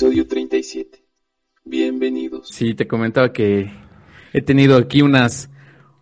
Episodio 0.00 0.26
37. 0.26 1.04
Bienvenidos. 1.62 2.48
Sí, 2.48 2.72
te 2.72 2.88
comentaba 2.88 3.34
que 3.34 3.70
he 4.32 4.40
tenido 4.40 4.78
aquí 4.78 5.02
unas 5.02 5.50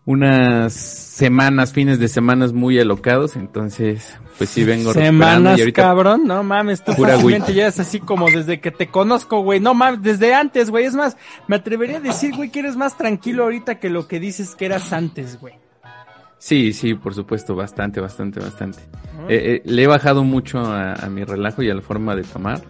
unas 0.05 0.73
semanas, 0.73 1.73
fines 1.73 1.98
de 1.98 2.06
semanas 2.06 2.53
muy 2.53 2.79
alocados, 2.79 3.34
entonces 3.34 4.16
pues 4.39 4.51
sí 4.51 4.62
vengo 4.62 4.92
Semanas, 4.92 5.59
y 5.59 5.62
ahorita 5.62 5.83
cabrón, 5.83 6.29
no 6.29 6.45
mames, 6.45 6.84
tú 6.84 6.92
fácilmente 6.92 7.53
ya 7.53 7.66
es 7.66 7.80
así 7.80 7.98
como 7.98 8.30
desde 8.30 8.61
que 8.61 8.70
te 8.70 8.87
conozco, 8.87 9.41
güey, 9.41 9.59
no 9.59 9.75
mames, 9.75 10.01
desde 10.01 10.33
antes, 10.33 10.70
güey, 10.70 10.84
es 10.84 10.95
más, 10.95 11.17
me 11.48 11.56
atrevería 11.56 11.97
a 11.97 12.01
decir, 12.01 12.37
güey, 12.37 12.53
que 12.53 12.61
eres 12.61 12.77
más 12.77 12.97
tranquilo 12.97 13.42
ahorita 13.42 13.80
que 13.80 13.91
lo 13.91 14.06
que 14.06 14.20
dices 14.20 14.55
que 14.55 14.67
eras 14.67 14.92
antes, 14.92 15.41
güey. 15.41 15.55
Sí, 16.39 16.73
sí, 16.73 16.95
por 16.95 17.15
supuesto, 17.15 17.56
bastante, 17.56 18.01
bastante, 18.01 18.39
bastante. 18.39 18.78
Eh, 19.28 19.56
eh, 19.56 19.62
le 19.65 19.83
he 19.83 19.87
bajado 19.89 20.23
mucho 20.23 20.61
a, 20.61 20.92
a 20.92 21.11
mi 21.11 21.25
relajo 21.25 21.64
y 21.64 21.70
a 21.70 21.75
la 21.75 21.83
forma 21.83 22.14
de 22.14 22.23
tomar, 22.23 22.62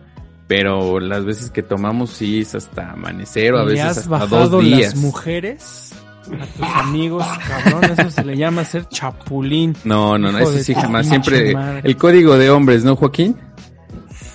pero 0.49 0.99
las 0.99 1.25
veces 1.25 1.51
que 1.51 1.63
tomamos 1.63 2.11
sí 2.11 2.41
es 2.41 2.57
hasta 2.57 2.91
amanecer 2.93 3.53
o 3.55 3.59
a 3.61 3.65
¿Le 3.65 3.73
veces 3.75 3.85
has 3.87 3.99
hasta 3.99 4.11
bajado 4.11 4.49
dos 4.49 4.65
días. 4.65 4.81
las 4.81 4.97
mujeres 4.97 5.93
a 6.41 6.47
tus 6.47 6.67
amigos, 6.77 7.25
cabrón, 7.47 7.85
eso 7.85 8.11
se 8.11 8.25
le 8.25 8.37
llama 8.37 8.65
ser 8.65 8.87
chapulín. 8.89 9.77
No, 9.85 10.19
no, 10.19 10.31
no, 10.33 10.39
eso 10.41 10.59
sí 10.59 10.75
jamás. 10.75 11.07
Siempre 11.07 11.55
madre. 11.55 11.81
el 11.85 11.97
código 11.97 12.37
de 12.37 12.51
hombres, 12.51 12.83
¿no, 12.85 12.97
Joaquín? 12.97 13.37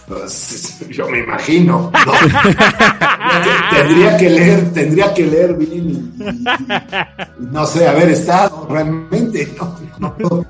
Pues, 0.08 0.80
yo 0.90 1.08
me 1.10 1.20
imagino. 1.20 1.92
¿no? 2.06 2.12
tendría 3.76 4.18
que 4.18 4.30
leer, 4.30 4.74
tendría 4.74 5.14
que 5.14 5.26
leer 5.26 5.54
bien 5.56 5.72
y, 5.74 6.24
y- 6.24 6.24
y 7.42 7.46
no 7.52 7.66
sé, 7.66 7.88
haber 7.88 8.10
estado 8.10 8.68
realmente. 8.70 9.54
¿no? 10.00 10.46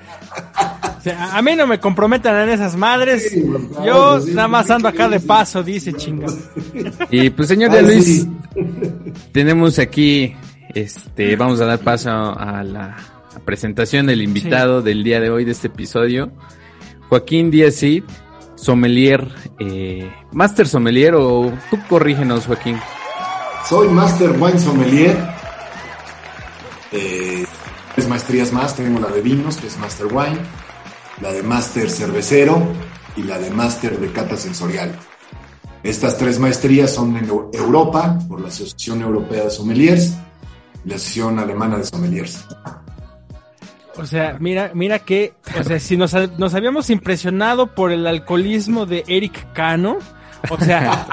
No, 1.06 1.12
O 1.12 1.16
sea, 1.16 1.38
a 1.38 1.42
mí 1.42 1.56
no 1.56 1.68
me 1.68 1.80
comprometan 1.80 2.48
en 2.48 2.50
esas 2.50 2.76
madres. 2.78 3.30
Sí, 3.30 3.44
Yo 3.86 4.22
sí, 4.22 4.32
nada 4.32 4.48
más 4.48 4.70
ando 4.72 4.88
acá 4.88 5.09
de 5.09 5.20
paso, 5.20 5.62
dice 5.62 5.94
chinga. 5.94 6.28
Y 7.12 7.30
pues 7.30 7.50
señor 7.50 7.72
de 7.72 7.80
Ay, 7.80 7.86
Luis, 7.86 8.06
sí. 8.06 8.30
tenemos 9.34 9.80
aquí, 9.80 10.36
este, 10.74 11.36
vamos 11.36 11.59
a 11.59 11.66
dar 11.66 11.80
paso 11.80 12.09
a 12.09 12.64
la 12.64 12.96
a 13.36 13.40
presentación 13.40 14.06
del 14.06 14.22
invitado 14.22 14.81
del 14.81 15.04
día 15.04 15.20
de 15.20 15.30
hoy 15.30 15.44
de 15.44 15.52
este 15.52 15.68
episodio, 15.68 16.31
Joaquín 17.09 17.52
Díaz 17.52 17.76
Cid, 17.76 18.04
sommelier, 18.56 19.28
eh, 19.59 20.09
master 20.31 20.68
sommelier 20.68 21.16
o 21.16 21.52
tú 21.70 21.78
corrígenos 21.90 22.46
Joaquín. 22.46 22.78
Soy 23.68 23.88
Master 23.90 24.31
Wine 24.40 24.59
Sommelier. 24.59 25.18
Eh, 26.92 27.46
tres 27.96 28.08
maestrías 28.08 28.52
más. 28.54 28.76
Tengo 28.76 29.00
la 29.00 29.08
de 29.08 29.22
vinos, 29.22 29.58
que 29.58 29.68
es 29.68 29.78
Master 29.78 30.08
Wine, 30.08 30.38
la 31.22 31.31
de 31.31 31.44
Master 31.44 31.89
Cervecero 31.89 32.61
y 33.16 33.23
la 33.23 33.38
de 33.39 33.50
Master 33.52 34.00
de 34.00 34.11
Cata 34.11 34.36
Sensorial. 34.38 34.92
Estas 35.83 36.17
tres 36.17 36.39
maestrías 36.39 36.92
son 36.94 37.16
en 37.17 37.28
Eu- 37.30 37.50
Europa, 37.53 38.18
por 38.29 38.40
la 38.41 38.47
Asociación 38.47 39.01
Europea 39.01 39.44
de 39.46 39.50
Sommeliers 39.52 40.13
y 40.85 40.90
la 40.90 40.96
Asociación 40.96 41.40
Alemana 41.40 41.78
de 41.78 41.85
Sommeliers. 41.85 42.46
O 43.96 44.06
sea, 44.06 44.38
mira, 44.40 44.72
mira 44.73 45.00
que, 45.00 45.34
o 45.59 45.63
sea, 45.63 45.79
si 45.79 45.97
nos, 45.97 46.13
nos 46.40 46.56
habíamos 46.56 46.90
impresionado 46.90 47.68
por 47.75 47.91
el 47.91 48.07
alcoholismo 48.07 48.85
de 48.88 49.03
Eric 49.07 49.53
Cano, 49.53 49.97
o 50.50 50.57
sea, 50.57 51.03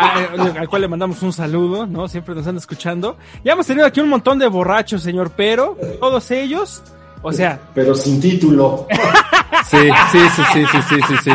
al 0.58 0.68
cual 0.68 0.82
le 0.82 0.88
mandamos 0.88 1.22
un 1.22 1.32
saludo, 1.32 1.86
¿no? 1.86 2.08
Siempre 2.08 2.34
nos 2.34 2.46
anda 2.46 2.58
escuchando. 2.58 3.18
Ya 3.44 3.52
hemos 3.52 3.66
tenido 3.66 3.86
aquí 3.86 4.00
un 4.00 4.08
montón 4.08 4.38
de 4.38 4.46
borrachos, 4.48 5.02
señor, 5.02 5.32
pero 5.36 5.76
todos 6.00 6.30
ellos, 6.30 6.82
o 7.22 7.32
sea, 7.32 7.58
Pero 7.74 7.94
sin 7.94 8.20
título. 8.20 8.86
Sí, 9.70 9.76
sí, 10.10 10.18
sí, 10.34 10.42
sí, 10.52 10.64
sí, 10.72 10.78
sí, 10.88 10.96
sí, 11.06 11.14
sí. 11.24 11.30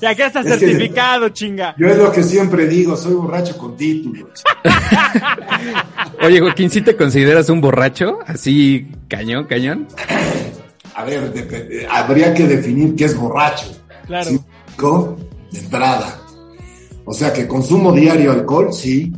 ya 0.00 0.14
que 0.14 0.26
está 0.26 0.40
Es 0.40 0.46
que- 0.46 0.58
certificado, 0.58 1.28
chinga. 1.30 1.74
Yo 1.76 1.88
es 1.88 1.96
lo 1.98 2.12
que 2.12 2.22
siempre 2.22 2.68
digo, 2.68 2.96
soy 2.96 3.14
borracho 3.14 3.56
con 3.58 3.76
título. 3.76 4.28
Oye 6.22 6.40
Joaquín, 6.40 6.70
¿sí 6.70 6.82
te 6.82 6.96
consideras 6.96 7.48
un 7.48 7.60
borracho? 7.60 8.20
Así, 8.26 8.86
cañón, 9.08 9.44
cañón. 9.46 9.88
A 10.94 11.04
ver, 11.04 11.32
habría 11.90 12.32
que 12.34 12.46
definir 12.46 12.94
qué 12.94 13.06
es 13.06 13.16
borracho. 13.16 13.66
Claro. 14.06 14.30
¿Sí? 14.30 14.40
De 15.50 15.58
entrada. 15.58 16.20
O 17.04 17.12
sea 17.12 17.32
que 17.32 17.48
consumo 17.48 17.92
diario 17.92 18.30
alcohol, 18.32 18.72
sí. 18.72 19.12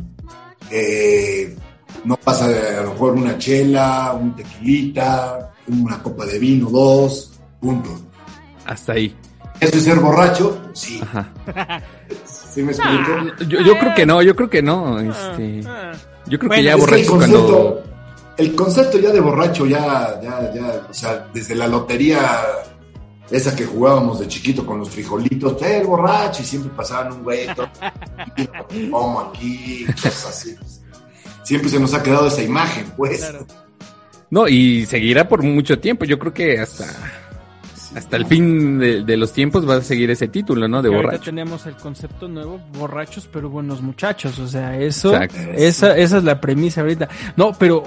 Eh, 0.71 1.55
no 2.05 2.15
pasa 2.17 2.47
de 2.47 2.77
a 2.77 2.81
lo 2.83 2.91
mejor 2.91 3.13
una 3.13 3.37
chela, 3.37 4.13
un 4.19 4.35
tequilita, 4.35 5.51
una 5.67 6.01
copa 6.01 6.25
de 6.25 6.39
vino, 6.39 6.69
dos, 6.69 7.33
punto. 7.59 7.89
Hasta 8.65 8.93
ahí. 8.93 9.15
¿Eso 9.59 9.77
es 9.77 9.83
ser 9.83 9.99
borracho? 9.99 10.61
Sí. 10.73 10.99
Ajá. 11.01 11.31
¿Sí 12.25 12.61
me 12.63 12.71
explico? 12.71 13.43
Yo, 13.47 13.59
yo 13.61 13.77
creo 13.79 13.93
que 13.95 14.05
no, 14.05 14.21
yo 14.21 14.35
creo 14.35 14.49
que 14.49 14.61
no. 14.61 14.99
Este, 14.99 15.61
Ah. 15.67 15.91
yo 16.27 16.37
creo 16.39 16.49
Bueno, 16.49 16.61
que 16.61 16.63
ya 16.63 16.73
que 16.75 16.79
borracho 16.81 17.01
el 17.01 17.07
cuando. 17.07 17.37
concepto, 17.47 17.83
el 18.37 18.55
concepto 18.55 18.97
ya 18.99 19.11
de 19.11 19.19
borracho, 19.19 19.65
ya, 19.65 20.19
ya, 20.21 20.53
ya, 20.53 20.87
o 20.89 20.93
sea, 20.93 21.27
desde 21.33 21.55
la 21.55 21.67
lotería 21.67 22.41
esa 23.31 23.55
que 23.55 23.65
jugábamos 23.65 24.19
de 24.19 24.27
chiquito 24.27 24.65
con 24.65 24.79
los 24.79 24.89
frijolitos, 24.89 25.61
"Eh, 25.63 25.77
el 25.79 25.87
borracho, 25.87 26.43
y 26.43 26.45
siempre 26.45 26.71
pasaban 26.75 27.13
un 27.13 27.23
güey, 27.23 27.47
todo, 27.55 27.67
como 28.91 29.19
aquí, 29.21 29.85
cosas 29.95 30.25
así. 30.27 30.55
Siempre 31.45 31.69
se 31.69 31.79
nos 31.79 31.93
ha 31.93 32.03
quedado 32.03 32.27
esa 32.27 32.43
imagen, 32.43 32.91
pues. 32.97 33.19
Claro. 33.19 33.45
No, 34.29 34.47
y 34.47 34.85
seguirá 34.87 35.29
por 35.29 35.41
mucho 35.43 35.79
tiempo. 35.79 36.03
Yo 36.03 36.19
creo 36.19 36.33
que 36.33 36.59
hasta, 36.59 36.85
hasta 37.95 38.17
el 38.17 38.25
fin 38.25 38.79
de, 38.79 39.03
de 39.03 39.17
los 39.17 39.31
tiempos 39.31 39.69
va 39.69 39.75
a 39.75 39.81
seguir 39.81 40.09
ese 40.09 40.27
título, 40.27 40.67
¿no? 40.67 40.81
De 40.81 40.89
Que 40.89 40.95
ahorita 40.95 41.11
borracho. 41.11 41.25
tenemos 41.25 41.65
el 41.67 41.75
concepto 41.75 42.27
nuevo, 42.27 42.59
borrachos 42.73 43.29
pero 43.31 43.49
buenos 43.49 43.81
muchachos, 43.81 44.37
o 44.39 44.47
sea, 44.47 44.77
eso, 44.77 45.13
Exacto. 45.13 45.37
esa, 45.55 45.95
esa 45.95 46.17
es 46.17 46.23
la 46.23 46.41
premisa 46.41 46.81
ahorita. 46.81 47.07
No, 47.37 47.53
pero, 47.53 47.83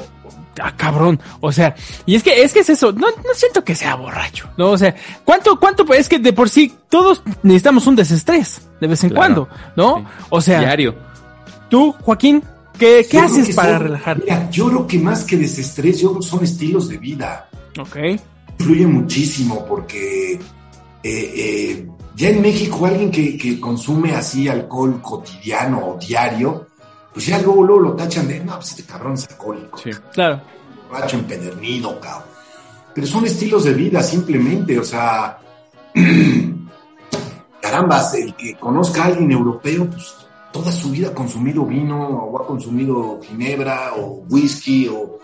ah, 0.63 0.73
cabrón, 0.77 1.21
o 1.41 1.51
sea, 1.53 1.75
y 2.07 2.15
es 2.15 2.23
que, 2.23 2.41
es 2.43 2.55
que 2.55 2.61
es 2.61 2.71
eso, 2.71 2.93
no, 2.93 3.09
no 3.09 3.35
siento 3.35 3.65
que 3.65 3.75
sea 3.75 3.97
borracho, 3.97 4.49
no, 4.57 4.71
o 4.71 4.79
sea, 4.79 4.95
¿cuánto, 5.25 5.59
cuánto, 5.59 5.85
es 5.93 6.09
que 6.09 6.21
de 6.21 6.33
por 6.33 6.49
sí 6.49 6.73
todos 6.89 7.21
necesitamos 7.43 7.87
un 7.89 7.97
desestrés, 7.97 8.63
de 8.81 8.87
vez 8.87 9.03
en 9.03 9.11
Claro. 9.11 9.49
cuando, 9.49 9.49
¿no? 9.77 9.99
Sí. 9.99 10.25
O 10.31 10.41
sea, 10.41 10.61
Diario. 10.61 10.95
tú, 11.69 11.93
Joaquín, 12.01 12.43
¿qué, 12.79 13.19
haces 13.19 13.55
para 13.55 13.73
son- 13.75 13.83
relajarte? 13.83 14.25
Mira, 14.25 14.51
yo 14.51 14.69
creo 14.69 14.87
que 14.87 14.99
más 14.99 15.25
que 15.25 15.37
desestrés, 15.37 16.01
yo 16.01 16.11
creo 16.11 16.21
que 16.21 16.27
son 16.29 16.45
estilos 16.45 16.89
de 16.89 16.99
vida. 16.99 17.49
Ok, 17.79 17.97
influye 18.59 18.87
muchísimo 18.87 19.65
porque 19.67 20.33
eh, 20.35 20.41
eh, 21.03 21.89
ya 22.17 22.29
en 22.31 22.41
México 22.43 22.87
alguien 22.87 23.11
que, 23.11 23.37
que 23.39 23.61
consume 23.61 24.15
así 24.15 24.49
alcohol 24.49 25.01
cotidiano 25.03 25.91
o 25.95 25.99
diario, 25.99 26.67
pues 27.13 27.27
ya 27.27 27.39
luego, 27.41 27.65
luego 27.65 27.83
lo 27.83 27.93
tachan 27.95 28.27
de, 28.29 28.41
no, 28.41 28.57
pues 28.57 28.71
este 28.71 28.83
cabrón 28.85 29.15
es 29.15 29.29
alcohólico, 29.29 29.79
Sí. 29.79 29.91
claro, 30.13 30.41
borracho 30.91 31.17
empedernido, 31.19 31.99
cabrón. 32.01 32.29
Pero 32.95 33.07
son 33.07 33.25
estilos 33.27 33.65
de 33.65 33.75
vida 33.75 34.03
simplemente, 34.03 34.77
o 34.79 34.85
sea, 34.85 35.39
carambas, 37.61 38.15
el 38.15 38.35
que 38.35 38.55
conozca 38.57 39.03
a 39.05 39.07
alguien 39.07 39.31
europeo, 39.33 39.87
pues 39.87 40.15
toda 40.53 40.73
su 40.73 40.91
vida 40.91 41.09
ha 41.09 41.15
consumido 41.15 41.65
vino 41.67 42.01
o 42.09 42.41
ha 42.43 42.47
consumido 42.47 43.21
ginebra 43.23 43.93
o 43.97 44.25
whisky 44.31 44.89
o 44.89 45.19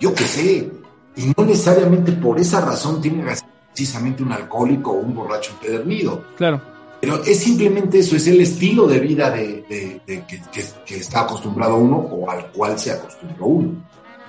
yo 0.00 0.14
qué 0.14 0.24
sé. 0.24 0.70
Y 1.16 1.32
no 1.36 1.44
necesariamente 1.44 2.12
por 2.12 2.38
esa 2.38 2.60
razón 2.60 3.00
tiene 3.00 3.24
que 3.24 3.36
ser 3.36 3.48
precisamente 3.72 4.22
un 4.22 4.32
alcohólico 4.32 4.90
o 4.92 5.00
un 5.00 5.14
borracho 5.14 5.52
empedernido. 5.52 6.22
claro. 6.36 6.60
Pero 6.98 7.22
es 7.24 7.38
simplemente 7.40 7.98
eso, 7.98 8.16
es 8.16 8.26
el 8.26 8.40
estilo 8.40 8.86
de 8.86 8.98
vida 9.00 9.30
de, 9.30 9.64
de- 9.68 10.00
de 10.06 10.24
que, 10.26 10.40
que- 10.50 10.64
que 10.86 10.96
está 10.96 11.20
acostumbrado 11.20 11.76
uno 11.76 11.96
o 11.98 12.28
al 12.30 12.50
cual 12.52 12.78
se 12.78 12.90
acostumbró 12.90 13.46
uno. 13.46 13.72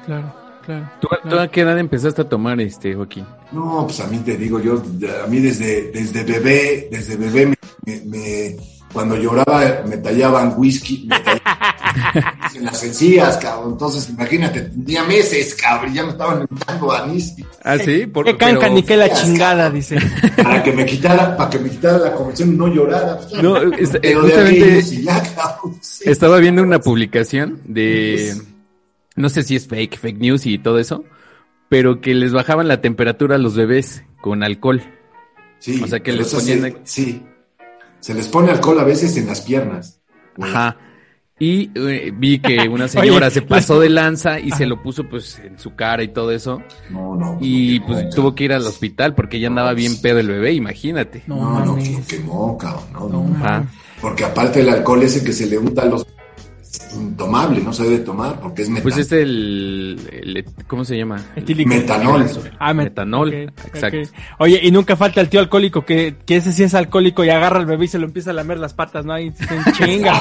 Claro, 0.05 0.33
claro. 0.65 0.89
¿Tú, 0.99 1.07
tú 1.29 1.39
a 1.39 1.47
qué 1.47 1.61
edad 1.61 1.79
empezaste 1.79 2.23
a 2.23 2.29
tomar, 2.29 2.59
este, 2.59 2.94
Joaquín? 2.94 3.25
No, 3.53 3.85
pues 3.88 4.01
a 4.01 4.07
mí 4.07 4.17
te 4.17 4.35
digo, 4.35 4.59
yo, 4.59 4.81
a 5.23 5.27
mí 5.27 5.39
desde, 5.39 5.91
desde 5.94 6.23
bebé, 6.25 6.89
desde 6.91 7.15
bebé, 7.15 7.45
me, 7.45 7.55
me- 7.85 8.01
me- 8.05 8.57
cuando 8.97 9.15
lloraba 9.15 9.83
me 9.88 9.97
tallaban 9.97 10.55
whisky, 10.57 11.05
me 11.07 11.19
tallaban 11.19 12.33
en 12.55 12.65
las 12.65 12.83
encías, 12.83 13.38
cabrón. 13.38 13.73
Entonces, 13.73 14.09
imagínate, 14.09 14.61
tenía 14.61 15.03
meses, 15.03 15.53
cabrón, 15.53 15.91
y 15.91 15.95
ya 15.97 16.03
me 16.03 16.13
estaban 16.13 16.47
untando 16.49 16.91
anís. 16.91 17.35
Ah, 17.63 17.77
sí, 17.77 18.07
por, 18.07 18.25
Qué 18.25 18.35
canca 18.35 18.69
ni 18.69 18.81
qué 18.81 18.97
la 18.97 19.13
chingada, 19.13 19.69
dice. 19.69 19.97
Para 20.41 20.63
que 20.63 20.71
me 20.71 20.83
quitara, 20.83 21.38
para 21.38 21.47
que 21.47 21.59
me 21.59 21.69
quitara 21.69 21.99
la 21.99 22.13
convención 22.15 22.53
y 22.55 22.57
no 22.57 22.67
llorara. 22.73 23.19
No, 23.39 23.57
es- 23.73 23.94
eh, 23.94 23.99
pero 24.01 24.23
de 24.23 24.31
justamente- 24.31 25.03
ya, 25.03 25.21
cabrón. 25.35 25.77
sí. 25.79 26.09
Estaba 26.09 26.39
viendo 26.39 26.63
una 26.63 26.79
publicación 26.79 27.61
de, 27.65 28.33
no 29.15 29.29
sé 29.29 29.44
si 29.44 29.55
es 29.55 29.67
fake, 29.67 29.99
fake 29.99 30.17
news 30.17 30.47
y 30.47 30.57
todo 30.57 30.79
eso, 30.79 31.03
pero 31.69 32.01
que 32.01 32.15
les 32.15 32.33
bajaban 32.33 32.67
la 32.67 32.81
temperatura 32.81 33.35
a 33.35 33.38
los 33.38 33.55
bebés 33.55 34.01
con 34.21 34.41
alcohol. 34.41 34.81
Sí, 35.59 35.79
o 35.83 35.85
sea, 35.85 35.99
que 35.99 36.13
les 36.13 36.33
ponían. 36.33 36.77
Sí. 36.83 37.21
Se 37.99 38.13
les 38.13 38.27
pone 38.27 38.51
alcohol 38.51 38.79
a 38.79 38.83
veces 38.83 39.15
en 39.17 39.27
las 39.27 39.41
piernas. 39.41 39.99
Ajá. 40.41 40.77
Y 41.39 41.69
eh, 41.75 42.11
vi 42.15 42.39
que 42.39 42.67
una 42.69 42.88
señora 42.88 43.27
Oye, 43.27 43.33
se 43.33 43.41
pasó 43.44 43.79
de 43.79 43.89
lanza 43.91 44.39
y 44.39 44.51
se 44.51 44.65
lo 44.65 44.81
puso 44.81 45.03
pues 45.07 45.39
en 45.39 45.59
su 45.59 45.75
cara 45.75 46.03
y 46.03 46.09
todo 46.09 46.31
eso. 46.31 46.61
No, 46.89 47.15
no. 47.15 47.38
Y 47.41 47.79
lo 47.79 47.85
pues 47.85 47.99
quemó, 47.99 48.09
tuvo 48.11 48.35
que 48.35 48.45
ir 48.45 48.53
al 48.53 48.65
hospital 48.65 49.13
porque 49.13 49.39
ya 49.39 49.47
andaba 49.47 49.73
bien 49.73 50.01
pedo 50.01 50.19
el 50.19 50.27
bebé, 50.27 50.53
imagínate. 50.53 51.23
No, 51.27 51.35
No, 51.35 51.65
no, 51.65 51.73
pues, 51.75 51.91
lo 51.91 52.05
quemó, 52.07 52.57
cabrón. 52.57 52.85
No, 52.94 53.09
No. 53.09 53.67
Porque 54.01 54.25
aparte 54.25 54.59
el 54.61 54.69
alcohol 54.69 55.01
ese 55.01 55.23
que 55.23 55.33
se 55.33 55.47
le 55.47 55.57
unta 55.57 55.81
a 55.81 55.85
los 55.85 56.05
intomable, 56.94 57.62
no 57.62 57.74
se 57.74 57.83
debe 57.83 58.00
tomar 58.00 58.39
porque 58.39 58.63
es 58.63 58.69
metal. 58.69 58.83
Pues 58.83 58.97
es 58.97 59.12
el, 59.12 60.00
el- 60.12 60.45
¿cómo 60.68 60.85
se 60.85 60.97
llama? 60.97 61.21
Etílico. 61.35 61.69
Metanol. 61.69 62.25
Ah, 62.59 62.74
met- 62.74 62.85
Metanol, 62.85 63.29
ok, 63.29 63.35
exacto. 63.74 63.97
ok. 64.00 64.07
Oye, 64.39 64.59
y 64.63 64.71
nunca 64.71 64.95
falta 64.95 65.21
el 65.21 65.29
tío 65.29 65.39
alcohólico 65.39 65.85
que, 65.85 66.15
que 66.25 66.38
ese 66.38 66.51
sí 66.53 66.63
es 66.63 66.74
alcohólico 66.74 67.24
y 67.24 67.29
agarra 67.29 67.59
al 67.59 67.65
bebé 67.65 67.85
y 67.85 67.88
se 67.88 68.00
lo 68.00 68.06
empieza 68.06 68.31
a 68.31 68.33
lamer 68.33 68.59
las 68.59 68.74
patas, 68.74 69.06
¿no? 69.06 69.18
Y 69.19 69.29
dicen, 69.31 69.59
chinga, 69.74 70.13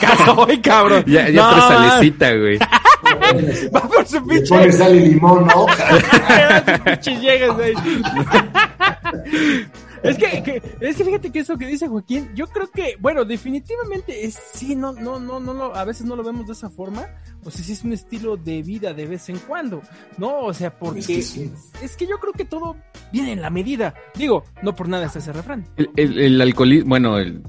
ya 0.00 0.16
soy, 0.24 0.58
cabrón. 0.58 1.04
Ya, 1.06 1.28
ya 1.28 1.42
no, 1.42 1.50
trae 1.56 1.68
salecita, 1.78 2.32
güey. 2.34 2.58
Va 3.74 3.82
por 3.82 4.06
su 4.06 4.16
Le 4.26 4.36
pinche. 4.36 4.48
pones 4.48 4.78
sal 4.78 4.96
y 4.96 5.00
limón, 5.10 5.46
¿no? 5.46 5.66
Es 10.04 10.16
que, 10.18 10.42
que- 10.42 10.62
es 10.80 10.96
que 10.96 11.04
fíjate 11.04 11.30
que 11.32 11.38
eso 11.40 11.56
que 11.58 11.66
dice 11.66 11.88
Joaquín, 11.88 12.28
yo 12.34 12.46
creo 12.46 12.70
que, 12.70 12.96
bueno, 13.00 13.24
definitivamente 13.24 14.24
es, 14.26 14.38
sí, 14.52 14.76
no, 14.76 14.92
no, 14.92 15.18
no, 15.18 15.40
no, 15.40 15.54
lo- 15.54 15.74
a 15.74 15.84
veces 15.84 16.06
no 16.06 16.14
lo 16.14 16.22
vemos 16.22 16.46
de 16.46 16.52
esa 16.52 16.70
forma, 16.70 17.06
o 17.44 17.50
sea, 17.50 17.64
sí 17.64 17.72
es 17.72 17.82
un 17.84 17.92
estilo 17.92 18.36
de 18.36 18.62
vida 18.62 18.92
de 18.94 19.06
vez 19.06 19.28
en 19.30 19.38
cuando, 19.38 19.82
¿no? 20.18 20.40
O 20.40 20.52
sea, 20.54 20.78
porque 20.78 21.00
Es 21.00 21.06
que 21.06 21.22
sí. 21.22 21.50
es 21.82 21.96
que 21.96 22.06
yo 22.06 22.18
creo 22.18 22.32
que 22.34 22.44
todo 22.44 22.76
viene 23.12 23.32
en 23.32 23.40
la 23.42 23.50
medida, 23.50 23.94
digo, 24.14 24.44
no 24.62 24.74
por 24.74 24.88
nada 24.88 25.06
está 25.06 25.18
ese 25.18 25.32
refrán. 25.32 25.64
El, 25.76 25.90
el, 25.96 26.18
el 26.18 26.40
alcoholismo, 26.40 26.88
bueno, 26.90 27.18
el, 27.18 27.42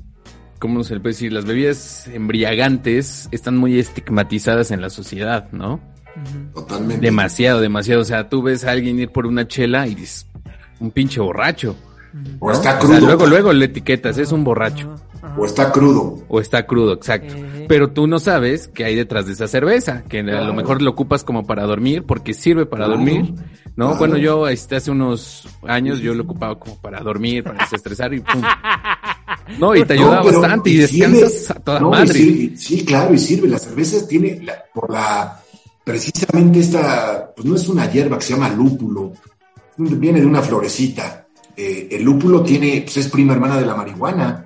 ¿cómo 0.60 0.84
se 0.84 0.94
le 0.96 1.02
puede 1.02 1.14
decir? 1.14 1.34
Las 1.34 1.46
bebidas 1.46 2.08
embriagantes 2.08 3.28
están 3.32 3.58
muy 3.58 3.78
estigmatizadas 3.80 4.72
en 4.72 4.82
la 4.82 4.90
sociedad, 4.90 5.52
¿no? 5.52 5.80
Totalmente. 6.54 7.06
Demasiado, 7.06 7.60
demasiado. 7.60 8.02
O 8.02 8.06
sea, 8.06 8.30
tú 8.30 8.42
ves 8.42 8.64
a 8.64 8.72
alguien 8.72 8.98
ir 9.00 9.10
por 9.10 9.26
una 9.26 9.46
chela 9.48 9.86
y 9.88 9.96
dices, 9.96 10.26
un 10.80 10.92
pinche 10.92 11.20
borracho. 11.20 11.76
O 12.40 12.52
está 12.52 12.76
O 12.78 12.80
crudo. 12.80 12.92
sea, 12.98 13.02
luego, 13.02 13.26
luego 13.28 13.54
le 13.54 13.66
etiquetas, 13.66 14.18
es 14.18 14.32
un 14.32 14.44
borracho. 14.44 14.96
O 15.38 15.46
está 15.46 15.72
crudo. 15.72 16.20
O 16.28 16.40
está 16.40 16.66
crudo, 16.66 16.94
exacto. 16.94 17.34
Eh. 17.36 17.66
Pero 17.68 17.92
tú 17.92 18.08
no 18.08 18.20
sabes 18.20 18.68
qué 18.74 18.86
hay 18.86 18.96
detrás 18.96 19.26
de 19.26 19.34
esa 19.34 19.48
cerveza, 19.48 20.04
que 20.04 20.20
a 20.20 20.42
lo 20.42 20.54
mejor 20.54 20.82
lo 20.82 20.92
ocupas 20.92 21.24
como 21.24 21.46
para 21.46 21.64
dormir, 21.64 22.04
porque 22.04 22.34
sirve 22.34 22.66
para 22.66 22.86
Claro. 22.86 23.00
dormir, 23.00 23.34
¿no? 23.76 23.86
Claro. 23.88 23.98
Bueno, 24.00 24.18
yo 24.18 24.48
este, 24.48 24.76
hace 24.78 24.92
unos 24.92 25.48
años 25.68 26.00
yo 26.00 26.14
lo 26.14 26.24
ocupaba 26.24 26.58
como 26.60 26.80
para 26.80 27.00
dormir, 27.02 27.44
para 27.44 27.60
desestresar 27.64 28.14
y 28.14 28.20
pum. 28.20 28.42
No, 29.60 29.76
y 29.76 29.84
te 29.86 29.94
ayuda 29.94 30.24
No, 30.24 30.26
bastante 30.26 30.70
y 30.72 30.88
sirve. 30.88 31.08
descansas 31.20 31.52
a 31.52 31.60
toda 31.60 31.80
No, 31.80 31.92
madre. 31.92 32.14
sirve. 32.14 32.58
sí, 32.58 32.84
claro, 32.84 33.14
y 33.14 33.18
sirve. 33.20 33.48
La 33.48 33.60
cerveza 33.60 34.08
tiene, 34.08 34.42
la- 34.44 34.64
por 34.74 34.92
la, 34.92 35.40
precisamente 35.84 36.60
esta, 36.60 37.32
pues 37.36 37.46
no 37.48 37.56
es 37.56 37.68
una 37.70 37.90
hierba 37.92 38.18
que 38.18 38.26
se 38.26 38.34
llama 38.34 38.50
lúpulo, 38.50 39.14
viene 39.78 40.20
de 40.22 40.26
una 40.26 40.42
florecita. 40.42 41.25
Eh, 41.58 41.88
el 41.92 42.04
lúpulo 42.04 42.44
tiene, 42.44 42.82
pues 42.82 42.98
es 42.98 43.08
prima 43.10 43.34
hermana 43.34 43.58
de 43.58 43.66
la 43.66 43.76
marihuana. 43.76 44.46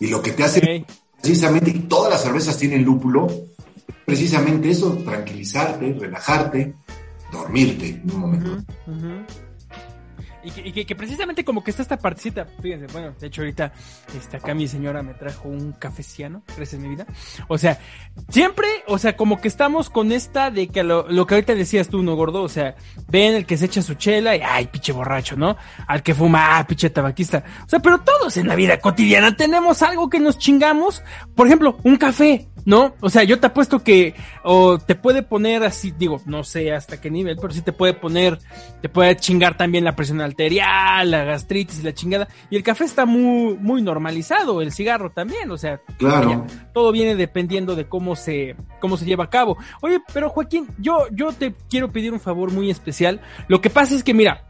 Y 0.00 0.08
lo 0.08 0.22
que 0.22 0.32
te 0.32 0.44
hace 0.44 0.84
precisamente, 1.20 1.70
y 1.70 1.80
todas 1.80 2.10
las 2.10 2.22
cervezas 2.22 2.56
tienen 2.56 2.84
lúpulo, 2.84 3.28
precisamente 4.04 4.70
eso, 4.70 4.94
tranquilizarte, 5.04 5.96
relajarte, 5.98 6.74
dormirte 7.32 7.88
en 7.88 8.10
un 8.10 8.20
momento. 8.20 8.64
Y, 10.44 10.50
que, 10.50 10.80
y 10.80 10.84
que- 10.84 10.94
precisamente 10.96 11.44
como 11.44 11.64
que 11.64 11.70
está 11.70 11.82
esta 11.82 11.96
partecita, 11.98 12.46
fíjense, 12.62 12.86
bueno, 12.92 13.12
de 13.18 13.26
hecho 13.26 13.42
ahorita 13.42 13.72
este, 14.16 14.36
acá 14.36 14.54
mi 14.54 14.68
señora 14.68 15.02
me 15.02 15.14
trajo 15.14 15.48
un 15.48 15.72
cafeciano, 15.72 16.42
gracias 16.56 16.80
mi 16.80 16.88
vida. 16.88 17.06
O 17.48 17.58
sea, 17.58 17.78
siempre, 18.28 18.68
o 18.86 18.98
sea, 18.98 19.16
como 19.16 19.40
que 19.40 19.48
estamos 19.48 19.90
con 19.90 20.12
esta 20.12 20.50
de 20.50 20.68
que 20.68 20.82
lo, 20.82 21.08
lo 21.08 21.26
que 21.26 21.34
ahorita 21.34 21.54
decías 21.54 21.88
tú, 21.88 22.02
¿no, 22.02 22.14
gordo? 22.14 22.42
O 22.42 22.48
sea, 22.48 22.76
ven 23.08 23.34
el 23.34 23.46
que 23.46 23.56
se 23.56 23.66
echa 23.66 23.82
su 23.82 23.94
chela 23.94 24.36
y, 24.36 24.40
ay, 24.40 24.66
pinche 24.66 24.92
borracho, 24.92 25.36
¿no? 25.36 25.56
Al 25.86 26.02
que 26.02 26.14
fuma, 26.14 26.58
ah, 26.58 26.66
pinche 26.66 26.90
tabaquista. 26.90 27.42
O 27.66 27.68
sea, 27.68 27.80
pero 27.80 27.98
todos 28.00 28.36
en 28.36 28.46
la 28.48 28.54
vida 28.54 28.78
cotidiana 28.80 29.36
tenemos 29.36 29.82
algo 29.82 30.08
que 30.08 30.20
nos 30.20 30.38
chingamos. 30.38 31.02
Por 31.34 31.46
ejemplo, 31.46 31.78
un 31.82 31.96
café, 31.96 32.48
¿no? 32.68 32.94
O 33.00 33.08
sea, 33.08 33.22
yo 33.24 33.40
te 33.40 33.46
apuesto 33.46 33.82
que, 33.82 34.14
o 34.42 34.76
te 34.76 34.94
puede 34.94 35.22
poner 35.22 35.64
así, 35.64 35.90
digo, 35.90 36.20
no 36.26 36.44
sé 36.44 36.70
hasta 36.74 37.00
qué 37.00 37.10
nivel, 37.10 37.38
pero 37.40 37.50
sí 37.50 37.62
te 37.62 37.72
puede 37.72 37.94
poner, 37.94 38.38
te 38.82 38.90
puede 38.90 39.16
chingar 39.16 39.56
también 39.56 39.84
la 39.84 39.96
presión 39.96 40.20
arterial, 40.20 41.10
la 41.10 41.24
gastritis 41.24 41.82
la 41.82 41.94
chingada. 41.94 42.28
Y 42.50 42.56
el 42.56 42.62
café 42.62 42.84
está 42.84 43.06
muy, 43.06 43.56
muy 43.56 43.80
normalizado, 43.80 44.60
el 44.60 44.70
cigarro 44.70 45.10
también, 45.10 45.50
o 45.50 45.56
sea, 45.56 45.80
Claro. 45.96 46.28
vaya, 46.28 46.44
todo 46.74 46.92
viene 46.92 47.16
dependiendo 47.16 47.74
de 47.74 47.88
cómo 47.88 48.14
se, 48.14 48.54
cómo 48.80 48.98
se 48.98 49.06
lleva 49.06 49.24
a 49.24 49.30
cabo. 49.30 49.56
Oye, 49.80 50.02
pero 50.12 50.28
Joaquín, 50.28 50.68
yo, 50.76 51.06
yo 51.10 51.32
te 51.32 51.54
quiero 51.70 51.90
pedir 51.90 52.12
un 52.12 52.20
favor 52.20 52.52
muy 52.52 52.68
especial. 52.68 53.22
Lo 53.48 53.62
que 53.62 53.70
pasa 53.70 53.94
es 53.94 54.04
que, 54.04 54.12
mira, 54.12 54.44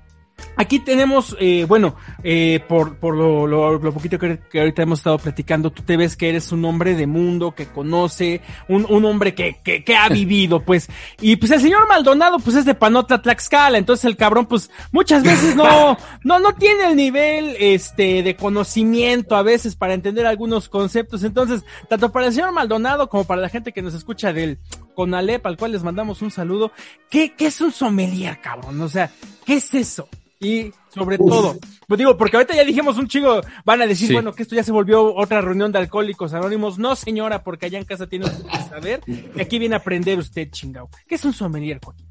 Aquí 0.57 0.81
tenemos, 0.81 1.37
eh, 1.39 1.65
bueno, 1.69 1.95
eh, 2.25 2.61
por, 2.69 2.97
por 2.97 3.17
lo, 3.17 3.47
lo, 3.47 3.79
lo 3.79 3.93
poquito 3.93 4.19
que, 4.19 4.41
que 4.51 4.59
ahorita 4.59 4.83
hemos 4.83 4.99
estado 4.99 5.17
platicando, 5.19 5.71
tú 5.71 5.85
te 5.85 5.97
ves 5.97 6.17
que 6.17 6.29
eres 6.29 6.51
un 6.51 6.65
hombre 6.65 6.97
de 6.97 7.07
mundo, 7.07 7.55
que 7.55 7.67
conoce, 7.67 8.41
un, 8.69 8.85
un 8.89 9.05
hombre 9.05 9.37
que, 9.37 9.61
que, 9.63 9.85
que 9.85 9.95
ha 9.95 10.09
vivido, 10.09 10.65
pues. 10.65 10.89
Y 11.21 11.37
pues 11.37 11.53
el 11.53 11.61
señor 11.61 11.87
Maldonado, 11.89 12.41
pues 12.41 12.57
es 12.57 12.65
de 12.65 12.75
Panotla, 12.75 13.23
Tlaxcala, 13.23 13.79
entonces 13.79 14.05
el 14.05 14.17
cabrón, 14.17 14.47
pues 14.47 14.69
muchas 14.91 15.23
veces 15.23 15.55
no, 15.55 15.97
no, 16.25 16.41
no 16.41 16.55
tiene 16.55 16.89
el 16.89 16.97
nivel, 16.97 17.55
este, 17.61 18.25
de 18.25 18.35
conocimiento 18.35 19.37
a 19.37 19.43
veces 19.43 19.77
para 19.77 19.95
entender 19.95 20.27
algunos 20.27 20.69
conceptos. 20.69 21.23
Entonces, 21.23 21.65
tanto 21.89 22.11
para 22.11 22.27
el 22.27 22.33
señor 22.33 22.51
Maldonado 22.53 23.09
como 23.09 23.25
para 23.25 23.41
la 23.41 23.49
gente 23.49 23.73
que 23.73 23.83
nos 23.83 23.95
escucha 23.95 24.33
del 24.33 24.59
Conalep, 24.95 25.47
al 25.47 25.57
cual 25.57 25.71
les 25.71 25.85
mandamos 25.85 26.21
un 26.21 26.33
saludo, 26.33 26.73
¿qué, 27.11 27.35
qué 27.37 27.47
es 27.47 27.61
un 27.61 27.71
sommelier, 27.71 28.41
cabrón? 28.41 28.81
O 28.81 28.89
sea, 28.89 29.11
¿qué 29.45 29.55
es 29.55 29.73
eso? 29.73 30.09
Y 30.41 30.73
sobre 30.95 31.17
Uf. 31.19 31.29
todo, 31.31 31.59
pues 31.89 31.99
digo, 31.99 32.17
porque 32.17 32.37
ahorita 32.37 32.55
ya 32.55 32.65
dijimos 32.65 32.97
un 32.97 33.09
chico, 33.09 33.41
van 33.65 33.83
a 33.83 33.87
decir, 33.87 34.07
Sí. 34.09 34.13
bueno, 34.15 34.33
que 34.33 34.43
esto 34.45 34.55
ya 34.55 34.63
se 34.63 34.71
volvió 34.71 35.15
otra 35.17 35.41
reunión 35.41 35.73
de 35.73 35.79
alcohólicos 35.79 36.33
anónimos. 36.33 36.79
No, 36.79 36.95
señora, 36.95 37.43
porque 37.43 37.67
allá 37.67 37.79
en 37.79 37.85
casa 37.85 38.07
tiene 38.07 38.27
usted 38.27 38.45
que 38.47 38.69
saber. 38.69 39.01
Y 39.35 39.41
aquí 39.41 39.59
viene 39.59 39.75
a 39.75 39.79
aprender 39.79 40.17
usted, 40.19 40.49
chingao. 40.51 40.89
¿Qué 41.09 41.17
es 41.17 41.25
un 41.25 41.33
sommelier, 41.33 41.81
Joaquín? 41.83 42.07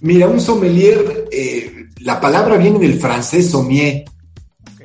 Mira, 0.00 0.28
un 0.28 0.40
sommelier, 0.40 1.28
eh, 1.32 1.86
la 2.00 2.20
palabra 2.20 2.56
viene 2.56 2.78
del 2.78 2.98
francés 3.00 3.50
sommier. 3.50 4.04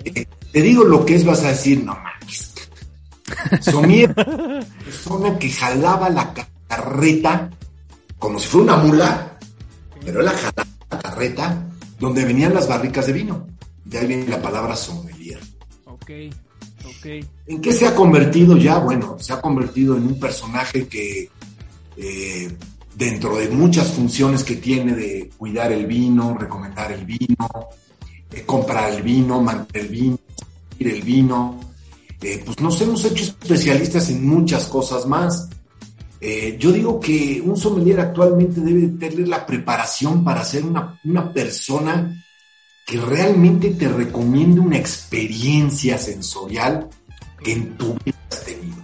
Eh, 0.03 0.25
te 0.51 0.61
digo 0.61 0.83
lo 0.83 1.05
que 1.05 1.15
es, 1.15 1.25
vas 1.25 1.43
a 1.43 1.49
decir, 1.49 1.83
no 1.83 1.93
mames. 1.95 2.53
Sommier, 3.61 4.13
persona 4.85 5.37
que 5.37 5.51
jalaba 5.51 6.09
la 6.09 6.33
carreta 6.67 7.49
como 8.17 8.39
si 8.39 8.47
fuera 8.47 8.73
una 8.75 8.83
mula, 8.83 9.37
pero 10.03 10.19
él 10.19 10.25
la 10.25 10.31
jalaba 10.31 10.67
la 10.89 10.99
carreta 10.99 11.66
donde 11.99 12.25
venían 12.25 12.53
las 12.53 12.67
barricas 12.67 13.07
de 13.07 13.13
vino. 13.13 13.47
De 13.83 13.99
ahí 13.99 14.07
viene 14.07 14.27
la 14.27 14.41
palabra 14.41 14.75
sommelier. 14.75 15.39
Ok, 15.85 16.11
ok. 16.85 17.05
¿En 17.47 17.61
qué 17.61 17.71
se 17.71 17.87
ha 17.87 17.95
convertido 17.95 18.57
ya? 18.57 18.79
Bueno, 18.79 19.17
se 19.19 19.33
ha 19.33 19.41
convertido 19.41 19.95
en 19.95 20.07
un 20.07 20.19
personaje 20.19 20.87
que 20.87 21.29
eh, 21.95 22.57
dentro 22.95 23.37
de 23.37 23.49
muchas 23.49 23.87
funciones 23.87 24.43
que 24.43 24.55
tiene 24.55 24.93
de 24.95 25.29
cuidar 25.37 25.71
el 25.71 25.85
vino, 25.85 26.37
recomendar 26.37 26.91
el 26.91 27.05
vino, 27.05 27.49
eh, 28.31 28.43
comprar 28.45 28.91
el 28.91 29.01
vino, 29.03 29.41
mantener 29.41 29.85
el 29.85 29.91
vino, 29.91 30.19
el 30.79 31.01
vino, 31.01 31.59
eh, 32.21 32.41
pues 32.43 32.59
nos 32.59 32.81
hemos 32.81 33.05
hecho 33.05 33.23
especialistas 33.23 34.09
en 34.09 34.27
muchas 34.27 34.65
cosas 34.65 35.05
más. 35.05 35.49
Eh, 36.19 36.57
yo 36.59 36.71
digo 36.71 36.99
que 36.99 37.41
un 37.45 37.55
sommelier 37.57 37.99
actualmente 37.99 38.59
debe 38.61 38.87
tener 38.97 39.27
la 39.27 39.45
preparación 39.45 40.23
para 40.23 40.43
ser 40.43 40.63
una, 40.65 41.33
persona 41.33 42.23
que 42.85 42.99
realmente 42.99 43.71
te 43.71 43.87
recomiende 43.87 44.59
una 44.59 44.77
experiencia 44.77 45.97
sensorial 45.97 46.89
que 47.43 47.53
en 47.53 47.77
tu 47.77 47.93
vida 48.03 48.17
has 48.31 48.43
tenido. 48.43 48.77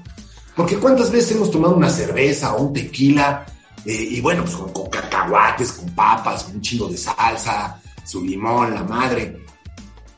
Porque 0.56 0.78
cuántas 0.78 1.10
veces 1.10 1.36
hemos 1.36 1.50
tomado 1.50 1.76
una 1.76 1.90
cerveza 1.90 2.54
o 2.56 2.68
un 2.68 2.74
tequila 2.74 3.46
eh, 3.86 4.08
y 4.12 4.22
bueno, 4.22 4.44
pues 4.44 4.56
con, 4.56 4.72
con 4.72 4.90
cacahuates, 4.90 5.72
con 5.72 5.90
papas, 5.96 6.44
con 6.44 6.56
un 6.56 6.62
chingo 6.62 6.88
de 6.88 6.98
salsa, 6.98 7.82
su 8.06 8.24
limón, 8.24 8.76
la 8.76 8.84
madre. 8.84 9.44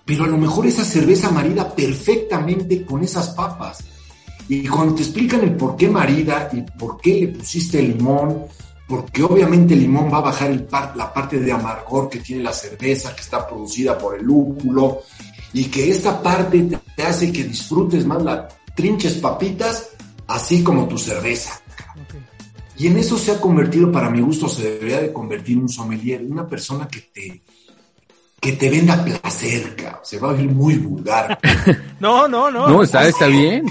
Pero 0.04 0.26
a 0.26 0.28
lo 0.28 0.38
mejor 0.38 0.68
esa 0.68 0.84
cerveza 0.84 1.32
marida 1.32 1.74
perfectamente 1.74 2.86
con 2.86 3.04
esas 3.04 3.30
papas. 3.30 3.84
Y 4.48 4.68
cuando 4.68 4.96
te 4.96 5.02
explican 5.04 5.42
el 5.42 5.56
por 5.56 5.76
qué 5.76 5.88
marida 5.90 6.50
y 6.54 6.62
por 6.78 7.00
qué 7.02 7.22
le 7.22 7.28
pusiste 7.30 7.82
limón, 7.82 8.44
porque 8.88 9.24
obviamente 9.24 9.74
el 9.74 9.82
limón 9.82 10.12
va 10.14 10.18
a 10.18 10.22
bajar 10.22 10.52
el 10.52 10.64
par- 10.64 10.96
la 10.96 11.12
parte 11.12 11.40
de 11.40 11.52
amargor 11.52 12.10
que 12.10 12.20
tiene 12.20 12.44
la 12.44 12.54
cerveza, 12.54 13.16
que 13.16 13.22
está 13.22 13.48
producida 13.48 13.98
por 13.98 14.16
el 14.18 14.24
lúpulo, 14.26 15.02
y 15.54 15.66
que 15.66 15.90
esta 15.90 16.22
parte 16.22 16.70
te, 16.96 17.04
hace 17.04 17.32
que 17.32 17.44
disfrutes 17.46 18.06
más 18.06 18.22
las 18.22 18.54
trinches 18.76 19.14
papitas, 19.16 19.90
así 20.28 20.62
como 20.64 20.88
tu 20.88 20.98
cerveza. 20.98 21.60
Y 22.78 22.88
en 22.88 22.98
eso 22.98 23.18
se 23.18 23.32
ha 23.32 23.40
convertido, 23.40 23.90
para 23.92 24.10
mi 24.10 24.20
gusto, 24.22 24.50
se 24.50 24.64
debería 24.64 25.00
de 25.02 25.14
convertir 25.14 25.58
un 25.58 25.70
sommelier, 25.70 26.22
una 26.30 26.46
persona 26.46 26.88
que 26.90 27.00
te, 27.14 27.42
que 28.40 28.52
te 28.52 28.70
venda 28.70 29.04
placer, 29.04 29.76
cabrón. 29.78 30.02
se 30.04 30.20
va 30.20 30.30
a 30.30 30.34
oír 30.34 30.52
muy 30.52 30.76
vulgar. 30.76 31.40
No, 31.98 32.28
no, 32.28 32.52
no. 32.52 32.68
No, 32.68 32.84
está, 32.84 33.08
está 33.08 33.28
bien. 33.28 33.66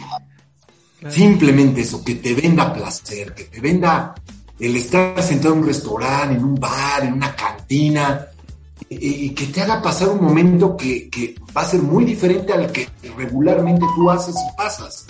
Simplemente 1.11 1.83
eso, 1.83 2.03
que 2.03 2.15
te 2.17 2.35
venda 2.35 2.73
placer, 2.73 3.35
que 3.35 3.45
te 3.45 3.61
venda 3.61 4.15
el 4.59 4.77
estar 4.77 5.23
sentado 5.23 5.55
en 5.55 5.61
un 5.61 5.67
restaurante, 5.67 6.37
en 6.37 6.45
un 6.45 6.55
bar, 6.55 7.05
en 7.05 7.15
una 7.15 7.35
cantina, 7.35 8.27
y, 8.89 9.31
que 9.31 9.47
te 9.47 9.63
haga 9.63 9.83
pasar 9.83 10.09
un 10.09 10.23
momento 10.23 10.77
que, 10.77 11.09
que 11.09 11.35
va 11.57 11.63
a 11.63 11.69
ser 11.69 11.83
muy 11.83 12.05
diferente 12.05 12.53
al 12.53 12.71
que 12.71 12.89
regularmente 13.17 13.85
tú 13.95 14.11
haces 14.11 14.35
y 14.35 14.57
pasas. 14.57 15.07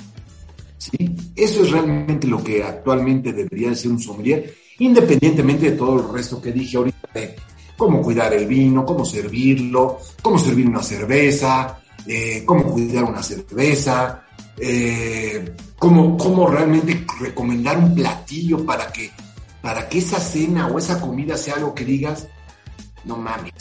¿Sí? 0.79 1.17
Eso 1.35 1.63
es 1.63 1.71
realmente 1.71 2.27
lo 2.27 2.43
que 2.43 2.63
actualmente 2.63 3.33
debería 3.33 3.71
de 3.71 3.77
ser 3.77 3.91
un 3.91 4.01
sommelier, 4.01 4.55
independientemente 4.79 5.71
de 5.71 5.77
todo 5.77 6.01
el 6.01 6.13
resto 6.13 6.41
que 6.41 6.53
dije 6.53 6.77
ahorita 6.77 7.09
de 7.15 7.37
cómo 7.77 8.03
cuidar 8.03 8.33
el 8.35 8.47
vino, 8.47 8.85
cómo 8.85 9.05
servirlo, 9.05 9.99
cómo 10.23 10.39
servir 10.39 10.69
una 10.69 10.83
cerveza, 10.83 11.81
eh, 12.07 12.43
cómo 12.45 12.65
cuidar 12.65 13.05
una 13.05 13.23
cerveza, 13.23 14.24
eh, 14.59 15.55
cómo, 15.79 16.49
realmente 16.49 17.05
recomendar 17.21 17.79
un 17.79 17.95
platillo 17.95 18.65
para 18.65 18.91
que, 18.93 19.11
para 19.61 19.89
que 19.89 19.99
esa 19.99 20.21
cena 20.21 20.67
o 20.69 20.79
esa 20.79 21.01
comida 21.01 21.37
sea 21.37 21.55
algo 21.55 21.75
que 21.75 21.85
digas, 21.85 22.29
no 23.05 23.17
mames, 23.17 23.53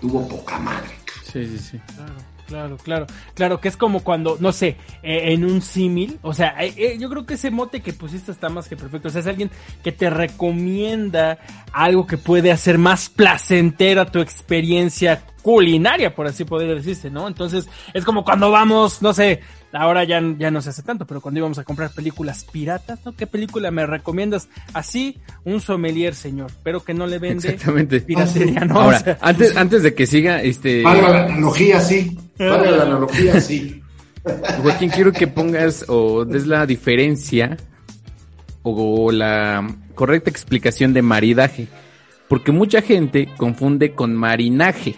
tuvo 0.00 0.26
poca 0.28 0.58
madre. 0.58 0.90
ca". 1.04 1.14
Sí, 1.32 1.46
sí, 1.46 1.58
sí. 1.58 1.80
Claro, 1.96 2.14
claro, 2.46 2.76
claro. 2.76 3.06
Claro, 3.34 3.60
que 3.60 3.68
es 3.68 3.76
como 3.76 4.04
cuando, 4.04 4.36
no 4.38 4.52
sé, 4.52 4.76
eh, 5.02 5.32
en 5.32 5.44
un 5.44 5.62
símil, 5.62 6.18
o 6.22 6.34
sea, 6.34 6.54
eh, 6.62 6.74
eh, 6.76 6.96
yo 6.98 7.08
creo 7.08 7.26
que 7.26 7.34
ese 7.34 7.50
mote 7.50 7.80
que 7.80 7.92
pusiste 7.92 8.30
está 8.30 8.48
más 8.48 8.68
que 8.68 8.76
perfecto. 8.76 9.08
O 9.08 9.10
sea, 9.10 9.22
es 9.22 9.26
alguien 9.26 9.50
que 9.82 9.92
te 9.92 10.10
recomienda 10.10 11.38
algo 11.72 12.06
que 12.06 12.18
puede 12.18 12.52
hacer 12.52 12.78
más 12.78 13.08
placentera 13.08 14.06
tu 14.06 14.20
experiencia 14.20 15.24
culinaria, 15.42 16.14
por 16.14 16.26
así 16.26 16.44
poder 16.44 16.74
decirse, 16.74 17.10
¿no? 17.10 17.28
Entonces, 17.28 17.68
es 17.92 18.04
como 18.04 18.24
cuando 18.24 18.50
vamos, 18.50 19.02
no 19.02 19.12
sé, 19.12 19.40
ahora 19.74 20.04
ya, 20.04 20.22
ya 20.38 20.50
no 20.50 20.60
se 20.62 20.70
hace 20.70 20.82
tanto, 20.82 21.06
pero 21.06 21.20
cuando 21.20 21.38
íbamos 21.38 21.58
a 21.58 21.64
comprar 21.64 21.90
películas 21.90 22.44
piratas, 22.44 23.00
¿no? 23.04 23.14
¿Qué 23.14 23.26
película 23.26 23.70
me 23.70 23.86
recomiendas? 23.86 24.48
Así, 24.72 25.18
un 25.44 25.60
sommelier, 25.60 26.14
señor, 26.14 26.50
pero 26.62 26.84
que 26.84 26.94
no 26.94 27.06
le 27.06 27.18
vende 27.18 27.48
Exactamente. 27.48 28.00
piratería, 28.00 28.60
¿no? 28.60 28.80
Ahora, 28.80 28.98
O 28.98 29.00
sea, 29.00 29.18
antes, 29.20 29.56
antes 29.56 29.82
de 29.82 29.94
que 29.94 30.06
siga, 30.06 30.42
este, 30.42 30.82
Valga 30.82 31.08
la 31.08 31.24
analogía, 31.24 31.80
sí. 31.80 32.16
Valga 32.38 32.70
la 32.70 32.82
analogía, 32.84 33.40
sí. 33.40 33.82
Joaquín, 34.62 34.90
quiero 34.90 35.12
que 35.12 35.26
pongas 35.26 35.84
o 35.88 36.24
des 36.24 36.46
la 36.46 36.64
diferencia 36.66 37.56
o 38.62 39.12
la 39.12 39.66
correcta 39.94 40.30
explicación 40.30 40.94
de 40.94 41.02
maridaje. 41.02 41.68
Porque 42.28 42.52
mucha 42.52 42.80
gente 42.80 43.28
confunde 43.36 43.92
con 43.92 44.14
marinaje. 44.14 44.96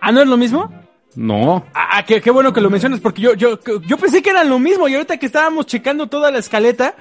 ¿Ah, 0.00 0.10
no 0.10 0.22
es 0.22 0.28
lo 0.28 0.36
mismo? 0.36 0.72
No, 1.16 1.64
Ah, 1.74 1.88
ah, 1.98 2.04
qué, 2.04 2.20
qué 2.20 2.30
bueno 2.30 2.52
que 2.52 2.60
lo 2.60 2.70
mencionas, 2.70 3.00
porque 3.00 3.22
yo, 3.22 3.34
yo, 3.34 3.58
yo 3.86 3.96
pensé 3.96 4.22
que 4.22 4.30
eran 4.30 4.48
lo 4.48 4.58
mismo, 4.58 4.88
y 4.88 4.94
ahorita 4.94 5.16
que 5.16 5.26
estábamos 5.26 5.66
checando 5.66 6.08
toda 6.08 6.30
la 6.30 6.38
escaleta, 6.38 6.96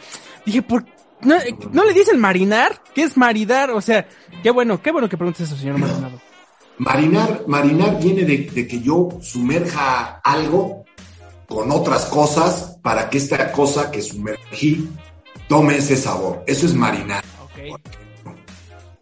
dije, 0.46 0.62
¿por 0.62 0.86
no, 1.22 1.36
¿no 1.72 1.86
le 1.86 1.93
dicen 1.93 2.20
marinar? 2.20 2.82
¿Qué 2.93 3.03
es 3.03 3.17
maridar? 3.17 3.72
O 3.72 3.82
sea, 3.82 4.08
qué 4.41 4.51
bueno, 4.51 4.82
qué 4.82 4.91
bueno 4.91 5.10
que 5.10 5.17
preguntes 5.17 5.48
eso, 5.48 5.58
señor 5.58 5.77
Maldonado. 5.77 6.20
Marinar, 6.77 7.43
marinar 7.48 8.00
viene 8.00 8.24
de, 8.24 8.50
de 8.53 8.67
que 8.67 8.82
yo 8.82 9.10
sumerja 9.22 10.20
algo 10.24 10.86
con 11.48 11.72
otras 11.72 12.05
cosas 12.05 12.77
para 12.82 13.10
que 13.10 13.20
esta 13.20 13.51
cosa 13.51 13.91
que 13.91 14.01
sumergí 14.01 14.89
tome 15.48 15.77
ese 15.77 15.96
sabor. 15.96 16.43
Eso 16.48 16.65
es 16.65 16.74
marinar. 16.74 17.24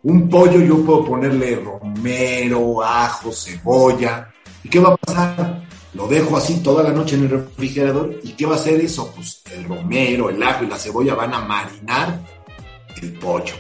Un 0.04 0.30
pollo 0.30 0.60
yo 0.60 0.84
puedo 0.84 1.06
ponerle 1.06 1.56
romero, 1.56 2.84
ajo, 2.84 3.32
cebolla. 3.32 4.34
¿Y 4.64 4.70
qué 4.70 4.80
va 4.80 4.94
a 4.94 4.98
pasar? 4.98 5.62
Lo 5.94 6.08
dejo 6.08 6.38
así 6.38 6.62
toda 6.64 6.84
la 6.84 6.92
noche 6.92 7.16
en 7.16 7.24
el 7.24 7.30
refrigerador. 7.32 8.16
¿Y 8.24 8.32
qué 8.34 8.46
va 8.46 8.54
a 8.54 8.58
hacer 8.60 8.80
eso? 8.80 9.12
Pues 9.16 9.42
el 9.54 9.66
romero, 9.66 10.30
el 10.30 10.42
ajo 10.42 10.64
y 10.64 10.68
la 10.68 10.78
cebolla 10.78 11.16
van 11.16 11.34
a 11.34 11.42
marinar 11.42 12.20
el 13.02 13.14
pollo. 13.14 13.54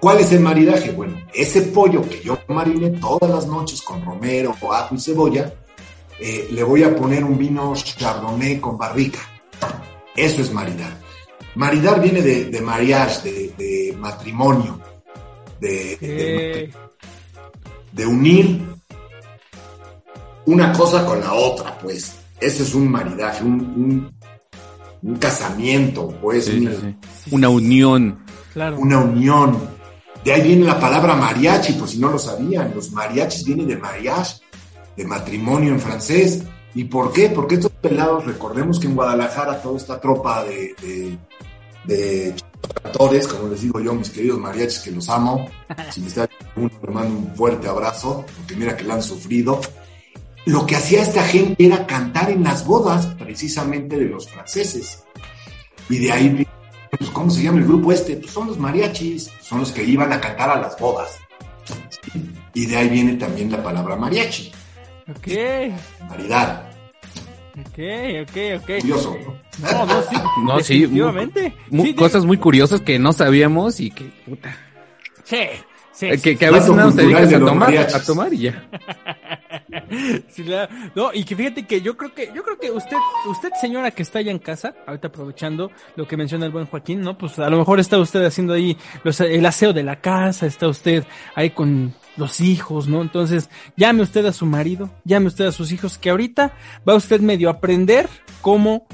¿Cuál 0.00 0.20
es 0.20 0.32
el 0.32 0.40
maridaje? 0.40 0.90
Bueno, 0.92 1.20
ese 1.34 1.62
pollo 1.62 2.02
que 2.08 2.20
yo 2.22 2.38
mariné 2.48 2.90
todas 2.90 3.30
las 3.30 3.46
noches 3.46 3.82
con 3.82 4.04
romero, 4.04 4.54
ajo 4.72 4.94
y 4.94 4.98
cebolla, 5.00 5.52
eh, 6.20 6.48
le 6.50 6.62
voy 6.62 6.82
a 6.82 6.94
poner 6.96 7.22
un 7.24 7.36
vino 7.38 7.74
chardonnay 7.74 8.58
con 8.60 8.76
barrica. 8.78 9.18
Eso 10.16 10.42
es 10.42 10.52
maridar. 10.52 10.98
Maridar 11.54 12.00
viene 12.00 12.22
de, 12.22 12.44
de 12.46 12.60
mariage, 12.60 13.22
de, 13.30 13.52
de 13.58 13.96
matrimonio, 13.98 14.80
de, 15.60 15.96
de- 15.96 16.62
Eh, 16.64 16.70
de 17.92 18.06
unir 18.06 18.60
una 20.48 20.72
cosa 20.72 21.04
con 21.04 21.20
la 21.20 21.34
otra, 21.34 21.78
pues. 21.78 22.14
Ese 22.40 22.62
es 22.62 22.74
un 22.74 22.88
maridaje, 22.90 23.44
un, 23.44 23.60
un, 23.60 24.10
un 25.02 25.16
casamiento, 25.18 26.08
pues, 26.22 26.46
Sí, 26.46 26.58
una, 26.60 26.72
sí. 26.72 26.96
Una 27.32 27.48
unión. 27.48 28.18
claro. 28.52 28.78
una 28.78 28.98
unión. 29.00 29.58
De 30.24 30.32
ahí 30.32 30.42
viene 30.42 30.64
la 30.64 30.80
palabra 30.80 31.14
mariachi, 31.14 31.74
por 31.74 31.88
si 31.88 31.98
no 31.98 32.08
lo 32.10 32.18
sabían. 32.18 32.72
Los 32.74 32.92
mariachis 32.92 33.44
vienen 33.44 33.68
de 33.68 33.76
mariage, 33.76 34.36
de 34.96 35.04
matrimonio 35.04 35.72
en 35.72 35.80
francés. 35.80 36.42
¿Y 36.74 36.84
por 36.84 37.12
qué? 37.12 37.28
Porque 37.30 37.56
estos 37.56 37.72
pelados, 37.72 38.24
recordemos 38.24 38.78
que 38.78 38.86
en 38.86 38.94
Guadalajara 38.94 39.60
toda 39.60 39.76
esta 39.76 40.00
tropa 40.00 40.44
de, 40.44 40.74
de, 40.82 41.18
de 41.84 42.34
cantores, 42.82 43.26
como 43.26 43.48
les 43.48 43.62
digo 43.62 43.80
yo, 43.80 43.94
mis 43.94 44.10
queridos 44.10 44.38
mariachis 44.38 44.80
que 44.80 44.90
los 44.92 45.08
amo, 45.08 45.48
si 45.90 46.00
me 46.00 46.06
está 46.08 46.28
uno, 46.56 46.70
le 46.86 46.90
mando 46.92 47.18
un 47.18 47.34
fuerte 47.34 47.68
abrazo, 47.68 48.24
porque 48.36 48.56
mira 48.56 48.76
que 48.76 48.84
la 48.84 48.94
han 48.94 49.02
sufrido. 49.02 49.60
Lo 50.46 50.66
que 50.66 50.76
hacía 50.76 51.02
esta 51.02 51.22
gente 51.24 51.64
era 51.66 51.86
cantar 51.86 52.30
en 52.30 52.42
las 52.42 52.64
bodas, 52.66 53.06
precisamente 53.18 53.96
de 53.98 54.06
los 54.06 54.28
franceses. 54.30 55.04
Y 55.90 55.98
de 55.98 56.12
ahí 56.12 56.46
pues, 56.98 57.10
¿cómo 57.10 57.30
se 57.30 57.42
llama 57.42 57.58
el 57.58 57.64
grupo 57.64 57.92
este? 57.92 58.16
Pues 58.16 58.30
son 58.32 58.46
los 58.48 58.58
mariachis, 58.58 59.30
son 59.42 59.60
los 59.60 59.72
que 59.72 59.84
iban 59.84 60.12
a 60.12 60.20
cantar 60.20 60.50
a 60.50 60.60
las 60.60 60.78
bodas. 60.78 61.18
Y 62.54 62.66
de 62.66 62.76
ahí 62.76 62.88
viene 62.88 63.14
también 63.14 63.52
la 63.52 63.62
palabra 63.62 63.94
mariachi, 63.96 64.50
Ok, 65.10 65.28
maridad. 66.08 66.70
ok, 67.60 67.78
ok, 68.22 68.36
ok. 68.62 68.80
Curioso, 68.80 69.16
¿no? 69.60 69.72
No, 69.72 69.86
no, 69.86 70.02
sí. 70.02 70.16
No, 70.44 70.60
sí, 70.60 70.80
definitivamente. 70.80 71.54
Sí, 71.70 71.94
cosas 71.94 72.24
muy 72.24 72.38
curiosas 72.38 72.80
que 72.80 72.98
no 72.98 73.12
sabíamos 73.12 73.80
y 73.80 73.90
que, 73.90 74.04
puta, 74.26 74.56
Sí, 75.24 75.36
sí. 75.92 76.06
eh, 76.06 76.18
que, 76.18 76.36
que 76.38 76.46
a 76.46 76.50
veces 76.50 76.70
nada 76.70 76.90
te 76.92 77.02
dedicas 77.02 77.28
de 77.30 77.36
a 77.36 77.38
tomar, 77.38 77.56
mariachis. 77.56 77.94
a 77.94 78.02
tomar 78.04 78.32
y 78.32 78.38
ya. 78.38 78.68
No, 80.94 81.10
y 81.12 81.24
que 81.24 81.36
fíjate 81.36 81.66
que 81.66 81.80
yo 81.80 81.96
creo 81.96 82.14
que, 82.14 82.30
yo 82.34 82.42
creo 82.42 82.58
que 82.58 82.70
usted, 82.70 82.96
usted 83.28 83.50
señora 83.60 83.90
que 83.90 84.02
está 84.02 84.18
allá 84.18 84.30
en 84.30 84.38
casa, 84.38 84.74
ahorita 84.86 85.08
aprovechando 85.08 85.70
lo 85.96 86.06
que 86.06 86.16
menciona 86.16 86.46
el 86.46 86.52
buen 86.52 86.66
Joaquín, 86.66 87.00
¿no? 87.00 87.16
Pues 87.16 87.38
a 87.38 87.48
lo 87.50 87.58
mejor 87.58 87.80
está 87.80 87.98
usted 87.98 88.24
haciendo 88.24 88.54
ahí 88.54 88.76
el 89.20 89.46
aseo 89.46 89.72
de 89.72 89.82
la 89.82 90.00
casa, 90.00 90.46
está 90.46 90.68
usted 90.68 91.04
ahí 91.34 91.50
con 91.50 91.94
los 92.16 92.40
hijos, 92.40 92.88
¿no? 92.88 93.02
Entonces, 93.02 93.48
llame 93.76 94.02
usted 94.02 94.24
a 94.26 94.32
su 94.32 94.46
marido, 94.46 94.90
llame 95.04 95.26
usted 95.26 95.46
a 95.46 95.52
sus 95.52 95.72
hijos, 95.72 95.98
que 95.98 96.10
ahorita 96.10 96.52
va 96.88 96.94
usted 96.94 97.20
medio 97.20 97.48
a 97.48 97.52
aprender 97.52 98.08
cómo 98.40 98.86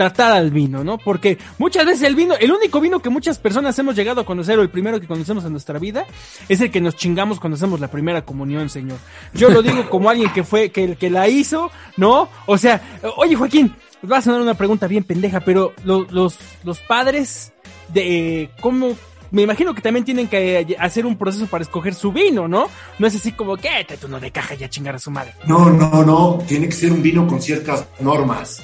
tratar 0.00 0.32
al 0.32 0.50
vino, 0.50 0.82
¿no? 0.82 0.96
Porque 0.96 1.36
muchas 1.58 1.84
veces 1.84 2.04
el 2.04 2.14
vino, 2.14 2.34
el 2.40 2.50
único 2.50 2.80
vino 2.80 3.00
que 3.00 3.10
muchas 3.10 3.38
personas 3.38 3.78
hemos 3.78 3.94
llegado 3.94 4.22
a 4.22 4.24
conocer 4.24 4.58
o 4.58 4.62
el 4.62 4.70
primero 4.70 4.98
que 4.98 5.06
conocemos 5.06 5.44
en 5.44 5.52
nuestra 5.52 5.78
vida 5.78 6.06
es 6.48 6.58
el 6.62 6.70
que 6.70 6.80
nos 6.80 6.96
chingamos 6.96 7.38
cuando 7.38 7.56
hacemos 7.56 7.80
la 7.80 7.88
primera 7.88 8.22
comunión, 8.24 8.70
señor. 8.70 8.96
Yo 9.34 9.50
lo 9.50 9.60
digo 9.60 9.90
como 9.90 10.08
alguien 10.08 10.32
que 10.32 10.42
fue, 10.42 10.70
que, 10.70 10.96
que 10.96 11.10
la 11.10 11.28
hizo, 11.28 11.70
¿no? 11.98 12.30
O 12.46 12.56
sea, 12.56 12.80
oye 13.18 13.36
Joaquín, 13.36 13.74
va 14.10 14.16
a 14.16 14.22
sonar 14.22 14.40
una 14.40 14.54
pregunta 14.54 14.86
bien 14.86 15.04
pendeja, 15.04 15.40
pero 15.40 15.74
lo- 15.84 16.06
los, 16.10 16.38
los 16.64 16.78
padres 16.80 17.52
de 17.92 18.48
cómo 18.62 18.96
me 19.32 19.42
imagino 19.42 19.74
que 19.74 19.82
también 19.82 20.06
tienen 20.06 20.28
que 20.28 20.76
hacer 20.78 21.04
un 21.04 21.18
proceso 21.18 21.46
para 21.46 21.62
escoger 21.62 21.94
su 21.94 22.10
vino, 22.10 22.48
¿no? 22.48 22.68
No 22.98 23.06
es 23.06 23.14
así 23.14 23.32
como 23.32 23.56
que 23.58 23.68
"Te 23.86 23.98
tú 23.98 24.08
no 24.08 24.18
de 24.18 24.30
caja 24.30 24.54
ya 24.54 24.70
chingar 24.70 24.94
a 24.94 24.98
su 24.98 25.10
madre. 25.10 25.34
No, 25.46 25.68
no, 25.68 26.02
no, 26.04 26.38
tiene 26.48 26.66
que 26.66 26.72
ser 26.74 26.90
un 26.90 27.02
vino 27.02 27.26
con 27.28 27.40
ciertas 27.42 27.86
normas. 28.00 28.62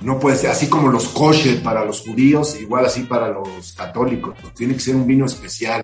No 0.00 0.18
puede 0.18 0.38
ser 0.38 0.50
así 0.50 0.68
como 0.68 0.88
los 0.88 1.08
kosher 1.08 1.62
para 1.62 1.84
los 1.84 2.00
judíos, 2.00 2.58
igual 2.58 2.86
así 2.86 3.02
para 3.02 3.28
los 3.28 3.72
católicos. 3.72 4.34
Tiene 4.54 4.74
que 4.74 4.80
ser 4.80 4.96
un 4.96 5.06
vino 5.06 5.26
especial. 5.26 5.82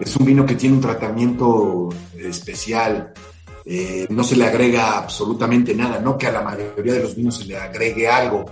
Es 0.00 0.16
un 0.16 0.26
vino 0.26 0.44
que 0.44 0.56
tiene 0.56 0.76
un 0.76 0.80
tratamiento 0.82 1.90
especial. 2.18 3.14
Eh, 3.64 4.06
no 4.10 4.24
se 4.24 4.36
le 4.36 4.46
agrega 4.46 4.98
absolutamente 4.98 5.74
nada, 5.74 6.00
no 6.00 6.16
que 6.18 6.26
a 6.26 6.32
la 6.32 6.42
mayoría 6.42 6.94
de 6.94 7.02
los 7.02 7.16
vinos 7.16 7.38
se 7.38 7.44
le 7.44 7.56
agregue 7.56 8.08
algo. 8.08 8.44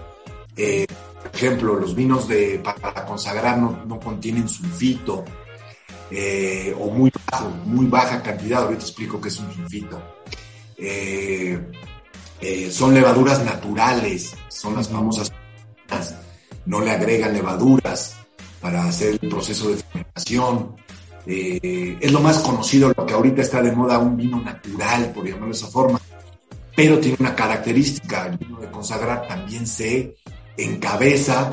Eh, 0.56 0.86
por 1.22 1.34
ejemplo, 1.34 1.74
los 1.74 1.94
vinos 1.94 2.28
de, 2.28 2.60
para 2.62 3.04
consagrar 3.04 3.58
no, 3.58 3.98
contienen 3.98 4.48
sulfito 4.48 5.24
eh, 6.10 6.74
o 6.78 6.90
muy, 6.90 7.10
bajo, 7.30 7.50
muy 7.64 7.86
baja 7.86 8.22
cantidad. 8.22 8.62
Ahorita 8.62 8.82
explico 8.82 9.20
qué 9.20 9.28
es 9.28 9.40
un 9.40 9.52
sulfito. 9.52 10.02
Son 12.70 12.92
levaduras 12.92 13.44
naturales, 13.44 14.34
son 14.64 14.74
las 14.74 14.88
famosas. 14.88 15.30
No 16.64 16.80
le 16.80 16.90
agregan 16.90 17.34
levaduras 17.34 18.16
para 18.62 18.84
hacer 18.84 19.18
el 19.20 19.28
proceso 19.28 19.68
de 19.68 19.76
fermentación. 19.76 20.74
Eh, 21.26 21.98
es 22.00 22.10
lo 22.10 22.20
más 22.20 22.38
conocido, 22.38 22.90
lo 22.96 23.04
que 23.04 23.12
ahorita 23.12 23.42
está 23.42 23.60
de 23.60 23.72
moda, 23.72 23.98
un 23.98 24.16
vino 24.16 24.40
natural, 24.40 25.12
por 25.12 25.26
llamarlo 25.26 25.48
de 25.48 25.52
esa 25.52 25.66
forma. 25.66 26.00
Pero 26.74 26.98
tiene 26.98 27.18
una 27.20 27.34
característica, 27.34 28.26
el 28.26 28.38
vino 28.38 28.58
de 28.58 28.70
consagrar 28.70 29.28
también 29.28 29.66
se 29.66 30.16
encabeza, 30.56 31.52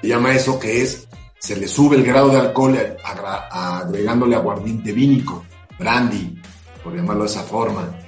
se 0.00 0.08
llama 0.08 0.34
eso 0.34 0.58
que 0.58 0.80
es, 0.82 1.06
se 1.38 1.56
le 1.56 1.68
sube 1.68 1.96
el 1.96 2.04
grado 2.04 2.30
de 2.30 2.38
alcohol 2.38 2.78
agregándole 3.04 4.34
aguardiente 4.34 4.92
vínico, 4.92 5.44
brandy, 5.78 6.40
por 6.82 6.96
llamarlo 6.96 7.24
de 7.24 7.30
esa 7.30 7.42
forma. 7.42 8.03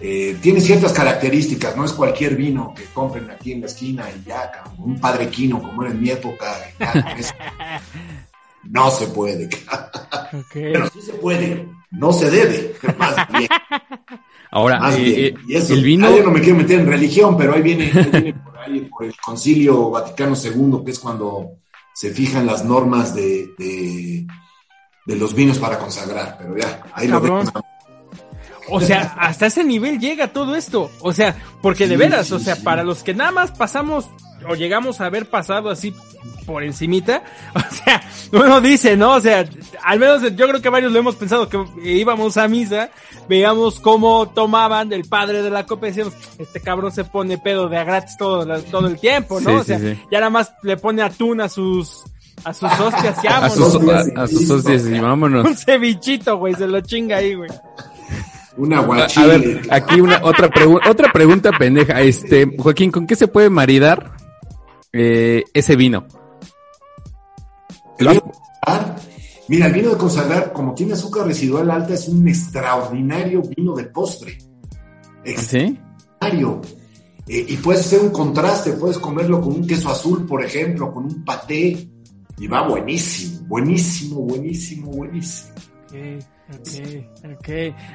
Eh, 0.00 0.36
tiene 0.40 0.60
ciertas 0.60 0.92
características, 0.92 1.76
no 1.76 1.84
es 1.84 1.92
cualquier 1.92 2.36
vino 2.36 2.72
que 2.74 2.84
compren 2.94 3.28
aquí 3.30 3.52
en 3.52 3.60
la 3.62 3.66
esquina 3.66 4.04
y 4.10 4.28
ya, 4.28 4.50
un 4.78 5.00
padre 5.00 5.28
quino 5.28 5.60
como 5.60 5.82
era 5.82 5.90
en 5.92 6.00
mi 6.00 6.10
época. 6.10 6.56
ya. 6.78 7.82
No 8.64 8.90
se 8.90 9.06
puede, 9.06 9.48
pero 10.52 10.88
sí 10.90 11.00
se 11.00 11.12
puede, 11.14 11.66
no 11.92 12.12
se 12.12 12.28
debe, 12.30 12.74
más 12.98 13.16
bien. 13.32 13.48
Ahora, 14.50 14.78
Más 14.80 14.96
eh, 14.96 15.00
bien. 15.00 15.18
eh, 15.20 15.34
Y 15.46 15.56
eso, 15.56 15.72
el 15.74 15.84
vino, 15.84 16.14
yo 16.14 16.22
no 16.24 16.30
me 16.32 16.40
quiero 16.40 16.58
meter 16.58 16.80
en 16.80 16.86
religión, 16.86 17.36
pero 17.38 17.54
ahí 17.54 17.62
viene, 17.62 17.84
ahí 17.94 18.10
viene 18.10 18.34
por 18.34 18.58
ahí, 18.58 18.80
por 18.90 19.04
el 19.04 19.14
Concilio 19.16 19.90
Vaticano 19.90 20.34
II, 20.36 20.84
que 20.84 20.90
es 20.90 20.98
cuando 20.98 21.52
se 21.94 22.10
fijan 22.12 22.46
las 22.46 22.64
normas 22.64 23.14
de, 23.14 23.48
de, 23.56 24.26
de 25.06 25.16
los 25.16 25.34
vinos 25.34 25.58
para 25.58 25.78
consagrar. 25.78 26.36
Pero 26.38 26.56
ya, 26.58 26.82
ahí 26.92 27.08
lo 27.08 27.20
dejo. 27.20 27.42
O 28.70 28.80
sea, 28.80 29.14
hasta 29.18 29.46
ese 29.46 29.64
nivel 29.64 29.98
llega 29.98 30.28
todo 30.28 30.54
esto. 30.56 30.90
O 31.00 31.12
sea, 31.12 31.36
porque 31.62 31.86
de 31.86 31.94
Sí, 31.94 31.98
veras, 31.98 32.26
sí, 32.28 32.34
o 32.34 32.38
sea, 32.38 32.56
sí. 32.56 32.62
para 32.62 32.82
los 32.84 33.02
que 33.02 33.14
nada 33.14 33.30
más 33.32 33.50
pasamos 33.52 34.06
o 34.48 34.54
llegamos 34.54 35.00
a 35.00 35.06
haber 35.06 35.28
pasado 35.28 35.68
así 35.68 35.92
por 36.46 36.62
encimita, 36.62 37.22
o 37.54 37.74
sea, 37.74 38.02
uno 38.32 38.60
dice, 38.60 38.96
¿no? 38.96 39.14
O 39.14 39.20
sea, 39.20 39.44
al 39.84 39.98
menos 39.98 40.22
yo 40.36 40.48
creo 40.48 40.62
que 40.62 40.68
varios 40.68 40.92
lo 40.92 40.98
hemos 41.00 41.16
pensado, 41.16 41.48
que 41.48 41.58
íbamos 41.84 42.36
a 42.36 42.46
misa, 42.48 42.90
veíamos 43.28 43.80
cómo 43.80 44.28
tomaban 44.28 44.92
el 44.92 45.04
padre 45.04 45.42
de 45.42 45.50
la 45.50 45.66
copa 45.66 45.86
y 45.86 45.90
decíamos, 45.90 46.14
este 46.38 46.60
cabrón 46.60 46.92
se 46.92 47.04
pone 47.04 47.36
pedo 47.38 47.68
de 47.68 47.78
a 47.78 47.84
gratis 47.84 48.16
todo, 48.16 48.44
la- 48.46 48.60
todo 48.60 48.86
el 48.86 48.98
tiempo, 48.98 49.40
¿no? 49.40 49.56
O 49.60 49.64
sea, 49.64 49.78
ya 49.78 50.18
nada 50.18 50.30
más 50.30 50.52
le 50.62 50.76
pone 50.76 51.02
atún 51.02 51.40
a 51.40 51.48
sus, 51.48 52.04
a 52.44 52.54
sus 52.54 52.70
hostias 52.80 53.18
y 53.22 53.26
vámonos. 53.28 54.08
a 54.16 54.26
sus 54.28 54.48
hostias 54.50 54.86
y 54.86 54.98
vámonos. 55.00 55.44
Un 55.46 55.56
cevichito, 55.56 56.36
güey, 56.38 56.54
se 56.54 56.66
lo 56.68 56.80
chinga 56.80 57.16
ahí, 57.16 57.34
güey. 57.34 57.50
Un 58.58 58.72
A, 58.72 58.80
a 58.80 59.26
ver, 59.26 59.62
aquí 59.70 60.00
una 60.00 60.20
otra 60.22 60.50
pregunta, 60.50 60.90
otra 60.90 61.12
pregunta 61.12 61.52
pendeja. 61.56 62.00
Este, 62.02 62.56
Joaquín, 62.58 62.90
¿con 62.90 63.06
qué 63.06 63.14
se 63.14 63.28
puede 63.28 63.50
maridar 63.50 64.16
eh, 64.92 65.44
ese 65.54 65.76
vino? 65.76 66.06
El 67.98 68.08
vino 68.08 68.32
Mira, 69.48 69.66
el 69.66 69.72
vino 69.72 69.90
de 69.90 69.96
consagrar, 69.96 70.52
como 70.52 70.74
tiene 70.74 70.92
azúcar 70.92 71.26
residual 71.26 71.70
alta, 71.70 71.94
es 71.94 72.06
un 72.08 72.26
extraordinario 72.28 73.42
vino 73.56 73.74
de 73.74 73.84
postre. 73.84 74.36
¿Sí? 75.36 75.78
Extraordinario. 76.20 76.60
Eh, 77.28 77.46
y 77.48 77.56
puedes 77.58 77.86
hacer 77.86 78.00
un 78.00 78.10
contraste, 78.10 78.72
puedes 78.72 78.98
comerlo 78.98 79.40
con 79.40 79.54
un 79.54 79.66
queso 79.66 79.88
azul, 79.88 80.26
por 80.26 80.44
ejemplo, 80.44 80.92
con 80.92 81.04
un 81.04 81.24
paté, 81.24 81.88
y 82.38 82.46
va 82.46 82.66
buenísimo, 82.68 83.46
buenísimo, 83.46 84.20
buenísimo, 84.22 84.90
buenísimo. 84.90 85.54
Ok, 86.50 87.04
ok, 87.24 87.48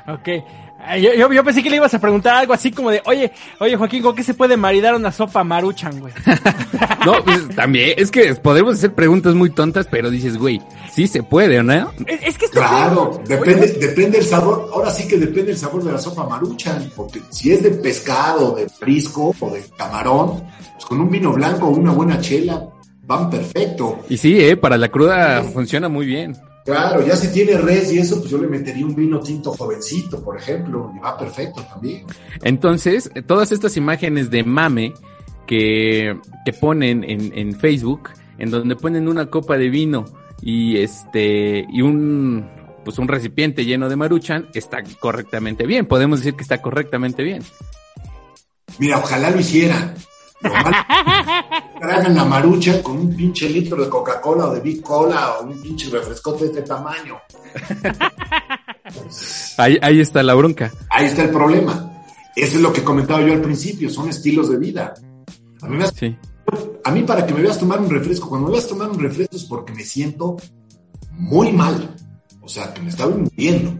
ok. 0.09 0.29
Yo, 1.01 1.13
yo, 1.13 1.31
yo 1.33 1.43
pensé 1.43 1.63
que 1.63 1.69
le 1.69 1.77
ibas 1.77 1.93
a 1.93 1.99
preguntar 1.99 2.35
algo 2.35 2.53
así 2.53 2.71
como 2.71 2.91
de, 2.91 3.01
oye, 3.05 3.31
oye 3.59 3.75
Joaquín, 3.77 4.03
¿con 4.03 4.15
qué 4.15 4.21
se 4.23 4.33
puede 4.33 4.57
maridar 4.57 4.93
una 4.95 5.11
sopa 5.11 5.43
maruchan, 5.43 5.99
güey? 5.99 6.13
No, 7.05 7.23
pues, 7.23 7.49
también, 7.55 7.93
es 7.97 8.11
que 8.11 8.33
podemos 8.35 8.75
hacer 8.75 8.93
preguntas 8.93 9.33
muy 9.33 9.49
tontas, 9.49 9.87
pero 9.89 10.09
dices, 10.09 10.37
güey, 10.37 10.61
sí 10.91 11.07
se 11.07 11.21
puede, 11.23 11.59
¿o 11.59 11.63
no? 11.63 11.91
Es, 12.05 12.21
es 12.23 12.37
que 12.37 12.47
Claro, 12.47 13.21
pedo- 13.23 13.37
depende, 13.39 13.67
depende 13.73 14.17
el 14.19 14.25
sabor, 14.25 14.69
ahora 14.73 14.89
sí 14.91 15.07
que 15.07 15.17
depende 15.17 15.51
el 15.51 15.57
sabor 15.57 15.83
de 15.83 15.91
la 15.93 15.97
sopa 15.97 16.25
maruchan, 16.27 16.91
porque 16.95 17.21
si 17.29 17.51
es 17.51 17.63
de 17.63 17.71
pescado, 17.71 18.53
de 18.55 18.69
frisco 18.69 19.33
o 19.39 19.49
de 19.49 19.63
camarón, 19.77 20.43
pues 20.73 20.85
con 20.85 21.01
un 21.01 21.09
vino 21.09 21.31
blanco 21.33 21.67
o 21.67 21.71
una 21.71 21.91
buena 21.91 22.19
chela 22.21 22.61
van 23.05 23.29
perfecto. 23.29 23.99
Y 24.09 24.17
sí, 24.17 24.39
eh, 24.39 24.55
para 24.57 24.77
la 24.77 24.89
cruda 24.89 25.43
funciona 25.43 25.89
muy 25.89 26.05
bien. 26.05 26.35
Claro, 26.65 27.05
ya 27.05 27.15
si 27.15 27.27
tiene 27.27 27.57
res 27.57 27.91
y 27.91 27.99
eso, 27.99 28.19
pues 28.19 28.31
yo 28.31 28.37
le 28.37 28.47
metería 28.47 28.85
un 28.85 28.95
vino 28.95 29.19
tinto 29.19 29.51
jovencito, 29.51 30.23
por 30.23 30.37
ejemplo, 30.37 30.93
y 30.95 30.99
va 30.99 31.17
perfecto 31.17 31.61
también. 31.63 32.05
Entonces, 32.41 33.11
todas 33.27 33.51
estas 33.51 33.75
imágenes 33.75 34.29
de 34.29 34.43
mame 34.43 34.93
que, 35.45 36.17
que 36.45 36.53
ponen 36.53 37.03
en, 37.03 37.37
en 37.37 37.59
Facebook, 37.59 38.11
en 38.37 38.49
donde 38.49 38.77
ponen 38.77 39.09
una 39.09 39.25
copa 39.25 39.57
de 39.57 39.69
vino 39.69 40.05
y 40.41 40.77
este, 40.77 41.65
y 41.69 41.81
un, 41.81 42.49
pues 42.85 42.97
un 42.97 43.07
recipiente 43.07 43.65
lleno 43.65 43.89
de 43.89 43.95
maruchan, 43.95 44.47
está 44.53 44.83
correctamente 44.99 45.65
bien. 45.65 45.85
Podemos 45.85 46.19
decir 46.19 46.35
que 46.35 46.43
está 46.43 46.61
correctamente 46.61 47.23
bien. 47.23 47.43
Mira, 48.79 48.99
ojalá 48.99 49.29
lo 49.29 49.39
hicieran. 49.39 49.93
Lo 50.41 50.53
malo 50.53 50.75
tragan 51.83 52.15
la 52.15 52.23
marucha 52.25 52.81
con 52.81 52.97
un 52.97 53.15
pinche 53.15 53.49
litro 53.49 53.83
de 53.83 53.89
Coca-Cola 53.89 54.47
o 54.47 54.53
de 54.53 54.61
Big 54.61 54.81
Cola 54.81 55.39
o 55.39 55.43
un 55.45 55.61
pinche 55.61 55.89
refrescote 55.89 56.45
de 56.45 56.49
este 56.51 56.61
tamaño. 56.61 57.17
Ahí, 59.57 59.77
ahí 59.81 59.99
está 59.99 60.23
la 60.23 60.33
bronca. 60.33 60.71
Ahí 60.89 61.05
está 61.05 61.23
el 61.23 61.29
problema. 61.29 61.91
Eso 62.35 62.55
es 62.57 62.61
lo 62.61 62.73
que 62.73 62.83
comentaba 62.83 63.21
yo 63.21 63.33
al 63.33 63.41
principio, 63.41 63.89
son 63.89 64.09
estilos 64.09 64.49
de 64.49 64.57
vida. 64.57 64.93
A 65.61 65.67
mí, 65.67 65.77
me- 65.77 65.87
Sí. 65.87 66.15
a 66.83 66.91
mí 66.91 67.03
para 67.03 67.25
que 67.25 67.33
me 67.33 67.41
veas 67.41 67.59
tomar 67.59 67.79
un 67.79 67.89
refresco, 67.89 68.29
cuando 68.29 68.47
me 68.47 68.53
veas 68.53 68.67
tomar 68.67 68.89
un 68.89 68.99
refresco 68.99 69.35
es 69.35 69.45
porque 69.45 69.73
me 69.73 69.83
siento 69.83 70.37
muy 71.11 71.51
mal. 71.51 71.95
O 72.41 72.47
sea, 72.47 72.73
que 72.73 72.81
me 72.81 72.89
estaba 72.89 73.15
muriendo. 73.15 73.73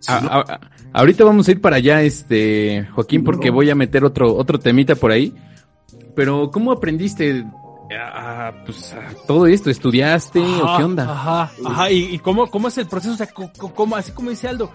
Si 0.00 0.12
A- 0.12 0.20
no- 0.20 0.28
a- 0.30 0.40
a- 0.40 0.60
ahorita 0.92 1.24
vamos 1.24 1.48
a 1.48 1.52
ir 1.52 1.60
para 1.60 1.76
allá, 1.76 2.02
este, 2.02 2.86
Joaquín, 2.94 3.24
porque 3.24 3.50
voy 3.50 3.70
a 3.70 3.74
meter 3.74 4.04
otro, 4.04 4.34
otro 4.36 4.58
temita 4.58 4.94
por 4.94 5.10
ahí. 5.10 5.32
Pero, 6.14 6.50
¿cómo 6.50 6.72
aprendiste 6.72 7.44
a, 7.90 8.48
a, 8.48 8.64
pues, 8.64 8.92
a 8.92 9.14
todo 9.26 9.46
esto? 9.46 9.70
¿Estudiaste 9.70 10.40
o 10.40 10.76
qué 10.76 10.84
onda? 10.84 11.10
Ajá, 11.10 11.52
ajá, 11.64 11.90
y, 11.90 12.14
y 12.14 12.18
cómo, 12.18 12.50
cómo 12.50 12.68
es 12.68 12.78
el 12.78 12.86
proceso, 12.86 13.14
o 13.14 13.16
sea, 13.16 13.28
cómo, 13.74 13.96
así 13.96 14.12
como 14.12 14.30
dice 14.30 14.48
Aldo, 14.48 14.70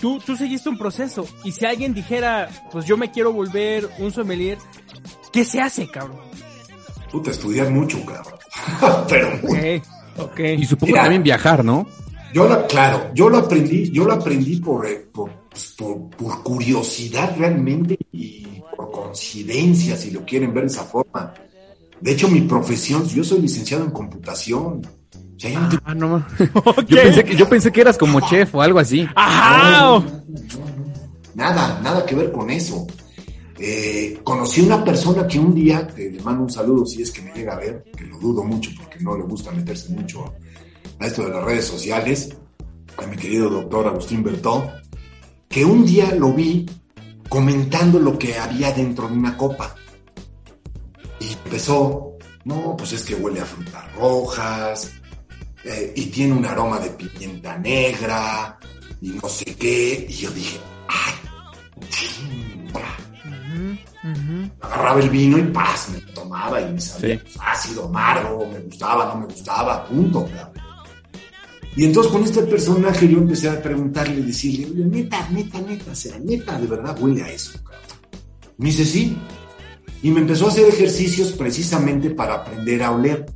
tú, 0.00 0.18
tú 0.24 0.36
seguiste 0.36 0.68
un 0.68 0.78
proceso, 0.78 1.26
y 1.42 1.52
si 1.52 1.66
alguien 1.66 1.94
dijera, 1.94 2.48
pues 2.70 2.84
yo 2.84 2.96
me 2.96 3.10
quiero 3.10 3.32
volver 3.32 3.88
un 3.98 4.12
sommelier, 4.12 4.58
¿qué 5.32 5.44
se 5.44 5.60
hace, 5.60 5.88
cabrón? 5.88 6.20
Puta, 7.10 7.30
estudiar 7.30 7.70
mucho, 7.70 8.04
cabrón. 8.04 8.38
Pero 9.08 9.30
mucho. 9.42 9.54
Ok, 10.16 10.30
ok. 10.30 10.40
Y 10.58 10.64
supongo 10.64 10.92
Mira. 10.92 11.02
también 11.02 11.22
viajar, 11.22 11.64
¿no? 11.64 11.86
Yo 12.32 12.48
lo, 12.48 12.66
claro, 12.66 13.10
yo 13.14 13.28
lo 13.28 13.38
aprendí, 13.38 13.92
yo 13.92 14.04
lo 14.04 14.14
aprendí 14.14 14.56
por, 14.56 14.84
eh, 14.86 15.06
por, 15.12 15.30
pues, 15.48 15.74
por, 15.78 16.10
por 16.10 16.42
curiosidad 16.42 17.36
realmente 17.38 17.96
y 18.10 18.53
por 18.76 18.90
coincidencia, 18.90 19.96
si 19.96 20.10
lo 20.10 20.24
quieren 20.24 20.52
ver 20.54 20.64
de 20.64 20.70
esa 20.70 20.84
forma. 20.84 21.32
De 22.00 22.12
hecho, 22.12 22.28
mi 22.28 22.42
profesión, 22.42 23.06
yo 23.08 23.24
soy 23.24 23.40
licenciado 23.40 23.84
en 23.84 23.90
computación. 23.90 24.82
O 25.36 25.38
sea, 25.40 25.50
yo 25.50 25.60
no 25.60 25.68
tengo- 25.68 25.82
Ah, 25.86 25.94
no. 25.94 26.26
Yo 26.86 26.96
pensé 27.02 27.24
que, 27.24 27.36
yo 27.36 27.48
pensé 27.48 27.72
que 27.72 27.80
eras 27.80 27.96
como 27.98 28.20
chef 28.20 28.54
o 28.54 28.62
algo 28.62 28.78
así. 28.78 29.06
Ajá, 29.14 29.80
No, 29.80 29.94
o- 29.96 30.00
no, 30.00 30.06
no, 30.06 30.10
no. 30.10 30.24
Nada, 31.34 31.80
nada 31.82 32.04
que 32.06 32.14
ver 32.14 32.30
con 32.32 32.50
eso. 32.50 32.86
Eh, 33.58 34.20
conocí 34.24 34.60
una 34.60 34.84
persona 34.84 35.26
que 35.26 35.38
un 35.38 35.54
día, 35.54 35.86
que 35.86 36.10
le 36.10 36.20
mando 36.22 36.42
un 36.44 36.50
saludo 36.50 36.84
si 36.86 37.02
es 37.02 37.10
que 37.10 37.22
me 37.22 37.32
llega 37.32 37.54
a 37.54 37.58
ver, 37.58 37.84
que 37.96 38.04
lo 38.04 38.18
dudo 38.18 38.44
mucho 38.44 38.70
porque 38.76 38.98
no 39.00 39.16
le 39.16 39.22
gusta 39.24 39.50
meterse 39.52 39.90
mucho 39.92 40.32
a 40.98 41.06
esto 41.06 41.22
de 41.24 41.30
las 41.30 41.44
redes 41.44 41.64
sociales, 41.64 42.30
a 43.02 43.06
mi 43.06 43.16
querido 43.16 43.48
doctor 43.48 43.86
Agustín 43.86 44.22
Bertó, 44.22 44.70
que 45.48 45.64
un 45.64 45.84
día 45.86 46.14
lo 46.16 46.32
vi 46.32 46.66
comentando 47.34 47.98
lo 47.98 48.16
que 48.16 48.38
había 48.38 48.70
dentro 48.70 49.08
de 49.08 49.14
una 49.14 49.36
copa. 49.36 49.74
Y 51.18 51.32
empezó, 51.32 52.12
no, 52.44 52.76
pues 52.76 52.92
es 52.92 53.02
que 53.02 53.16
huele 53.16 53.40
a 53.40 53.44
frutas 53.44 53.92
rojas, 53.96 54.92
eh, 55.64 55.92
y 55.96 56.06
tiene 56.06 56.32
un 56.32 56.46
aroma 56.46 56.78
de 56.78 56.90
pimienta 56.90 57.58
negra, 57.58 58.56
y 59.00 59.08
no 59.20 59.28
sé 59.28 59.46
qué. 59.56 60.06
Y 60.08 60.12
yo 60.12 60.30
dije, 60.30 60.60
¡ay! 60.86 61.88
chinga". 61.88 62.96
Ujú, 63.24 64.10
ujú. 64.10 64.50
Agarraba 64.60 65.00
el 65.00 65.10
vino 65.10 65.36
y 65.36 65.42
paz, 65.42 65.88
me 65.90 66.00
lo 66.02 66.12
tomaba 66.12 66.60
y 66.60 66.70
me 66.72 66.80
sabía 66.80 67.16
Sí. 67.16 67.20
pues, 67.24 67.36
ácido, 67.44 67.86
amargo, 67.86 68.46
me 68.46 68.60
gustaba, 68.60 69.06
no 69.06 69.16
me 69.22 69.26
gustaba, 69.26 69.84
punto. 69.86 70.24
cabrón. 70.26 70.63
Y 71.76 71.84
entonces 71.84 72.12
con 72.12 72.22
este 72.22 72.42
personaje 72.42 73.08
yo 73.08 73.18
empecé 73.18 73.48
a 73.48 73.60
preguntarle, 73.60 74.22
decirle, 74.22 74.66
"Oye, 74.70 74.84
neta, 74.84 75.28
neta, 75.30 75.60
neta, 75.60 75.94
sea, 75.94 76.18
neta, 76.18 76.58
de 76.58 76.66
verdad 76.66 76.96
huele 77.00 77.22
a 77.22 77.30
eso. 77.30 77.58
Me 78.58 78.66
dice, 78.66 78.84
sí. 78.84 79.16
y 80.02 80.10
me 80.10 80.20
empezó 80.20 80.46
a 80.46 80.48
hacer 80.50 80.68
ejercicios 80.68 81.32
precisamente 81.32 82.10
para 82.10 82.34
aprender 82.34 82.82
a 82.82 82.92
oler. 82.92 83.26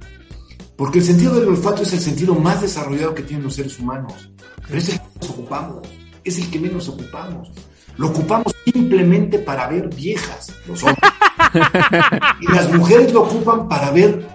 Porque 0.77 0.99
el 0.99 1.05
sentido 1.05 1.35
del 1.35 1.49
olfato 1.49 1.83
es 1.83 1.93
el 1.93 2.01
sentido 2.01 2.35
más 2.35 2.61
desarrollado 2.61 3.15
que 3.15 3.23
tienen 3.23 3.45
los 3.45 3.55
seres 3.55 3.79
humanos. 3.81 4.31
Pero 4.67 4.79
es 4.79 4.91
el 4.91 5.01
que 5.01 5.07
menos 5.15 5.31
ocupamos. 5.31 5.89
Es 6.23 6.39
el 6.39 6.51
que 6.51 6.59
menos 6.61 6.89
ocupamos. 6.89 7.51
Lo 7.97 8.09
ocupamos 8.09 8.55
simplemente 8.65 9.41
para 9.41 9.67
ver 9.67 9.89
viejas, 9.93 10.53
los 10.69 10.83
hombres. 10.85 11.11
y 12.41 12.53
las 12.53 12.73
mujeres 12.73 13.13
lo 13.13 13.23
ocupan 13.23 13.67
para 13.67 13.91
ver 13.91 14.29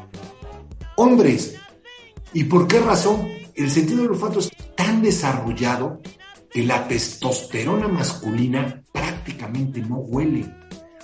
hombres. 0.97 1.55
¿Y 2.33 2.43
por 2.43 2.67
qué 2.67 2.79
razón? 2.79 3.32
El 3.55 3.69
sentido 3.69 4.01
del 4.01 4.11
olfato 4.11 4.39
es 4.39 4.51
tan 4.75 5.01
desarrollado 5.01 6.01
que 6.49 6.63
la 6.63 6.87
testosterona 6.87 7.87
masculina 7.87 8.83
prácticamente 8.91 9.81
no 9.81 9.97
huele. 9.97 10.45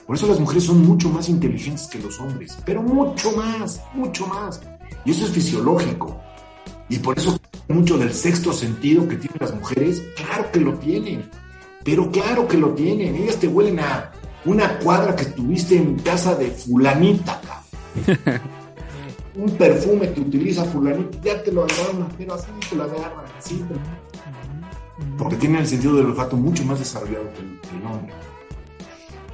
Por 0.06 0.16
eso 0.16 0.28
las 0.28 0.40
mujeres 0.40 0.64
son 0.64 0.86
mucho 0.86 1.10
más 1.10 1.30
inteligentes 1.30 1.88
que 1.88 2.00
los 2.00 2.20
hombres, 2.20 2.58
pero 2.66 2.82
mucho 2.82 3.32
más, 3.34 3.82
mucho 3.94 4.26
más. 4.26 4.62
Y 5.06 5.12
eso 5.12 5.26
es 5.26 5.32
fisiológico. 5.32 6.20
Y 6.90 6.98
por 6.98 7.18
eso 7.18 7.40
mucho 7.68 7.98
del 7.98 8.14
sexto 8.14 8.52
sentido 8.52 9.08
que 9.08 9.18
tienen 9.18 9.38
las 9.40 9.54
mujeres, 9.54 10.02
claro 10.16 10.52
que 10.52 10.60
lo 10.60 10.74
tienen. 10.80 11.30
Pero 11.84 12.12
claro 12.12 12.48
que 12.48 12.58
lo 12.58 12.74
tienen. 12.74 13.16
Ellas 13.16 13.38
te 13.38 13.48
huelen 13.48 13.80
a 13.80 14.12
una 14.46 14.80
cuadra 14.80 15.16
que 15.16 15.26
tuviste 15.26 15.78
en 15.78 16.00
casa 16.00 16.34
de 16.36 16.50
fulanita, 16.50 17.42
Un 19.40 19.50
perfume 19.52 20.12
que 20.12 20.20
utiliza 20.20 20.66
fulanita, 20.66 21.18
ya 21.24 21.42
te 21.42 21.52
lo 21.52 21.64
agarran, 21.64 22.10
pero 22.18 22.34
así 22.34 22.48
te 22.70 22.76
lo 22.76 22.84
agarran, 22.84 23.26
así. 23.38 23.64
Porque 25.18 25.38
tienen 25.38 25.62
el 25.62 25.68
sentido 25.68 25.96
del 25.96 26.08
olfato 26.08 26.36
mucho 26.36 26.66
más 26.66 26.80
desarrollado 26.80 27.24
que 27.34 27.40
el, 27.40 27.86
hombre. 27.86 28.14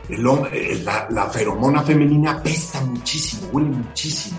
El 0.09 0.27
hombre 0.27 0.75
la, 0.83 1.07
la 1.09 1.25
feromona 1.25 1.81
femenina 1.81 2.41
pesta 2.43 2.81
muchísimo, 2.81 3.49
huele 3.51 3.69
muchísimo. 3.69 4.37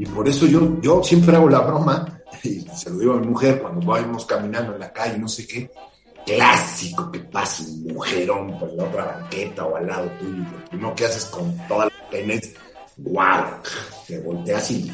Y 0.00 0.06
por 0.06 0.28
eso 0.28 0.46
yo, 0.46 0.80
yo 0.80 1.00
siempre 1.04 1.36
hago 1.36 1.48
la 1.48 1.60
broma, 1.60 2.20
y 2.42 2.66
se 2.74 2.90
lo 2.90 2.98
digo 2.98 3.12
a 3.12 3.20
mi 3.20 3.28
mujer 3.28 3.62
cuando 3.62 3.86
vamos 3.86 4.26
caminando 4.26 4.74
en 4.74 4.80
la 4.80 4.92
calle, 4.92 5.16
no 5.16 5.28
sé 5.28 5.46
qué, 5.46 5.70
clásico 6.26 7.12
que 7.12 7.20
pase 7.20 7.62
un 7.62 7.94
mujerón 7.94 8.58
por 8.58 8.72
la 8.72 8.84
otra 8.84 9.04
banqueta 9.04 9.64
o 9.64 9.76
al 9.76 9.86
lado 9.86 10.10
tuyo. 10.18 10.42
Lo 10.42 10.68
primero 10.68 10.94
que 10.96 11.04
haces 11.06 11.26
con 11.26 11.56
toda 11.68 11.86
la 11.86 11.92
pena 12.10 12.34
wow, 12.98 13.44
te 14.06 14.20
volteas 14.20 14.70
y 14.70 14.92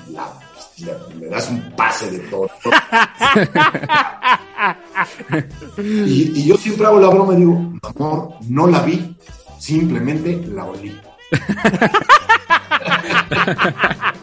le, 0.78 1.28
das 1.28 1.50
un 1.50 1.60
pase 1.76 2.10
de 2.10 2.20
todo. 2.30 2.48
y, 5.78 6.40
y, 6.40 6.46
yo 6.46 6.56
siempre 6.56 6.86
hago 6.86 7.00
la 7.00 7.08
broma 7.08 7.34
y 7.34 7.38
digo, 7.38 7.72
amor, 7.82 8.34
no 8.48 8.66
la 8.66 8.80
vi, 8.82 9.16
simplemente 9.58 10.42
la 10.48 10.64
olí. 10.64 10.98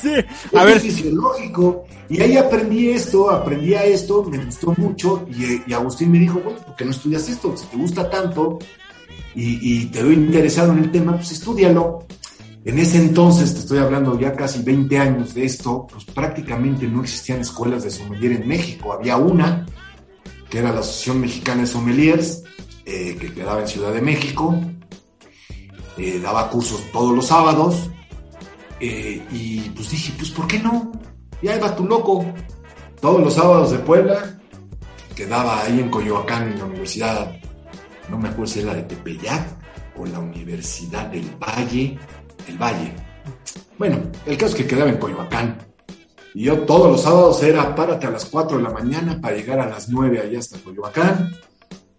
sí, 0.00 0.12
a 0.54 0.64
ver. 0.64 0.76
Es 0.76 0.82
fisiológico. 0.82 1.84
Y 2.08 2.20
ahí 2.20 2.36
aprendí 2.36 2.90
esto, 2.90 3.30
aprendí 3.30 3.74
a 3.74 3.84
esto, 3.84 4.22
me 4.24 4.38
gustó 4.38 4.74
mucho. 4.76 5.26
Y, 5.28 5.72
Agustín 5.72 6.12
me 6.12 6.18
dijo, 6.18 6.40
bueno, 6.40 6.58
¿por 6.60 6.76
qué 6.76 6.84
no 6.84 6.92
estudias 6.92 7.28
esto? 7.28 7.56
Si 7.56 7.66
te 7.66 7.76
gusta 7.76 8.08
tanto 8.08 8.58
y, 9.38 9.84
te 9.86 10.02
doy 10.02 10.14
interesado 10.14 10.72
en 10.72 10.78
el 10.78 10.90
tema, 10.90 11.16
pues 11.16 11.32
estudialo. 11.32 12.06
En 12.64 12.78
ese 12.78 12.98
entonces, 12.98 13.52
te 13.52 13.60
estoy 13.60 13.78
hablando 13.78 14.18
ya 14.18 14.32
casi 14.32 14.62
20 14.62 14.98
años 14.98 15.34
de 15.34 15.44
esto, 15.44 15.86
pues 15.90 16.04
prácticamente 16.06 16.88
no 16.88 17.02
existían 17.02 17.40
escuelas 17.40 17.84
de 17.84 17.90
sommelier 17.90 18.32
en 18.32 18.48
México. 18.48 18.92
Había 18.92 19.18
una, 19.18 19.66
que 20.48 20.58
era 20.58 20.72
la 20.72 20.80
Asociación 20.80 21.20
Mexicana 21.20 21.60
de 21.60 21.66
Sommeliers, 21.66 22.42
eh, 22.86 23.16
que 23.20 23.34
quedaba 23.34 23.60
en 23.60 23.68
Ciudad 23.68 23.92
de 23.92 24.00
México. 24.00 24.58
Eh, 25.98 26.18
daba 26.20 26.50
cursos 26.50 26.80
todos 26.92 27.14
los 27.14 27.26
sábados 27.26 27.90
eh, 28.80 29.22
y 29.30 29.60
pues 29.70 29.90
dije, 29.90 30.12
pues 30.18 30.30
¿por 30.30 30.46
qué 30.46 30.58
no? 30.58 30.92
Y 31.42 31.48
ahí 31.48 31.60
va 31.60 31.76
tu 31.76 31.86
loco. 31.86 32.24
Todos 33.00 33.20
los 33.20 33.34
sábados 33.34 33.70
de 33.70 33.78
Puebla, 33.78 34.38
quedaba 35.14 35.62
ahí 35.62 35.78
en 35.78 35.90
Coyoacán, 35.90 36.52
en 36.52 36.58
la 36.58 36.64
universidad, 36.64 37.36
no 38.10 38.18
me 38.18 38.28
acuerdo 38.28 38.52
si 38.52 38.60
era 38.60 38.74
de 38.74 38.82
Tepeyac 38.82 39.46
o 39.96 40.06
la 40.06 40.20
Universidad 40.20 41.06
del 41.06 41.28
Valle, 41.40 41.98
el 42.48 42.58
Valle. 42.58 42.92
Bueno, 43.78 43.98
el 44.24 44.36
caso 44.36 44.56
es 44.56 44.62
que 44.62 44.68
quedaba 44.68 44.90
en 44.90 44.98
Coyoacán. 44.98 45.58
Y 46.34 46.44
yo 46.44 46.60
todos 46.60 46.90
los 46.90 47.02
sábados 47.02 47.42
era 47.42 47.74
párate 47.74 48.06
a 48.06 48.10
las 48.10 48.26
4 48.26 48.58
de 48.58 48.62
la 48.62 48.70
mañana 48.70 49.20
para 49.20 49.36
llegar 49.36 49.58
a 49.58 49.68
las 49.68 49.88
9 49.88 50.20
allá 50.20 50.38
hasta 50.38 50.58
Coyoacán, 50.58 51.32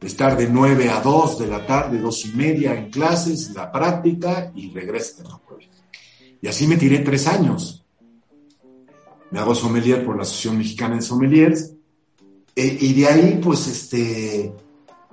estar 0.01 0.37
de 0.37 0.47
9 0.47 0.89
a 0.89 1.01
2 1.01 1.39
de 1.39 1.47
la 1.47 1.65
tarde, 1.65 1.99
2 1.99 2.25
y 2.25 2.31
media 2.33 2.75
en 2.75 2.91
clases, 2.91 3.51
la 3.55 3.71
práctica 3.71 4.51
y 4.55 4.71
regresar 4.71 5.25
a 5.31 5.37
Puebla. 5.39 5.67
Y 6.41 6.47
así 6.47 6.67
me 6.67 6.77
tiré 6.77 6.99
tres 6.99 7.27
años. 7.27 7.83
Me 9.31 9.39
hago 9.39 9.55
sommelier 9.55 10.05
por 10.05 10.15
la 10.15 10.21
Asociación 10.21 10.59
Mexicana 10.59 10.95
de 10.95 11.01
Sommeliers. 11.01 11.73
Eh, 12.55 12.77
y 12.79 12.93
de 12.93 13.07
ahí, 13.07 13.39
pues, 13.43 13.67
este, 13.67 14.53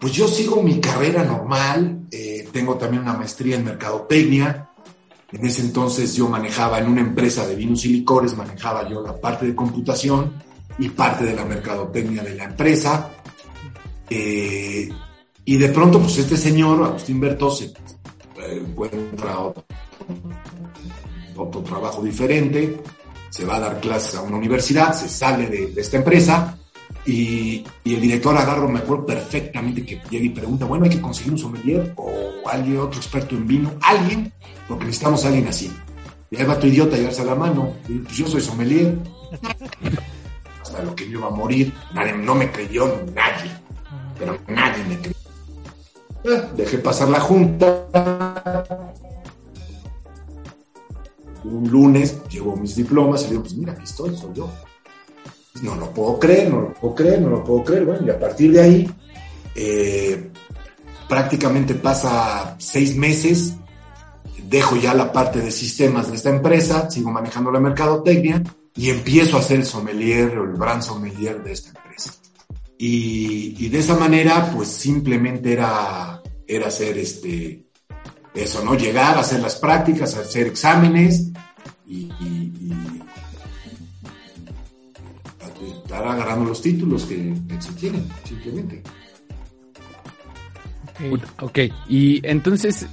pues 0.04 0.16
yo 0.16 0.28
sigo 0.28 0.62
mi 0.62 0.80
carrera 0.80 1.24
normal. 1.24 2.02
Eh, 2.10 2.46
tengo 2.52 2.74
también 2.74 3.04
una 3.04 3.14
maestría 3.14 3.56
en 3.56 3.64
mercadotecnia. 3.64 4.68
En 5.32 5.46
ese 5.46 5.62
entonces 5.62 6.14
yo 6.14 6.28
manejaba 6.28 6.78
en 6.78 6.88
una 6.90 7.00
empresa 7.00 7.46
de 7.46 7.54
vinos 7.54 7.86
y 7.86 7.88
licores, 7.88 8.36
manejaba 8.36 8.86
yo 8.86 9.00
la 9.00 9.18
parte 9.18 9.46
de 9.46 9.54
computación 9.54 10.34
y 10.78 10.90
parte 10.90 11.24
de 11.24 11.34
la 11.34 11.46
mercadotecnia 11.46 12.22
de 12.22 12.34
la 12.34 12.44
empresa. 12.44 13.12
Eh, 14.10 14.90
y 15.42 15.56
de 15.56 15.68
pronto, 15.70 15.98
pues 16.00 16.18
este 16.18 16.36
señor, 16.36 16.84
Agustín 16.84 17.18
Bertose, 17.18 17.72
encuentra 18.46 19.38
otro 19.38 19.64
otro 21.34 21.62
trabajo 21.62 22.02
diferente, 22.02 22.78
se 23.30 23.46
va 23.46 23.56
a 23.56 23.60
dar 23.60 23.80
clases 23.80 24.16
a 24.16 24.20
una 24.20 24.36
universidad, 24.36 24.92
se 24.92 25.08
sale 25.08 25.46
de, 25.46 25.72
esta 25.80 25.96
empresa 25.96 26.58
y, 27.06 27.64
el 27.84 28.00
director 28.00 28.36
agarro, 28.36 28.68
me 28.68 28.78
acuerdo 28.78 29.06
perfectamente 29.06 29.84
que 29.84 30.00
llega 30.10 30.24
y 30.24 30.30
pregunta, 30.30 30.64
bueno, 30.64 30.84
hay 30.84 30.90
que 30.90 31.00
conseguir 31.00 31.32
un 31.32 31.38
sommelier 31.38 31.92
o 31.96 32.48
alguien, 32.48 32.78
otro 32.78 32.98
experto 32.98 33.34
en 33.34 33.46
vino, 33.46 33.72
alguien, 33.82 34.32
porque 34.68 34.86
necesitamos 34.86 35.24
a 35.24 35.28
alguien 35.28 35.48
así. 35.48 35.70
Y 36.30 36.36
ahí 36.36 36.44
va 36.44 36.58
tu 36.58 36.66
idiota 36.66 36.96
a 36.96 36.98
llevarse 36.98 37.22
a 37.22 37.26
la 37.26 37.34
mano, 37.34 37.74
y, 37.88 37.98
pues 37.98 38.16
yo 38.16 38.26
soy 38.26 38.40
sommelier. 38.40 38.98
Hasta 40.62 40.82
lo 40.82 40.94
que 40.94 41.04
yo 41.08 41.18
iba 41.18 41.28
a 41.28 41.30
morir, 41.30 41.72
nadie, 41.92 42.14
no 42.14 42.34
me 42.34 42.50
creyó 42.50 43.04
nadie, 43.14 43.50
pero 44.18 44.38
nadie 44.48 44.82
me 44.84 44.98
creyó. 44.98 45.14
Eh, 46.24 46.48
dejé 46.56 46.78
pasar 46.78 47.10
la 47.10 47.20
junta, 47.20 47.86
un 51.44 51.70
lunes 51.70 52.22
llevo 52.30 52.56
mis 52.56 52.76
diplomas 52.76 53.24
y 53.24 53.30
digo, 53.30 53.42
pues 53.42 53.54
mira, 53.54 53.72
aquí 53.72 53.84
estoy, 53.84 54.16
soy 54.16 54.32
yo. 54.34 54.50
No 55.62 55.76
lo 55.76 55.90
puedo 55.92 56.18
creer, 56.18 56.50
no 56.50 56.60
lo 56.62 56.74
puedo 56.74 56.94
creer, 56.94 57.20
no 57.20 57.30
lo 57.30 57.44
puedo 57.44 57.64
creer. 57.64 57.84
Bueno, 57.84 58.06
y 58.06 58.10
a 58.10 58.18
partir 58.18 58.52
de 58.52 58.60
ahí, 58.60 58.90
eh, 59.54 60.30
prácticamente 61.08 61.74
pasa 61.74 62.56
seis 62.58 62.96
meses, 62.96 63.54
dejo 64.48 64.76
ya 64.76 64.94
la 64.94 65.12
parte 65.12 65.40
de 65.40 65.50
sistemas 65.50 66.10
de 66.10 66.16
esta 66.16 66.30
empresa, 66.30 66.90
sigo 66.90 67.10
manejando 67.10 67.50
la 67.50 67.60
mercadotecnia 67.60 68.42
y 68.76 68.90
empiezo 68.90 69.36
a 69.36 69.42
ser 69.42 69.60
el 69.60 69.66
sommelier 69.66 70.38
o 70.38 70.44
el 70.44 70.52
brand 70.52 70.82
sommelier 70.82 71.42
de 71.42 71.52
esta 71.52 71.68
empresa. 71.68 72.12
Y, 72.76 73.68
de 73.68 73.78
esa 73.78 73.96
manera, 73.96 74.50
pues 74.54 74.68
simplemente 74.68 75.52
era, 75.52 76.20
era 76.46 76.66
hacer 76.66 76.98
este, 76.98 77.64
eso, 78.34 78.64
¿no? 78.64 78.74
Llegar 78.74 79.16
a 79.16 79.20
hacer 79.20 79.40
las 79.40 79.56
prácticas, 79.56 80.16
hacer 80.16 80.48
exámenes 80.48 81.30
y, 81.86 82.43
estar 85.94 86.12
agarrando 86.12 86.46
los 86.46 86.60
títulos 86.60 87.04
que, 87.04 87.34
se 87.58 87.72
tienen, 87.72 88.08
simplemente. 88.24 88.82
ok, 91.40 91.58
y 91.88 92.26
entonces, 92.26 92.86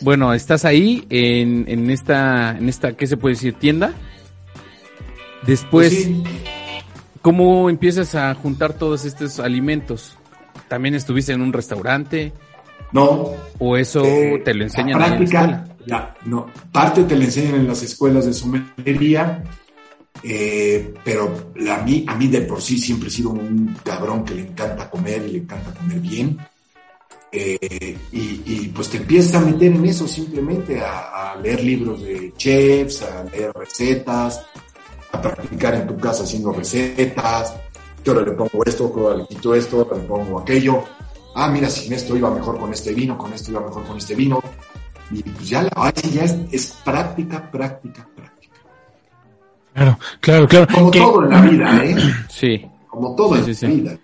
bueno, 0.00 0.32
estás 0.34 0.64
ahí 0.64 1.06
en, 1.10 1.64
en 1.68 1.90
esta, 1.90 2.56
en 2.56 2.68
esta, 2.68 2.92
¿qué 2.92 3.06
se 3.06 3.16
puede 3.16 3.34
decir? 3.34 3.54
Tienda. 3.54 3.94
Después, 5.46 6.08
pues 6.22 6.44
¿cómo 7.20 7.68
empiezas 7.68 8.14
a 8.14 8.34
juntar 8.34 8.74
todos 8.74 9.04
estos 9.04 9.40
alimentos? 9.40 10.16
¿También 10.68 10.94
estuviste 10.94 11.32
en 11.32 11.42
un 11.42 11.52
restaurante? 11.52 12.32
No. 12.92 13.32
¿O 13.58 13.76
eso 13.76 14.04
eh, 14.04 14.40
te 14.44 14.54
lo 14.54 14.64
enseñan 14.64 15.02
en 15.02 15.10
la 15.10 15.24
escuela? 15.24 15.64
Ya, 15.86 16.14
no. 16.24 16.46
Parte 16.72 17.04
te 17.04 17.16
lo 17.16 17.22
enseñan 17.24 17.56
en 17.56 17.66
las 17.66 17.82
escuelas 17.82 18.24
de 18.24 18.32
sommelería, 18.32 19.42
eh, 20.24 20.94
pero 21.04 21.52
a 21.70 21.78
mí, 21.82 22.04
a 22.08 22.14
mí 22.14 22.28
de 22.28 22.42
por 22.42 22.60
sí 22.60 22.78
siempre 22.78 23.08
he 23.08 23.12
sido 23.12 23.30
un 23.30 23.76
cabrón 23.84 24.24
que 24.24 24.34
le 24.34 24.42
encanta 24.42 24.88
comer 24.88 25.24
y 25.28 25.32
le 25.32 25.38
encanta 25.38 25.72
comer 25.74 25.98
bien. 26.00 26.38
Eh, 27.30 27.98
y, 28.12 28.68
pues 28.68 28.90
te 28.90 28.98
empiezas 28.98 29.34
a 29.34 29.40
meter 29.40 29.72
en 29.72 29.84
eso 29.84 30.06
simplemente, 30.06 30.80
a, 30.80 31.36
leer 31.42 31.62
libros 31.64 32.02
de 32.02 32.32
chefs, 32.36 33.02
a 33.02 33.24
leer 33.24 33.52
recetas, 33.52 34.40
a 35.12 35.20
practicar 35.20 35.74
en 35.74 35.86
tu 35.86 35.96
casa 35.98 36.22
haciendo 36.22 36.52
recetas. 36.52 37.54
Yo 38.04 38.12
ahora 38.12 38.26
le 38.26 38.32
pongo 38.32 38.64
esto, 38.64 38.92
ahora 38.96 39.16
le 39.16 39.26
quito 39.26 39.54
esto, 39.54 39.80
ahora 39.80 39.96
le 39.96 40.04
pongo 40.04 40.38
aquello 40.38 40.84
ah, 41.34 41.48
mira, 41.48 41.68
sin 41.68 41.92
esto 41.92 42.16
iba 42.16 42.30
mejor 42.30 42.58
con 42.58 42.72
este 42.72 42.94
vino, 42.94 43.18
con 43.18 43.32
esto 43.32 43.50
iba 43.50 43.60
mejor 43.60 43.84
con 43.84 43.98
este 43.98 44.14
vino. 44.14 44.42
Y 45.10 45.22
pues 45.22 45.48
ya, 45.48 45.62
la, 45.62 45.92
ya 45.92 46.24
es, 46.24 46.36
es 46.50 46.72
práctica, 46.84 47.50
práctica, 47.50 48.08
práctica. 48.14 48.33
Claro, 49.74 49.98
claro, 50.20 50.48
claro. 50.48 50.66
Como 50.72 50.90
Que- 50.90 51.00
todo 51.00 51.24
en 51.24 51.30
la 51.30 51.40
vida, 51.42 51.84
¿eh? 51.84 51.96
Sí. 52.28 52.64
Como 52.88 53.14
todo 53.16 53.34
Sí, 53.36 53.50
en 53.50 53.54
sí, 53.54 53.66
la 53.66 53.72
sí. 53.72 53.80
vida. 53.80 53.98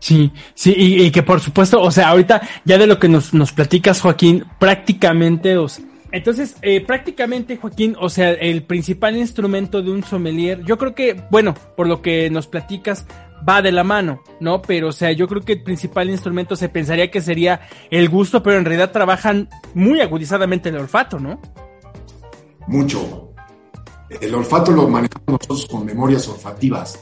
Sí, 0.00 0.32
sí, 0.54 0.74
y, 0.76 1.02
y 1.04 1.10
que 1.12 1.22
por 1.22 1.40
supuesto, 1.40 1.80
o 1.80 1.90
sea, 1.92 2.08
ahorita 2.08 2.42
ya 2.64 2.76
de 2.76 2.88
lo 2.88 2.98
que 2.98 3.08
nos, 3.08 3.32
nos 3.32 3.52
platicas, 3.52 4.00
Joaquín, 4.00 4.44
prácticamente, 4.58 5.56
o 5.56 5.68
sea, 5.68 5.84
entonces, 6.10 6.56
eh, 6.60 6.80
prácticamente, 6.84 7.56
Joaquín, 7.56 7.96
o 7.98 8.10
sea, 8.10 8.32
el 8.32 8.64
principal 8.64 9.16
instrumento 9.16 9.80
de 9.80 9.90
un 9.92 10.02
sommelier, 10.04 10.62
yo 10.64 10.76
creo 10.76 10.94
que, 10.94 11.22
bueno, 11.30 11.54
por 11.76 11.86
lo 11.86 12.02
que 12.02 12.28
nos 12.28 12.48
platicas, 12.48 13.06
va 13.48 13.62
de 13.62 13.72
la 13.72 13.82
mano, 13.84 14.20
¿no? 14.40 14.60
Pero, 14.60 14.88
o 14.88 14.92
sea, 14.92 15.10
yo 15.12 15.26
creo 15.26 15.40
que 15.40 15.52
el 15.54 15.62
principal 15.62 16.10
instrumento 16.10 16.54
se 16.54 16.68
pensaría 16.68 17.10
que 17.10 17.22
sería 17.22 17.60
el 17.90 18.08
gusto, 18.10 18.42
pero 18.42 18.58
en 18.58 18.64
realidad 18.66 18.90
trabajan 18.90 19.48
muy 19.72 20.00
agudizadamente 20.00 20.68
el 20.68 20.76
olfato, 20.76 21.18
¿no? 21.18 21.40
Mucho. 22.66 23.31
El 24.20 24.34
olfato 24.34 24.72
lo 24.72 24.88
manejamos 24.88 25.26
nosotros 25.28 25.66
con 25.70 25.84
memorias 25.84 26.26
olfativas. 26.28 26.98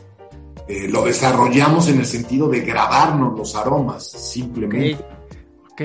Eh, 0.69 0.87
lo 0.89 1.05
desarrollamos 1.05 1.89
en 1.89 1.99
el 1.99 2.07
sentido 2.07 2.49
de 2.49 2.61
grabarnos 2.61 3.37
los 3.37 3.55
aromas, 3.57 4.09
simplemente. 4.09 5.05
Ok. 5.73 5.83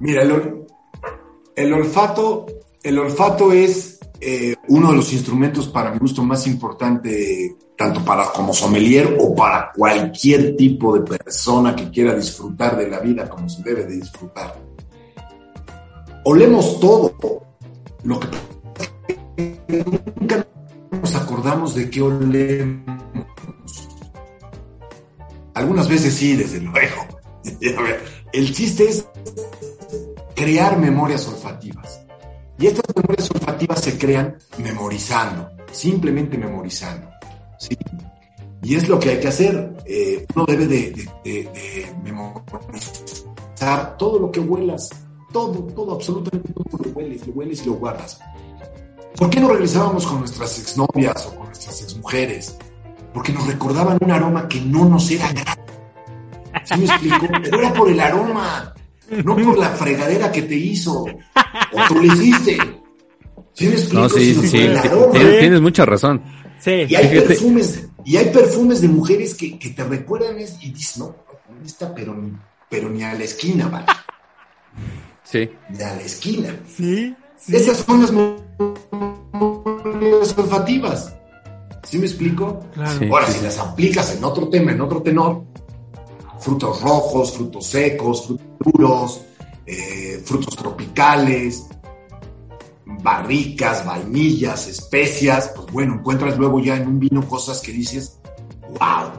Mira, 0.00 0.22
el, 0.22 0.30
ol- 0.32 0.66
el 1.54 1.72
olfato, 1.72 2.46
el 2.82 2.98
olfato 2.98 3.52
es 3.52 3.98
eh, 4.20 4.56
uno 4.68 4.90
de 4.90 4.96
los 4.96 5.12
instrumentos 5.12 5.68
para 5.68 5.92
mi 5.92 5.98
gusto 5.98 6.22
más 6.24 6.46
importante, 6.48 7.56
tanto 7.76 8.04
para 8.04 8.32
como 8.32 8.52
sommelier 8.52 9.16
o 9.20 9.34
para 9.34 9.70
cualquier 9.72 10.56
tipo 10.56 10.98
de 10.98 11.02
persona 11.18 11.76
que 11.76 11.90
quiera 11.90 12.14
disfrutar 12.14 12.76
de 12.76 12.88
la 12.88 12.98
vida 13.00 13.28
como 13.28 13.48
se 13.48 13.62
debe 13.62 13.84
de 13.84 13.96
disfrutar. 13.96 14.56
Olemos 16.24 16.80
todo. 16.80 17.14
Lo 18.04 18.18
que 18.20 18.28
acordamos 21.48 21.74
de 21.74 21.90
qué 21.90 22.02
olemos. 22.02 22.84
Algunas 25.54 25.88
veces 25.88 26.14
sí, 26.14 26.36
desde 26.36 26.60
luego. 26.60 27.06
Ve, 27.60 27.98
El 28.32 28.52
chiste 28.54 28.84
es 28.88 29.06
crear 30.34 30.78
memorias 30.78 31.26
olfativas. 31.28 32.00
Y 32.58 32.66
estas 32.66 32.84
memorias 32.94 33.30
olfativas 33.30 33.80
se 33.80 33.96
crean 33.98 34.36
memorizando, 34.62 35.48
simplemente 35.72 36.36
memorizando. 36.36 37.08
¿sí? 37.58 37.76
Y 38.62 38.74
es 38.74 38.88
lo 38.88 38.98
que 38.98 39.10
hay 39.10 39.20
que 39.20 39.28
hacer. 39.28 39.76
Eh, 39.86 40.26
uno 40.34 40.44
debe 40.44 40.66
de, 40.66 40.90
de- 40.90 41.08
de- 41.24 41.44
de 41.44 41.94
memorizar 42.02 43.96
todo 43.96 44.18
lo 44.18 44.30
que 44.30 44.40
huelas, 44.40 44.90
todo, 45.32 45.62
todo, 45.74 45.94
absolutamente 45.94 46.52
todo 46.52 46.84
lo 46.84 46.90
hueles, 46.90 47.26
lo 47.26 47.32
hueles 47.32 47.62
y 47.62 47.66
lo 47.66 47.74
guardas. 47.74 48.20
¿Por 49.16 49.30
qué 49.30 49.40
no 49.40 49.48
regresábamos 49.48 50.06
con 50.06 50.20
nuestras 50.20 50.58
exnovias 50.58 51.26
o 51.26 51.36
con 51.36 51.46
nuestras 51.46 51.82
exmujeres? 51.82 52.56
Porque 53.12 53.32
nos 53.32 53.46
recordaban 53.46 53.98
un 54.00 54.10
aroma 54.10 54.48
que 54.48 54.60
no 54.60 54.88
nos 54.88 55.10
era 55.10 55.32
grato. 55.32 55.62
¿Sí 56.64 56.74
me 56.76 56.84
explico? 56.84 57.26
Pero 57.42 57.58
era 57.60 57.72
por 57.72 57.90
el 57.90 58.00
aroma, 58.00 58.74
no 59.24 59.36
por 59.36 59.58
la 59.58 59.70
fregadera 59.70 60.30
que 60.30 60.42
te 60.42 60.54
hizo 60.54 61.02
o 61.02 61.88
tú 61.88 62.00
le 62.00 62.06
hiciste. 62.08 62.58
¿Sí 63.54 63.66
me 63.66 63.74
explico? 63.74 64.02
No, 64.02 64.08
sí, 64.08 64.34
sí, 64.34 64.58
el 64.58 64.80
sí. 64.80 64.88
aroma. 64.88 65.12
Tienes, 65.12 65.38
tienes 65.40 65.60
mucha 65.60 65.84
razón. 65.84 66.22
Sí. 66.60 66.86
Y 66.88 66.94
hay 66.94 67.08
perfumes, 67.20 67.88
y 68.04 68.16
hay 68.16 68.26
perfumes 68.30 68.80
de 68.80 68.88
mujeres 68.88 69.34
que, 69.34 69.58
que 69.58 69.70
te 69.70 69.84
recuerdan 69.84 70.36
y 70.38 70.70
dices, 70.70 70.98
no, 70.98 71.16
no 71.48 71.66
está, 71.66 71.94
pero 71.94 72.14
ni, 72.14 72.32
pero 72.68 72.88
ni 72.88 73.02
a 73.02 73.14
la 73.14 73.24
esquina, 73.24 73.68
vale. 73.68 73.86
Sí. 75.24 75.50
Ni 75.70 75.82
a 75.82 75.94
la 75.94 76.02
esquina. 76.02 76.56
Sí. 76.66 77.14
Esas 77.48 77.78
son 77.78 78.00
las 78.00 78.12
memorias 78.12 78.47
olfativas. 80.38 81.14
¿Sí 81.84 81.98
me 81.98 82.06
explico? 82.06 82.60
Claro. 82.74 82.98
Sí. 82.98 83.06
Ahora, 83.06 83.26
si 83.28 83.42
las 83.42 83.58
aplicas 83.58 84.14
en 84.16 84.24
otro 84.24 84.48
tema, 84.48 84.72
en 84.72 84.80
otro 84.80 85.02
tenor, 85.02 85.44
frutos 86.38 86.82
rojos, 86.82 87.32
frutos 87.32 87.66
secos, 87.66 88.26
frutos 88.26 88.46
duros, 88.60 89.20
eh, 89.66 90.20
frutos 90.24 90.54
tropicales, 90.56 91.66
barricas, 92.84 93.84
vainillas, 93.86 94.66
especias, 94.66 95.52
pues 95.54 95.66
bueno, 95.72 95.94
encuentras 95.94 96.36
luego 96.38 96.60
ya 96.60 96.76
en 96.76 96.88
un 96.88 96.98
vino 96.98 97.26
cosas 97.26 97.60
que 97.60 97.72
dices, 97.72 98.18
wow, 98.68 99.10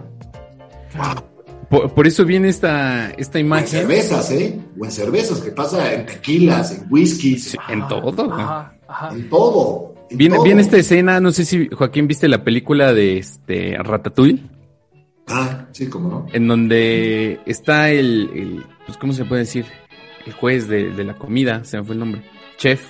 wow. 0.95 1.23
Por, 1.69 1.93
por 1.93 2.07
eso 2.07 2.25
viene 2.25 2.49
esta, 2.49 3.11
esta 3.11 3.37
O 3.37 3.41
en 3.41 3.45
imagen. 3.45 3.67
cervezas, 3.67 4.31
¿eh? 4.31 4.59
O 4.79 4.85
en 4.85 4.91
cervezas, 4.91 5.39
que 5.39 5.51
pasa 5.51 5.93
en 5.93 6.05
tequilas, 6.07 6.71
en 6.71 6.87
whiskies, 6.89 7.51
Sí, 7.51 7.57
en 7.69 7.87
todo. 7.87 8.31
Ajá, 8.33 8.73
ajá. 8.89 9.09
en 9.13 9.29
todo. 9.29 9.93
en 10.09 10.17
Viene, 10.17 10.35
todo. 10.35 10.43
viene 10.43 10.61
esta 10.61 10.77
escena, 10.77 11.19
no 11.21 11.31
sé 11.31 11.45
si 11.45 11.69
Joaquín 11.69 12.07
viste 12.07 12.27
la 12.27 12.43
película 12.43 12.91
de 12.93 13.17
este 13.19 13.77
Ratatouille, 13.77 14.41
Ah, 15.31 15.67
sí, 15.73 15.87
cómo 15.87 16.09
no. 16.09 16.25
en 16.33 16.47
donde 16.47 17.39
está 17.45 17.91
el, 17.91 18.29
el, 18.33 18.65
pues 18.87 18.97
cómo 18.97 19.13
se 19.13 19.25
puede 19.25 19.41
decir, 19.43 19.65
el 20.25 20.33
juez 20.33 20.67
de, 20.67 20.89
de 20.89 21.03
la 21.03 21.13
comida, 21.13 21.63
se 21.63 21.77
me 21.77 21.83
fue 21.83 21.93
el 21.93 21.99
nombre, 21.99 22.23
chef, 22.57 22.81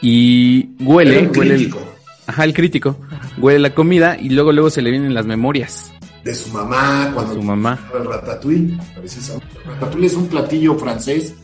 y 0.00 0.70
huele, 0.84 1.28
huele, 1.36 1.54
el, 1.54 1.60
crítico 1.60 1.78
ajá, 2.26 2.44
el 2.44 2.54
crítico, 2.54 2.96
huele 3.38 3.58
la 3.58 3.74
comida 3.74 4.16
y 4.20 4.30
luego 4.30 4.52
luego 4.52 4.70
se 4.70 4.82
le 4.82 4.90
vienen 4.90 5.14
las 5.14 5.26
memorias 5.26 5.92
de 6.22 6.34
su 6.34 6.50
mamá, 6.50 7.06
de 7.08 7.14
cuando 7.14 7.34
su 7.34 7.42
mamá. 7.42 7.78
El 7.94 8.04
ratatouille, 8.06 8.78
ratatouille 9.66 10.06
es 10.06 10.14
un 10.14 10.26
platillo 10.28 10.74
francés 10.78 11.34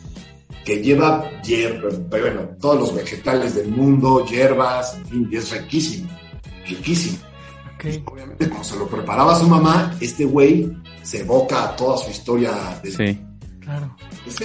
que 0.64 0.83
lleva 0.83 1.25
hierba, 1.42 1.88
bueno, 2.11 2.42
todos 2.61 2.81
los 2.81 2.94
vegetales 2.94 3.55
del 3.55 3.68
mundo, 3.68 4.25
hierbas, 4.27 4.94
en 4.96 5.07
fin, 5.07 5.29
y 5.33 5.37
es 5.37 5.51
riquísimo, 5.53 6.09
riquísimo. 6.66 7.18
Ok. 7.75 7.85
Obviamente, 8.12 8.49
como 8.49 8.62
se 8.62 8.77
lo 8.77 8.87
preparaba 8.87 9.35
su 9.38 9.49
mamá, 9.49 9.94
este 10.01 10.25
güey 10.27 10.70
se 11.03 11.20
evoca 11.20 11.64
a 11.64 11.77
toda 11.77 11.96
su 11.96 12.11
historia. 12.11 12.53
De, 12.83 12.92
Sí. 12.92 13.20
Claro. 13.61 13.96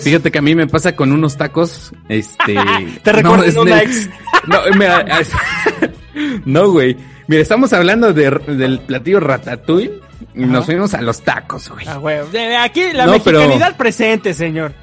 Fíjate 0.02 0.32
que 0.32 0.38
a 0.38 0.42
mí 0.42 0.54
me 0.56 0.68
pasa 0.68 0.96
con 0.96 1.12
unos 1.12 1.36
tacos, 1.36 1.92
este... 2.10 2.56
Te 3.04 3.12
recuerdan 3.12 3.50
es 3.50 3.56
una 3.58 3.76
ne- 3.78 3.84
ex. 3.84 4.10
No, 4.48 4.60
mira, 4.78 5.04
no, 6.46 6.72
güey. 6.72 6.96
Mira, 7.28 7.42
estamos 7.42 7.74
hablando 7.74 8.14
de, 8.14 8.30
del 8.30 8.80
platillo 8.82 9.20
ratatouille 9.20 10.00
y 10.36 10.44
Ajá. 10.44 10.52
nos 10.52 10.66
fuimos 10.66 10.94
a 10.94 11.02
los 11.02 11.22
tacos, 11.24 11.70
güey. 11.70 11.86
Ah, 11.88 11.98
güey. 11.98 12.18
Aquí 12.58 12.84
la 12.94 13.08
No, 13.08 13.20
pero- 13.24 13.40
mexicanidad 13.40 13.76
presente, 13.78 14.34
señor. 14.34 14.74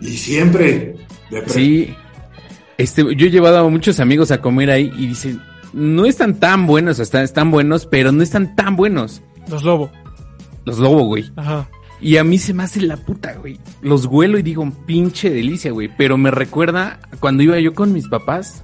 Y 0.00 0.08
siempre, 0.08 0.96
de 1.30 1.48
Sí. 1.48 1.94
Este, 2.76 3.02
yo 3.02 3.26
he 3.26 3.30
llevado 3.30 3.58
a 3.58 3.68
muchos 3.68 4.00
amigos 4.00 4.30
a 4.30 4.40
comer 4.40 4.70
ahí 4.70 4.92
y 4.98 5.06
dicen, 5.06 5.40
no 5.72 6.06
están 6.06 6.40
tan 6.40 6.66
buenos, 6.66 6.98
o 6.98 7.04
sea, 7.04 7.22
están 7.22 7.50
buenos, 7.50 7.86
pero 7.86 8.10
no 8.12 8.22
están 8.22 8.56
tan 8.56 8.76
buenos. 8.76 9.22
Los 9.48 9.62
lobo. 9.62 9.90
Los 10.64 10.78
lobo, 10.78 11.04
güey. 11.04 11.30
Ajá. 11.36 11.68
Y 12.00 12.16
a 12.16 12.24
mí 12.24 12.38
se 12.38 12.52
me 12.52 12.64
hace 12.64 12.80
la 12.80 12.96
puta, 12.96 13.34
güey. 13.34 13.58
Los 13.80 14.06
huelo 14.06 14.38
y 14.38 14.42
digo, 14.42 14.70
pinche 14.86 15.30
delicia, 15.30 15.70
güey. 15.72 15.90
Pero 15.96 16.18
me 16.18 16.30
recuerda 16.30 17.00
cuando 17.20 17.42
iba 17.42 17.58
yo 17.60 17.74
con 17.74 17.92
mis 17.92 18.08
papás. 18.08 18.63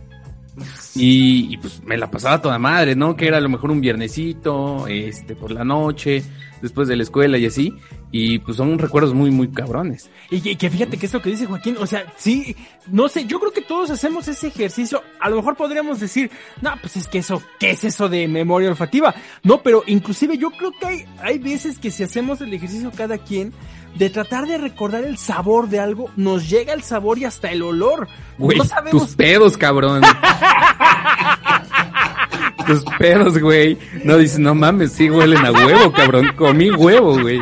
Y, 0.94 1.55
y, 1.55 1.57
pues 1.59 1.83
me 1.85 1.96
la 1.96 2.11
pasaba 2.11 2.40
toda 2.40 2.59
madre, 2.59 2.94
¿no? 2.94 3.16
Que 3.16 3.29
era 3.29 3.38
a 3.38 3.40
lo 3.40 3.49
mejor 3.49 3.70
un 3.70 3.81
viernesito, 3.81 4.87
este, 4.87 5.35
por 5.37 5.51
la 5.51 5.64
noche, 5.64 6.23
después 6.62 6.88
de 6.88 6.96
la 6.96 7.03
escuela 7.03 7.38
y 7.38 7.46
así. 7.46 7.75
Y 8.12 8.40
pues 8.40 8.57
son 8.57 8.79
recuerdos 8.79 9.14
muy, 9.14 9.31
muy 9.31 9.49
cabrones. 9.49 10.11
Y 10.31 10.40
que, 10.40 10.57
que 10.57 10.68
fíjate 10.68 10.96
que 10.96 11.07
es 11.07 11.12
lo 11.12 11.23
que 11.23 11.31
dice 11.31 11.46
Joaquín, 11.46 11.77
o 11.79 11.87
sea, 11.87 12.12
sí, 12.16 12.57
no 12.88 13.09
sé, 13.09 13.25
yo 13.27 13.38
creo 13.38 13.53
que 13.53 13.61
todos 13.61 13.90
hacemos 13.90 14.27
ese 14.27 14.49
ejercicio, 14.49 15.03
a 15.20 15.31
lo 15.31 15.37
mejor 15.37 15.57
podríamos 15.57 16.01
decir, 16.01 16.31
no, 16.61 16.73
pues 16.81 16.96
es 16.96 17.07
que 17.07 17.18
eso, 17.18 17.40
¿qué 17.61 17.70
es 17.70 17.85
eso 17.85 18.09
de 18.09 18.27
memoria 18.27 18.68
olfativa? 18.68 19.14
No, 19.44 19.62
pero 19.62 19.85
inclusive 19.87 20.37
yo 20.38 20.51
creo 20.51 20.73
que 20.73 20.87
hay, 20.87 21.05
hay 21.23 21.38
veces 21.38 21.79
que 21.79 21.92
si 21.92 22.03
hacemos 22.03 22.40
el 22.40 22.53
ejercicio 22.53 22.90
cada 22.96 23.18
quien, 23.18 23.53
de 23.94 24.11
tratar 24.11 24.46
de 24.46 24.59
recordar 24.59 25.05
el 25.05 25.18
sabor 25.18 25.68
de 25.68 25.81
algo, 25.81 26.11
nos 26.16 26.48
llega 26.48 26.72
el 26.72 26.83
sabor 26.83 27.18
y 27.18 27.24
hasta 27.24 27.50
el 27.50 27.62
olor. 27.62 28.09
Güey, 28.38 28.59
no 28.59 28.64
sabemos, 28.64 29.03
tus 29.03 29.14
pedos, 29.16 29.57
cabrón. 29.57 30.03
tus 32.66 32.85
pedos, 32.98 33.38
güey. 33.38 33.79
No 34.05 34.16
dices, 34.16 34.38
no 34.38 34.55
mames, 34.55 34.92
sí 34.92 35.11
huelen 35.11 35.44
a 35.44 35.53
huevo, 35.53 35.92
cabrón. 35.92 36.31
Comí 36.37 36.70
huevo, 36.70 37.20
güey. 37.20 37.40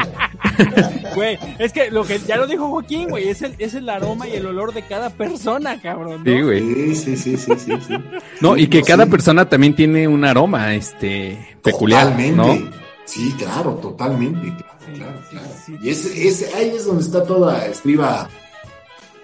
güey, 1.15 1.39
es 1.59 1.73
que 1.73 1.91
lo 1.91 2.05
que 2.05 2.19
ya 2.19 2.37
lo 2.37 2.47
dijo 2.47 2.69
Joaquín, 2.69 3.09
güey, 3.11 3.29
es 3.29 3.43
el, 3.43 3.55
es 3.59 3.75
el 3.75 3.89
aroma 3.89 4.27
y 4.27 4.35
el 4.35 4.47
olor 4.47 4.73
de 4.73 4.83
cada 4.83 5.11
persona, 5.11 5.81
cabrón. 5.81 6.25
¿no? 6.25 6.33
Sí, 6.33 6.43
güey. 6.43 6.61
Sí, 6.61 6.95
sí, 6.95 7.17
sí, 7.17 7.37
sí, 7.37 7.53
sí, 7.59 7.73
sí. 7.87 7.95
No, 8.41 8.57
y 8.57 8.69
que 8.69 8.83
cada 8.83 9.07
persona 9.07 9.49
también 9.49 9.75
tiene 9.75 10.09
un 10.09 10.25
aroma, 10.25 10.75
este, 10.75 11.57
peculiar, 11.63 12.05
Totalmente. 12.07 12.37
¿no? 12.37 12.71
Sí, 13.05 13.35
claro, 13.39 13.73
totalmente. 13.75 14.53
Claro, 14.95 15.21
claro. 15.31 15.47
Y 15.83 15.89
es, 15.91 16.05
es- 16.07 16.55
ahí 16.55 16.71
es 16.71 16.85
donde 16.87 17.03
está 17.03 17.25
toda, 17.25 17.67
estriba 17.67 18.29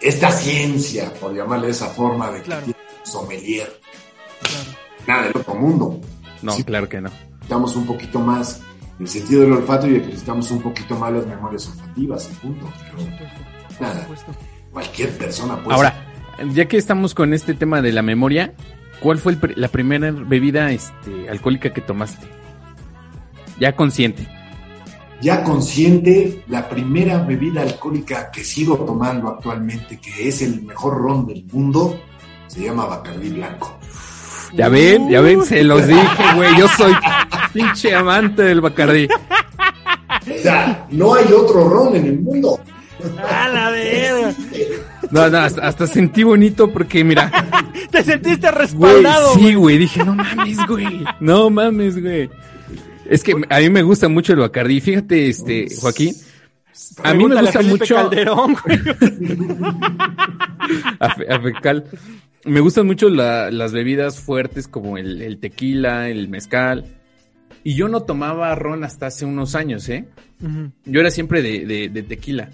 esta 0.01 0.31
ciencia, 0.31 1.13
por 1.15 1.35
llamarle 1.35 1.71
esa 1.71 1.89
forma, 1.89 2.31
de 2.31 2.39
que 2.39 2.45
Claro. 2.45 2.65
tiene 2.65 2.79
sommelier. 3.05 3.81
Claro. 4.41 4.79
Nada 5.07 5.23
del 5.25 5.37
otro 5.37 5.55
mundo. 5.55 6.01
No, 6.43 6.53
Sí. 6.53 6.65
claro 6.65 6.89
que 6.89 7.01
no. 7.01 7.11
Estamos 7.43 7.75
un 7.77 7.87
poquito 7.87 8.21
más 8.21 8.61
el 9.01 9.09
sentido 9.09 9.43
del 9.43 9.53
olfato 9.53 9.87
y 9.89 9.97
ejercitamos 9.97 10.51
un 10.51 10.63
poquito 10.63 10.95
más 10.97 11.13
las 11.13 11.27
memorias 11.27 11.67
olfativas 11.69 12.29
y 12.31 12.35
punto. 12.37 12.71
Pero 12.97 13.09
nada, 13.81 14.07
cualquier 14.73 15.11
persona 15.19 15.63
puede. 15.63 15.75
Ahora, 15.77 15.95
ya 16.53 16.67
que 16.67 16.77
estamos 16.77 17.15
con 17.15 17.33
este 17.35 17.55
tema 17.55 17.81
de 17.83 17.93
la 17.93 18.03
memoria, 18.03 18.55
¿cuál 19.01 19.19
fue 19.19 19.33
el 19.33 19.41
pr- 19.41 19.55
la 19.57 19.69
primera 19.69 20.11
bebida 20.11 20.71
este, 20.73 21.29
alcohólica 21.29 21.73
que 21.73 21.81
tomaste? 21.81 22.27
Ya 23.61 23.75
consciente. 23.77 24.27
Ya 25.21 25.43
consciente, 25.43 26.43
la 26.49 26.69
primera 26.69 27.19
bebida 27.19 27.63
alcohólica 27.63 28.31
que 28.31 28.45
sigo 28.45 28.79
tomando 28.79 29.29
actualmente, 29.29 29.99
que 29.99 30.29
es 30.29 30.43
el 30.43 30.63
mejor 30.63 30.99
ron 30.99 31.27
del 31.27 31.45
mundo, 31.53 32.01
se 32.47 32.65
llama 32.65 32.87
Bacardí 32.87 33.31
Blanco. 33.31 33.79
Ya 34.53 34.69
ven, 34.69 35.09
ya 35.09 35.21
ven, 35.21 35.45
se 35.45 35.65
los 35.65 35.87
dije, 35.87 36.35
güey. 36.37 36.57
Yo 36.57 36.69
soy 36.69 36.93
pinche 37.53 37.95
amante 37.95 38.43
del 38.43 38.61
Bacardí. 38.61 39.09
O 39.09 40.43
sea, 40.43 40.87
no 40.91 41.15
hay 41.15 41.27
otro 41.33 41.69
ron 41.69 41.97
en 41.97 42.07
el 42.07 42.21
mundo. 42.21 42.61
¡A 43.29 43.49
la 43.49 43.71
verga! 43.71 44.35
No, 45.11 45.29
no, 45.29 45.39
hasta, 45.39 45.67
hasta 45.67 45.87
sentí 45.87 46.23
bonito 46.23 46.73
porque, 46.73 47.05
mira, 47.05 47.31
Te 47.95 48.03
sentiste 48.03 48.51
güey, 48.51 48.59
respaldado, 48.61 49.35
sí, 49.35 49.55
güey. 49.55 49.79
Dije, 49.79 50.05
no 50.05 50.17
mames, 50.17 50.59
güey. 50.67 51.05
No 51.21 51.49
mames, 51.49 52.03
güey. 52.03 52.29
Es 53.09 53.23
que 53.23 53.35
a 53.49 53.59
mí 53.61 53.71
me 53.71 53.83
gusta 53.83 54.09
mucho 54.09 54.33
el 54.33 54.39
Bacardí. 54.41 54.81
Fíjate, 54.81 55.29
este, 55.29 55.67
Joaquín. 55.81 56.15
A 57.03 57.15
mí 57.15 57.25
me 57.27 57.41
gusta 57.41 57.63
mucho. 57.63 57.95
Calderón, 57.95 58.57
güey. 58.65 58.79
a, 61.01 61.15
fe- 61.15 61.33
a 61.33 61.41
fecal. 61.41 61.85
Me 62.45 62.61
gustan 62.61 62.87
mucho 62.87 63.09
la- 63.09 63.51
las 63.51 63.73
bebidas 63.73 64.21
fuertes 64.21 64.69
como 64.69 64.99
el, 64.99 65.23
el 65.23 65.39
tequila, 65.39 66.09
el 66.09 66.29
mezcal. 66.29 66.85
Y 67.63 67.75
yo 67.75 67.89
no 67.89 68.03
tomaba 68.03 68.55
ron 68.55 68.85
hasta 68.85 69.07
hace 69.07 69.25
unos 69.25 69.55
años, 69.55 69.89
¿eh? 69.89 70.05
Yo 70.85 71.01
era 71.01 71.11
siempre 71.11 71.41
de, 71.43 71.65
de- 71.65 71.89
de 71.89 72.03
tequila. 72.03 72.51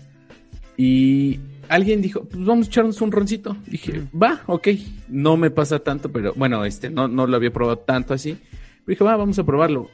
Y 0.76 1.40
alguien 1.68 2.00
dijo, 2.00 2.24
pues 2.24 2.44
vamos 2.44 2.66
a 2.66 2.70
echarnos 2.70 3.00
un 3.00 3.10
roncito. 3.10 3.56
Dije, 3.66 4.02
va, 4.20 4.42
ok. 4.46 4.68
No 5.08 5.36
me 5.36 5.50
pasa 5.50 5.80
tanto, 5.80 6.10
pero 6.12 6.32
bueno, 6.36 6.64
este, 6.64 6.88
no, 6.90 7.08
no 7.08 7.26
lo 7.26 7.36
había 7.36 7.52
probado 7.52 7.78
tanto 7.78 8.14
así. 8.14 8.32
Pero 8.84 8.86
dije, 8.86 9.04
va, 9.04 9.16
vamos 9.16 9.38
a 9.40 9.44
probarlo. 9.44 9.90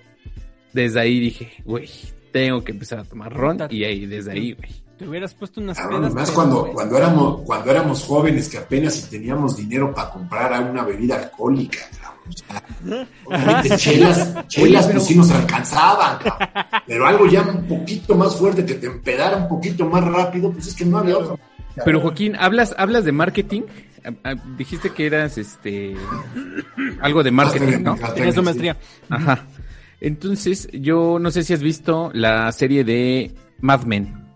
Desde 0.76 1.00
ahí 1.00 1.18
dije, 1.20 1.52
güey, 1.64 1.88
tengo 2.32 2.62
que 2.62 2.72
empezar 2.72 2.98
a 2.98 3.04
tomar 3.04 3.32
ron. 3.32 3.56
Y 3.70 3.82
ahí, 3.84 4.04
desde 4.04 4.32
ahí, 4.32 4.52
güey. 4.52 4.70
Te 4.98 5.08
hubieras 5.08 5.32
puesto 5.34 5.58
unas 5.58 5.78
Cabrón, 5.78 6.02
pedas. 6.02 6.14
más 6.14 6.30
cuando, 6.32 6.60
güey. 6.60 6.74
cuando, 6.74 6.98
éramos, 6.98 7.40
cuando 7.46 7.70
éramos 7.70 8.04
jóvenes 8.04 8.48
que 8.50 8.58
apenas 8.58 8.94
si 8.94 9.08
teníamos 9.10 9.56
dinero 9.56 9.94
para 9.94 10.10
comprar 10.10 10.52
a 10.52 10.60
una 10.60 10.84
bebida 10.84 11.16
alcohólica. 11.16 11.78
cabrón. 11.98 12.16
O 12.28 12.32
sea, 12.32 13.06
obviamente 13.24 13.76
chelas, 13.78 14.48
chelas 14.48 14.86
pues 14.88 15.04
sí 15.06 15.14
nos 15.16 15.30
alcanzaban, 15.30 16.18
cabrón. 16.18 16.48
pero 16.86 17.06
algo 17.06 17.26
ya 17.26 17.40
un 17.42 17.66
poquito 17.66 18.14
más 18.16 18.36
fuerte 18.36 18.66
que 18.66 18.74
te 18.74 18.86
empedara 18.86 19.38
un 19.38 19.48
poquito 19.48 19.86
más 19.86 20.04
rápido, 20.04 20.52
pues 20.52 20.66
es 20.66 20.74
que 20.74 20.84
no 20.84 20.98
había 20.98 21.16
otro. 21.16 21.38
Pero 21.84 22.00
Joaquín, 22.02 22.36
¿hablas, 22.36 22.74
hablas 22.76 23.04
de 23.06 23.12
marketing? 23.12 23.62
Ah, 24.04 24.12
ah, 24.24 24.34
Dijiste 24.58 24.90
que 24.90 25.06
eras 25.06 25.36
este 25.38 25.94
algo 27.00 27.22
de 27.22 27.30
marketing, 27.30 27.82
¿no? 27.82 27.96
Tenías 28.14 28.34
tu 28.34 28.42
maestría. 28.42 28.76
Ajá. 29.08 29.44
Entonces, 30.00 30.68
yo 30.72 31.18
no 31.18 31.30
sé 31.30 31.42
si 31.42 31.54
has 31.54 31.62
visto 31.62 32.10
la 32.12 32.50
serie 32.52 32.84
de 32.84 33.32
Mad 33.60 33.84
Men. 33.84 34.26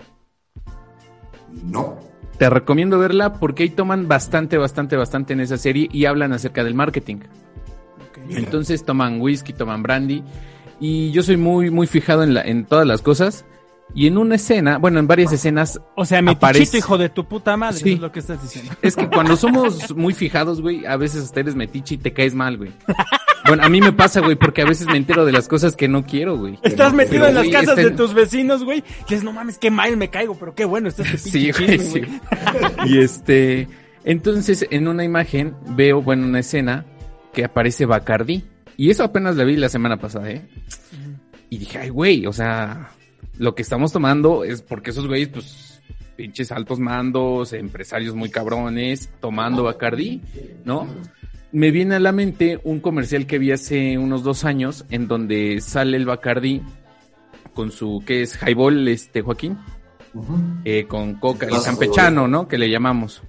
No. 1.65 1.99
Te 2.39 2.49
recomiendo 2.49 2.99
verla 2.99 3.35
porque 3.35 3.65
ahí 3.65 3.71
toman 3.71 4.09
bastante, 4.09 4.57
bastante, 4.57 4.97
bastante 4.97 5.35
en 5.35 5.41
esa 5.41 5.59
serie 5.59 5.89
y 5.93 6.07
hablan 6.07 6.33
acerca 6.33 6.65
del 6.65 6.75
marketing. 6.75 7.19
Entonces 8.31 8.85
toman 8.85 9.21
whisky, 9.21 9.53
toman 9.53 9.83
brandy. 9.83 10.23
Y 10.79 11.11
yo 11.11 11.23
soy 11.23 11.37
muy, 11.37 11.71
muy 11.71 11.87
fijado 11.87 12.23
en, 12.23 12.33
la, 12.33 12.43
en 12.43 12.65
todas 12.65 12.87
las 12.87 13.03
cosas. 13.03 13.45
Y 13.95 14.07
en 14.07 14.19
una 14.19 14.37
escena, 14.37 14.79
bueno, 14.79 14.99
en 15.01 15.07
varias 15.07 15.33
escenas, 15.33 15.81
O 15.97 16.05
sea, 16.05 16.23
mi 16.23 16.31
Aparece- 16.33 16.61
tichito, 16.61 16.77
hijo 16.79 16.99
de 16.99 17.09
tu 17.09 17.27
puta 17.27 17.57
madre, 17.57 17.79
Sí. 17.79 17.93
es 17.95 18.01
lo 18.01 18.13
que 18.13 18.21
estás 18.21 18.41
diciendo. 18.43 18.73
Es 18.83 18.95
que 18.97 19.09
cuando 19.09 19.37
somos 19.37 19.95
muy 19.97 20.15
fijados, 20.15 20.61
güey, 20.63 20.87
a 20.87 20.97
veces 20.97 21.25
hasta 21.25 21.41
eres 21.41 21.55
metiche 21.57 21.97
y 21.97 21.99
te 21.99 22.13
caes 22.13 22.35
mal, 22.35 22.57
güey. 22.57 22.71
Bueno, 23.47 23.65
a 23.65 23.69
mí 23.69 23.81
me 23.81 23.93
pasa, 23.93 24.21
güey, 24.21 24.37
porque 24.37 24.63
a 24.63 24.65
veces 24.67 24.87
me 24.87 24.97
entero 24.97 25.25
de 25.25 25.33
las 25.33 25.49
cosas 25.49 25.75
que 25.75 25.89
no 25.89 26.05
quiero, 26.05 26.37
güey. 26.39 26.59
Estás 26.63 26.93
no, 26.93 26.99
metido 26.99 27.21
pero, 27.25 27.29
en 27.29 27.35
las 27.35 27.45
güey, 27.45 27.53
casas 27.53 27.79
este- 27.79 27.91
de 27.91 27.97
tus 27.97 28.15
vecinos, 28.15 28.63
güey. 28.65 28.85
Que 29.09 29.15
es, 29.17 29.25
no 29.25 29.33
mames, 29.33 29.59
qué 29.59 29.71
mal 29.71 29.97
me 29.97 30.09
caigo, 30.09 30.39
pero 30.39 30.55
qué 30.55 30.65
bueno 30.65 30.89
está 30.89 31.03
este 31.03 31.19
Sí, 31.31 31.51
güey, 31.51 31.79
sí. 31.79 32.03
Y 32.87 32.99
este, 32.99 33.67
entonces 34.05 34.67
en 34.71 34.87
una 34.89 35.05
imagen 35.05 35.55
veo, 35.71 36.01
bueno, 36.01 36.27
una 36.27 36.41
escena 36.41 36.85
que 37.33 37.45
aparece 37.45 37.87
Bacardi. 37.87 38.45
Y 38.77 38.91
eso 38.91 39.05
apenas 39.05 39.37
la 39.37 39.45
vi 39.45 39.57
la 39.57 39.69
semana 39.69 39.97
pasada, 39.99 40.31
¿eh? 40.31 40.47
Y 41.49 41.59
dije, 41.59 41.79
ay, 41.79 41.89
güey, 41.89 42.27
o 42.27 42.33
sea, 42.33 42.91
lo 43.41 43.55
que 43.55 43.63
estamos 43.63 43.91
tomando 43.91 44.45
es 44.45 44.61
porque 44.61 44.91
esos 44.91 45.07
güeyes, 45.07 45.29
pues, 45.29 45.81
pinches 46.15 46.53
altos 46.53 46.79
mandos, 46.79 47.55
empresarios 47.55 48.15
muy 48.15 48.29
cabrones, 48.29 49.09
tomando 49.19 49.63
Bacardi, 49.63 50.21
¿no? 50.67 50.87
Me 51.51 51.71
viene 51.71 51.95
a 51.95 52.01
la 52.01 52.13
mente 52.13 52.61
un 52.65 52.81
comercial 52.81 53.27
que 53.27 53.39
vi 53.39 53.51
hace 53.51 53.97
unos 53.97 54.23
dos 54.25 54.45
años 54.45 54.85
en 54.91 55.09
donde 55.09 55.63
sale 55.63 55.97
el 55.97 56.05
Bacardi 56.05 56.61
con 57.55 57.71
su, 57.73 58.03
¿qué 58.07 58.21
es? 58.21 58.39
Highball, 58.43 58.87
este, 58.89 59.23
Joaquín 59.23 59.59
eh, 60.67 60.85
con 60.87 61.15
coca, 61.15 61.47
el 61.47 61.63
campechano, 61.63 62.29
¿no? 62.29 62.47
Que 62.47 62.59
le 62.59 62.69
llamamos. 62.69 63.23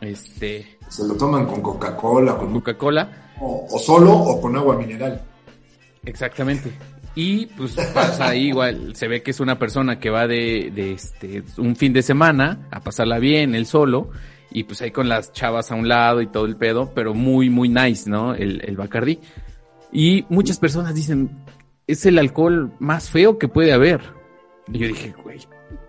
Este, 0.00 0.78
Se 0.88 1.06
lo 1.06 1.14
toman 1.14 1.46
con 1.46 1.62
Coca-Cola, 1.62 2.36
con 2.36 2.52
Coca-Cola, 2.54 3.32
o, 3.40 3.68
o 3.70 3.78
solo 3.78 4.12
o 4.14 4.40
con 4.40 4.56
agua 4.56 4.76
mineral. 4.76 5.22
exactamente. 6.04 6.72
Y 7.14 7.46
pues 7.46 7.76
pasa 7.94 8.28
ahí 8.28 8.48
igual, 8.48 8.96
se 8.96 9.06
ve 9.06 9.22
que 9.22 9.30
es 9.30 9.40
una 9.40 9.58
persona 9.58 10.00
que 10.00 10.10
va 10.10 10.26
de, 10.26 10.72
de 10.74 10.92
este, 10.92 11.44
un 11.58 11.76
fin 11.76 11.92
de 11.92 12.02
semana 12.02 12.66
a 12.72 12.80
pasarla 12.80 13.18
bien, 13.20 13.54
él 13.54 13.66
solo, 13.66 14.10
y 14.50 14.64
pues 14.64 14.82
ahí 14.82 14.90
con 14.90 15.08
las 15.08 15.32
chavas 15.32 15.70
a 15.70 15.76
un 15.76 15.88
lado 15.88 16.20
y 16.20 16.26
todo 16.26 16.46
el 16.46 16.56
pedo, 16.56 16.92
pero 16.92 17.14
muy, 17.14 17.50
muy 17.50 17.68
nice, 17.68 18.10
¿no? 18.10 18.34
El, 18.34 18.62
el 18.64 18.76
Bacardí. 18.76 19.20
Y 19.92 20.24
muchas 20.28 20.58
personas 20.58 20.94
dicen, 20.94 21.30
es 21.86 22.04
el 22.04 22.18
alcohol 22.18 22.72
más 22.80 23.10
feo 23.10 23.38
que 23.38 23.46
puede 23.46 23.72
haber. 23.72 24.00
Y 24.72 24.78
yo 24.78 24.88
dije, 24.88 25.14
güey, 25.22 25.38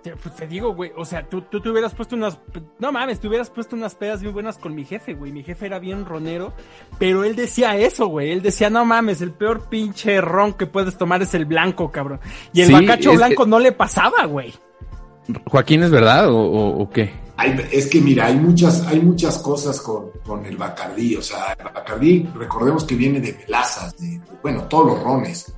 Te, 0.05 0.15
pues 0.15 0.35
te 0.35 0.45
digo, 0.45 0.75
güey, 0.75 0.91
o 0.95 1.03
sea, 1.03 1.27
tú, 1.27 1.41
tú 1.41 1.59
te 1.59 1.69
hubieras 1.69 1.95
puesto 1.95 2.15
unas, 2.15 2.37
no 2.77 2.91
mames, 2.91 3.19
te 3.19 3.27
hubieras 3.27 3.49
puesto 3.49 3.75
unas 3.75 3.95
pedas 3.95 4.21
bien 4.21 4.33
buenas 4.33 4.59
con 4.59 4.75
mi 4.75 4.85
jefe, 4.85 5.15
güey. 5.15 5.31
Mi 5.31 5.41
jefe 5.41 5.65
era 5.65 5.79
bien 5.79 6.05
ronero, 6.05 6.53
pero 6.99 7.23
él 7.23 7.35
decía 7.35 7.75
eso, 7.75 8.05
güey. 8.05 8.31
Él 8.31 8.43
decía, 8.43 8.69
no 8.69 8.85
mames, 8.85 9.21
el 9.21 9.31
peor 9.31 9.67
pinche 9.67 10.21
ron 10.21 10.53
que 10.53 10.67
puedes 10.67 10.95
tomar 10.95 11.23
es 11.23 11.33
el 11.33 11.45
blanco, 11.45 11.91
cabrón. 11.91 12.19
Y 12.53 12.61
el 12.61 12.67
Sí, 12.67 12.73
bacacho 12.73 13.13
blanco 13.13 13.45
que- 13.45 13.49
no 13.49 13.57
le 13.57 13.71
pasaba, 13.71 14.25
güey. 14.25 14.53
Joaquín, 15.47 15.81
¿es 15.81 15.89
verdad 15.89 16.29
o, 16.29 16.37
o- 16.37 16.83
o 16.83 16.89
qué? 16.91 17.11
Hay- 17.37 17.67
es 17.71 17.87
que 17.87 17.99
mira, 17.99 18.27
hay 18.27 18.35
muchas, 18.35 18.85
hay 18.85 18.99
muchas 19.01 19.39
cosas 19.39 19.81
con, 19.81 20.11
con 20.23 20.45
el 20.45 20.55
Bacardí. 20.55 21.15
O 21.15 21.21
sea, 21.23 21.53
el 21.57 21.63
Bacardí, 21.65 22.29
recordemos 22.35 22.83
que 22.83 22.93
viene 22.95 23.19
de 23.19 23.33
melazas, 23.33 23.97
de, 23.97 24.21
bueno, 24.43 24.65
todos 24.65 24.85
los 24.85 25.03
rones. 25.03 25.51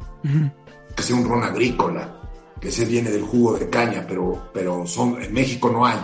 Que 0.95 1.03
sea 1.03 1.15
un 1.17 1.27
ron 1.29 1.43
agrícola, 1.43 2.13
que 2.59 2.71
se 2.71 2.85
viene 2.85 3.11
del 3.11 3.21
jugo 3.23 3.53
de 3.57 3.69
caña, 3.69 4.05
pero, 4.07 4.49
pero 4.53 4.85
son, 4.87 5.21
en 5.21 5.33
México 5.33 5.69
no 5.69 5.85
hay. 5.85 5.97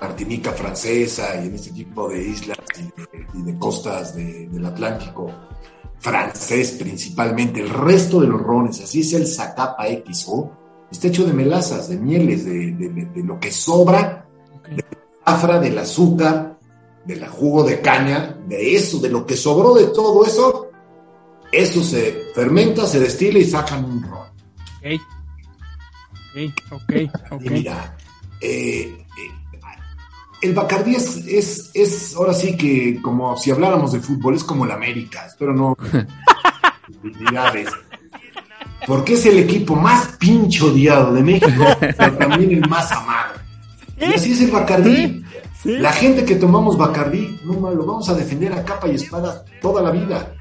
Martinica 0.00 0.52
francesa 0.52 1.34
y 1.42 1.48
en 1.48 1.54
este 1.56 1.72
tipo 1.72 2.08
de 2.08 2.22
islas 2.22 2.56
y 2.78 2.82
de, 2.82 3.26
y 3.34 3.42
de 3.42 3.58
costas 3.58 4.14
de- 4.14 4.46
del 4.48 4.64
Atlántico 4.64 5.30
francés 5.98 6.76
principalmente, 6.78 7.60
el 7.60 7.68
resto 7.70 8.20
de 8.20 8.28
los 8.28 8.40
rones, 8.40 8.80
así 8.80 9.00
es 9.00 9.12
el 9.14 9.26
Zacapa 9.26 9.84
XO, 10.08 10.52
está 10.92 11.08
hecho 11.08 11.24
de 11.26 11.32
melazas, 11.32 11.88
de 11.88 11.96
mieles, 11.96 12.44
de, 12.44 12.70
de- 12.72 13.22
lo 13.24 13.40
que 13.40 13.50
sobra, 13.50 14.24
de 14.70 14.84
afra, 15.24 15.58
del 15.58 15.76
azúcar, 15.78 16.56
del 17.04 17.26
jugo 17.26 17.64
de 17.64 17.80
caña, 17.80 18.38
de 18.46 18.76
eso, 18.76 19.00
de 19.00 19.08
lo 19.08 19.26
que 19.26 19.36
sobró 19.36 19.74
de 19.74 19.86
todo 19.88 20.24
eso, 20.24 20.68
eso 21.50 21.82
se 21.82 22.12
fermenta, 22.34 22.86
se 22.86 23.00
destila 23.00 23.40
y 23.40 23.44
sacan 23.44 23.84
un 23.84 24.02
ron. 24.04 24.27
Ok. 24.78 25.00
Ok, 26.70 26.92
ok. 27.30 27.42
Y 27.44 27.50
mira, 27.50 27.96
eh, 28.40 29.04
eh, 29.18 29.30
el 30.42 30.54
Bacardí 30.54 30.94
es, 30.94 31.16
es, 31.26 31.70
es, 31.74 32.14
ahora 32.14 32.32
sí 32.32 32.56
que, 32.56 33.00
como 33.02 33.36
si 33.36 33.50
habláramos 33.50 33.92
de 33.92 34.00
fútbol, 34.00 34.34
es 34.34 34.44
como 34.44 34.64
el 34.64 34.70
América, 34.70 35.26
espero 35.26 35.52
no. 35.52 35.76
Porque 38.86 39.14
es 39.14 39.26
el 39.26 39.38
equipo 39.38 39.74
más 39.74 40.16
pinche 40.18 40.64
odiado 40.64 41.12
de 41.12 41.22
México, 41.22 41.64
pero 41.80 42.16
también 42.16 42.52
el 42.52 42.68
más 42.68 42.90
amado. 42.92 43.34
Y 44.00 44.04
así 44.04 44.32
es 44.32 44.42
el 44.42 44.50
Bacardí. 44.50 45.24
La 45.64 45.92
gente 45.92 46.24
que 46.24 46.36
tomamos 46.36 46.78
Bacardí, 46.78 47.40
no 47.44 47.70
lo 47.70 47.84
vamos 47.84 48.08
a 48.08 48.14
defender 48.14 48.52
a 48.52 48.64
capa 48.64 48.86
y 48.88 48.94
espada 48.94 49.44
toda 49.60 49.82
la 49.82 49.90
vida. 49.90 50.32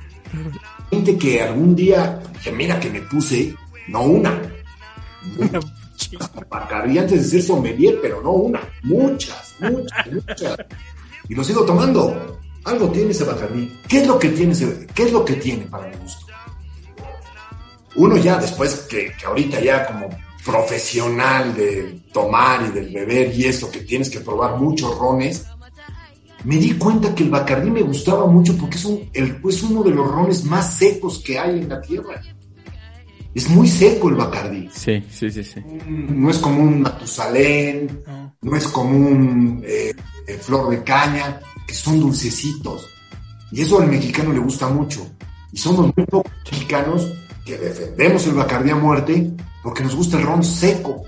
Gente 0.91 1.17
que 1.17 1.41
algún 1.41 1.75
día, 1.75 2.21
dije, 2.33 2.51
mira 2.51 2.79
que 2.79 2.91
me 2.91 3.01
puse, 3.01 3.55
no 3.87 4.01
una, 4.03 4.41
Bacardí 6.49 6.97
antes 6.97 7.23
de 7.23 7.29
ser 7.29 7.41
sommelier, 7.41 7.99
pero 8.01 8.21
no 8.21 8.31
una, 8.31 8.61
muchas, 8.83 9.55
muchas, 9.59 10.07
muchas. 10.11 10.57
Y 11.27 11.35
lo 11.35 11.43
sigo 11.43 11.65
tomando. 11.65 12.39
Algo 12.63 12.89
tiene 12.89 13.11
ese 13.11 13.23
Bacardí. 13.23 13.79
¿Qué 13.87 14.01
es 14.01 14.07
lo 14.07 14.19
que 14.19 14.29
tiene 14.29 14.51
ese, 14.51 14.87
qué 14.93 15.03
es 15.03 15.11
lo 15.11 15.25
que 15.25 15.33
tiene 15.35 15.65
para 15.65 15.87
mi 15.87 15.97
gusto? 15.97 16.27
uno 17.97 18.15
ya 18.17 18.37
después 18.37 18.85
que, 18.89 19.11
que 19.19 19.25
ahorita 19.25 19.59
ya 19.59 19.85
como 19.85 20.09
profesional 20.45 21.53
del 21.55 22.03
tomar 22.13 22.61
y 22.69 22.71
del 22.71 22.93
beber 22.93 23.35
y 23.35 23.45
eso, 23.45 23.69
que 23.69 23.81
tienes 23.81 24.09
que 24.09 24.21
probar 24.21 24.57
muchos 24.57 24.97
rones, 24.97 25.45
me 26.45 26.57
di 26.57 26.73
cuenta 26.77 27.13
que 27.13 27.23
el 27.23 27.29
Bacardí 27.29 27.69
me 27.69 27.81
gustaba 27.81 28.27
mucho 28.27 28.55
porque 28.55 28.77
es, 28.77 28.85
un, 28.85 29.09
el, 29.13 29.41
es 29.49 29.63
uno 29.63 29.83
de 29.83 29.91
los 29.91 30.07
rones 30.09 30.45
más 30.45 30.75
secos 30.75 31.19
que 31.19 31.37
hay 31.37 31.59
en 31.59 31.69
la 31.69 31.81
tierra. 31.81 32.21
Es 33.37 33.47
muy 33.49 33.67
seco 33.67 34.09
el 34.09 34.15
Bacardí. 34.15 34.67
Sí, 34.73 35.03
sí, 35.11 35.29
sí, 35.29 35.43
sí. 35.43 35.61
No 35.87 36.31
es 36.31 36.39
como 36.39 36.63
un 36.63 36.81
Matusalén, 36.81 38.01
No. 38.07 38.35
no 38.41 38.55
es 38.57 38.67
como 38.67 38.97
un 38.97 39.61
eh, 39.63 39.93
eh, 40.27 40.33
flor 40.41 40.71
de 40.71 40.83
caña, 40.83 41.39
que 41.67 41.75
son 41.75 41.99
dulcecitos. 41.99 42.87
Y 43.51 43.61
eso 43.61 43.79
al 43.79 43.89
mexicano 43.89 44.33
le 44.33 44.39
gusta 44.39 44.67
mucho. 44.69 45.07
Y 45.51 45.57
somos 45.59 45.95
muy 45.95 46.05
pocos 46.07 46.31
mexicanos 46.51 47.13
que 47.45 47.59
defendemos 47.59 48.25
el 48.25 48.33
Bacardí 48.33 48.71
a 48.71 48.75
muerte 48.75 49.31
porque 49.61 49.83
nos 49.83 49.95
gusta 49.95 50.17
el 50.17 50.23
ron 50.25 50.43
seco, 50.43 51.03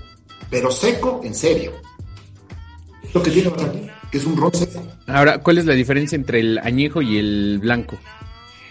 pero 0.48 0.70
seco 0.70 1.22
en 1.24 1.34
serio. 1.34 1.72
Lo 3.12 3.24
que 3.24 3.32
tiene 3.32 3.48
Bacardí, 3.48 3.88
que 4.12 4.18
es 4.18 4.24
un 4.24 4.36
ron 4.36 4.54
seco. 4.54 4.80
Ahora, 5.08 5.38
¿cuál 5.38 5.58
es 5.58 5.66
la 5.66 5.74
diferencia 5.74 6.14
entre 6.14 6.38
el 6.38 6.58
añejo 6.58 7.02
y 7.02 7.18
el 7.18 7.58
blanco? 7.60 7.98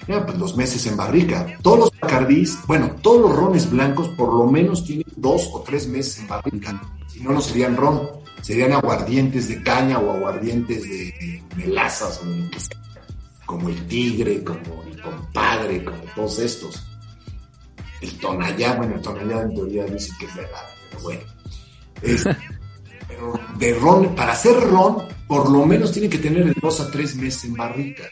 Mira, 0.10 0.26
pues 0.26 0.40
los 0.40 0.58
meses 0.58 0.84
en 0.88 0.98
barrica. 0.98 1.46
Todos 1.62 1.80
los 1.82 1.92
bacardís, 2.02 2.58
bueno, 2.66 2.96
todos 3.04 3.22
los 3.30 3.36
rones 3.38 3.70
blancos 3.70 4.08
por 4.18 4.34
lo 4.34 4.48
menos 4.48 4.84
tienen 4.84 5.06
dos 5.16 5.48
o 5.54 5.62
tres 5.62 5.88
meses 5.88 6.18
en 6.18 6.28
barrica. 6.28 6.82
Si 7.08 7.20
no, 7.20 7.32
no 7.32 7.40
serían 7.40 7.78
ron, 7.78 8.10
serían 8.42 8.74
aguardientes 8.74 9.48
de 9.48 9.62
caña 9.62 10.00
o 10.00 10.12
aguardientes 10.12 10.82
de 10.82 11.44
melazas 11.56 12.22
o 12.24 12.26
de 12.28 12.38
lo 12.40 12.50
que 12.50 12.60
sea. 12.60 12.82
Como 13.46 13.70
el 13.70 13.86
tigre, 13.86 14.44
como 14.44 14.82
el 14.82 15.00
compadre, 15.00 15.84
como 15.86 16.00
todos 16.16 16.40
estos. 16.40 16.84
El 18.02 18.18
tonallá, 18.18 18.74
bueno, 18.78 18.96
el 18.96 19.02
tonallá 19.04 19.44
en 19.44 19.54
teoría 19.54 19.84
dice 19.86 20.12
que 20.20 20.26
es 20.26 20.36
verdad, 20.36 20.64
pero 20.90 21.04
bueno. 21.04 21.22
Es- 22.02 22.24
pero 23.08 23.40
de 23.60 23.74
ron, 23.76 24.16
para 24.16 24.32
hacer 24.32 24.60
ron, 24.60 25.04
por 25.28 25.52
lo 25.52 25.68
menos 25.68 25.92
tiene 25.92 26.10
que 26.10 26.18
tener 26.18 26.46
de 26.46 26.56
dos 26.60 26.80
a 26.80 26.90
tres 26.90 27.16
meses 27.16 27.44
en 27.44 27.54
barrica. 27.54 28.06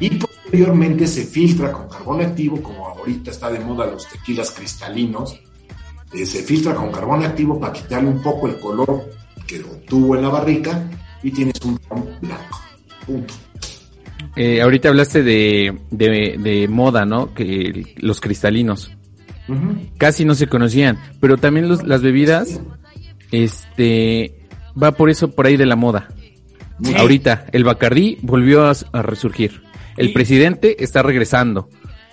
Y 0.00 0.10
posteriormente 0.10 1.06
se 1.06 1.24
filtra 1.24 1.72
con 1.72 1.88
carbón 1.88 2.20
activo, 2.20 2.62
como 2.62 2.86
ahorita 2.88 3.30
está 3.30 3.50
de 3.50 3.58
moda 3.60 3.86
los 3.86 4.06
tequilas 4.08 4.50
cristalinos. 4.52 5.38
eh, 6.14 6.24
se 6.24 6.42
filtra 6.42 6.74
con 6.74 6.90
carbón 6.90 7.22
activo 7.24 7.60
para 7.60 7.72
quitarle 7.72 8.08
un 8.08 8.22
poco 8.22 8.48
el 8.48 8.58
color 8.60 9.10
que 9.46 9.60
obtuvo 9.60 10.16
en 10.16 10.22
la 10.22 10.28
barrica 10.30 10.88
y 11.22 11.30
tienes 11.30 11.60
un 11.64 11.78
ron 11.90 12.06
blanco. 12.22 12.60
Punto. 13.06 13.34
Eh, 14.36 14.62
ahorita 14.62 14.88
hablaste 14.88 15.22
de, 15.22 15.76
de, 15.90 16.36
de 16.38 16.68
moda, 16.68 17.04
¿no? 17.04 17.34
Que 17.34 17.94
los 17.98 18.20
cristalinos 18.20 18.90
casi 19.96 20.24
no 20.26 20.34
se 20.34 20.46
conocían, 20.46 20.98
pero 21.20 21.36
también 21.38 21.68
los- 21.68 21.82
las 21.82 22.02
bebidas, 22.02 22.60
este, 23.30 24.46
va 24.80 24.92
por 24.92 25.10
eso 25.10 25.30
por 25.30 25.46
ahí 25.46 25.56
de 25.56 25.66
la 25.66 25.76
moda. 25.76 26.08
Sí. 26.82 26.94
Ahorita 26.94 27.46
el 27.52 27.64
Bacardí 27.64 28.18
volvió 28.22 28.66
a, 28.66 28.72
a 28.92 29.02
resurgir. 29.02 29.62
El 29.98 30.08
Y- 30.10 30.12
presidente 30.12 30.82
está 30.82 31.02
regresando. 31.02 31.68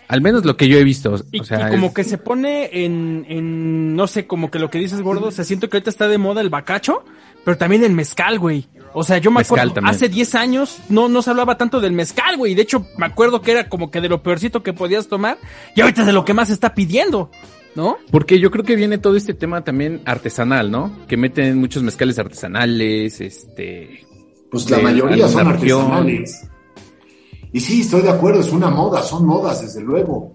Al 0.07 0.21
menos 0.21 0.45
lo 0.45 0.55
que 0.55 0.67
yo 0.67 0.77
he 0.77 0.83
visto. 0.83 1.15
Y, 1.31 1.39
o 1.39 1.43
sea, 1.43 1.67
y 1.67 1.71
como 1.71 1.88
es- 1.88 1.93
que 1.93 2.03
se 2.03 2.17
pone 2.19 2.69
en, 2.86 3.25
en, 3.27 3.95
no 3.95 4.05
sé, 4.05 4.27
como 4.27 4.51
que 4.51 4.59
lo 4.59 4.69
que 4.69 4.77
dices, 4.77 5.01
gordo, 5.01 5.27
o 5.27 5.31
sea, 5.31 5.43
siento 5.43 5.67
que 5.69 5.77
ahorita 5.77 5.89
está 5.89 6.07
de 6.07 6.19
moda 6.19 6.41
el 6.41 6.49
bacacho, 6.51 7.03
pero 7.43 7.57
también 7.57 7.83
el 7.83 7.91
mezcal, 7.93 8.38
güey. 8.38 8.67
O 8.93 9.03
sea, 9.03 9.17
yo 9.17 9.31
me 9.31 9.39
Mezcal 9.39 9.57
acuerdo, 9.59 9.73
también. 9.75 9.95
hace 9.95 10.07
10 10.07 10.36
años 10.36 10.77
no, 10.89 11.09
no 11.09 11.21
se 11.23 11.31
hablaba 11.31 11.57
tanto 11.57 11.81
del 11.81 11.91
mezcal, 11.93 12.38
güey. 12.38 12.53
De 12.53 12.61
hecho, 12.61 12.86
me 12.97 13.07
acuerdo 13.07 13.41
que 13.41 13.51
era 13.51 13.67
como 13.67 13.89
que 13.89 13.99
de 13.99 14.07
lo 14.09 14.21
peorcito 14.21 14.61
que 14.61 14.73
podías 14.73 15.07
tomar, 15.07 15.38
y 15.75 15.81
ahorita 15.81 16.01
es 16.01 16.07
de 16.07 16.13
lo 16.13 16.23
que 16.23 16.33
más 16.36 16.49
se 16.49 16.53
está 16.53 16.75
pidiendo, 16.75 17.31
¿no? 17.75 17.97
Porque 18.11 18.39
yo 18.39 18.51
creo 18.51 18.63
que 18.63 18.75
viene 18.75 18.99
todo 18.99 19.15
este 19.17 19.33
tema 19.33 19.63
también 19.63 20.01
artesanal, 20.05 20.69
¿no? 20.71 20.95
Que 21.07 21.17
meten 21.17 21.57
muchos 21.57 21.81
mezcales 21.81 22.19
artesanales, 22.19 23.19
este... 23.21 24.05
Pues 24.51 24.69
la 24.69 24.77
mayoría 24.77 25.27
son 25.27 25.51
región. 25.51 25.81
artesanales. 25.81 26.47
Y 27.55 27.61
sí, 27.61 27.79
estoy 27.79 28.01
de 28.01 28.09
acuerdo, 28.09 28.41
es 28.41 28.51
una 28.51 28.69
moda, 28.69 29.01
son 29.01 29.25
modas, 29.25 29.61
desde 29.61 29.79
luego. 29.79 30.33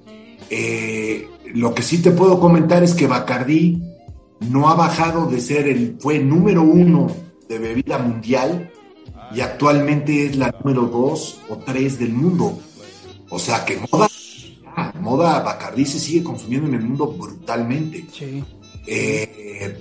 Eh, 0.48 1.28
lo 1.52 1.74
que 1.74 1.82
sí 1.82 1.98
te 2.00 2.12
puedo 2.12 2.40
comentar 2.40 2.82
es 2.82 2.94
que 2.94 3.06
Bacardí 3.06 3.78
no 4.48 4.70
ha 4.70 4.74
bajado 4.74 5.26
de 5.26 5.38
ser 5.38 5.68
el, 5.68 5.98
fue 6.00 6.18
número 6.18 6.62
uno 6.62 7.08
de 7.46 7.58
bebida 7.58 7.98
mundial 7.98 8.72
y 9.34 9.42
actualmente 9.42 10.24
es 10.24 10.36
la 10.36 10.50
número 10.50 10.86
dos 10.86 11.42
o 11.50 11.58
tres 11.58 11.98
del 11.98 12.14
mundo. 12.14 12.58
O 13.28 13.38
sea 13.38 13.66
que 13.66 13.78
moda, 13.92 14.08
moda 14.98 15.42
Bacardí 15.42 15.84
se 15.84 16.00
sigue 16.00 16.24
consumiendo 16.24 16.68
en 16.68 16.74
el 16.76 16.84
mundo 16.84 17.08
brutalmente. 17.08 18.06
Sí. 18.10 18.42
Eh, 18.86 19.76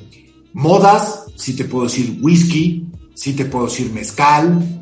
modas, 0.51 1.23
sí 1.37 1.55
te 1.55 1.63
puedo 1.63 1.85
decir 1.85 2.19
whisky, 2.21 2.85
sí 3.13 3.31
te 3.31 3.45
puedo 3.45 3.67
decir 3.67 3.93
mezcal, 3.93 4.78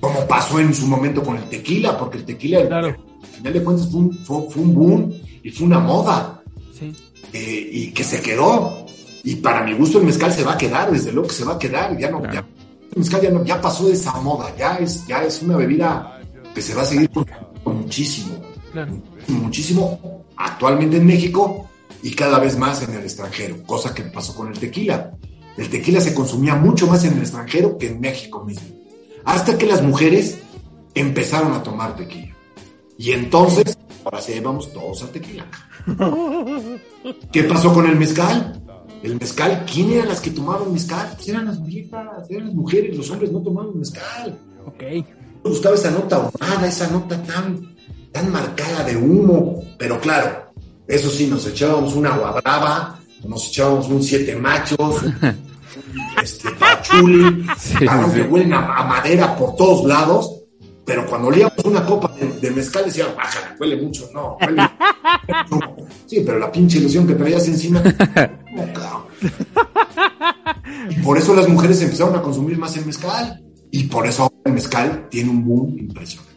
como 0.00 0.26
pasó 0.26 0.58
en 0.60 0.74
su 0.74 0.86
momento 0.86 1.22
con 1.22 1.36
el 1.36 1.44
tequila, 1.44 1.96
porque 1.98 2.18
el 2.18 2.24
tequila, 2.24 2.66
Claro. 2.66 2.88
al 2.88 3.28
final 3.36 3.52
de 3.52 3.62
cuentas, 3.62 3.88
fue 3.90 4.00
un, 4.00 4.12
fue- 4.12 4.50
fue 4.50 4.62
un 4.62 4.74
boom 4.74 5.12
y 5.42 5.50
fue 5.50 5.66
una 5.66 5.78
moda 5.78 6.42
Sí. 6.78 6.92
eh, 7.32 7.70
y 7.72 7.92
que 7.92 8.02
se 8.04 8.20
quedó. 8.20 8.84
Y 9.24 9.36
para 9.36 9.62
mi 9.64 9.72
gusto 9.74 9.98
el 10.00 10.04
mezcal 10.06 10.32
se 10.32 10.42
va 10.42 10.54
a 10.54 10.58
quedar, 10.58 10.90
desde 10.90 11.12
luego 11.12 11.28
que 11.28 11.34
se 11.34 11.44
va 11.44 11.54
a 11.54 11.58
quedar, 11.58 11.96
ya 11.96 12.10
no, 12.10 12.18
Claro. 12.20 12.34
ya, 12.34 12.40
el 12.92 12.98
mezcal 12.98 13.20
ya, 13.22 13.30
no- 13.30 13.44
ya 13.44 13.60
pasó 13.60 13.86
de 13.86 13.92
esa 13.94 14.12
moda, 14.20 14.52
ya 14.58 14.76
es, 14.76 15.06
ya 15.06 15.22
es 15.22 15.40
una 15.42 15.56
bebida 15.56 16.20
que 16.54 16.60
se 16.60 16.74
va 16.74 16.82
a 16.82 16.84
seguir 16.86 17.08
muchísimo 17.64 18.34
Claro. 18.72 18.92
muchísimo 19.28 20.24
actualmente 20.36 20.96
en 20.96 21.06
México 21.06 21.68
y 22.02 22.10
cada 22.12 22.38
vez 22.38 22.58
más 22.58 22.82
en 22.82 22.94
el 22.94 23.02
extranjero, 23.02 23.62
cosa 23.64 23.94
que 23.94 24.02
pasó 24.02 24.34
con 24.34 24.48
el 24.48 24.58
tequila. 24.58 25.12
El 25.56 25.68
tequila 25.68 26.00
se 26.00 26.14
consumía 26.14 26.56
mucho 26.56 26.86
más 26.86 27.04
en 27.04 27.12
el 27.14 27.20
extranjero 27.20 27.78
que 27.78 27.88
en 27.88 28.00
México 28.00 28.44
mismo. 28.44 28.66
Hasta 29.24 29.56
que 29.58 29.66
las 29.66 29.82
mujeres 29.82 30.38
empezaron 30.94 31.52
a 31.52 31.62
tomar 31.62 31.96
tequila. 31.96 32.34
Y 32.98 33.12
entonces, 33.12 33.76
ahora 34.04 34.20
sí 34.20 34.38
vamos 34.40 34.72
todos 34.72 35.02
al 35.02 35.10
tequila. 35.10 35.46
¿Qué 37.32 37.44
pasó 37.44 37.72
con 37.72 37.86
el 37.86 37.96
mezcal? 37.96 38.60
El 39.02 39.18
mezcal, 39.18 39.64
¿quién 39.72 39.90
eran 39.92 40.08
las 40.08 40.20
que 40.20 40.30
tomaban 40.30 40.72
mezcal? 40.72 41.10
Pues 41.16 41.28
eran 41.28 41.46
las 41.46 41.64
viejas, 41.64 42.06
eran 42.30 42.46
las 42.46 42.54
mujeres, 42.54 42.96
los 42.96 43.10
hombres 43.10 43.32
no 43.32 43.40
tomaban 43.42 43.76
mezcal 43.76 44.38
Ok. 44.64 44.80
me 44.80 45.50
gustaba 45.50 45.74
esa 45.74 45.90
nota 45.90 46.16
ahumada, 46.16 46.68
esa 46.68 46.88
nota 46.88 47.20
tan, 47.24 47.74
tan 48.12 48.30
marcada 48.30 48.84
de 48.84 48.96
humo. 48.96 49.64
Pero 49.76 50.00
claro, 50.00 50.52
eso 50.86 51.10
sí, 51.10 51.26
nos 51.26 51.44
echábamos 51.48 51.94
una 51.96 52.14
agua 52.14 52.40
brava, 52.40 53.00
nos 53.26 53.48
echábamos 53.48 53.88
un 53.88 54.02
siete 54.04 54.36
machos, 54.36 55.02
este, 56.22 56.50
pachuli, 56.52 57.44
Sí, 57.58 57.74
sí. 57.78 57.86
que 58.14 58.22
huelen 58.22 58.52
a, 58.54 58.76
a 58.76 58.84
madera 58.86 59.36
por 59.36 59.56
todos 59.56 59.84
lados. 59.84 60.38
Pero 60.84 61.06
cuando 61.06 61.28
olíamos 61.28 61.54
una 61.64 61.86
copa 61.86 62.12
de, 62.18 62.26
de 62.40 62.50
mezcal 62.50 62.84
decían, 62.86 63.08
bájale, 63.16 63.56
huele 63.60 63.76
mucho, 63.80 64.10
no, 64.12 64.36
huele 64.40 64.62
mucho. 65.48 65.76
Sí, 66.06 66.22
pero 66.26 66.40
la 66.40 66.50
pinche 66.50 66.78
ilusión 66.78 67.06
que 67.06 67.14
traías 67.14 67.46
encima. 67.46 67.80
no, 68.52 68.72
cabrón. 68.72 69.02
Y 70.90 70.94
por 71.02 71.16
eso 71.18 71.34
las 71.34 71.48
mujeres 71.48 71.80
empezaron 71.82 72.16
a 72.16 72.22
consumir 72.22 72.58
más 72.58 72.76
el 72.76 72.84
mezcal. 72.86 73.40
Y 73.70 73.84
por 73.84 74.06
eso 74.06 74.24
ahora 74.24 74.34
el 74.46 74.52
mezcal 74.54 75.06
tiene 75.08 75.30
un 75.30 75.44
boom 75.46 75.78
impresionante. 75.78 76.32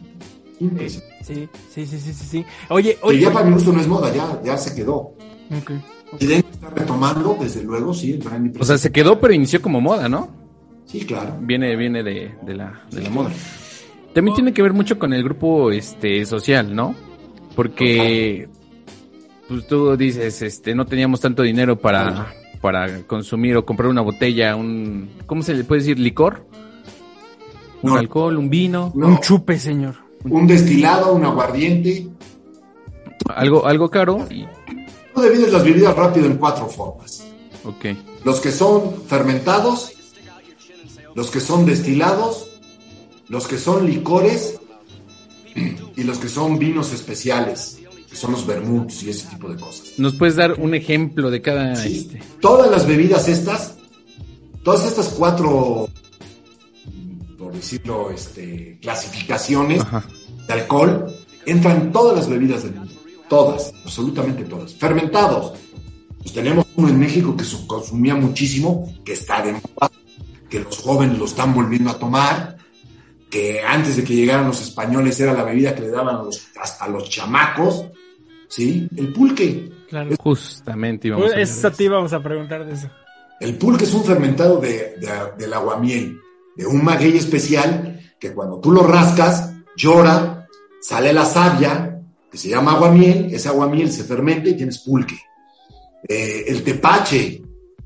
Impresionante. 0.60 1.16
Sí, 1.24 1.48
sí, 1.74 1.86
sí, 1.86 1.98
sí, 1.98 2.12
sí, 2.14 2.26
sí. 2.30 2.44
Oye, 2.68 2.94
Que 2.94 3.00
oye. 3.02 3.20
ya 3.20 3.32
para 3.32 3.44
mi 3.46 3.52
gusto 3.52 3.72
no 3.72 3.80
es 3.80 3.88
moda, 3.88 4.14
ya, 4.14 4.40
ya 4.44 4.56
se 4.56 4.74
quedó. 4.76 5.12
Ok. 5.60 5.72
Y 6.20 6.26
de 6.26 6.36
está 6.36 6.70
retomando, 6.70 7.36
desde 7.40 7.62
luego, 7.62 7.92
sí, 7.92 8.12
el. 8.12 8.52
O 8.60 8.64
sea, 8.64 8.78
se 8.78 8.90
quedó, 8.92 9.20
pero 9.20 9.34
inició 9.34 9.60
como 9.60 9.80
moda, 9.80 10.08
¿no? 10.08 10.28
sí, 10.86 11.00
claro. 11.04 11.36
Viene, 11.40 11.74
viene 11.76 12.02
de, 12.04 12.32
de 12.42 12.54
la, 12.54 12.80
de 12.92 13.02
la 13.02 13.10
moda. 13.10 13.30
También 14.14 14.34
tiene 14.36 14.52
que 14.54 14.62
ver 14.62 14.72
mucho 14.72 14.98
con 14.98 15.12
el 15.12 15.22
grupo 15.24 15.70
este 15.72 16.24
social, 16.24 16.74
¿no? 16.74 16.94
Porque 17.56 18.48
pues 19.48 19.66
tú 19.66 19.96
dices, 19.96 20.42
este, 20.42 20.74
no 20.74 20.86
teníamos 20.86 21.20
tanto 21.20 21.42
dinero 21.42 21.76
para, 21.78 22.32
para 22.60 23.02
consumir 23.02 23.56
o 23.56 23.66
comprar 23.66 23.88
una 23.90 24.00
botella, 24.00 24.54
un 24.56 25.08
¿cómo 25.26 25.42
se 25.42 25.54
le 25.54 25.64
puede 25.64 25.80
decir? 25.80 25.98
licor, 25.98 26.46
un 27.82 27.90
No. 27.92 27.96
alcohol, 27.98 28.36
un 28.38 28.48
vino, 28.48 28.92
No, 28.94 29.08
Un 29.08 29.18
chupe, 29.20 29.58
señor. 29.58 29.96
un 30.24 30.46
destilado, 30.46 31.14
un 31.14 31.24
aguardiente. 31.24 32.08
algo, 33.34 33.66
algo 33.66 33.90
caro 33.90 34.26
y 34.30 34.46
Tú 35.16 35.22
divides 35.22 35.50
las 35.50 35.64
bebidas 35.64 35.96
rápido 35.96 36.26
en 36.26 36.36
cuatro 36.36 36.68
formas. 36.68 37.24
ok. 37.64 37.86
Los 38.22 38.38
que 38.40 38.52
son 38.52 39.02
fermentados, 39.06 39.92
los 41.14 41.30
que 41.30 41.40
son 41.40 41.64
destilados, 41.64 42.48
los 43.28 43.48
que 43.48 43.56
son 43.56 43.86
licores 43.86 44.60
y 45.96 46.02
los 46.02 46.18
que 46.18 46.28
son 46.28 46.58
vinos 46.58 46.92
especiales, 46.92 47.78
que 48.10 48.14
son 48.14 48.32
los 48.32 48.46
vermuts 48.46 49.02
y 49.04 49.10
ese 49.10 49.26
tipo 49.28 49.48
de 49.48 49.56
cosas. 49.58 49.86
¿Nos 49.96 50.14
puedes 50.16 50.36
dar 50.36 50.60
un 50.60 50.74
ejemplo 50.74 51.30
de 51.30 51.40
cada 51.40 51.74
Sí. 51.76 52.06
este? 52.12 52.22
Todas 52.40 52.70
las 52.70 52.86
bebidas 52.86 53.26
estas, 53.26 53.74
todas 54.62 54.84
estas 54.84 55.08
cuatro, 55.08 55.88
por 57.38 57.52
decirlo, 57.54 58.10
este, 58.10 58.78
clasificaciones 58.82 59.80
Ajá. 59.80 60.04
de 60.46 60.52
alcohol, 60.52 61.06
entran 61.46 61.90
todas 61.90 62.16
las 62.16 62.28
bebidas 62.28 62.64
del 62.64 62.74
mundo. 62.74 62.92
Todas, 63.28 63.72
absolutamente 63.84 64.44
todas. 64.44 64.74
Fermentados. 64.74 65.52
Pues 66.18 66.32
tenemos 66.32 66.66
uno 66.76 66.88
en 66.88 66.98
México 66.98 67.36
que 67.36 67.44
se 67.44 67.66
consumía 67.66 68.14
muchísimo, 68.14 68.92
que 69.04 69.12
está 69.12 69.42
de 69.42 69.52
moda, 69.52 69.90
que 70.48 70.60
los 70.60 70.78
jóvenes 70.78 71.18
lo 71.18 71.24
están 71.24 71.54
volviendo 71.54 71.90
a 71.90 71.98
tomar, 71.98 72.56
que 73.30 73.60
antes 73.62 73.96
de 73.96 74.04
que 74.04 74.14
llegaran 74.14 74.46
los 74.46 74.60
españoles 74.60 75.18
era 75.20 75.32
la 75.32 75.44
bebida 75.44 75.74
que 75.74 75.82
le 75.82 75.90
daban 75.90 76.16
a 76.16 76.22
los- 76.22 76.46
hasta 76.60 76.88
los 76.88 77.08
chamacos, 77.10 77.84
¿sí? 78.48 78.88
El 78.96 79.12
pulque. 79.12 79.70
Claro. 79.88 80.16
Justamente 80.18 81.08
íbamos 81.08 81.32
a 81.32 81.40
Eso 81.40 81.68
eso. 81.68 81.76
te 81.76 81.84
íbamos 81.84 82.12
a 82.12 82.22
preguntar 82.22 82.64
de 82.66 82.72
eso. 82.74 82.90
El 83.40 83.56
pulque 83.56 83.84
es 83.84 83.92
un 83.94 84.04
fermentado 84.04 84.58
de, 84.60 84.96
de- 84.98 85.32
del 85.38 85.52
aguamiel, 85.52 86.18
de 86.56 86.66
un 86.66 86.82
maguey 86.84 87.16
especial 87.16 88.00
que 88.18 88.32
cuando 88.32 88.58
tú 88.60 88.72
lo 88.72 88.82
rascas, 88.82 89.52
llora, 89.76 90.46
sale 90.80 91.12
la 91.12 91.24
savia, 91.24 91.95
que 92.30 92.38
se 92.38 92.48
llama 92.48 92.72
aguamiel, 92.72 93.32
ese 93.32 93.48
aguamiel 93.48 93.90
se 93.90 94.04
fermenta 94.04 94.48
y 94.48 94.56
tienes 94.56 94.78
pulque. 94.78 95.18
Eh, 96.08 96.44
el 96.48 96.62
tepache, 96.62 97.42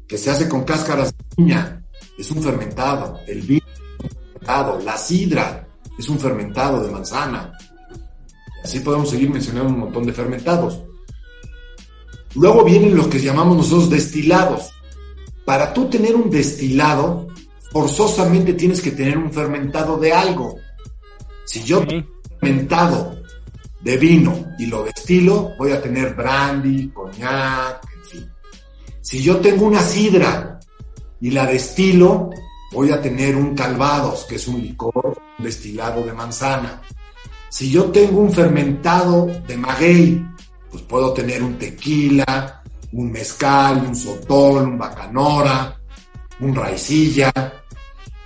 que 0.07 0.19
se 0.19 0.31
hace 0.31 0.49
con 0.49 0.65
cáscaras 0.65 1.15
de 1.17 1.25
piña, 1.37 1.83
es 2.19 2.31
un 2.31 2.43
fermentado. 2.43 3.21
El 3.27 3.43
vino 3.43 3.65
es 3.67 4.05
un 4.05 4.11
fermentado. 4.11 4.81
La 4.85 4.97
sidra 4.97 5.69
es 5.99 6.09
un 6.09 6.19
fermentado 6.19 6.85
de 6.85 6.93
manzana. 6.93 7.53
Así 8.63 8.81
podemos 8.81 9.11
seguir 9.11 9.31
mencionando 9.31 9.73
un 9.73 9.81
montón 9.81 10.05
de 10.05 10.13
fermentados. 10.13 10.83
Luego 12.35 12.65
vienen 12.65 12.95
los 12.95 13.09
que 13.09 13.21
llamamos 13.21 13.57
nosotros 13.57 13.91
destilados. 13.91 14.71
Para 15.45 15.73
tú 15.73 15.89
tener 15.89 16.15
un 16.15 16.31
destilado, 16.31 17.27
forzosamente 17.73 18.53
tienes 18.55 18.81
que 18.81 18.93
tener 18.93 19.17
un 19.19 19.33
fermentado 19.33 19.97
de 19.97 20.13
algo. 20.13 20.57
Si 21.45 21.65
yo 21.65 21.85
tengo 21.87 22.07
un 22.07 22.39
fermentado 22.39 23.20
de 23.83 23.97
vino 23.97 24.55
y 24.59 24.67
lo 24.67 24.85
destilo, 24.85 25.53
voy 25.59 25.73
a 25.73 25.81
tener 25.81 26.15
brandy, 26.15 26.89
coñac, 26.89 27.87
en 27.95 28.05
fin. 28.05 28.33
Si 29.01 29.23
yo 29.23 29.39
tengo 29.39 29.67
una 29.67 29.81
sidra 29.81 30.61
y 31.21 31.31
la 31.31 31.47
destilo, 31.47 32.31
voy 32.73 32.93
a 32.93 33.01
tener 33.01 33.37
un 33.37 33.55
calvados, 33.55 34.25
que 34.25 34.37
es 34.37 34.47
un 34.47 34.61
licor 34.61 35.21
destilado 35.39 36.05
de 36.05 36.13
manzana. 36.13 36.83
Si 37.49 37.71
yo 37.71 37.87
tengo 37.87 38.21
un 38.21 38.33
fermentado 38.33 39.27
de 39.27 39.57
maguey, 39.57 40.25
pues 40.71 40.83
puedo 40.85 41.13
tener 41.13 41.43
un 41.43 41.59
tequila, 41.59 42.63
un 42.93 43.11
mezcal, 43.11 43.85
un 43.87 43.97
sotol, 43.97 44.69
un 44.69 44.79
bacanora, 44.79 45.77
un 46.41 46.55
raicilla. 46.55 47.33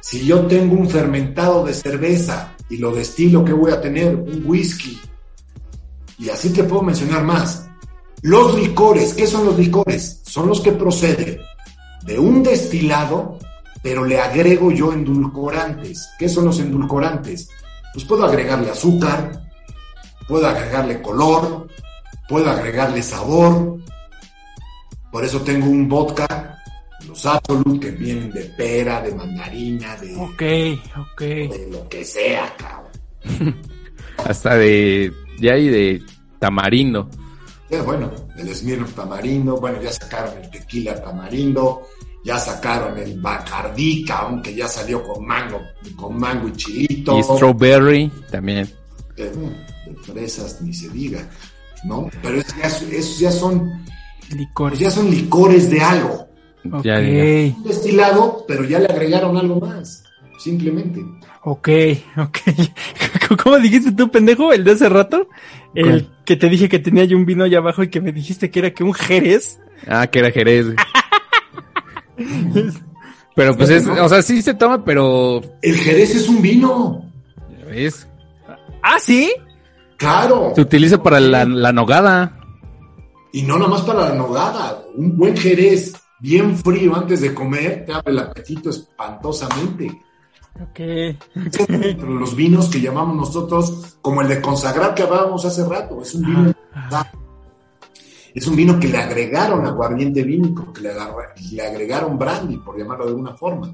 Si 0.01 0.27
yo 0.27 0.47
tengo 0.47 0.77
un 0.77 0.89
fermentado 0.89 1.65
de 1.65 1.73
cerveza 1.73 2.55
y 2.69 2.77
lo 2.77 2.93
destilo, 2.93 3.45
¿qué 3.45 3.53
voy 3.53 3.73
a 3.73 3.81
tener? 3.81 4.15
Un 4.15 4.43
whisky. 4.45 5.01
Y 6.19 6.29
así 6.31 6.51
te 6.51 6.65
puedo 6.65 6.83
mencionar 6.83 7.25
más. 7.25 7.69
Los 8.23 8.59
licores, 8.59 9.15
¿qué 9.15 9.27
son 9.27 9.45
los 9.47 9.59
licores? 9.59 10.21
Son 10.25 10.49
los 10.49 10.61
que 10.61 10.73
proceden 10.73 11.39
de 12.05 12.19
un 12.19 12.43
destilado, 12.43 13.39
pero 13.83 14.05
le 14.05 14.19
agrego 14.21 14.71
yo 14.71 14.93
endulcorantes. 14.93 16.09
¿Qué 16.19 16.29
son 16.29 16.47
los 16.47 16.59
endulcorantes? 16.59 17.49
Pues 17.93 18.05
puedo 18.07 18.25
agregarle 18.25 18.71
azúcar, 18.71 19.43
puedo 20.27 20.47
agregarle 20.47 21.03
color, 21.03 21.69
puedo 22.29 22.51
agregarle 22.51 23.03
sabor. 23.03 23.79
Por 25.13 25.25
eso 25.25 25.41
tengo 25.43 25.67
un 25.67 25.89
vodka, 25.89 26.59
los 27.07 27.25
Absolut, 27.27 27.81
que 27.81 27.91
vienen 27.91 28.31
de 28.33 28.45
pera, 28.57 29.01
de 29.01 29.15
mandarina, 29.15 29.97
de, 29.97 30.17
Ok, 30.17 30.43
ok. 30.99 31.21
de 31.21 31.69
lo 31.71 31.89
que 31.89 32.05
sea, 32.05 32.53
cabrón. 32.57 33.63
Hasta 34.25 34.57
de, 34.57 35.13
ya 35.41 35.53
hay 35.55 35.69
de 35.69 36.03
tamarindo. 36.39 37.09
Ya, 37.71 37.83
bueno, 37.83 38.11
el 38.37 38.55
Smirnoff 38.55 38.95
tamarindo, 38.95 39.57
bueno, 39.59 39.81
ya 39.83 39.91
sacaron 39.93 40.35
el 40.43 40.51
tequila 40.51 41.03
tamarindo, 41.03 41.83
ya 42.25 42.39
sacaron 42.39 42.97
el 42.99 43.19
Bacardí, 43.21 44.05
cabrón, 44.05 44.43
que 44.43 44.55
ya 44.55 44.69
salió 44.69 45.03
con 45.03 45.27
mango, 45.27 45.61
con 45.97 46.17
mango 46.19 46.49
y 46.49 46.53
chilito. 46.53 47.19
Y 47.19 47.23
strawberry 47.23 48.11
también. 48.31 48.69
Eh, 49.17 49.33
de 49.87 49.95
fresas 49.97 50.61
ni 50.61 50.73
se 50.75 50.89
diga, 50.91 51.29
¿no? 51.85 52.09
Pero 52.23 52.39
es- 52.39 52.55
ya, 52.57 52.67
esos 52.67 53.19
ya 53.19 53.31
son, 53.31 53.85
Licor. 54.31 54.71
pues 54.71 54.81
ya 54.81 54.91
son 54.91 55.11
licores 55.11 55.71
de 55.71 55.81
algo. 55.81 56.29
Ya, 56.65 56.79
ok, 56.79 56.85
ya. 56.85 56.93
Un 57.57 57.63
destilado, 57.65 58.45
pero 58.49 58.65
ya 58.65 58.79
le 58.79 58.87
agregaron 58.87 59.37
algo 59.37 59.61
más, 59.61 60.03
simplemente. 60.39 61.01
Ok, 61.45 61.69
ok. 62.19 62.39
¿Cómo 63.43 63.59
dijiste 63.59 63.93
tú, 63.93 64.11
pendejo, 64.11 64.53
el 64.53 64.65
de 64.65 64.73
hace 64.73 64.89
rato? 64.89 65.29
El 65.75 66.09
que 66.25 66.37
te 66.37 66.49
dije 66.49 66.69
que 66.69 66.79
tenía 66.79 67.05
yo 67.05 67.17
un 67.17 67.27
vino 67.27 67.45
allá 67.45 67.59
abajo 67.59 67.83
y 67.83 67.89
que 67.89 68.01
me 68.01 68.13
dijiste 68.13 68.51
que 68.51 68.61
era 68.61 68.73
que 68.73 68.85
un 68.85 68.95
jerez. 68.95 69.61
Ah, 69.87 70.07
que 70.07 70.21
era 70.21 70.31
Jerez. 70.31 70.67
pero 73.35 73.57
pues 73.57 73.71
es, 73.71 73.87
o 73.87 74.09
sea, 74.09 74.23
sí 74.23 74.41
se 74.41 74.55
toma, 74.55 74.85
pero, 74.85 75.43
El 75.63 75.77
Jerez 75.77 76.15
es 76.15 76.29
un 76.29 76.41
vino, 76.41 77.05
ya 77.59 77.65
¿ves? 77.67 78.09
Ah, 78.83 78.99
¿sí? 79.01 79.33
claro. 79.97 80.53
Se 80.55 80.61
utiliza 80.61 81.03
para 81.03 81.19
la, 81.21 81.45
la 81.45 81.73
nogada. 81.73 82.39
Y 83.33 83.43
no 83.43 83.59
nada 83.59 83.69
más 83.69 83.83
para 83.83 84.11
la 84.11 84.15
nogada, 84.15 84.85
un 84.95 85.17
buen 85.17 85.37
Jerez 85.37 85.93
bien 86.21 86.57
frío 86.57 86.97
antes 86.97 87.21
de 87.21 87.35
comer 87.35 87.85
te 87.85 87.93
abre 87.93 88.13
el 88.13 88.19
apetito 88.21 88.71
espantosamente. 88.71 89.91
Ok. 90.61 90.81
Pero 91.67 92.11
los 92.15 92.37
vinos 92.37 92.69
que 92.69 92.81
llamamos 92.81 93.17
nosotros, 93.17 93.97
como 94.01 94.23
el 94.23 94.29
de 94.29 94.41
consagrar 94.41 94.95
que 94.95 95.03
hablábamos 95.03 95.45
hace 95.45 95.65
rato, 95.65 96.01
es 96.03 96.15
un 96.15 96.23
vino, 96.27 96.55
es 98.35 98.47
un 98.47 98.57
vino 98.57 98.79
que 98.81 98.89
le 98.89 98.99
agregaron 98.99 99.65
aguardiente 99.67 100.23
vínico, 100.23 100.73
que 100.73 100.83
le, 100.83 100.91
agarra- 100.91 101.35
le 101.53 101.63
agregaron 101.67 102.19
brandy, 102.19 102.57
por 102.59 102.77
llamarlo 102.79 103.05
de 103.05 103.11
alguna 103.11 103.35
forma. 103.35 103.69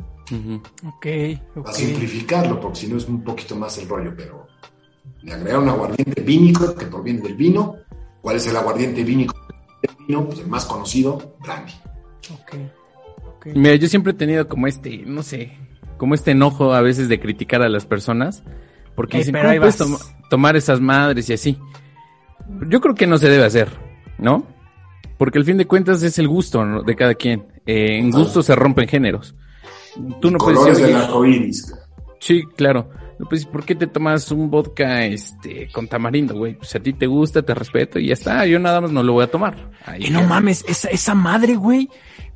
Ok, 0.87 1.07
Para 1.63 1.73
simplificarlo, 1.73 2.61
porque 2.61 2.81
si 2.81 2.87
no 2.89 2.97
es 2.97 3.07
un 3.09 3.23
poquito 3.25 3.57
más 3.57 3.77
el 3.79 3.89
rollo, 3.89 4.13
pero 4.17 4.47
le 5.23 5.33
agregaron 5.33 5.69
aguardiente 5.69 6.21
vínico, 6.23 6.75
que 6.75 6.87
proviene 6.87 7.21
del 7.21 7.35
vino. 7.37 7.77
¿Cuál 8.23 8.37
es 8.37 8.47
el 8.47 8.57
aguardiente 8.57 9.03
vínico 9.03 9.35
del 9.83 10.07
vino? 10.07 10.27
Pues 10.27 10.41
el 10.41 10.47
más 10.49 10.67
conocido, 10.67 11.35
brandy. 11.43 11.73
Ok. 12.33 12.55
ok. 13.37 13.47
Mira, 13.55 13.75
yo 13.77 13.89
siempre 13.89 14.13
he 14.13 14.15
tenido 14.15 14.47
como 14.47 14.67
este, 14.67 14.99
no 15.07 15.23
sé, 15.23 15.57
como 16.01 16.15
este 16.15 16.31
enojo 16.31 16.73
a 16.73 16.81
veces 16.81 17.11
de 17.11 17.21
criticar 17.21 17.61
a 17.61 17.69
las 17.69 17.85
personas, 17.85 18.43
porque 18.95 19.19
Ey, 19.19 19.21
dicen, 19.21 19.35
pero 19.35 19.51
¿cómo 19.51 19.61
puedes 19.61 20.15
tomar 20.31 20.57
esas 20.57 20.81
madres 20.81 21.29
y 21.29 21.35
así? 21.35 21.59
Yo 22.69 22.81
creo 22.81 22.95
que 22.95 23.07
no 23.07 23.19
se 23.19 23.29
debe 23.29 23.45
hacer, 23.45 23.69
¿no? 24.17 24.47
Porque 25.19 25.39
al 25.39 25.45
fin 25.45 25.59
de 25.59 25.67
cuentas 25.67 26.03
es 26.03 26.19
el 26.19 26.27
gusto 26.27 26.65
¿no? 26.65 26.83
de 26.83 26.97
cada 26.97 27.15
quien. 27.15 27.49
Eh, 27.67 27.99
en 27.99 28.11
gusto 28.11 28.43
se 28.43 28.55
rompen 28.55 28.89
géneros. 28.89 29.35
Tú 30.23 30.31
no 30.31 30.39
puedes 30.39 30.65
decir, 30.65 30.87
del 30.87 30.95
"Oye, 30.97 31.05
arco 31.05 31.27
iris. 31.27 31.75
Sí, 32.19 32.45
claro. 32.57 32.89
No, 33.19 33.29
Pues, 33.29 33.45
¿por 33.45 33.67
qué 33.67 33.75
te 33.75 33.87
tomas 33.87 34.31
un 34.31 34.51
vodka 34.51 35.05
este 35.05 35.69
con 35.71 35.87
tamarindo, 35.87 36.35
güey? 36.35 36.55
Pues 36.55 36.75
a 36.75 36.81
ti 36.81 36.95
te 36.95 37.07
gusta, 37.07 37.43
te 37.43 37.55
respeto 37.55 37.99
y 37.99 38.07
ya 38.07 38.15
está. 38.15 38.47
Yo 38.47 38.59
nada 38.59 38.81
más 38.81 38.91
no 38.91 39.03
lo 39.03 39.13
voy 39.13 39.25
a 39.25 39.31
tomar. 39.31 39.71
Ahí 39.85 40.07
Y 40.07 40.11
no 40.11 40.23
mames, 40.23 40.65
esa, 40.67 40.89
esa 40.89 41.15
madre, 41.15 41.57
güey. 41.57 41.91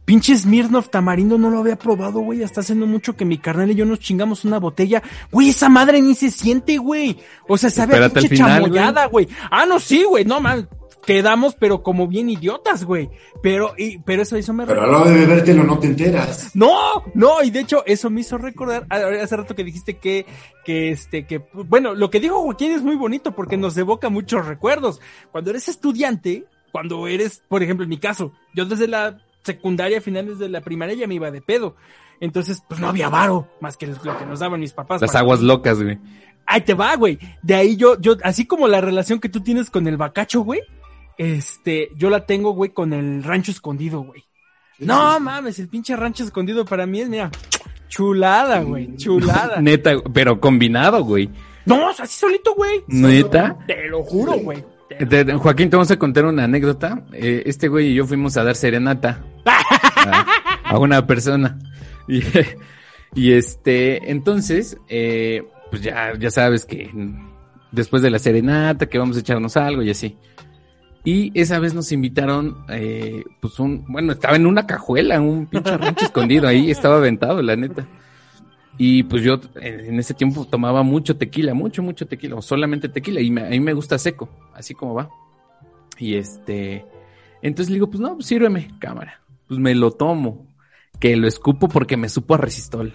Pinche 0.04 0.36
Smirnoff 0.36 0.90
tamarindo 0.90 1.38
no 1.38 1.48
lo 1.50 1.60
había 1.60 1.76
probado, 1.76 2.20
güey. 2.20 2.42
Hasta 2.42 2.60
hace 2.60 2.74
no 2.74 2.86
mucho 2.86 3.16
que 3.16 3.24
mi 3.24 3.38
carnal 3.38 3.70
y 3.70 3.74
yo 3.74 3.86
nos 3.86 4.00
chingamos 4.00 4.44
una 4.44 4.58
botella. 4.58 5.02
Güey, 5.32 5.48
esa 5.48 5.68
madre 5.68 6.02
ni 6.02 6.14
se 6.14 6.30
siente, 6.30 6.76
güey. 6.76 7.18
O 7.48 7.56
sea, 7.56 7.70
sabe 7.70 7.94
a 7.94 7.96
Espérate 8.06 8.18
al 8.18 8.22
pinche 8.28 8.36
final, 8.36 8.62
chamoyada, 8.62 9.06
güey. 9.06 9.28
Ah, 9.50 9.64
no, 9.66 9.80
sí, 9.80 10.04
güey. 10.04 10.24
No, 10.24 10.40
man. 10.40 10.68
Quedamos, 11.06 11.54
pero 11.54 11.82
como 11.82 12.08
bien 12.08 12.30
idiotas, 12.30 12.82
güey. 12.84 13.10
Pero, 13.42 13.74
y, 13.76 13.98
pero 13.98 14.22
eso, 14.22 14.36
eso 14.36 14.54
me 14.54 14.64
Pero 14.66 14.82
a 14.82 14.86
la 14.86 14.98
hora 15.00 15.10
de 15.10 15.18
bebértelo 15.18 15.62
no 15.62 15.78
te 15.78 15.86
enteras. 15.88 16.50
No, 16.54 17.02
no, 17.14 17.42
y 17.42 17.50
de 17.50 17.60
hecho 17.60 17.82
eso 17.84 18.08
me 18.08 18.22
hizo 18.22 18.38
recordar 18.38 18.86
a- 18.88 19.22
hace 19.22 19.36
rato 19.36 19.54
que 19.54 19.64
dijiste 19.64 19.98
que, 19.98 20.24
que 20.64 20.92
este, 20.92 21.26
que, 21.26 21.42
bueno, 21.52 21.94
lo 21.94 22.08
que 22.08 22.20
dijo 22.20 22.40
Joaquín 22.40 22.72
es 22.72 22.80
muy 22.82 22.96
bonito 22.96 23.32
porque 23.34 23.58
nos 23.58 23.76
evoca 23.76 24.08
muchos 24.08 24.46
recuerdos. 24.46 24.98
Cuando 25.30 25.50
eres 25.50 25.68
estudiante, 25.68 26.46
cuando 26.72 27.06
eres, 27.06 27.42
por 27.48 27.62
ejemplo, 27.62 27.84
en 27.84 27.90
mi 27.90 27.98
caso, 27.98 28.32
yo 28.54 28.64
desde 28.64 28.88
la 28.88 29.18
secundaria, 29.44 30.00
finales 30.00 30.38
de 30.38 30.48
la 30.48 30.60
primaria 30.60 30.94
ya 30.94 31.06
me 31.06 31.14
iba 31.14 31.30
de 31.30 31.40
pedo. 31.40 31.76
Entonces, 32.20 32.62
pues 32.68 32.80
no 32.80 32.88
había 32.88 33.08
varo, 33.08 33.48
más 33.60 33.76
que 33.76 33.86
lo 33.86 34.18
que 34.18 34.26
nos 34.26 34.40
daban 34.40 34.60
mis 34.60 34.72
papás. 34.72 35.00
Las 35.00 35.14
aguas 35.14 35.40
locas, 35.40 35.82
güey. 35.82 35.98
Ahí 36.46 36.60
te 36.60 36.74
va, 36.74 36.94
güey. 36.96 37.18
De 37.42 37.54
ahí 37.54 37.76
yo, 37.76 38.00
yo, 38.00 38.16
así 38.22 38.46
como 38.46 38.68
la 38.68 38.80
relación 38.80 39.20
que 39.20 39.28
tú 39.28 39.40
tienes 39.40 39.70
con 39.70 39.86
el 39.86 39.96
bacacho, 39.96 40.40
güey, 40.40 40.60
este, 41.18 41.90
yo 41.96 42.10
la 42.10 42.26
tengo, 42.26 42.52
güey, 42.52 42.70
con 42.70 42.92
el 42.92 43.22
rancho 43.22 43.50
escondido, 43.50 44.00
güey. 44.00 44.24
No 44.78 45.20
mames, 45.20 45.58
el 45.58 45.68
pinche 45.68 45.96
rancho 45.96 46.24
escondido 46.24 46.64
para 46.64 46.86
mí 46.86 47.00
es, 47.00 47.08
mira, 47.08 47.30
chulada, 47.88 48.60
güey, 48.62 48.96
chulada. 48.96 49.60
Neta, 49.60 49.92
pero 50.12 50.40
combinado, 50.40 51.04
güey. 51.04 51.30
No, 51.64 51.88
así 51.88 52.18
solito, 52.18 52.54
güey. 52.54 52.82
Neta. 52.88 53.56
Te 53.66 53.88
lo 53.88 54.02
juro, 54.02 54.32
güey. 54.34 54.64
Joaquín, 55.38 55.70
te 55.70 55.76
vamos 55.76 55.90
a 55.90 55.98
contar 55.98 56.24
una 56.24 56.44
anécdota. 56.44 57.02
Eh, 57.12 57.42
este 57.46 57.68
güey 57.68 57.88
y 57.88 57.94
yo 57.94 58.06
fuimos 58.06 58.36
a 58.36 58.44
dar 58.44 58.56
serenata 58.56 59.22
a, 60.64 60.78
una 60.78 61.06
persona. 61.06 61.58
Y, 62.08 62.22
y 63.14 63.32
este, 63.32 64.10
entonces, 64.10 64.76
eh, 64.88 65.42
pues 65.70 65.82
ya, 65.82 66.12
ya 66.18 66.30
sabes 66.30 66.64
que 66.64 66.90
después 67.72 68.02
de 68.02 68.10
la 68.10 68.18
serenata, 68.18 68.86
que 68.86 68.98
vamos 68.98 69.16
a 69.16 69.20
echarnos 69.20 69.56
algo 69.56 69.82
y 69.82 69.90
así. 69.90 70.16
Y 71.04 71.38
esa 71.38 71.58
vez 71.58 71.74
nos 71.74 71.92
invitaron, 71.92 72.64
eh, 72.70 73.24
pues 73.40 73.58
un, 73.58 73.84
bueno, 73.86 74.12
estaba 74.12 74.36
en 74.36 74.46
una 74.46 74.66
cajuela, 74.66 75.20
un 75.20 75.46
pinche 75.46 75.76
rancho 75.76 76.06
escondido 76.06 76.48
ahí, 76.48 76.70
estaba 76.70 76.96
aventado, 76.96 77.42
la 77.42 77.56
neta. 77.56 77.86
Y 78.76 79.04
pues 79.04 79.22
yo 79.22 79.40
en 79.60 79.98
ese 80.00 80.14
tiempo 80.14 80.44
tomaba 80.46 80.82
mucho 80.82 81.16
tequila, 81.16 81.54
mucho, 81.54 81.82
mucho 81.82 82.06
tequila, 82.06 82.34
o 82.36 82.42
solamente 82.42 82.88
tequila, 82.88 83.20
y 83.20 83.30
me- 83.30 83.46
a 83.46 83.50
mí 83.50 83.60
me 83.60 83.72
gusta 83.72 83.98
seco, 83.98 84.28
así 84.52 84.74
como 84.74 84.94
va. 84.94 85.08
Y 85.98 86.14
este, 86.14 86.84
entonces 87.40 87.70
le 87.70 87.74
digo, 87.76 87.88
pues 87.88 88.00
no, 88.00 88.14
pues 88.14 88.26
sírveme, 88.26 88.70
cámara. 88.80 89.20
Pues 89.46 89.60
me 89.60 89.74
lo 89.76 89.92
tomo, 89.92 90.48
que 90.98 91.14
lo 91.16 91.28
escupo 91.28 91.68
porque 91.68 91.96
me 91.96 92.08
supo 92.08 92.34
a 92.34 92.38
resistol. 92.38 92.92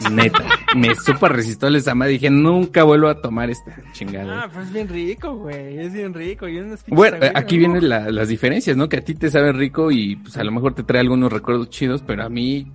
Neta, 0.12 0.44
me 0.76 0.94
supo 0.96 1.24
a 1.26 1.28
resistol 1.30 1.76
esa 1.76 1.94
madre. 1.94 2.12
Dije, 2.12 2.28
nunca 2.28 2.82
vuelvo 2.82 3.08
a 3.08 3.20
tomar 3.22 3.48
esta 3.48 3.74
chingada. 3.92 4.42
Ah, 4.42 4.50
pues 4.52 4.66
es 4.66 4.72
bien 4.74 4.88
rico, 4.88 5.34
güey. 5.36 5.78
Es 5.78 5.92
bien 5.94 6.12
rico. 6.12 6.46
Y 6.46 6.58
unas 6.58 6.84
Bueno, 6.88 7.16
aquí 7.34 7.56
¿no? 7.56 7.60
vienen 7.60 7.88
la- 7.88 8.10
las 8.10 8.28
diferencias, 8.28 8.76
¿no? 8.76 8.88
Que 8.88 8.98
a 8.98 9.04
ti 9.04 9.14
te 9.14 9.30
sabe 9.30 9.52
rico 9.52 9.90
y 9.90 10.16
pues 10.16 10.36
a 10.36 10.44
lo 10.44 10.52
mejor 10.52 10.74
te 10.74 10.82
trae 10.82 11.00
algunos 11.00 11.32
recuerdos 11.32 11.70
chidos, 11.70 12.02
pero 12.06 12.24
a 12.24 12.28
mí, 12.28 12.70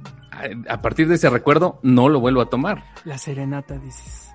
a, 0.67 0.81
partir 0.81 1.07
de 1.07 1.15
ese 1.15 1.29
recuerdo, 1.29 1.79
no 1.83 2.09
lo 2.09 2.19
vuelvo 2.19 2.41
a 2.41 2.49
tomar. 2.49 2.83
La 3.05 3.17
serenata, 3.17 3.77
dices. 3.77 4.29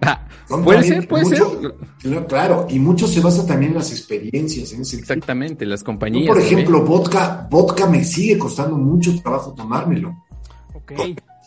Ah, 0.00 0.26
puede 0.64 0.82
ser, 0.82 1.06
puede 1.06 1.24
mucho- 1.24 1.60
ser. 1.60 1.74
Claro, 2.00 2.26
Claro, 2.26 2.66
y 2.70 2.78
mucho 2.78 3.06
se 3.06 3.20
basa 3.20 3.46
también 3.46 3.72
en 3.72 3.78
las 3.78 3.90
experiencias, 3.92 4.72
en 4.72 4.80
ese 4.82 4.96
Exactamente, 4.98 5.66
las 5.66 5.80
Yo, 5.80 5.86
compañías. 5.86 6.28
por 6.28 6.38
también. 6.38 6.58
ejemplo, 6.58 6.82
vodka, 6.84 7.46
vodka 7.50 7.86
me 7.86 8.02
sigue 8.02 8.38
costando 8.38 8.76
mucho 8.76 9.20
trabajo 9.20 9.52
tomármelo. 9.52 10.24
Ok. 10.74 10.92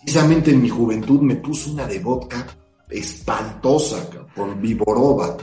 Precisamente 0.04 0.52
en 0.52 0.62
mi 0.62 0.70
juventud 0.70 1.22
me 1.22 1.36
puso 1.38 1.72
una 1.72 1.86
de 1.88 2.00
vodka 2.00 2.46
espantosa, 2.90 4.08
con 4.36 4.62
Viborova, 4.62 5.36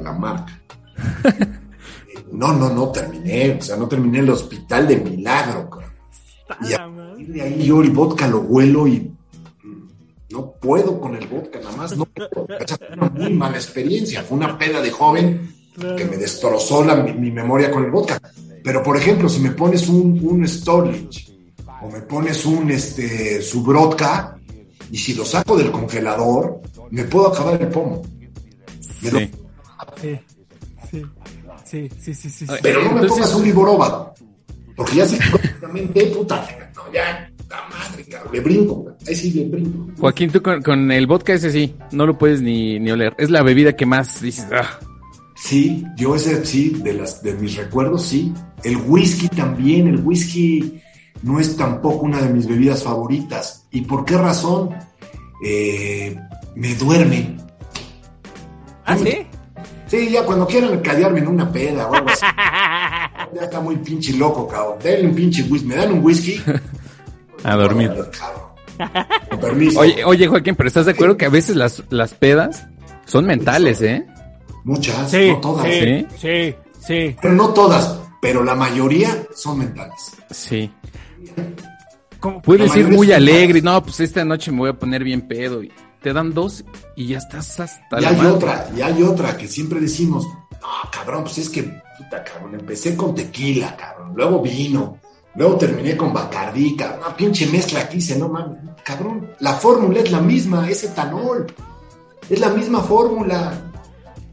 la 0.00 0.12
marca. 0.12 0.60
No, 2.30 2.52
no, 2.52 2.70
no 2.72 2.90
terminé, 2.90 3.56
o 3.58 3.62
sea, 3.62 3.76
no 3.76 3.86
terminé 3.88 4.20
el 4.20 4.30
hospital 4.30 4.86
de 4.88 4.96
milagro, 4.96 5.68
cabrón. 5.70 5.92
Y 6.62 6.72
a. 6.72 6.86
partir 7.26 7.34
de 7.34 7.42
ahí 7.42 7.64
yo 7.64 7.80
el 7.82 7.90
vodka 7.90 8.28
lo 8.28 8.40
huelo 8.40 8.86
y 8.86 9.10
no 10.30 10.52
puedo 10.60 11.00
con 11.00 11.14
el 11.14 11.26
vodka, 11.28 11.60
nada 11.60 11.76
más 11.76 11.96
no 11.96 12.06
puedo. 12.06 12.46
Esa 12.58 12.76
fue 12.76 12.88
una 12.96 13.08
muy 13.10 13.32
mala 13.34 13.56
experiencia, 13.56 14.22
fue 14.22 14.36
una 14.36 14.58
peda 14.58 14.80
de 14.80 14.90
joven 14.90 15.54
que 15.96 16.04
me 16.04 16.16
destrozó 16.16 16.84
la- 16.84 16.96
mi, 16.96 17.12
mi 17.12 17.30
memoria 17.30 17.70
con 17.70 17.84
el 17.84 17.90
vodka. 17.90 18.20
Pero, 18.62 18.82
por 18.82 18.96
ejemplo, 18.96 19.28
si 19.28 19.40
me 19.40 19.50
pones 19.50 19.88
un, 19.88 20.18
un 20.22 20.48
Storage 20.48 21.36
o 21.82 21.90
me 21.90 22.00
pones 22.00 22.44
un 22.46 22.70
este, 22.70 23.42
Subrodka 23.42 24.38
y 24.90 24.98
si 24.98 25.14
lo 25.14 25.24
saco 25.24 25.56
del 25.56 25.70
congelador, 25.70 26.60
me 26.90 27.04
puedo 27.04 27.28
acabar 27.28 27.60
el 27.60 27.68
pomo. 27.68 28.02
Me 29.02 29.10
lo- 29.10 29.18
Sí. 29.20 29.30
Sí. 30.00 30.20
Sí. 30.90 31.02
Sí, 31.64 31.88
sí, 32.00 32.14
sí, 32.14 32.30
sí. 32.30 32.46
sí. 32.46 32.52
Pero 32.62 32.80
no 32.82 32.86
me 32.92 33.00
Entonces- 33.02 33.10
pongas 33.10 33.34
un 33.34 33.44
Liborova, 33.44 34.14
porque 34.76 34.96
ya 34.96 35.06
sé 35.06 35.18
completamente, 35.64 36.06
puta, 36.06 36.46
no, 36.76 36.92
ya, 36.92 37.30
la 37.48 37.68
madre, 37.68 38.04
cabrón, 38.04 38.32
le 38.32 38.40
brinco, 38.40 38.96
ahí 39.06 39.14
sí 39.14 39.30
le 39.32 39.44
brinco. 39.48 39.92
Joaquín, 39.98 40.30
tú 40.30 40.42
con, 40.42 40.62
con 40.62 40.90
el 40.90 41.06
vodka 41.06 41.34
ese 41.34 41.50
sí, 41.50 41.74
no 41.92 42.06
lo 42.06 42.18
puedes 42.18 42.40
ni, 42.40 42.78
ni 42.78 42.90
oler. 42.90 43.14
Es 43.18 43.30
la 43.30 43.42
bebida 43.42 43.74
que 43.74 43.86
más 43.86 44.20
dices, 44.20 44.46
ah, 44.52 44.78
Sí, 45.44 45.84
yo 45.96 46.14
ese 46.14 46.44
sí, 46.46 46.70
de 46.82 46.94
las 46.94 47.22
de 47.22 47.34
mis 47.34 47.56
recuerdos, 47.56 48.06
sí. 48.06 48.32
El 48.62 48.76
whisky 48.76 49.28
también, 49.28 49.88
el 49.88 50.00
whisky 50.00 50.80
no 51.22 51.40
es 51.40 51.56
tampoco 51.56 52.06
una 52.06 52.20
de 52.20 52.32
mis 52.32 52.46
bebidas 52.46 52.82
favoritas. 52.82 53.66
¿Y 53.70 53.82
por 53.82 54.04
qué 54.04 54.16
razón? 54.16 54.70
Eh, 55.44 56.16
me 56.54 56.74
duerme. 56.76 57.36
¿Ah, 58.86 58.96
sí? 58.96 59.26
Sí, 59.86 60.10
ya 60.10 60.24
cuando 60.24 60.46
quieran 60.46 60.80
callarme 60.80 61.18
en 61.18 61.28
una 61.28 61.50
peda 61.50 61.88
o 61.88 61.94
algo 61.94 62.08
así. 62.08 62.24
ya 63.34 63.42
está 63.42 63.60
muy 63.60 63.76
pinche 63.76 64.12
loco, 64.14 64.46
cabrón. 64.48 64.78
Denle 64.82 65.08
un 65.08 65.14
pinche 65.14 65.42
whisky. 65.42 65.66
¿Me 65.66 65.76
dan 65.76 65.92
un 65.92 66.04
whisky? 66.04 66.40
a 67.44 67.56
dormir. 67.56 67.90
Cabrón. 68.18 68.44
Con 69.30 69.40
permiso. 69.40 69.80
Oye, 69.80 70.04
oye, 70.04 70.26
Joaquín, 70.26 70.54
pero 70.56 70.66
¿estás 70.68 70.86
de 70.86 70.92
acuerdo 70.92 71.16
que 71.16 71.26
a 71.26 71.30
veces 71.30 71.54
las, 71.56 71.82
las 71.90 72.14
pedas 72.14 72.66
son 73.06 73.24
mentales, 73.26 73.80
eh? 73.82 74.04
Muchas, 74.64 75.10
Sí, 75.10 75.28
no 75.30 75.40
todas. 75.40 75.66
sí, 75.66 76.06
sí, 76.18 76.54
sí. 76.80 77.16
Pero 77.20 77.34
no 77.34 77.50
todas, 77.50 77.98
pero 78.22 78.42
la 78.42 78.54
mayoría 78.54 79.26
son 79.34 79.58
mentales. 79.58 80.12
Sí. 80.30 80.70
Puedes 82.42 82.74
ir 82.74 82.88
muy 82.88 83.12
alegre, 83.12 83.60
no, 83.60 83.82
pues 83.82 84.00
esta 84.00 84.24
noche 84.24 84.50
me 84.50 84.58
voy 84.60 84.70
a 84.70 84.78
poner 84.78 85.04
bien 85.04 85.28
pedo. 85.28 85.62
Y 85.62 85.70
te 86.02 86.12
dan 86.14 86.32
dos 86.32 86.64
y 86.96 87.08
ya 87.08 87.18
estás 87.18 87.60
hasta 87.60 87.98
Y 87.98 88.02
la 88.02 88.08
hay 88.08 88.16
madre. 88.16 88.30
otra, 88.30 88.68
y 88.76 88.80
hay 88.80 89.02
otra 89.02 89.36
que 89.36 89.46
siempre 89.46 89.78
decimos, 89.80 90.26
no, 90.64 90.90
cabrón, 90.90 91.22
pues 91.24 91.38
es 91.38 91.48
que, 91.50 91.62
puta, 91.62 92.24
cabrón, 92.24 92.54
empecé 92.54 92.96
con 92.96 93.14
tequila, 93.14 93.76
cabrón, 93.76 94.12
luego 94.16 94.40
vino, 94.42 94.98
luego 95.34 95.56
terminé 95.56 95.96
con 95.96 96.12
Bacardí, 96.12 96.74
cabrón, 96.76 97.00
una 97.06 97.16
pinche 97.16 97.46
mezcla 97.48 97.88
que 97.88 97.98
hice, 97.98 98.16
no 98.18 98.28
mames, 98.28 98.58
cabrón, 98.82 99.30
la 99.40 99.52
fórmula 99.54 100.00
es 100.00 100.10
la 100.10 100.20
misma, 100.20 100.68
es 100.68 100.84
etanol, 100.84 101.46
es 102.28 102.40
la 102.40 102.48
misma 102.50 102.80
fórmula. 102.80 103.60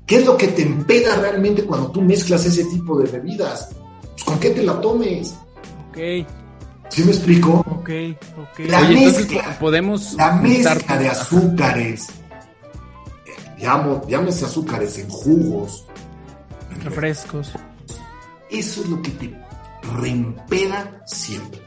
¿Qué 0.05 0.17
es 0.17 0.25
lo 0.25 0.35
que 0.35 0.47
te 0.49 0.63
empeda 0.63 1.15
realmente 1.15 1.63
cuando 1.63 1.89
tú 1.91 2.01
mezclas 2.01 2.45
ese 2.45 2.65
tipo 2.65 2.97
de 2.99 3.09
bebidas? 3.09 3.69
Pues, 4.11 4.23
¿Con 4.25 4.39
qué 4.39 4.49
te 4.49 4.63
la 4.63 4.79
tomes? 4.81 5.35
Ok, 5.89 5.97
¿Sí 6.89 7.03
me 7.05 7.11
explico? 7.11 7.59
ok, 7.69 7.89
ok. 8.37 8.59
La 8.67 8.79
Oye, 8.81 8.97
entonces 9.05 9.31
mezcla. 9.31 9.57
podemos 9.59 10.13
La 10.15 10.33
mezcla 10.33 10.97
de 10.97 11.07
azúcares, 11.07 12.07
eh, 13.25 13.31
llamo, 13.59 14.01
llámese 14.09 14.43
azúcares 14.45 14.97
en 14.99 15.07
jugos, 15.09 15.85
Refrescos. 16.83 17.51
Eso 18.49 18.81
es 18.81 18.89
lo 18.89 19.01
que 19.01 19.11
te 19.11 19.33
reempeda 19.99 21.01
siempre. 21.05 21.61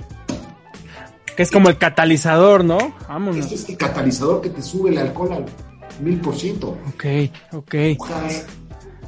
Que 1.36 1.42
es 1.42 1.50
como 1.50 1.68
el 1.68 1.78
catalizador, 1.78 2.64
¿no? 2.64 2.78
Vámonos. 3.08 3.46
Ese 3.46 3.54
es 3.56 3.68
el 3.68 3.76
catalizador 3.76 4.40
que 4.40 4.50
te 4.50 4.62
sube 4.62 4.90
el 4.90 4.98
alcohol 4.98 5.32
al 5.32 5.46
mil 6.00 6.20
por 6.20 6.36
ciento. 6.36 6.78
Ok, 6.94 7.04
ok. 7.52 7.74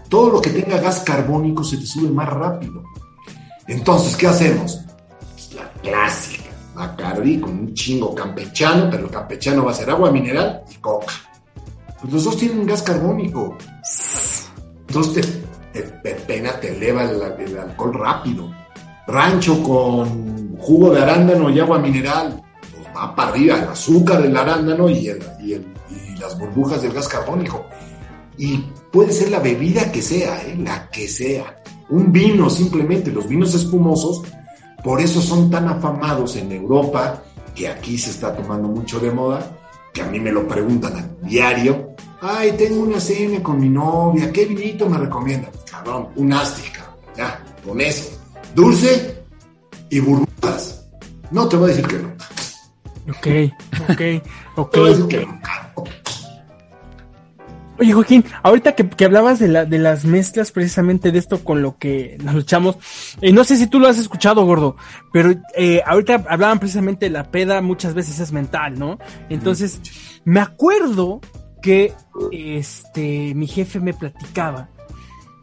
Todo 0.08 0.30
lo 0.30 0.40
que 0.40 0.50
tenga 0.50 0.78
gas 0.78 1.00
carbónico 1.00 1.62
se 1.62 1.76
te 1.76 1.86
sube 1.86 2.10
más 2.10 2.28
rápido. 2.28 2.82
Entonces, 3.66 4.16
¿qué 4.16 4.26
hacemos? 4.26 4.80
Pues 5.32 5.54
la 5.54 5.70
clásica. 5.82 6.44
Bacardi 6.74 7.40
con 7.40 7.50
un 7.50 7.74
chingo 7.74 8.14
campechano, 8.14 8.90
pero 8.90 9.06
el 9.06 9.10
campechano 9.10 9.64
va 9.64 9.70
a 9.70 9.74
ser 9.74 9.88
agua 9.90 10.10
mineral 10.10 10.62
y 10.70 10.74
coca. 10.74 11.14
Pues 12.00 12.12
los 12.12 12.24
dos 12.24 12.36
tienen 12.36 12.66
gas 12.66 12.82
carbónico. 12.82 13.56
Entonces 14.88 15.14
te, 15.14 15.45
te, 15.82 16.14
pena, 16.14 16.58
te 16.60 16.76
eleva 16.76 17.04
el, 17.04 17.58
alcohol 17.58 17.94
rápido. 17.94 18.50
Rancho 19.06 19.62
con 19.62 20.56
jugo 20.58 20.92
de 20.92 21.02
arándano 21.02 21.48
y 21.50 21.60
agua 21.60 21.78
mineral, 21.78 22.42
pues 22.60 22.96
va 22.96 23.14
para 23.14 23.30
arriba 23.30 23.58
el 23.58 23.68
azúcar 23.68 24.22
del 24.22 24.36
arándano 24.36 24.88
y 24.88 25.12
las 26.18 26.38
burbujas 26.38 26.82
del 26.82 26.92
gas 26.92 27.08
carbónico. 27.08 27.66
Y 28.38 28.58
puede 28.92 29.12
ser 29.12 29.30
la 29.30 29.40
bebida 29.40 29.90
que 29.90 30.02
sea, 30.02 30.42
¿eh? 30.42 30.56
la 30.58 30.90
que 30.90 31.08
sea. 31.08 31.62
Un 31.88 32.12
vino 32.12 32.50
simplemente, 32.50 33.12
los 33.12 33.28
vinos 33.28 33.54
espumosos, 33.54 34.22
por 34.82 35.00
eso 35.00 35.20
son 35.20 35.50
tan 35.50 35.68
afamados 35.68 36.36
en 36.36 36.52
Europa, 36.52 37.22
que 37.54 37.68
aquí 37.68 37.96
se 37.96 38.10
está 38.10 38.36
tomando 38.36 38.68
mucho 38.68 39.00
de 39.00 39.10
moda, 39.10 39.58
que 39.92 40.02
a 40.02 40.06
mí 40.06 40.20
me 40.20 40.32
lo 40.32 40.46
preguntan 40.46 40.96
a 40.96 41.26
diario. 41.26 41.85
Ay, 42.28 42.52
tengo 42.58 42.82
una 42.82 42.98
cena 42.98 43.40
con 43.40 43.60
mi 43.60 43.68
novia, 43.68 44.32
¿qué 44.32 44.46
vinito 44.46 44.88
me 44.88 44.98
recomiendan? 44.98 45.52
Cabrón, 45.70 46.08
un 46.16 46.32
Asti, 46.32 46.68
cabrón, 46.70 46.96
ya, 47.16 47.44
con 47.64 47.80
eso. 47.80 48.20
Dulce 48.52 49.22
y 49.90 50.00
burbujas. 50.00 50.88
No 51.30 51.48
te 51.48 51.56
voy 51.56 51.70
a 51.70 51.74
decir 51.74 51.86
que 51.86 51.98
no. 51.98 52.08
Ok, 53.12 53.52
ok, 53.90 54.26
ok. 54.56 54.72
Te 54.72 54.80
voy 54.80 54.88
a 54.88 54.92
decir 54.92 55.06
que 55.06 55.24
no. 55.24 55.40
Oye, 57.78 57.92
Joaquín, 57.92 58.24
ahorita 58.42 58.74
que, 58.74 58.88
que 58.88 59.04
hablabas 59.04 59.38
de, 59.38 59.46
la, 59.46 59.64
de 59.64 59.78
las 59.78 60.04
mezclas, 60.04 60.50
precisamente 60.50 61.12
de 61.12 61.20
esto 61.20 61.44
con 61.44 61.62
lo 61.62 61.78
que 61.78 62.18
nos 62.24 62.34
luchamos, 62.34 62.76
eh, 63.20 63.30
no 63.30 63.44
sé 63.44 63.56
si 63.56 63.68
tú 63.68 63.78
lo 63.78 63.86
has 63.86 63.98
escuchado, 63.98 64.44
gordo, 64.44 64.76
pero 65.12 65.32
eh, 65.54 65.80
ahorita 65.86 66.24
hablaban 66.28 66.58
precisamente 66.58 67.06
de 67.06 67.10
la 67.10 67.30
peda, 67.30 67.60
muchas 67.60 67.94
veces 67.94 68.18
es 68.18 68.32
mental, 68.32 68.76
¿no? 68.76 68.98
Entonces, 69.28 69.80
me 70.24 70.40
acuerdo 70.40 71.20
que 71.66 71.92
este 72.30 73.34
mi 73.34 73.48
jefe 73.48 73.80
me 73.80 73.92
platicaba 73.92 74.68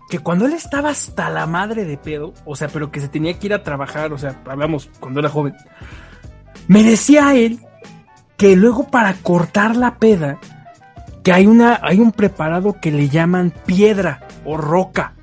que 0.10 0.20
cuando 0.20 0.46
él 0.46 0.54
estaba 0.54 0.90
hasta 0.90 1.30
la 1.30 1.46
madre 1.48 1.84
de 1.84 1.98
pedo, 1.98 2.34
o 2.46 2.56
sea, 2.56 2.70
pero 2.70 2.92
que 2.92 3.02
se 3.02 3.10
tenía 3.10 3.38
que 3.38 3.48
ir 3.48 3.54
a 3.54 3.62
trabajar, 3.62 4.14
o 4.14 4.18
sea, 4.18 4.42
hablamos 4.46 4.90
cuando 5.02 5.20
era 5.20 5.28
joven, 5.28 5.54
me 6.70 6.82
decía 6.82 7.36
él 7.36 7.60
que 8.38 8.56
luego 8.56 8.88
para 8.88 9.16
cortar 9.16 9.76
la 9.76 9.98
peda, 9.98 10.40
que 11.26 11.34
hay 11.34 11.46
una 11.46 11.82
hay 11.84 12.00
un 12.00 12.14
preparado 12.14 12.80
que 12.80 12.92
le 12.92 13.10
llaman 13.10 13.54
piedra 13.66 14.26
o 14.46 14.56
roca. 14.56 15.16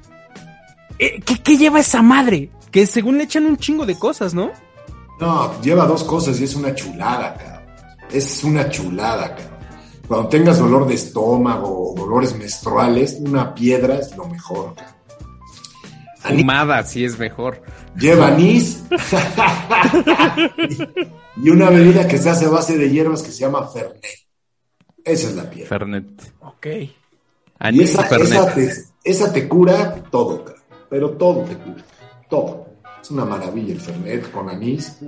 Eh, 0.98 1.22
¿qué, 1.24 1.40
qué 1.42 1.56
lleva 1.56 1.80
esa 1.80 2.02
madre? 2.02 2.50
Que 2.70 2.84
según 2.84 3.16
le 3.16 3.24
echan 3.24 3.46
un 3.46 3.56
chingo 3.56 3.86
de 3.86 3.98
cosas, 3.98 4.34
¿no? 4.34 4.50
No, 5.18 5.58
lleva 5.62 5.86
dos 5.86 6.04
cosas 6.04 6.38
y 6.40 6.44
es 6.44 6.54
una 6.54 6.74
chulada, 6.74 7.34
cabrón. 7.36 7.62
Es 8.12 8.44
una 8.44 8.68
chulada, 8.68 9.34
cabrón. 9.34 9.59
Cuando 10.10 10.28
tengas 10.28 10.58
dolor 10.58 10.88
de 10.88 10.94
estómago 10.94 11.92
o 11.92 11.94
dolores 11.94 12.36
menstruales, 12.36 13.16
una 13.20 13.54
piedra 13.54 13.94
es 13.94 14.16
lo 14.16 14.24
mejor. 14.26 14.74
Fumada, 16.16 16.82
sí 16.82 17.04
es 17.04 17.16
mejor. 17.16 17.62
Lleva 17.94 18.26
anís. 18.26 18.82
y 21.36 21.50
una 21.50 21.70
bebida 21.70 22.08
que 22.08 22.18
se 22.18 22.28
hace 22.28 22.46
a 22.46 22.48
base 22.48 22.76
de 22.76 22.90
hierbas 22.90 23.22
que 23.22 23.30
se 23.30 23.42
llama 23.42 23.68
Fernet. 23.68 24.02
Esa 25.04 25.28
es 25.28 25.36
la 25.36 25.48
piel. 25.48 25.68
Fernet. 25.68 26.32
Ok. 26.40 26.66
Y 26.66 26.92
Anís 27.60 27.90
esa, 27.90 28.04
y 28.04 28.08
Fernet. 28.08 28.32
esa 28.32 28.54
te, 28.56 28.72
esa 29.04 29.32
te 29.32 29.48
cura 29.48 29.94
todo, 30.10 30.44
cara. 30.44 30.58
pero 30.88 31.10
todo 31.10 31.44
te 31.44 31.54
cura. 31.54 31.84
Todo. 32.28 32.66
Es 33.00 33.12
una 33.12 33.24
maravilla 33.24 33.74
el 33.74 33.80
Fernet 33.80 34.28
con 34.32 34.50
anís. 34.50 34.98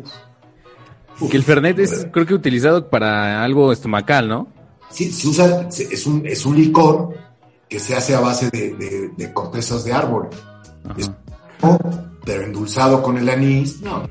Uf. 1.19 1.29
Que 1.29 1.37
el 1.37 1.43
Fernet 1.43 1.81
es, 1.81 2.07
creo 2.13 2.25
que 2.25 2.35
utilizado 2.35 2.89
para 2.89 3.43
algo 3.43 3.73
estomacal, 3.73 4.29
¿no? 4.29 4.62
Sí, 4.93 5.11
se 5.11 5.29
usa, 5.29 5.69
es 5.69 6.07
un, 6.07 6.27
es 6.27 6.45
un 6.47 6.57
licor 6.57 7.15
que 7.69 7.81
se 7.81 7.97
hace 7.97 8.15
a 8.15 8.21
base 8.21 8.51
de, 8.51 8.75
de- 8.75 9.09
de 9.17 9.33
cortezas 9.33 9.85
de 9.85 9.93
árbol. 9.93 10.29
Es-. 10.97 11.11
Pero 12.25 12.43
endulzado 12.45 13.03
con 13.03 13.17
el 13.17 13.29
anís, 13.29 13.81
no. 13.81 14.09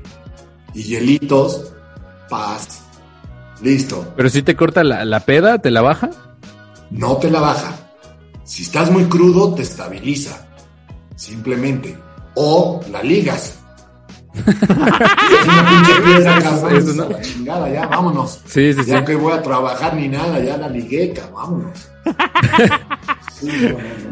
Y 0.74 0.82
hielitos, 0.82 1.72
paz. 2.28 2.80
Listo. 3.62 4.12
Pero 4.16 4.28
si 4.28 4.42
te 4.42 4.56
corta 4.56 4.82
la, 4.82 5.04
la 5.04 5.20
peda, 5.20 5.58
¿te 5.58 5.70
la 5.70 5.82
baja? 5.82 6.10
No 6.90 7.16
te 7.18 7.30
la 7.30 7.40
baja. 7.40 7.72
Si 8.44 8.62
estás 8.64 8.90
muy 8.90 9.04
crudo, 9.04 9.54
te 9.54 9.62
estabiliza. 9.62 10.46
Simplemente. 11.14 11.96
O 12.34 12.80
la 12.90 13.02
ligas. 13.02 13.58
Es 14.34 15.48
una 15.48 15.68
pinche 15.68 16.00
piedra, 16.02 16.42
cabrón. 16.42 16.76
Eso, 16.76 16.92
¿no? 16.94 17.02
a 17.02 17.08
la 17.10 17.20
chingada, 17.20 17.68
ya, 17.70 17.86
vámonos. 17.86 18.40
Sí, 18.46 18.72
sí, 18.72 18.84
sí. 18.84 18.90
Ya 18.90 19.04
que 19.04 19.14
voy 19.14 19.32
a 19.32 19.42
trabajar 19.42 19.94
ni 19.94 20.08
nada, 20.08 20.40
ya 20.40 20.56
la 20.56 20.68
ligué, 20.68 21.12
cabrón, 21.12 21.34
vámonos. 21.34 21.88
Sí, 23.32 23.48
no. 23.68 24.02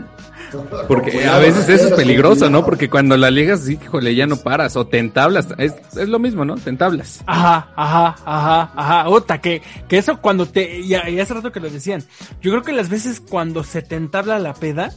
Porque 0.89 1.27
a 1.27 1.39
veces 1.39 1.68
eso 1.68 1.89
es 1.89 1.95
peligroso, 1.95 2.51
¿no? 2.51 2.64
Porque 2.64 2.91
cuando 2.91 3.16
la 3.16 3.31
ligas, 3.31 3.61
sí, 3.61 3.79
híjole, 3.81 4.14
ya 4.14 4.27
no 4.27 4.37
paras. 4.37 4.77
O 4.77 4.87
te 4.87 4.99
entablas. 4.99 5.49
Es, 5.59 5.75
es 5.97 6.09
lo 6.09 6.18
mismo, 6.18 6.45
¿no? 6.45 6.57
Te 6.57 6.71
entablas. 6.71 7.23
Ajá, 7.27 7.73
ajá, 7.77 8.16
ajá, 8.25 8.73
ajá. 8.75 9.09
Ota, 9.09 9.41
que, 9.41 9.62
que 9.89 9.99
eso 9.99 10.21
cuando 10.21 10.47
te. 10.47 10.87
Ya 10.87 11.03
hace 11.23 11.35
rato 11.35 11.53
que 11.53 11.61
lo 11.61 11.71
decían. 11.71 12.03
Yo 12.41 12.51
creo 12.51 12.62
que 12.62 12.73
las 12.73 12.89
veces 12.89 13.21
cuando 13.21 13.64
se 13.64 13.83
te 13.83 13.97
entabla 13.97 14.39
la 14.39 14.55
peda. 14.55 14.93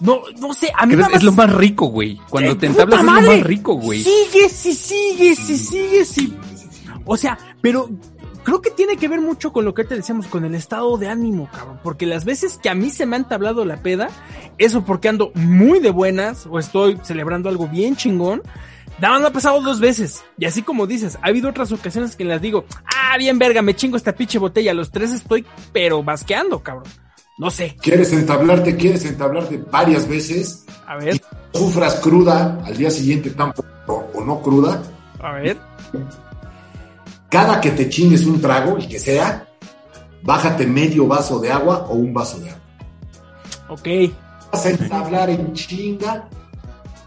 No, 0.00 0.22
no 0.40 0.52
sé, 0.54 0.72
a 0.76 0.86
mí 0.86 0.94
Es 1.12 1.22
lo 1.22 1.32
más- 1.32 1.52
rico, 1.54 1.86
güey. 1.86 2.20
Cuando 2.28 2.52
Eh, 2.52 2.56
te 2.56 2.66
entablas 2.66 3.00
es 3.00 3.06
lo 3.06 3.12
más 3.12 3.40
rico, 3.42 3.74
güey. 3.74 4.02
Sigues 4.02 4.66
y 4.66 4.74
sigues 4.74 5.50
y 5.50 5.56
sigues 5.58 6.18
y. 6.18 6.36
O 7.04 7.16
sea, 7.16 7.38
pero 7.60 7.88
creo 8.42 8.60
que 8.60 8.70
tiene 8.70 8.96
que 8.96 9.08
ver 9.08 9.20
mucho 9.20 9.52
con 9.52 9.64
lo 9.64 9.72
que 9.74 9.84
te 9.84 9.94
decíamos, 9.94 10.26
con 10.26 10.44
el 10.44 10.54
estado 10.54 10.96
de 10.98 11.08
ánimo, 11.08 11.48
cabrón. 11.52 11.78
Porque 11.82 12.06
las 12.06 12.24
veces 12.24 12.58
que 12.62 12.68
a 12.68 12.74
mí 12.74 12.90
se 12.90 13.06
me 13.06 13.16
ha 13.16 13.18
entablado 13.20 13.64
la 13.64 13.76
peda, 13.82 14.08
eso 14.58 14.84
porque 14.84 15.08
ando 15.08 15.30
muy 15.34 15.78
de 15.80 15.90
buenas 15.90 16.46
o 16.50 16.58
estoy 16.58 16.98
celebrando 17.02 17.48
algo 17.48 17.68
bien 17.68 17.94
chingón. 17.96 18.42
Nada 19.00 19.14
más 19.14 19.22
me 19.22 19.26
ha 19.28 19.32
pasado 19.32 19.60
dos 19.60 19.80
veces. 19.80 20.24
Y 20.38 20.44
así 20.44 20.62
como 20.62 20.86
dices, 20.86 21.18
ha 21.22 21.28
habido 21.28 21.50
otras 21.50 21.72
ocasiones 21.72 22.14
que 22.16 22.24
las 22.24 22.40
digo, 22.40 22.64
ah, 22.86 23.16
bien 23.18 23.38
verga, 23.38 23.60
me 23.60 23.74
chingo 23.74 23.96
esta 23.96 24.12
pinche 24.14 24.38
botella. 24.38 24.72
Los 24.72 24.90
tres 24.90 25.10
estoy, 25.12 25.44
pero 25.72 26.02
basqueando, 26.02 26.62
cabrón. 26.62 26.84
No 27.38 27.50
sé. 27.50 27.76
¿Quieres 27.80 28.12
entablarte? 28.12 28.76
¿Quieres 28.76 29.04
entablarte 29.04 29.58
varias 29.70 30.06
veces? 30.08 30.64
A 30.86 30.96
ver, 30.96 31.20
Sufras 31.52 31.96
cruda, 31.96 32.60
al 32.64 32.76
día 32.76 32.90
siguiente 32.90 33.30
tampoco, 33.30 34.08
o 34.14 34.24
no 34.24 34.40
cruda. 34.40 34.82
a 35.20 35.32
ver. 35.34 35.56
Cada 37.28 37.60
que 37.60 37.70
te 37.70 37.88
chingues 37.88 38.24
un 38.26 38.40
trago, 38.40 38.76
el 38.76 38.86
que 38.88 38.98
sea, 38.98 39.48
bájate 40.22 40.66
medio 40.66 41.06
vaso 41.08 41.38
de 41.40 41.50
agua 41.50 41.86
o 41.88 41.94
un 41.94 42.12
vaso 42.14 42.38
de 42.38 42.50
agua. 42.50 42.62
Ok. 43.68 43.88
Vas 44.52 44.66
a 44.66 44.70
entablar 44.70 45.30
en 45.30 45.52
chinga, 45.52 46.28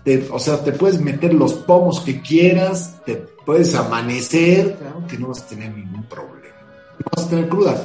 te- 0.04 0.28
o 0.32 0.40
sea, 0.40 0.62
te 0.64 0.74
puedes 0.74 1.00
meter 1.00 1.34
los 1.34 1.54
pomos 1.54 2.02
que 2.02 2.22
quieras, 2.22 2.96
te 3.06 3.16
puedes 3.16 3.74
amanecer, 3.76 4.76
claro 4.78 5.08
que 5.08 5.18
no 5.18 5.28
vas 5.30 5.42
a 5.44 5.48
tener 5.48 5.74
ningún 5.74 6.04
problema. 6.04 6.56
No 7.00 7.06
vas 7.16 7.26
a 7.26 7.30
tener 7.30 7.48
cruda. 7.48 7.82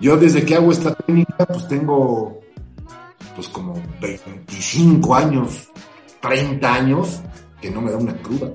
Yo 0.00 0.16
desde 0.16 0.44
que 0.44 0.54
hago 0.54 0.70
esta 0.72 0.94
técnica, 0.94 1.44
pues 1.46 1.66
tengo 1.68 2.40
pues 3.34 3.48
como 3.48 3.80
25 4.00 5.14
años, 5.14 5.68
30 6.20 6.74
años, 6.74 7.20
que 7.60 7.70
no 7.70 7.80
me 7.80 7.90
da 7.90 7.96
una 7.96 8.12
cruda. 8.14 8.48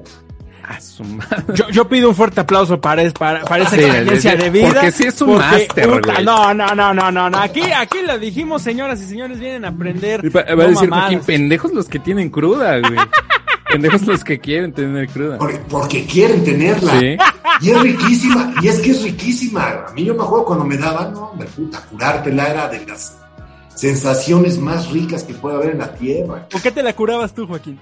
A 0.65 0.79
su 0.79 1.03
madre. 1.03 1.43
Yo, 1.55 1.69
yo 1.69 1.89
pido 1.89 2.07
un 2.09 2.15
fuerte 2.15 2.39
aplauso 2.39 2.79
para, 2.79 3.01
es- 3.01 3.11
para, 3.11 3.43
para 3.43 3.63
esa 3.63 3.75
Sí, 3.75 3.81
experiencia 3.83 4.35
de 4.37 4.49
vida. 4.49 4.67
porque 4.69 4.91
sí 4.93 5.03
es 5.03 5.21
un 5.21 5.35
máster, 5.37 5.89
güey. 5.89 6.23
No, 6.23 6.53
no, 6.53 6.73
no, 6.73 6.93
no, 6.93 7.11
no, 7.11 7.29
no. 7.29 7.37
Aquí, 7.37 7.61
aquí 7.63 7.97
lo 8.07 8.17
dijimos, 8.17 8.61
señoras 8.61 9.01
y 9.01 9.05
señores, 9.05 9.39
vienen 9.41 9.65
a 9.65 9.69
aprender. 9.69 10.23
Y 10.23 10.29
Va 10.29 10.43
va 10.43 10.55
no 10.67 10.95
a 10.95 11.09
decir 11.09 11.19
pendejos 11.25 11.73
los 11.73 11.89
que 11.89 11.99
tienen 11.99 12.29
cruda, 12.29 12.79
güey. 12.79 12.95
pendejos 13.73 14.01
los 14.07 14.23
que 14.23 14.39
quieren 14.39 14.71
tener 14.73 15.07
cruda. 15.09 15.37
Por- 15.37 15.59
Porque 15.63 16.05
quieren 16.05 16.43
tenerla. 16.43 16.99
Sí. 16.99 17.17
Y 17.61 17.69
es 17.69 17.81
riquísima, 17.81 18.53
y 18.61 18.67
es 18.67 18.79
que 18.79 18.91
es 18.91 19.03
riquísima. 19.03 19.85
A 19.87 19.91
mí 19.93 20.03
yo 20.05 20.15
me 20.15 20.23
acuerdo 20.23 20.45
cuando 20.45 20.65
me 20.65 20.77
daban, 20.77 21.13
no, 21.13 21.25
hombre, 21.31 21.47
puta, 21.55 21.81
curártela 21.89 22.47
era 22.47 22.67
de 22.69 22.85
las 22.85 23.15
sensaciones 23.75 24.57
más 24.59 24.89
ricas 24.91 25.23
que 25.23 25.33
puede 25.33 25.55
haber 25.57 25.71
en 25.71 25.79
la 25.79 25.93
tierra. 25.93 26.47
¿Por 26.49 26.61
qué 26.61 26.71
te 26.71 26.83
la 26.83 26.93
curabas 26.93 27.33
tú, 27.33 27.47
Joaquín? 27.47 27.79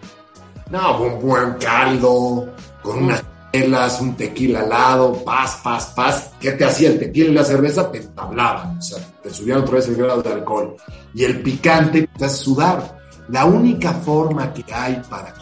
No, 0.70 1.02
un 1.02 1.20
buen 1.22 1.54
caldo, 1.56 2.54
con 2.82 3.04
unas 3.04 3.24
chelas, 3.54 4.00
un 4.02 4.16
tequila 4.16 4.62
al 4.62 4.70
lado, 4.70 5.24
paz, 5.26 5.60
paz, 5.64 5.88
paz. 5.96 6.32
¿Qué 6.40 6.52
te 6.54 6.64
hacía 6.66 6.90
el 6.90 7.00
tequila 7.00 7.30
y 7.30 7.34
la 7.34 7.44
cerveza? 7.44 7.92
Te 7.92 7.98
entablaban, 8.00 8.78
o 8.78 8.82
sea, 8.82 9.00
te 9.22 9.30
subían 9.30 9.60
otra 9.60 9.76
vez 9.76 9.88
el 9.90 9.96
grado 9.96 10.22
de 10.22 10.32
alcohol. 10.32 10.76
Y 11.14 11.24
el 11.26 11.42
picante 11.42 12.08
te 12.18 12.26
hace 12.26 12.38
sudar. 12.38 13.00
La 13.30 13.46
única 13.46 13.92
forma 13.94 14.52
que 14.54 14.64
hay 14.74 15.02
para 15.10 15.34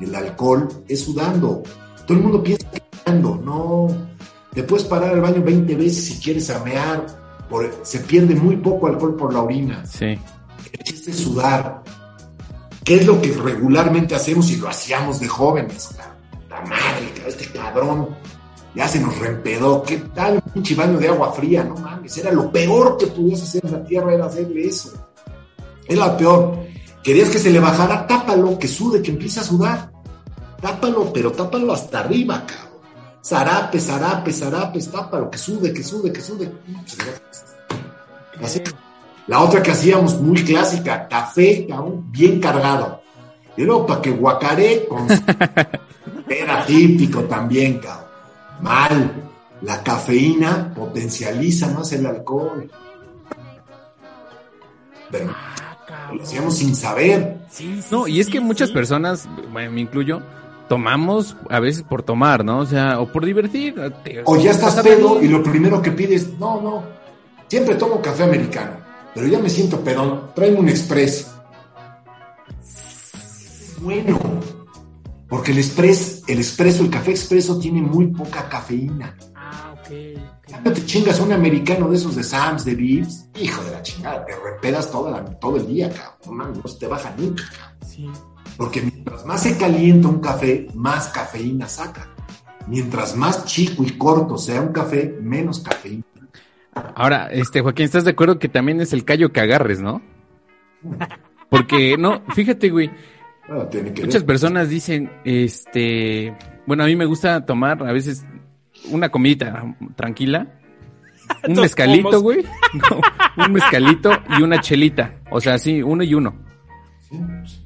el 0.00 0.14
alcohol 0.14 0.68
es 0.88 1.04
sudando. 1.04 1.62
Todo 2.06 2.16
el 2.16 2.22
mundo 2.22 2.42
piensa 2.42 2.70
que 2.70 2.82
sudando, 2.98 3.40
no. 3.44 3.88
Te 4.52 4.62
puedes 4.62 4.86
parar 4.86 5.14
al 5.14 5.20
baño 5.20 5.42
20 5.42 5.74
veces 5.74 6.04
si 6.04 6.22
quieres 6.22 6.48
amear. 6.50 7.06
Por, 7.48 7.70
se 7.82 8.00
pierde 8.00 8.34
muy 8.34 8.56
poco 8.56 8.88
alcohol 8.88 9.14
por 9.16 9.32
la 9.32 9.42
orina. 9.42 9.84
Sí. 9.86 10.18
El 10.72 10.82
chiste 10.84 11.10
es 11.10 11.18
sudar. 11.18 11.82
¿Qué 12.82 12.96
es 12.96 13.06
lo 13.06 13.20
que 13.20 13.32
regularmente 13.32 14.14
hacemos 14.14 14.50
y 14.50 14.56
lo 14.56 14.68
hacíamos 14.68 15.20
de 15.20 15.28
jóvenes? 15.28 15.90
La, 15.96 16.56
la 16.56 16.62
madre, 16.62 17.12
este 17.26 17.46
cabrón 17.46 18.08
ya 18.76 18.86
se 18.86 19.00
nos 19.00 19.18
reempedó. 19.18 19.82
¿Qué 19.82 19.96
tal 20.14 20.34
un 20.34 20.52
pinche 20.52 20.74
baño 20.74 20.98
de 20.98 21.08
agua 21.08 21.32
fría? 21.32 21.64
No 21.64 21.74
mames, 21.76 22.16
era 22.18 22.30
lo 22.30 22.52
peor 22.52 22.96
que 22.98 23.06
podías 23.06 23.42
hacer 23.42 23.64
en 23.64 23.72
la 23.72 23.84
tierra, 23.84 24.14
era 24.14 24.26
hacerle 24.26 24.66
eso. 24.66 24.92
Era 25.88 26.06
lo 26.08 26.16
peor. 26.16 26.65
Querías 27.06 27.28
que 27.28 27.38
se 27.38 27.52
le 27.52 27.60
bajara, 27.60 28.04
tápalo, 28.04 28.58
que 28.58 28.66
sude, 28.66 29.00
que 29.00 29.12
empiece 29.12 29.38
a 29.38 29.44
sudar. 29.44 29.92
Tápalo, 30.60 31.12
pero 31.12 31.30
tápalo 31.30 31.72
hasta 31.72 32.00
arriba, 32.00 32.44
cabrón. 32.44 32.80
Zarapes, 33.24 33.86
zarapes, 33.86 34.40
zarapes, 34.40 34.90
tápalo, 34.90 35.30
que 35.30 35.38
sude, 35.38 35.72
que 35.72 35.84
sude, 35.84 36.12
que 36.12 36.20
sude. 36.20 36.52
Así. 38.42 38.60
La 39.28 39.38
otra 39.40 39.62
que 39.62 39.70
hacíamos 39.70 40.20
muy 40.20 40.42
clásica, 40.42 41.06
café, 41.06 41.64
cabrón, 41.68 42.10
bien 42.10 42.40
cargado. 42.40 43.00
Y 43.56 43.62
luego 43.62 43.86
para 43.86 44.02
que 44.02 44.10
guacaré 44.10 44.88
con... 44.88 45.06
Era 46.28 46.66
típico 46.66 47.22
también, 47.22 47.78
cabrón. 47.78 48.04
Mal. 48.62 49.30
La 49.62 49.80
cafeína 49.80 50.74
potencializa 50.74 51.68
más 51.68 51.92
el 51.92 52.04
alcohol. 52.04 52.68
Pero 55.08 55.32
lo 56.14 56.22
hacíamos 56.22 56.56
sin 56.56 56.74
saber. 56.74 57.38
Sí, 57.50 57.80
sí, 57.82 57.88
No, 57.90 58.06
y 58.08 58.20
es 58.20 58.26
sí, 58.26 58.32
que 58.32 58.40
muchas 58.40 58.68
sí. 58.68 58.74
personas, 58.74 59.28
bueno, 59.52 59.70
me 59.72 59.80
incluyo, 59.80 60.20
tomamos 60.68 61.36
a 61.50 61.60
veces 61.60 61.82
por 61.82 62.02
tomar, 62.02 62.44
¿no? 62.44 62.58
O 62.58 62.66
sea, 62.66 63.00
o 63.00 63.10
por 63.12 63.24
divertir. 63.24 63.74
te- 64.04 64.22
O 64.24 64.36
ya 64.36 64.50
estás 64.52 64.74
pedo 64.82 65.22
y 65.22 65.28
lo 65.28 65.42
primero 65.42 65.80
que 65.82 65.92
pides, 65.92 66.38
no, 66.38 66.60
no. 66.60 66.82
Siempre 67.48 67.76
tomo 67.76 68.00
café 68.02 68.24
americano, 68.24 68.72
pero 69.14 69.26
ya 69.28 69.38
me 69.38 69.48
siento 69.48 69.80
pedón. 69.80 70.30
Tráeme 70.34 70.58
un 70.58 70.68
express. 70.68 71.32
Bueno, 73.80 74.18
porque 75.28 75.52
el 75.52 75.58
express, 75.58 76.22
el 76.26 76.38
expreso, 76.38 76.82
el 76.82 76.90
café 76.90 77.10
expreso 77.12 77.58
tiene 77.58 77.82
muy 77.82 78.06
poca 78.08 78.48
cafeína. 78.48 79.16
Ah, 79.86 80.18
ok, 80.18 80.22
ok. 80.38 80.48
Ya 80.48 80.60
no 80.60 80.72
te 80.72 80.84
chingas 80.86 81.20
un 81.20 81.32
americano 81.32 81.88
de 81.88 81.96
esos 81.96 82.16
de 82.16 82.22
Sam's, 82.22 82.64
de 82.64 82.74
Vips, 82.74 83.28
hijo 83.40 83.62
de 83.64 83.70
la 83.72 83.82
chingada, 83.82 84.24
te 84.24 84.32
repedas 84.36 84.90
toda 84.90 85.10
la- 85.10 85.24
todo 85.38 85.56
el 85.56 85.66
día, 85.66 85.88
cabrón. 85.90 86.14
No, 86.26 86.32
mames, 86.32 86.58
no 86.58 86.68
se 86.68 86.78
te 86.78 86.86
baja 86.86 87.14
nunca, 87.18 87.44
cabrón. 87.58 87.76
Sí. 87.88 88.10
Porque 88.56 88.80
mientras 88.82 89.24
más 89.26 89.42
se 89.42 89.56
calienta 89.58 90.08
un 90.08 90.20
café, 90.20 90.66
más 90.74 91.08
cafeína 91.08 91.68
saca. 91.68 92.08
Mientras 92.68 93.14
más 93.16 93.44
chico 93.44 93.84
y 93.84 93.90
corto 93.92 94.36
sea 94.38 94.60
un 94.60 94.72
café, 94.72 95.16
menos 95.20 95.60
cafeína. 95.60 96.02
Ahora, 96.94 97.28
este, 97.30 97.60
Joaquín, 97.60 97.84
¿estás 97.86 98.04
de 98.04 98.10
acuerdo 98.10 98.38
que 98.38 98.48
también 98.48 98.80
es 98.80 98.92
el 98.92 99.04
callo 99.04 99.32
que 99.32 99.40
agarres, 99.40 99.80
no? 99.80 100.02
Porque, 101.48 101.96
no, 101.96 102.22
fíjate, 102.34 102.70
güey, 102.70 102.90
Bueno, 103.48 103.66
tiene 103.68 103.92
que 103.92 104.02
muchas 104.02 104.22
ver. 104.22 104.26
personas 104.26 104.68
dicen, 104.68 105.10
este, 105.24 106.36
bueno, 106.66 106.82
a 106.84 106.86
mí 106.86 106.96
me 106.96 107.04
gusta 107.06 107.44
tomar 107.46 107.82
a 107.86 107.92
veces 107.92 108.24
una 108.90 109.08
comidita 109.08 109.74
tranquila, 109.96 110.46
un 111.48 111.54
mezcalito, 111.60 112.20
güey, 112.20 112.44
no, 112.74 113.44
un 113.46 113.52
mezcalito 113.52 114.10
y 114.38 114.42
una 114.42 114.60
chelita, 114.60 115.14
o 115.30 115.40
sea, 115.40 115.58
sí, 115.58 115.82
uno 115.82 116.02
y 116.04 116.14
uno. 116.14 116.34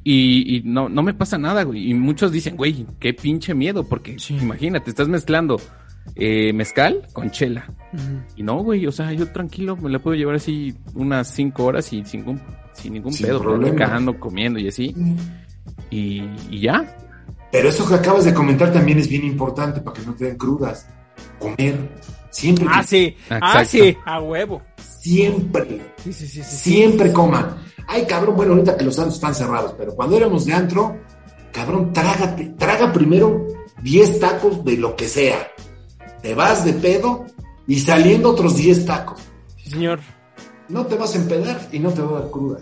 Y, 0.04 0.56
y 0.56 0.62
no, 0.64 0.88
no 0.88 1.02
me 1.02 1.14
pasa 1.14 1.38
nada, 1.38 1.62
güey. 1.62 1.90
Y 1.90 1.94
muchos 1.94 2.30
dicen, 2.30 2.56
güey, 2.56 2.86
qué 2.98 3.14
pinche 3.14 3.54
miedo, 3.54 3.84
porque 3.88 4.18
Sí. 4.18 4.36
imagínate, 4.36 4.90
estás 4.90 5.08
mezclando 5.08 5.58
eh, 6.14 6.52
mezcal 6.52 7.06
con 7.12 7.30
chela. 7.30 7.72
Y 8.36 8.42
no, 8.42 8.62
güey, 8.62 8.86
o 8.86 8.92
sea, 8.92 9.12
yo 9.12 9.26
tranquilo 9.32 9.76
me 9.76 9.88
la 9.90 9.98
puedo 9.98 10.14
llevar 10.16 10.34
así 10.36 10.74
unas 10.94 11.28
cinco 11.28 11.64
horas 11.64 11.90
y 11.92 12.04
sin, 12.04 12.20
ningún- 12.24 12.40
sin 12.74 12.92
ningún 12.92 13.12
Sin 13.12 13.26
pedo, 13.26 13.42
platicando, 13.42 14.18
comiendo 14.20 14.58
y 14.58 14.68
así. 14.68 14.94
Y, 15.90 16.22
y 16.50 16.60
ya. 16.60 16.96
Pero 17.52 17.68
eso 17.68 17.86
que 17.88 17.94
acabas 17.94 18.24
de 18.24 18.34
comentar 18.34 18.72
también 18.72 18.98
es 18.98 19.08
bien 19.08 19.24
importante 19.24 19.80
para 19.80 19.98
que 19.98 20.06
no 20.06 20.14
te 20.14 20.26
den 20.26 20.36
crudas. 20.36 20.86
Comer. 21.40 21.76
Siempre, 22.30 22.66
Ah, 22.70 22.82
sí. 22.84 23.16
Ah, 23.28 23.36
Exacto. 23.36 23.68
sí. 23.70 23.96
A 24.06 24.20
huevo. 24.20 24.62
siempre, 25.00 25.80
Sí, 26.04 26.12
sí, 26.12 26.26
sí. 26.28 26.42
sí. 26.44 26.56
siempre 26.70 27.12
coman. 27.12 27.56
Ay, 27.88 28.04
cabrón, 28.06 28.36
bueno, 28.36 28.52
ahorita 28.52 28.76
que 28.76 28.84
los 28.84 28.96
antros 28.98 29.16
están 29.16 29.34
cerrados, 29.34 29.74
pero 29.76 29.94
cuando 29.96 30.16
éramos 30.16 30.44
de 30.46 30.52
antro, 30.52 30.96
cabrón, 31.52 31.92
trágate, 31.92 32.54
traga 32.56 32.92
primero 32.92 33.46
10 33.82 34.20
tacos 34.20 34.64
de 34.64 34.76
lo 34.76 34.94
que 34.94 35.08
sea. 35.08 35.48
Te 36.22 36.34
vas 36.34 36.64
de 36.64 36.74
pedo 36.74 37.26
y 37.66 37.80
saliendo 37.80 38.30
otros 38.30 38.56
10 38.56 38.84
tacos. 38.86 39.20
Sí, 39.56 39.70
señor. 39.70 39.98
No 40.68 40.86
te 40.86 40.94
vas 40.94 41.14
a 41.14 41.18
empedar 41.18 41.60
y 41.72 41.78
no 41.80 41.90
te 41.90 42.02
va 42.02 42.18
a 42.18 42.20
dar 42.20 42.30
cruda. 42.30 42.60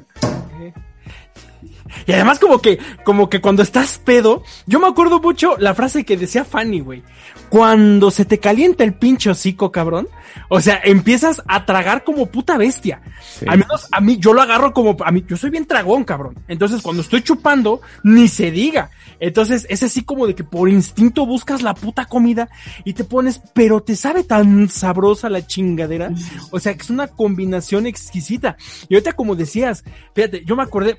Y 2.06 2.12
además 2.12 2.38
como 2.38 2.60
que, 2.60 2.78
como 3.04 3.28
que 3.28 3.40
cuando 3.40 3.62
estás 3.62 3.98
pedo, 3.98 4.42
yo 4.66 4.80
me 4.80 4.86
acuerdo 4.86 5.20
mucho 5.20 5.56
la 5.58 5.74
frase 5.74 6.04
que 6.04 6.16
decía 6.16 6.44
Fanny, 6.44 6.80
güey. 6.80 7.02
Cuando 7.48 8.10
se 8.10 8.24
te 8.24 8.38
calienta 8.38 8.84
el 8.84 8.94
pinche 8.94 9.30
hocico, 9.30 9.72
cabrón. 9.72 10.08
O 10.50 10.60
sea, 10.60 10.80
empiezas 10.84 11.42
a 11.46 11.64
tragar 11.64 12.04
como 12.04 12.26
puta 12.26 12.58
bestia. 12.58 13.00
Sí. 13.38 13.46
Al 13.48 13.58
menos 13.58 13.88
a 13.90 14.00
mí, 14.00 14.18
yo 14.18 14.32
lo 14.32 14.42
agarro 14.42 14.72
como, 14.72 14.96
a 15.04 15.10
mí, 15.10 15.24
yo 15.26 15.36
soy 15.36 15.50
bien 15.50 15.66
tragón, 15.66 16.04
cabrón. 16.04 16.34
Entonces, 16.48 16.82
cuando 16.82 17.02
estoy 17.02 17.22
chupando, 17.22 17.80
ni 18.02 18.28
se 18.28 18.50
diga. 18.50 18.90
Entonces, 19.20 19.66
es 19.68 19.82
así 19.82 20.02
como 20.02 20.26
de 20.26 20.34
que 20.34 20.44
por 20.44 20.68
instinto 20.68 21.26
buscas 21.26 21.62
la 21.62 21.74
puta 21.74 22.04
comida 22.04 22.48
y 22.84 22.92
te 22.92 23.04
pones, 23.04 23.40
pero 23.54 23.82
te 23.82 23.96
sabe 23.96 24.24
tan 24.24 24.68
sabrosa 24.68 25.28
la 25.28 25.46
chingadera. 25.46 26.10
O 26.50 26.60
sea, 26.60 26.74
que 26.74 26.82
es 26.82 26.90
una 26.90 27.08
combinación 27.08 27.86
exquisita. 27.86 28.56
Y 28.88 28.94
ahorita, 28.94 29.14
como 29.14 29.36
decías, 29.36 29.84
fíjate, 30.14 30.44
yo 30.44 30.56
me 30.56 30.62
acordé, 30.62 30.98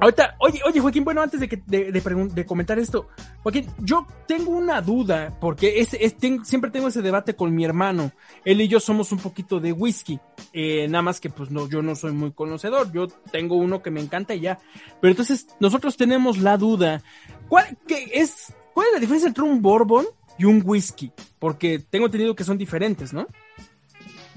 Ahorita, 0.00 0.34
oye, 0.38 0.60
oye, 0.66 0.80
Joaquín, 0.80 1.04
bueno, 1.04 1.20
antes 1.20 1.40
de 1.40 1.48
que 1.48 1.62
de, 1.66 1.92
de 1.92 2.00
de 2.00 2.46
comentar 2.46 2.78
esto, 2.78 3.08
Joaquín, 3.42 3.66
yo 3.80 4.06
tengo 4.26 4.52
una 4.52 4.80
duda, 4.80 5.36
porque 5.40 5.80
es, 5.80 5.92
es- 5.92 6.14
siempre 6.44 6.70
tengo 6.70 6.88
ese 6.88 7.02
debate 7.02 7.36
con 7.36 7.54
mi 7.54 7.64
hermano. 7.66 8.10
Él 8.44 8.62
y 8.62 8.68
yo 8.68 8.80
somos 8.80 9.12
un 9.12 9.18
poquito 9.18 9.60
de 9.60 9.72
whisky. 9.72 10.18
Eh, 10.54 10.88
nada 10.88 11.02
más 11.02 11.20
que 11.20 11.28
pues 11.28 11.50
no, 11.50 11.68
yo 11.68 11.82
no 11.82 11.94
soy 11.96 12.12
muy 12.12 12.32
conocedor. 12.32 12.90
Yo 12.92 13.08
tengo 13.30 13.56
uno 13.56 13.82
que 13.82 13.90
me 13.90 14.00
encanta 14.00 14.34
y 14.34 14.40
ya. 14.40 14.58
Pero 15.02 15.10
entonces, 15.10 15.46
nosotros 15.60 15.96
tenemos 15.98 16.38
la 16.38 16.56
duda. 16.56 17.02
¿Cuál, 17.48 17.76
qué 17.86 18.10
es, 18.14 18.54
¿Cuál 18.72 18.86
es 18.88 18.92
la 18.94 19.00
diferencia 19.00 19.28
entre 19.28 19.44
un 19.44 19.60
bourbon 19.60 20.06
y 20.38 20.46
un 20.46 20.62
whisky? 20.64 21.12
Porque 21.38 21.78
tengo 21.78 22.06
entendido 22.06 22.34
que 22.34 22.44
son 22.44 22.56
diferentes, 22.56 23.12
¿no? 23.12 23.26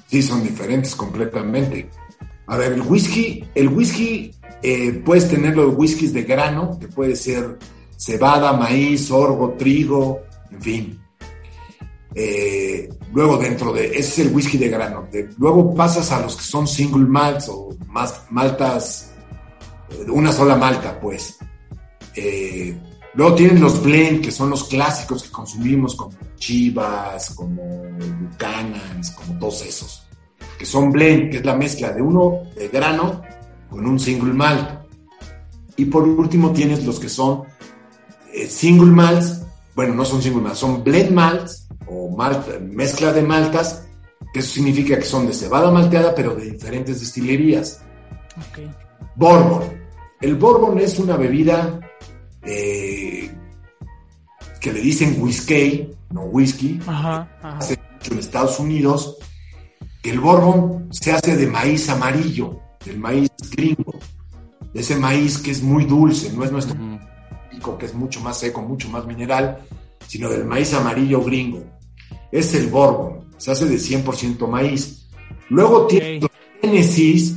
Sí, 0.07 0.21
son 0.21 0.43
diferentes 0.43 0.93
completamente. 0.95 1.89
A 2.47 2.57
ver, 2.57 2.73
el 2.73 2.81
whisky, 2.81 3.43
el 3.55 3.69
whisky, 3.69 4.31
eh, 4.61 5.01
puedes 5.05 5.29
tener 5.29 5.55
los 5.55 5.75
whiskies 5.75 6.13
de 6.13 6.23
grano, 6.23 6.77
que 6.79 6.87
puede 6.87 7.15
ser 7.15 7.57
cebada, 7.97 8.53
maíz, 8.53 9.07
sorgo, 9.07 9.53
trigo, 9.57 10.21
en 10.51 10.61
fin. 10.61 10.99
Eh, 12.15 12.89
luego 13.13 13.37
dentro 13.37 13.73
de, 13.73 13.87
ese 13.87 13.99
es 13.99 14.19
el 14.19 14.33
whisky 14.33 14.57
de 14.57 14.69
grano. 14.69 15.07
Luego 15.37 15.73
pasas 15.73 16.11
a 16.11 16.21
los 16.21 16.35
que 16.35 16.43
son 16.43 16.67
single 16.67 17.05
malts 17.05 17.49
o 17.49 17.69
maltas, 18.29 19.11
eh, 19.89 20.05
una 20.09 20.31
sola 20.31 20.55
malta, 20.55 20.99
pues. 20.99 21.37
Luego 23.15 23.35
tienen 23.35 23.61
los 23.61 23.81
blend, 23.81 24.21
que 24.21 24.31
son 24.31 24.49
los 24.49 24.63
clásicos 24.65 25.23
que 25.23 25.29
consumimos, 25.29 25.95
como 25.95 26.17
Chivas, 26.35 27.33
como 27.35 27.83
Buchanan's, 28.19 29.11
como 29.11 29.37
todos 29.39 29.65
esos. 29.65 30.03
Que 30.57 30.65
son 30.65 30.91
blend, 30.91 31.31
que 31.31 31.37
es 31.37 31.45
la 31.45 31.55
mezcla 31.55 31.91
de 31.91 32.01
uno 32.01 32.43
de 32.55 32.67
grano 32.69 33.21
con 33.69 33.85
un 33.85 33.99
single 33.99 34.33
malt. 34.33 34.69
Y 35.75 35.85
por 35.85 36.03
último 36.03 36.51
tienes 36.51 36.85
los 36.85 36.99
que 36.99 37.09
son 37.09 37.43
eh, 38.33 38.47
single 38.47 38.91
malts, 38.91 39.41
bueno, 39.75 39.95
no 39.95 40.05
son 40.05 40.21
single 40.21 40.41
malts, 40.41 40.59
son 40.59 40.83
blend 40.83 41.11
malts 41.11 41.67
o 41.87 42.15
malt- 42.15 42.59
mezcla 42.61 43.11
de 43.11 43.23
maltas, 43.23 43.85
que 44.31 44.39
eso 44.39 44.53
significa 44.53 44.95
que 44.97 45.03
son 45.05 45.25
de 45.27 45.33
cebada 45.33 45.71
malteada, 45.71 46.13
pero 46.15 46.35
de 46.35 46.51
diferentes 46.51 46.99
destilerías. 46.99 47.81
Ok. 48.37 48.59
Bourbon. 49.15 49.63
El 50.21 50.35
bourbon 50.35 50.77
es 50.79 50.97
una 50.99 51.17
bebida 51.17 51.79
eh, 52.43 53.29
que 54.61 54.71
le 54.73 54.79
dicen 54.79 55.17
whisky, 55.19 55.89
no 56.11 56.21
whisky, 56.25 56.79
Ajá, 56.87 57.27
ajá. 57.41 57.57
hace 57.57 57.77
mucho 57.93 58.13
en 58.13 58.19
Estados 58.19 58.59
Unidos, 58.59 59.17
el 60.03 60.19
bourbon 60.19 60.89
se 60.91 61.11
hace 61.11 61.35
de 61.35 61.47
maíz 61.47 61.89
amarillo, 61.89 62.59
del 62.85 62.99
maíz 62.99 63.29
gringo, 63.51 63.99
de 64.73 64.81
ese 64.81 64.95
maíz 64.97 65.37
que 65.37 65.51
es 65.51 65.61
muy 65.61 65.85
dulce, 65.85 66.31
no 66.33 66.43
es 66.43 66.51
nuestro 66.51 66.75
pico, 67.49 67.77
que 67.77 67.85
es 67.85 67.93
mucho 67.93 68.19
más 68.21 68.39
seco, 68.39 68.61
mucho 68.61 68.89
más 68.89 69.05
mineral, 69.05 69.59
sino 70.07 70.29
del 70.29 70.45
maíz 70.45 70.73
amarillo 70.73 71.23
gringo. 71.23 71.63
Es 72.31 72.53
el 72.55 72.67
bourbon, 72.67 73.29
se 73.37 73.51
hace 73.51 73.65
de 73.65 73.75
100% 73.77 74.47
maíz. 74.47 75.07
Luego 75.49 75.87
tiene 75.87 76.17
Ok. 76.17 76.23
los 76.23 76.31
Tennessee, 76.61 77.35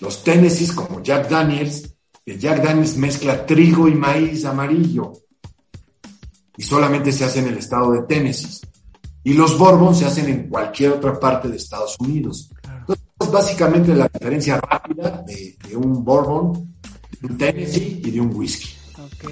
los 0.00 0.24
Tennessee 0.24 0.74
como 0.74 1.02
Jack 1.02 1.28
Daniels, 1.28 1.94
el 2.24 2.38
Jack 2.38 2.62
Daniels 2.62 2.96
mezcla 2.96 3.46
trigo 3.46 3.88
y 3.88 3.94
maíz 3.94 4.44
amarillo 4.44 5.12
y 6.56 6.62
solamente 6.62 7.12
se 7.12 7.24
hace 7.24 7.40
en 7.40 7.48
el 7.48 7.58
estado 7.58 7.92
de 7.92 8.02
Tennessee. 8.02 8.60
Y 9.24 9.34
los 9.34 9.56
Bourbon 9.58 9.94
se 9.94 10.06
hacen 10.06 10.28
en 10.28 10.48
cualquier 10.48 10.92
otra 10.92 11.18
parte 11.18 11.48
de 11.48 11.56
Estados 11.56 11.96
Unidos. 12.00 12.50
Entonces, 12.64 13.04
es 13.20 13.30
básicamente 13.30 13.94
la 13.94 14.08
diferencia 14.08 14.60
rápida 14.60 15.22
de, 15.26 15.56
de 15.68 15.76
un 15.76 16.04
Bourbon, 16.04 16.74
de 17.20 17.26
un 17.26 17.38
Tennessee 17.38 18.02
y 18.04 18.10
de 18.10 18.20
un 18.20 18.34
whisky. 18.34 18.74
Ok, 18.98 19.30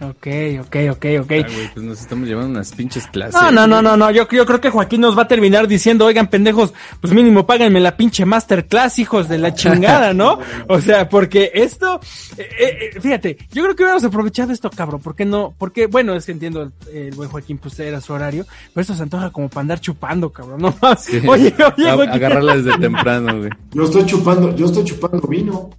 ok, 0.00 0.26
ok, 0.60 0.76
ok, 0.92 1.06
ok. 1.20 1.32
Ah, 1.44 1.70
pues 1.74 1.84
nos 1.84 2.00
estamos 2.00 2.28
llevando 2.28 2.50
unas 2.50 2.72
pinches 2.72 3.06
clases. 3.06 3.40
No, 3.40 3.50
no, 3.50 3.66
no, 3.66 3.82
no, 3.82 3.96
no. 3.96 4.10
Yo, 4.10 4.28
yo 4.28 4.46
creo 4.46 4.60
que 4.60 4.70
Joaquín 4.70 5.00
nos 5.00 5.16
va 5.16 5.22
a 5.22 5.28
terminar 5.28 5.68
diciendo, 5.68 6.06
oigan, 6.06 6.28
pendejos, 6.28 6.72
pues 7.00 7.12
mínimo 7.12 7.46
páganme 7.46 7.80
la 7.80 7.96
pinche 7.96 8.24
masterclass, 8.24 8.98
hijos 8.98 9.28
de 9.28 9.38
la 9.38 9.54
chingada, 9.54 10.14
¿no? 10.14 10.38
O 10.68 10.80
sea, 10.80 11.08
porque 11.08 11.50
esto, 11.54 12.00
eh, 12.36 12.90
eh, 12.94 13.00
fíjate, 13.00 13.36
yo 13.52 13.62
creo 13.62 13.74
que 13.74 13.82
hubiéramos 13.82 14.04
aprovechado 14.04 14.52
esto, 14.52 14.70
cabrón. 14.70 15.00
¿Por 15.00 15.14
qué 15.14 15.24
no? 15.24 15.54
Porque, 15.58 15.86
bueno, 15.86 16.14
es 16.14 16.26
que 16.26 16.32
entiendo, 16.32 16.62
el, 16.62 16.72
el 16.92 17.14
buen 17.14 17.28
Joaquín, 17.28 17.58
pues 17.58 17.78
era 17.80 18.00
su 18.00 18.12
horario, 18.12 18.46
pero 18.72 18.82
esto 18.82 18.94
se 18.94 19.02
antoja 19.02 19.30
como 19.30 19.48
para 19.48 19.62
andar 19.62 19.80
chupando, 19.80 20.30
cabrón, 20.30 20.60
¿no? 20.62 20.74
Sí. 20.96 21.20
Oye, 21.26 21.54
oye, 21.76 21.92
Joaquín. 21.92 22.14
Agarrarla 22.14 22.56
desde 22.56 22.78
temprano, 22.78 23.38
güey. 23.38 23.50
Yo 23.72 23.84
estoy 23.84 24.06
chupando, 24.06 24.54
yo 24.54 24.66
estoy 24.66 24.84
chupando 24.84 25.26
vino. 25.28 25.70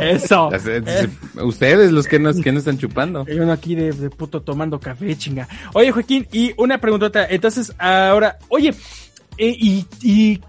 Eso. 0.00 0.50
Eh, 0.52 1.08
Ustedes 1.42 1.92
los 1.92 2.06
que 2.06 2.18
no, 2.18 2.32
que 2.34 2.52
no 2.52 2.58
están 2.58 2.78
chupando. 2.78 3.24
Hay 3.28 3.38
uno 3.38 3.52
aquí 3.52 3.74
de, 3.74 3.92
de 3.92 4.10
puto 4.10 4.42
tomando 4.42 4.78
café, 4.80 5.16
chinga. 5.16 5.48
Oye, 5.74 5.90
Joaquín, 5.90 6.26
y 6.32 6.52
una 6.56 6.78
preguntota. 6.78 7.26
Entonces, 7.28 7.74
ahora, 7.78 8.38
oye, 8.48 8.70
eh, 9.38 9.56
y, 9.58 9.86
y 10.02 10.40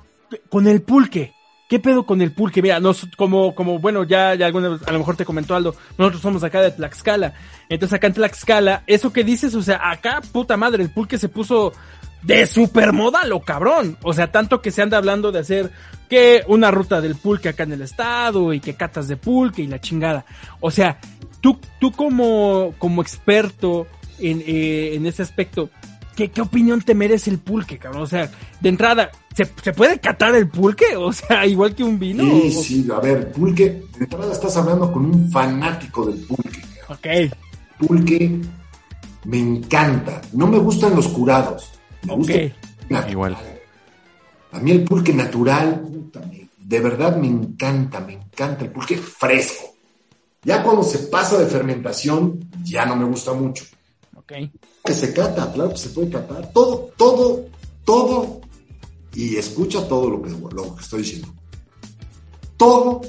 con 0.49 0.67
el 0.67 0.81
pulque, 0.81 1.33
¿qué 1.69 1.79
pedo 1.79 2.05
con 2.05 2.21
el 2.21 2.33
pulque? 2.33 2.61
Mira, 2.61 2.79
nos, 2.79 3.07
como, 3.17 3.55
como, 3.55 3.79
bueno, 3.79 4.03
ya, 4.03 4.35
ya 4.35 4.45
alguna 4.45 4.69
vez, 4.69 4.81
a 4.85 4.91
lo 4.91 4.99
mejor 4.99 5.15
te 5.15 5.25
comentó 5.25 5.55
Aldo, 5.55 5.75
nosotros 5.97 6.21
somos 6.21 6.43
acá 6.43 6.61
de 6.61 6.71
Tlaxcala. 6.71 7.33
Entonces, 7.69 7.95
acá 7.95 8.07
en 8.07 8.13
Tlaxcala, 8.13 8.83
eso 8.87 9.13
que 9.13 9.23
dices, 9.23 9.55
o 9.55 9.61
sea, 9.61 9.79
acá, 9.89 10.21
puta 10.31 10.57
madre, 10.57 10.83
el 10.83 10.91
pulque 10.91 11.17
se 11.17 11.29
puso 11.29 11.71
de 12.23 12.45
supermoda, 12.45 13.25
lo 13.25 13.41
cabrón. 13.41 13.97
O 14.03 14.13
sea, 14.13 14.31
tanto 14.31 14.61
que 14.61 14.71
se 14.71 14.81
anda 14.81 14.97
hablando 14.97 15.31
de 15.31 15.39
hacer 15.39 15.71
que 16.09 16.43
una 16.47 16.71
ruta 16.71 16.99
del 17.01 17.15
pulque 17.15 17.49
acá 17.49 17.63
en 17.63 17.73
el 17.73 17.81
estado 17.81 18.53
y 18.53 18.59
que 18.59 18.75
catas 18.75 19.07
de 19.07 19.17
pulque 19.17 19.61
y 19.61 19.67
la 19.67 19.79
chingada. 19.79 20.25
O 20.59 20.69
sea, 20.71 20.99
tú, 21.39 21.59
tú 21.79 21.91
como, 21.91 22.73
como 22.77 23.01
experto 23.01 23.87
en, 24.19 24.41
eh, 24.45 24.95
en 24.95 25.05
ese 25.05 25.21
aspecto, 25.23 25.69
¿qué, 26.15 26.29
¿qué 26.29 26.41
opinión 26.41 26.81
te 26.81 26.93
merece 26.95 27.29
el 27.29 27.39
pulque, 27.39 27.77
cabrón? 27.77 28.03
O 28.03 28.07
sea, 28.07 28.29
de 28.59 28.69
entrada, 28.69 29.09
¿se, 29.33 29.49
¿se 29.63 29.71
puede 29.73 29.99
catar 29.99 30.35
el 30.35 30.47
pulque? 30.49 30.85
O 30.97 31.13
sea, 31.13 31.45
igual 31.45 31.73
que 31.73 31.83
un 31.83 31.97
vino. 31.97 32.23
Sí, 32.23 32.55
O- 32.57 32.61
sí, 32.61 32.87
a 32.95 32.99
ver, 32.99 33.31
pulque, 33.31 33.63
de 33.97 34.03
entrada 34.03 34.31
estás 34.31 34.55
hablando 34.57 34.91
con 34.91 35.05
un 35.05 35.31
fanático 35.31 36.05
del 36.05 36.19
pulque. 36.25 36.61
Ok, 36.89 37.07
Pulque 37.79 38.37
me 39.25 39.39
encanta. 39.39 40.21
No 40.33 40.45
me 40.47 40.57
gustan 40.59 40.95
los 40.95 41.07
curados. 41.07 41.71
Me 42.03 42.13
ok. 42.13 42.17
gusta. 42.17 43.09
Igual. 43.09 43.37
A 44.51 44.59
mí 44.59 44.71
el 44.71 44.83
pulque 44.83 45.13
natural, 45.13 45.81
de 46.57 46.79
verdad 46.79 47.15
me 47.15 47.27
encanta, 47.27 47.99
me 48.01 48.13
encanta 48.13 48.65
el 48.65 48.71
pulque 48.71 48.97
fresco. 48.97 49.75
Ya 50.43 50.63
cuando 50.63 50.83
se 50.83 50.97
pasa 50.99 51.37
de 51.37 51.45
fermentación, 51.45 52.39
ya 52.63 52.85
no 52.85 52.95
me 52.95 53.05
gusta 53.05 53.33
mucho. 53.33 53.63
Ok. 54.15 54.33
Que 54.83 54.93
se 54.93 55.13
cata, 55.13 55.51
claro 55.53 55.69
que 55.71 55.77
se 55.77 55.89
puede 55.89 56.09
catar. 56.09 56.51
Todo, 56.51 56.91
todo, 56.97 57.45
todo. 57.85 58.41
Y 59.13 59.35
escucha 59.35 59.87
todo 59.87 60.09
lo 60.09 60.21
que, 60.21 60.29
lo 60.31 60.75
que 60.75 60.81
estoy 60.81 61.01
diciendo. 61.03 61.33
Todo 62.57 63.01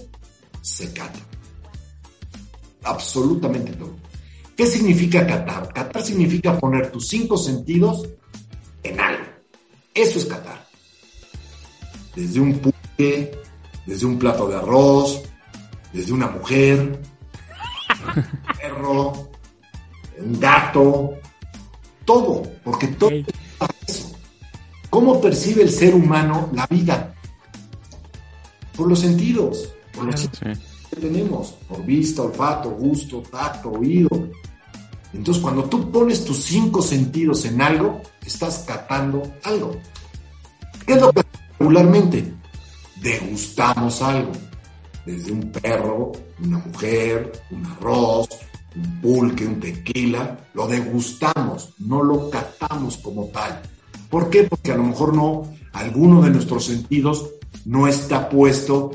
se 0.60 0.92
cata. 0.92 1.18
absolutamente 2.84 3.72
todo. 3.72 3.96
¿Qué 4.56 4.66
significa 4.66 5.26
catar? 5.26 5.72
Catar 5.72 6.02
significa 6.02 6.58
poner 6.58 6.90
tus 6.90 7.08
cinco 7.08 7.36
sentidos. 7.36 8.06
Eso 9.94 10.18
es 10.18 10.24
catar. 10.26 10.66
Desde 12.14 12.40
un 12.40 12.58
pulque, 12.58 13.38
desde 13.86 14.06
un 14.06 14.18
plato 14.18 14.48
de 14.48 14.56
arroz, 14.56 15.22
desde 15.92 16.12
una 16.12 16.28
mujer, 16.28 17.00
un 18.16 18.56
perro, 18.58 19.30
un 20.18 20.40
gato, 20.40 21.14
todo, 22.04 22.42
porque 22.64 22.88
todo 22.88 23.10
es 23.10 23.24
eso. 23.86 24.12
¿Cómo 24.90 25.20
percibe 25.20 25.62
el 25.62 25.70
ser 25.70 25.94
humano 25.94 26.50
la 26.52 26.66
vida? 26.66 27.14
Por 28.76 28.88
los 28.88 29.00
sentidos, 29.00 29.68
por 29.94 30.04
los 30.04 30.20
Sí. 30.20 30.28
que 30.90 30.96
tenemos, 30.96 31.52
por 31.68 31.82
vista, 31.84 32.22
olfato, 32.22 32.70
gusto, 32.70 33.22
tacto, 33.30 33.70
oído. 33.70 34.08
Entonces, 35.14 35.42
cuando 35.42 35.64
tú 35.64 35.90
pones 35.90 36.24
tus 36.24 36.38
cinco 36.42 36.82
sentidos 36.82 37.44
en 37.46 37.60
algo, 37.62 38.02
estás 38.26 38.64
catando 38.66 39.22
algo. 39.44 39.76
¿Qué 40.86 40.94
es 40.94 41.00
lo 41.00 41.12
que 41.12 41.22
regularmente? 41.58 42.34
Degustamos 43.00 44.02
algo. 44.02 44.32
Desde 45.04 45.32
un 45.32 45.50
perro, 45.50 46.12
una 46.44 46.58
mujer, 46.58 47.32
un 47.50 47.66
arroz, 47.66 48.28
un 48.76 49.00
pulque, 49.00 49.46
un 49.46 49.58
tequila, 49.58 50.38
lo 50.54 50.66
degustamos, 50.68 51.74
no 51.78 52.02
lo 52.02 52.30
catamos 52.30 52.98
como 52.98 53.26
tal. 53.26 53.60
¿Por 54.08 54.30
qué? 54.30 54.44
Porque 54.44 54.72
a 54.72 54.76
lo 54.76 54.84
mejor 54.84 55.14
no, 55.14 55.52
alguno 55.72 56.22
de 56.22 56.30
nuestros 56.30 56.66
sentidos 56.66 57.30
no 57.64 57.88
está 57.88 58.28
puesto 58.28 58.92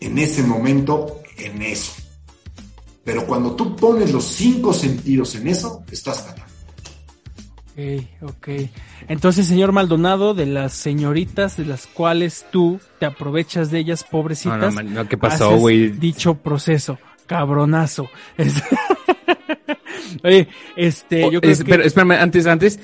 en 0.00 0.18
ese 0.18 0.42
momento 0.42 1.20
en 1.38 1.62
eso. 1.62 1.92
Pero 3.04 3.26
cuando 3.26 3.54
tú 3.54 3.76
pones 3.76 4.12
los 4.12 4.24
cinco 4.24 4.72
sentidos 4.72 5.34
en 5.36 5.48
eso, 5.48 5.84
estás 5.90 6.22
catando. 6.22 6.45
Ok, 7.78 8.02
ok. 8.30 8.48
Entonces, 9.08 9.46
señor 9.46 9.72
Maldonado, 9.72 10.32
de 10.32 10.46
las 10.46 10.72
señoritas 10.72 11.56
de 11.58 11.66
las 11.66 11.86
cuales 11.86 12.46
tú 12.50 12.80
te 12.98 13.04
aprovechas 13.06 13.70
de 13.70 13.80
ellas, 13.80 14.02
No, 14.04 14.10
pobrecitas, 14.10 14.58
no, 14.60 14.72
man, 14.72 14.94
no, 14.94 15.06
¿qué 15.08 15.18
pasó, 15.18 15.56
güey? 15.58 15.90
Dicho 15.90 16.34
proceso, 16.36 16.98
cabronazo. 17.26 18.08
Es- 18.38 18.62
Oye, 20.24 20.48
este, 20.76 21.20
yo 21.30 21.38
Oh, 21.38 21.40
creo 21.40 21.52
es- 21.52 21.58
que... 21.64 21.70
Pero 21.70 21.82
espérame, 21.84 22.12
antes, 22.12 22.46
antes, 22.46 22.80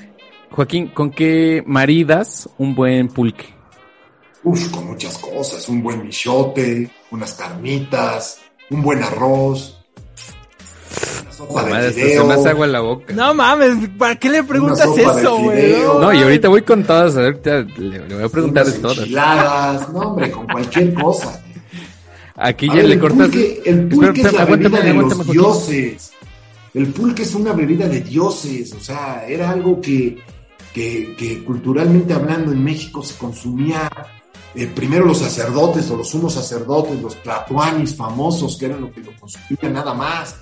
Joaquín, 0.51 0.89
¿con 0.89 1.11
qué 1.11 1.63
maridas 1.67 2.49
un 2.59 2.75
buen 2.75 3.09
pulque? 3.09 3.47
Uf, 4.45 4.71
con 4.71 4.89
muchas 4.89 5.17
cosas, 5.19 5.69
un 5.69 5.83
buen 5.83 6.03
michote, 6.03 6.91
unas 7.13 7.33
carnitas, 7.35 8.41
un 8.71 8.83
buen 8.83 9.03
arroz, 9.03 9.82
sopa 11.49 11.63
Madre, 11.67 11.87
de 11.87 11.93
fideo, 11.93 12.31
agua 12.33 12.67
en 12.67 12.73
la 12.73 12.81
boca. 12.81 13.15
No 13.15 13.35
mames, 13.35 13.89
¿para 13.99 14.17
qué 14.17 14.29
le 14.31 14.45
preguntas 14.45 14.89
eso, 14.97 15.39
güey? 15.39 15.75
No, 16.01 16.13
y 16.13 16.23
ahorita 16.23 16.49
voy 16.49 16.63
con 16.63 16.85
todas, 16.85 17.17
ahorita 17.17 17.61
le, 17.79 18.09
le 18.09 18.15
voy 18.15 18.25
a 18.25 18.29
preguntar 18.29 18.67
de 18.67 18.73
todas. 18.73 18.99
enchiladas, 18.99 19.93
no 19.93 20.01
hombre, 20.01 20.31
con 20.31 20.47
cualquier 20.47 20.95
cosa. 20.95 21.43
Aquí 22.37 22.67
A 22.67 22.75
ya 22.75 22.75
ver, 22.77 22.85
le 22.87 22.95
el 22.95 23.01
cortas. 23.01 23.19
pulque, 23.29 23.63
el 23.67 23.89
pulque 23.89 24.09
Espera, 24.23 24.29
es 24.29 24.35
la 24.35 24.43
aguántame, 24.43 24.77
bebida 24.77 24.85
de 24.85 24.91
aguántame, 24.91 25.25
los 25.25 25.33
dioses. 25.33 26.13
El 26.75 26.87
pulque 26.89 27.23
es 27.23 27.35
una 27.35 27.53
bebida 27.53 27.87
de 27.87 28.01
dioses, 28.01 28.73
o 28.73 28.81
sea, 28.81 29.25
era 29.29 29.51
algo 29.51 29.81
que, 29.81 30.19
que, 30.73 31.15
que 31.17 31.45
culturalmente 31.45 32.15
hablando 32.15 32.51
en 32.51 32.65
México 32.65 33.03
se 33.03 33.17
consumía 33.19 33.91
eh, 34.55 34.67
primero 34.75 35.05
los 35.05 35.19
sacerdotes 35.19 35.91
o 35.91 35.97
los 35.97 36.09
sumos 36.09 36.35
sacerdotes, 36.35 37.01
los 37.01 37.23
tlatoanis 37.23 37.95
famosos, 37.95 38.57
que 38.59 38.67
eran 38.67 38.81
lo 38.81 38.91
que 38.91 39.01
lo 39.01 39.13
consumían 39.19 39.73
nada 39.75 39.95
más. 39.95 40.37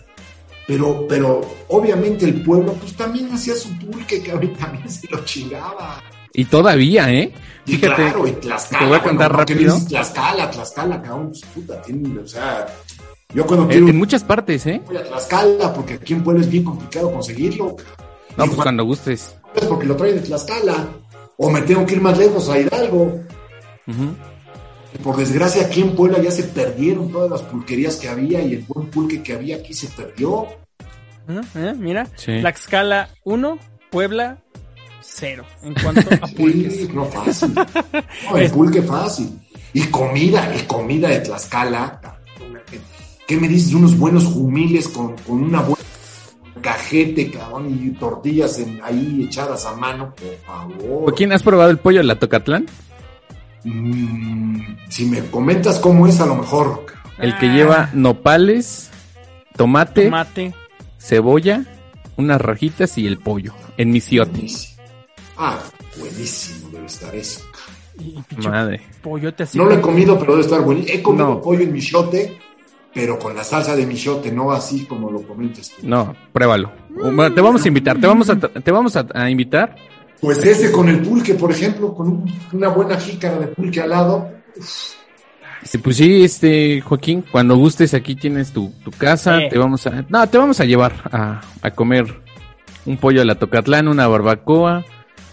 Pero, 0.70 1.04
pero 1.08 1.40
obviamente 1.66 2.26
el 2.26 2.42
pueblo 2.44 2.74
pues 2.74 2.94
también 2.94 3.28
hacía 3.32 3.56
su 3.56 3.76
pulque, 3.76 4.22
que 4.22 4.30
ahorita 4.30 4.66
también 4.66 4.88
se 4.88 5.08
lo 5.10 5.24
chingaba. 5.24 6.00
Y 6.32 6.44
todavía, 6.44 7.12
¿eh? 7.12 7.32
Y 7.66 7.72
Fíjate, 7.72 7.96
claro, 7.96 8.24
y 8.28 8.30
Tlaxcala. 8.30 8.78
te 8.78 8.86
voy 8.86 8.96
a 8.96 9.02
contar 9.02 9.32
bueno, 9.32 9.36
¿por 9.38 9.46
qué 9.46 9.54
rápido. 9.54 9.74
dices 9.74 9.88
Tlaxcala, 9.88 10.50
Tlaxcala, 10.52 11.02
cabrón, 11.02 11.28
pues 11.30 11.40
puta, 11.52 11.82
tienen, 11.82 12.18
o 12.18 12.28
sea, 12.28 12.68
yo 13.34 13.44
cuando 13.46 13.66
quiero 13.66 13.88
en 13.88 13.98
muchas 13.98 14.22
partes, 14.22 14.64
¿eh? 14.66 14.80
voy 14.86 14.96
a 14.98 15.02
Tlaxcala, 15.02 15.74
porque 15.74 15.94
aquí 15.94 16.12
en 16.12 16.22
Puebla 16.22 16.40
es 16.42 16.48
bien 16.48 16.62
complicado 16.62 17.10
conseguirlo. 17.10 17.74
No, 18.36 18.44
Y 18.44 18.48
pues 18.50 18.60
cuando 18.62 18.84
gustes. 18.84 19.34
es 19.56 19.64
porque 19.64 19.86
lo 19.86 19.96
traen 19.96 20.14
de 20.14 20.20
Tlaxcala. 20.20 20.86
O 21.36 21.50
me 21.50 21.62
tengo 21.62 21.84
que 21.84 21.94
ir 21.94 22.00
más 22.00 22.16
lejos 22.16 22.48
a 22.48 22.60
Hidalgo. 22.60 23.18
Y 23.88 23.92
por 24.98 25.16
desgracia, 25.16 25.66
aquí 25.66 25.80
en 25.82 25.94
Puebla 25.94 26.18
ya 26.20 26.30
se 26.30 26.42
perdieron 26.44 27.10
todas 27.10 27.30
las 27.30 27.42
pulquerías 27.42 27.96
que 27.96 28.08
había 28.08 28.42
y 28.42 28.54
el 28.54 28.64
buen 28.66 28.88
pulque 28.88 29.22
que 29.22 29.32
había 29.34 29.56
aquí 29.56 29.72
se 29.74 29.86
perdió. 29.88 30.46
Mira, 31.78 32.06
Sí. 32.16 32.40
Tlaxcala 32.40 33.10
1, 33.24 33.58
Puebla 33.90 34.38
0. 35.00 35.44
En 35.62 35.74
cuanto 35.74 36.02
a 36.14 36.26
pulques. 36.36 36.74
Sí, 36.76 36.88
no 36.92 37.04
fácil. 37.06 37.54
No, 38.30 38.36
el 38.36 38.50
pulque 38.50 38.82
fácil. 38.82 39.38
Y 39.72 39.82
comida, 39.84 40.52
y 40.56 40.62
comida 40.66 41.08
de 41.08 41.20
Tlaxcala. 41.20 42.00
¿Qué 43.28 43.36
me 43.36 43.46
dices 43.46 43.70
de 43.70 43.76
unos 43.76 43.96
buenos 43.96 44.24
jumiles 44.24 44.88
con, 44.88 45.16
con 45.18 45.40
una 45.44 45.60
buena 45.60 45.76
cajete, 46.60 47.30
cabrón, 47.30 47.78
y 47.80 47.90
tortillas 47.90 48.58
en- 48.58 48.80
ahí 48.82 49.24
echadas 49.28 49.64
a 49.66 49.74
mano? 49.76 50.12
Por 50.16 50.36
favor. 50.44 51.04
Joaquín, 51.04 51.32
¿has 51.32 51.42
probado 51.44 51.70
el 51.70 51.78
pollo 51.78 51.98
de 51.98 52.04
la 52.04 52.18
Tocatlán? 52.18 52.66
Mm, 53.64 54.60
si 54.88 55.04
me 55.06 55.20
comentas 55.26 55.78
cómo 55.78 56.06
es, 56.06 56.20
a 56.20 56.26
lo 56.26 56.36
mejor. 56.36 56.86
El 57.18 57.36
que 57.38 57.46
Ah. 57.46 57.52
lleva 57.54 57.90
nopales, 57.92 58.90
tomate, 59.56 60.04
Tomate. 60.06 60.54
cebolla, 60.98 61.64
unas 62.16 62.40
rajitas 62.40 62.96
y 62.98 63.06
el 63.06 63.18
pollo 63.18 63.52
en 63.76 63.90
misiote. 63.90 64.46
Ah, 65.36 65.58
buenísimo 65.98 66.68
debe 66.70 66.86
estar 66.86 67.14
eso. 67.14 67.40
Y 67.98 68.16
Madre. 68.48 68.80
pollote 69.02 69.42
así. 69.42 69.58
No 69.58 69.64
lo 69.66 69.74
he 69.74 69.80
comido, 69.80 70.18
pero 70.18 70.32
debe 70.32 70.44
estar 70.44 70.62
buenísimo. 70.62 70.98
He 70.98 71.02
comido 71.02 71.28
No. 71.28 71.40
pollo 71.42 71.60
en 71.60 71.72
michote, 71.72 72.38
pero 72.94 73.18
con 73.18 73.36
la 73.36 73.44
salsa 73.44 73.76
de 73.76 73.84
michote, 73.86 74.32
no 74.32 74.52
así 74.52 74.86
como 74.86 75.10
lo 75.10 75.20
comentas 75.22 75.70
tú. 75.70 75.86
No, 75.86 76.14
pruébalo. 76.32 76.72
Te 77.34 77.40
vamos 77.42 77.62
a 77.64 77.68
invitar, 77.68 78.00
te 78.00 78.06
vamos 78.06 78.30
a, 78.30 78.38
te 78.38 78.70
vamos 78.70 78.96
a, 78.96 79.06
a 79.14 79.28
invitar. 79.30 79.76
Pues 80.20 80.38
ese 80.44 80.70
con 80.70 80.88
el 80.88 81.00
pulque, 81.00 81.34
por 81.34 81.50
ejemplo, 81.50 81.94
con 81.94 82.08
un- 82.08 82.34
una 82.52 82.68
buena 82.68 82.98
jícara 82.98 83.38
de 83.38 83.46
pulque 83.48 83.80
al 83.80 83.90
lado. 83.90 84.28
Este, 85.62 85.78
Pues 85.78 85.96
sí, 85.96 86.24
este, 86.24 86.80
Joaquín, 86.80 87.24
cuando 87.30 87.56
gustes 87.56 87.94
aquí 87.94 88.14
tienes 88.16 88.52
tu, 88.52 88.72
tu 88.84 88.90
casa, 88.90 89.38
Sí. 89.40 89.48
te 89.50 89.58
vamos 89.58 89.86
a, 89.86 90.04
no, 90.08 90.26
te 90.28 90.38
vamos 90.38 90.58
a 90.60 90.64
llevar 90.64 90.92
a, 91.12 91.40
a 91.62 91.70
comer 91.72 92.04
un 92.86 92.96
pollo 92.96 93.20
a 93.22 93.24
la 93.24 93.34
Tocatlán, 93.36 93.86
una 93.88 94.06
barbacoa, 94.08 94.84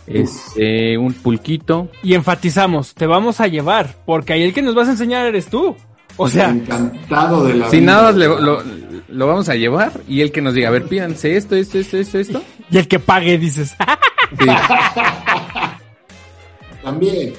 este, 0.06 0.98
un 0.98 1.14
pulquito. 1.14 1.90
Y 2.04 2.14
enfatizamos, 2.14 2.94
te 2.94 3.08
vamos 3.08 3.40
a 3.42 3.48
llevar, 3.48 3.96
porque 4.06 4.34
ahí 4.34 4.44
el 4.44 4.54
que 4.54 4.62
nos 4.62 4.76
vas 4.76 4.88
a 4.88 4.92
enseñar 4.92 5.26
eres 5.26 5.48
tú. 5.48 5.76
O 6.18 6.28
sea, 6.30 6.50
encantado 6.50 7.46
de 7.46 7.54
la 7.56 7.70
Si 7.70 7.80
vida. 7.80 7.92
nada 7.94 8.12
le- 8.12 8.28
lo, 8.28 8.64
lo 9.08 9.28
vamos 9.28 9.50
a 9.50 9.56
llevar 9.56 9.92
y 10.08 10.22
el 10.22 10.32
que 10.32 10.42
nos 10.42 10.54
diga, 10.54 10.70
a 10.70 10.72
ver, 10.72 10.86
pídanse 10.86 11.38
esto, 11.38 11.56
esto, 11.56 11.78
esto, 11.78 11.98
esto, 11.98 12.20
esto. 12.20 12.42
y 12.72 12.78
el 12.78 12.88
que 12.88 13.00
pague, 13.00 13.38
dices. 13.38 13.76
Sí. 14.40 14.46
También. 16.84 17.34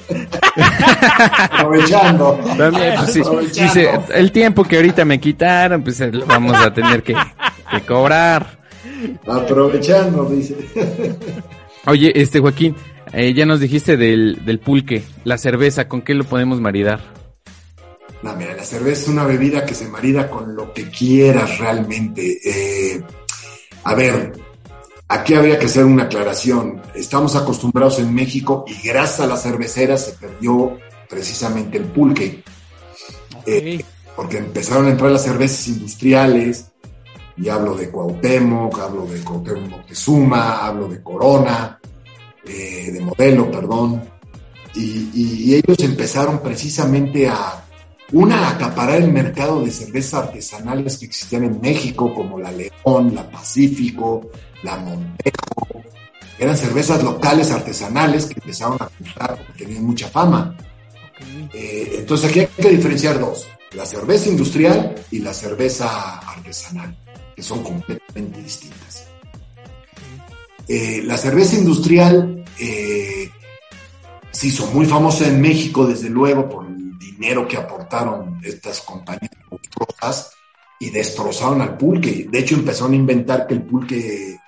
Aprovechando. 1.51 2.39
También, 2.57 2.93
pues, 2.97 3.13
sí, 3.13 3.19
Aprovechando. 3.21 3.73
dice, 3.73 3.99
el 4.13 4.31
tiempo 4.31 4.63
que 4.63 4.75
ahorita 4.77 5.05
me 5.05 5.19
quitaron, 5.19 5.83
pues 5.83 5.99
lo 5.99 6.25
vamos 6.25 6.55
a 6.57 6.73
tener 6.73 7.01
que, 7.03 7.15
que 7.71 7.81
cobrar. 7.81 8.59
Aprovechando, 9.25 10.25
dice. 10.25 10.55
Oye, 11.87 12.11
este 12.15 12.39
Joaquín, 12.39 12.75
eh, 13.13 13.33
ya 13.33 13.45
nos 13.45 13.59
dijiste 13.59 13.97
del, 13.97 14.45
del 14.45 14.59
pulque, 14.59 15.03
la 15.23 15.37
cerveza, 15.37 15.87
¿con 15.87 16.01
qué 16.01 16.13
lo 16.13 16.23
podemos 16.25 16.59
maridar? 16.61 16.99
No, 18.21 18.35
mira, 18.35 18.53
la 18.53 18.63
cerveza 18.63 19.03
es 19.03 19.07
una 19.07 19.23
bebida 19.23 19.65
que 19.65 19.73
se 19.73 19.87
marida 19.87 20.29
con 20.29 20.55
lo 20.55 20.73
que 20.73 20.89
quieras 20.89 21.57
realmente. 21.57 22.37
Eh, 22.43 23.01
a 23.83 23.95
ver, 23.95 24.33
aquí 25.09 25.33
habría 25.33 25.59
que 25.59 25.65
hacer 25.65 25.83
una 25.85 26.03
aclaración. 26.03 26.81
Estamos 26.95 27.35
acostumbrados 27.35 27.99
en 27.99 28.13
México 28.13 28.63
y 28.67 28.87
gracias 28.87 29.19
a 29.21 29.27
las 29.27 29.43
cerveceras 29.43 30.05
se 30.05 30.11
perdió 30.13 30.77
precisamente 31.09 31.77
el 31.77 31.85
pulque, 31.85 32.43
Eh, 33.45 33.83
porque 34.15 34.37
empezaron 34.37 34.85
a 34.87 34.91
entrar 34.91 35.11
las 35.11 35.23
cervezas 35.23 35.67
industriales, 35.69 36.65
y 37.37 37.47
hablo 37.49 37.73
de 37.73 37.89
Cuauhtémoc, 37.89 38.77
hablo 38.79 39.05
de 39.07 39.19
Cuauhtémoc 39.21 39.69
Moctezuma, 39.69 40.65
hablo 40.67 40.87
de 40.89 41.01
Corona, 41.01 41.79
eh, 42.45 42.91
de 42.91 42.99
Modelo, 42.99 43.49
perdón, 43.49 44.01
y, 44.75 45.09
y- 45.13 45.43
y 45.45 45.55
ellos 45.55 45.79
empezaron 45.79 46.39
precisamente 46.39 47.27
a, 47.29 47.63
una, 48.11 48.47
a 48.47 48.49
acaparar 48.51 49.01
el 49.01 49.11
mercado 49.11 49.61
de 49.61 49.71
cervezas 49.71 50.25
artesanales 50.25 50.97
que 50.97 51.05
existían 51.05 51.45
en 51.45 51.61
México, 51.61 52.13
como 52.13 52.39
la 52.39 52.51
León, 52.51 53.15
la 53.15 53.29
Pacífico, 53.31 54.29
la 54.63 54.77
Montejo, 54.77 55.83
eran 56.37 56.57
cervezas 56.57 57.03
locales 57.03 57.51
artesanales 57.51 58.25
que 58.25 58.35
empezaron 58.35 58.77
a 58.79 58.89
juntar 58.97 59.37
porque 59.45 59.65
tenían 59.65 59.83
mucha 59.83 60.07
fama. 60.07 60.55
Eh, 61.53 61.95
entonces 61.99 62.29
aquí 62.29 62.39
hay 62.39 62.47
que 62.47 62.69
diferenciar 62.69 63.19
dos, 63.19 63.45
la 63.73 63.85
cerveza 63.85 64.29
industrial 64.29 64.95
y 65.11 65.19
la 65.19 65.33
cerveza 65.33 66.19
artesanal. 66.19 66.39
artesanal, 66.39 66.97
que 67.35 67.43
son 67.43 67.63
completamente 67.63 68.41
distintas. 68.41 69.07
Eh, 70.67 71.01
la 71.03 71.17
cerveza 71.17 71.55
industrial 71.55 72.45
eh, 72.57 73.29
se 74.31 74.47
hizo 74.47 74.67
muy 74.67 74.85
famosa 74.85 75.27
en 75.27 75.41
México, 75.41 75.85
desde 75.85 76.09
luego, 76.09 76.47
por 76.47 76.65
el 76.65 76.97
dinero 76.97 77.47
que 77.47 77.57
aportaron 77.57 78.39
estas 78.43 78.81
compañías 78.81 79.31
monstruosas 79.49 80.31
y 80.79 80.89
destrozaron 80.89 81.61
al 81.61 81.77
pulque. 81.77 82.27
De 82.29 82.39
hecho, 82.39 82.55
empezaron 82.55 82.93
a 82.93 82.97
inventar 82.97 83.47
que 83.47 83.55
el 83.55 83.63
pulque 83.63 84.38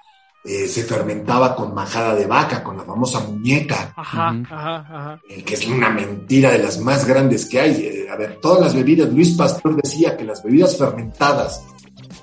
eh, 0.44 0.68
se 0.68 0.84
fermentaba 0.84 1.56
con 1.56 1.74
majada 1.74 2.16
de 2.16 2.26
vaca, 2.26 2.64
con 2.64 2.78
la 2.78 2.84
famosa 2.84 3.20
muñeca, 3.22 3.94
Ajá, 3.96 4.30
ajá, 4.50 4.76
ajá. 4.78 5.22
eh, 5.30 5.44
que 5.44 5.54
es 5.54 5.68
una 5.68 5.90
mentira 5.90 6.52
de 6.52 6.60
las 6.60 6.80
más 6.80 7.06
grandes 7.06 7.46
que 7.46 7.60
hay. 7.60 7.72
Eh, 7.86 8.08
a 8.12 8.16
ver, 8.16 8.40
todas 8.42 8.60
las 8.62 8.74
bebidas, 8.74 9.10
Luis 9.10 9.32
Pastor 9.38 9.76
decía 9.82 10.18
que 10.18 10.24
las 10.24 10.42
bebidas 10.44 10.78
fermentadas 10.78 11.64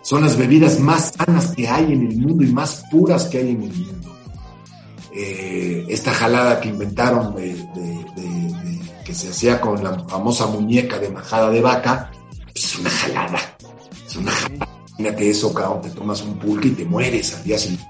son 0.02 0.22
las 0.22 0.36
bebidas 0.36 0.80
más 0.80 1.12
sanas 1.16 1.54
que 1.54 1.68
hay 1.68 1.92
en 1.92 2.06
el 2.08 2.16
mundo 2.18 2.42
y 2.44 2.48
más 2.52 2.82
puras 2.90 3.24
que 3.26 3.38
hay 3.38 3.50
en 3.50 3.62
el 3.62 3.72
mundo. 3.72 4.14
Eh, 5.14 5.86
esta 5.88 6.12
jalada 6.12 6.60
que 6.60 6.68
inventaron 6.68 7.34
de, 7.34 7.54
de- 7.54 8.06
de- 8.16 8.52
de- 8.52 8.78
que 9.04 9.14
se 9.14 9.30
hacía 9.30 9.60
con 9.60 9.82
la 9.82 9.98
famosa 10.06 10.46
muñeca 10.46 10.98
de 10.98 11.08
majada 11.08 11.50
de 11.50 11.60
vaca, 11.62 12.10
pues 12.52 12.64
es 12.64 12.78
una 12.78 12.90
jalada. 12.90 13.38
Es 14.06 14.16
una 14.16 14.30
jalada. 14.30 14.68
Imagínate 14.98 15.30
eso, 15.30 15.54
cabrón, 15.54 15.80
te 15.82 15.90
tomas 15.90 16.20
un 16.22 16.38
pulque 16.38 16.68
y 16.68 16.70
te 16.72 16.84
mueres 16.84 17.34
al 17.36 17.44
día 17.44 17.56
siguiente. 17.56 17.86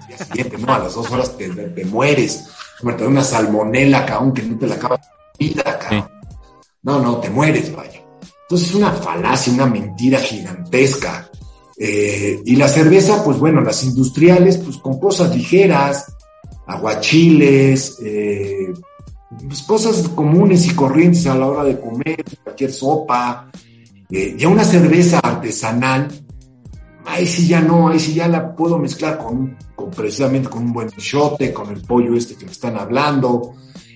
Al 0.00 0.06
día 0.06 0.18
siguiente, 0.18 0.58
¿no? 0.58 0.74
A 0.74 0.78
las 0.80 0.94
dos 0.94 1.10
horas 1.10 1.36
te, 1.36 1.48
te- 1.48 1.84
mueres. 1.86 2.44
Te 2.82 2.92
da 2.92 3.08
una 3.08 3.24
salmonela, 3.24 4.04
cabrón, 4.04 4.34
que 4.34 4.42
no 4.42 4.58
te 4.58 4.66
la 4.66 4.74
acabas 4.74 5.00
de 5.38 5.46
vida, 5.46 5.78
cabrón. 5.78 6.08
No, 6.82 7.00
no, 7.00 7.16
te 7.18 7.30
mueres, 7.30 7.74
vaya. 7.74 8.02
Entonces 8.42 8.68
es 8.68 8.74
una 8.74 8.92
falacia, 8.92 9.52
una 9.52 9.66
mentira 9.66 10.18
gigantesca. 10.20 11.30
Eh, 11.78 12.42
y 12.44 12.56
la 12.56 12.68
cerveza, 12.68 13.24
pues 13.24 13.38
bueno, 13.38 13.62
las 13.62 13.82
industriales, 13.84 14.58
pues 14.58 14.76
con 14.76 15.00
cosas 15.00 15.34
ligeras, 15.34 16.04
aguachiles, 16.66 17.98
eh, 18.04 18.72
pues, 19.48 19.62
cosas 19.62 20.08
comunes 20.14 20.66
y 20.66 20.74
corrientes 20.74 21.26
a 21.26 21.34
la 21.34 21.46
hora 21.46 21.64
de 21.64 21.80
comer, 21.80 22.22
cualquier 22.44 22.72
sopa. 22.72 23.50
Eh, 24.10 24.34
ya 24.36 24.48
una 24.48 24.64
cerveza 24.64 25.18
artesanal, 25.20 26.08
ahí 27.06 27.26
sí 27.26 27.46
ya 27.46 27.60
no, 27.60 27.88
ahí 27.88 27.98
sí 27.98 28.14
ya 28.14 28.28
la 28.28 28.54
puedo 28.54 28.78
mezclar 28.78 29.18
con, 29.18 29.56
precisamente 29.94 30.48
con 30.48 30.64
un 30.64 30.72
buen 30.72 30.90
chote, 30.90 31.52
con 31.52 31.70
el 31.70 31.82
pollo 31.82 32.14
este 32.14 32.34
que 32.36 32.46
me 32.46 32.52
están 32.52 32.76
hablando, 32.76 33.54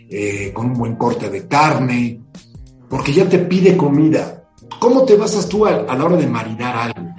eh, 0.09 0.52
con 0.52 0.66
un 0.66 0.74
buen 0.74 0.96
corte 0.96 1.30
de 1.30 1.46
carne, 1.46 2.20
porque 2.88 3.12
ya 3.12 3.28
te 3.28 3.38
pide 3.38 3.76
comida. 3.76 4.44
¿Cómo 4.78 5.04
te 5.04 5.16
basas 5.16 5.48
tú 5.48 5.66
a, 5.66 5.70
a 5.70 5.96
la 5.96 6.04
hora 6.04 6.16
de 6.16 6.26
marinar 6.26 6.76
algo? 6.76 7.14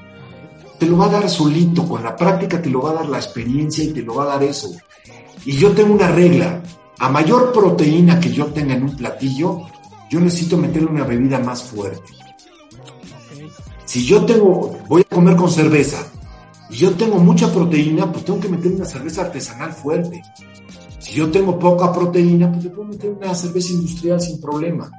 Te 0.77 0.85
lo 0.85 0.97
va 0.97 1.05
a 1.05 1.09
dar 1.09 1.29
solito, 1.29 1.88
con 1.88 2.03
la 2.03 2.15
práctica 2.15 2.61
te 2.61 2.69
lo 2.69 2.81
va 2.81 2.91
a 2.91 2.95
dar 2.95 3.09
la 3.09 3.17
experiencia 3.17 3.83
y 3.83 3.93
te 3.93 4.01
lo 4.01 4.15
va 4.15 4.23
a 4.23 4.27
dar 4.27 4.43
eso. 4.43 4.69
Y 5.45 5.53
yo 5.53 5.71
tengo 5.71 5.93
una 5.93 6.09
regla, 6.09 6.61
a 6.99 7.09
mayor 7.09 7.51
proteína 7.51 8.19
que 8.19 8.31
yo 8.31 8.47
tenga 8.47 8.75
en 8.75 8.83
un 8.83 8.95
platillo, 8.95 9.61
yo 10.09 10.19
necesito 10.19 10.57
meterle 10.57 10.89
una 10.89 11.03
bebida 11.03 11.39
más 11.39 11.63
fuerte. 11.63 12.13
Si 13.88 14.05
yo 14.05 14.25
tengo, 14.25 14.77
voy 14.89 15.01
a 15.01 15.15
comer 15.15 15.38
con 15.38 15.49
cerveza 15.49 16.05
y 16.69 16.75
yo 16.75 16.91
tengo 16.95 17.19
mucha 17.19 17.49
proteína, 17.51 18.11
pues 18.11 18.25
tengo 18.25 18.41
que 18.41 18.49
meter 18.49 18.73
una 18.73 18.83
cerveza 18.83 19.21
artesanal 19.21 19.71
fuerte. 19.71 20.21
Si 20.99 21.13
yo 21.13 21.31
tengo 21.31 21.57
poca 21.57 21.93
proteína, 21.93 22.51
pues 22.51 22.65
le 22.65 22.69
puedo 22.69 22.89
meter 22.89 23.11
una 23.11 23.33
cerveza 23.33 23.71
industrial 23.71 24.19
sin 24.19 24.41
problema. 24.41 24.91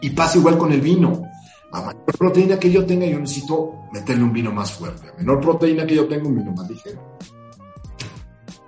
Y 0.00 0.10
pasa 0.10 0.38
igual 0.38 0.58
con 0.58 0.72
el 0.72 0.80
vino. 0.80 1.22
A 1.70 1.82
mayor 1.82 2.18
proteína 2.18 2.58
que 2.58 2.68
yo 2.68 2.84
tenga, 2.84 3.06
yo 3.06 3.20
necesito 3.20 3.84
meterle 3.92 4.24
un 4.24 4.32
vino 4.32 4.50
más 4.50 4.72
fuerte. 4.72 5.10
A 5.10 5.18
menor 5.18 5.40
proteína 5.40 5.86
que 5.86 5.94
yo 5.94 6.08
tenga, 6.08 6.26
un 6.26 6.34
vino 6.34 6.50
más 6.50 6.68
ligero. 6.68 7.00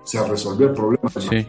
O 0.05 0.07
sea, 0.07 0.23
resolver 0.29 0.73
problemas. 0.73 1.13
Sí. 1.15 1.45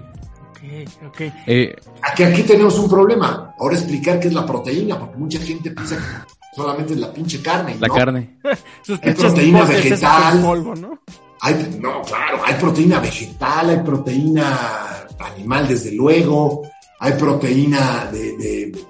Ok, 0.49 1.07
ok. 1.09 1.21
Eh, 1.45 1.75
Aquí, 2.01 2.23
aquí 2.23 2.41
tenemos 2.41 2.79
un 2.79 2.89
problema. 2.89 3.53
Ahora 3.59 3.75
explicar 3.75 4.19
qué 4.19 4.29
es 4.29 4.33
la 4.33 4.47
proteína, 4.47 4.99
porque 4.99 5.17
mucha 5.17 5.39
gente 5.39 5.69
piensa 5.69 5.95
que 5.95 6.34
solamente 6.55 6.93
es 6.93 6.99
la 6.99 7.11
pinche 7.13 7.41
carne. 7.41 7.75
la 7.79 7.87
¿no? 7.87 7.93
carne. 7.93 8.37
Hay 9.01 9.13
proteína 9.13 9.63
vegetal. 9.65 10.41
polvo, 10.41 10.75
¿no? 10.75 10.99
Hay, 11.41 11.77
no, 11.79 12.01
claro, 12.01 12.39
hay 12.43 12.55
proteína 12.55 12.99
vegetal, 12.99 13.69
hay 13.69 13.79
proteína 13.79 15.05
animal, 15.19 15.67
desde 15.67 15.91
luego, 15.93 16.63
hay 16.99 17.13
proteína 17.13 18.09
de, 18.11 18.35
de, 18.37 18.85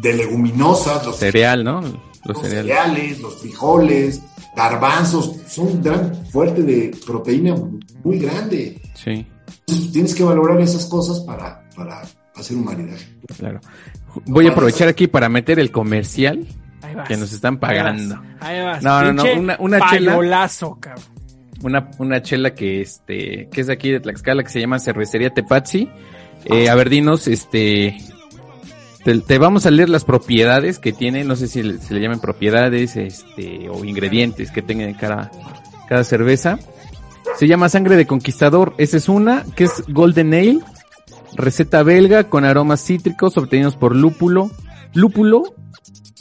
de 0.00 0.12
leguminosas, 0.12 1.04
los, 1.04 1.16
Cereal, 1.16 1.64
¿no? 1.64 1.80
Los 1.80 1.94
los 2.24 2.40
cereales. 2.42 2.66
cereales, 2.66 3.20
los 3.20 3.38
frijoles, 3.40 4.22
garbanzos, 4.54 5.36
son 5.48 5.66
un 5.68 5.82
gran 5.82 6.26
fuerte 6.26 6.62
de 6.62 6.96
proteína 7.04 7.56
muy 8.04 8.18
grande. 8.18 8.80
Sí, 8.94 9.26
Entonces, 9.66 9.92
tienes 9.92 10.14
que 10.14 10.22
valorar 10.22 10.60
esas 10.60 10.86
cosas 10.86 11.20
para, 11.20 11.68
para 11.74 12.02
hacer 12.36 12.56
un 12.56 12.64
maridaje. 12.64 13.06
claro. 13.38 13.60
Voy 14.26 14.46
a 14.46 14.50
aprovechar 14.52 14.88
aquí 14.88 15.06
para 15.06 15.28
meter 15.28 15.58
el 15.58 15.70
comercial 15.72 16.46
vas. 16.98 17.08
que 17.08 17.16
nos 17.16 17.32
están 17.32 17.58
pagando. 17.58 18.20
Ahí 18.40 18.62
vas. 18.62 18.82
No, 18.82 19.02
no, 19.02 19.12
no, 19.12 19.24
una- 19.40 19.56
una 19.58 19.90
chela. 19.90 20.12
payolazo, 20.12 20.78
cabrón. 20.80 21.04
Una, 21.62 21.90
una 21.98 22.22
chela 22.22 22.54
que 22.54 22.80
este, 22.82 23.48
que 23.50 23.60
es 23.62 23.66
de 23.66 23.72
aquí 23.72 23.90
de 23.90 23.98
Tlaxcala, 24.00 24.44
que 24.44 24.50
se 24.50 24.60
llama 24.60 24.78
Cervecería 24.78 25.30
Tepazzi. 25.30 25.88
Eh, 26.44 26.68
a 26.68 26.74
ver, 26.76 26.88
dinos, 26.88 27.26
este, 27.26 27.96
te, 29.04 29.18
te 29.18 29.38
vamos 29.38 29.66
a 29.66 29.70
leer 29.72 29.88
las 29.88 30.04
propiedades 30.04 30.78
que 30.78 30.92
tiene, 30.92 31.24
no 31.24 31.34
sé 31.34 31.48
si 31.48 31.62
le- 31.64 31.78
se 31.78 31.94
le 31.94 32.00
llaman 32.00 32.20
propiedades, 32.20 32.94
este, 32.96 33.68
o 33.68 33.84
ingredientes 33.84 34.50
que 34.52 34.62
tenga 34.62 34.92
cada, 34.96 35.32
cada 35.88 36.04
cerveza. 36.04 36.58
Se 37.36 37.46
llama 37.48 37.68
Sangre 37.68 37.96
de 37.96 38.06
Conquistador, 38.06 38.74
esa 38.78 38.96
es 38.96 39.08
una, 39.08 39.44
que 39.56 39.64
es 39.64 39.82
Golden 39.88 40.34
Ale, 40.34 40.60
receta 41.34 41.82
belga 41.82 42.24
con 42.24 42.44
aromas 42.44 42.84
cítricos 42.84 43.36
obtenidos 43.36 43.74
por 43.76 43.94
lúpulo, 43.96 44.50
lúpulo, 44.94 45.42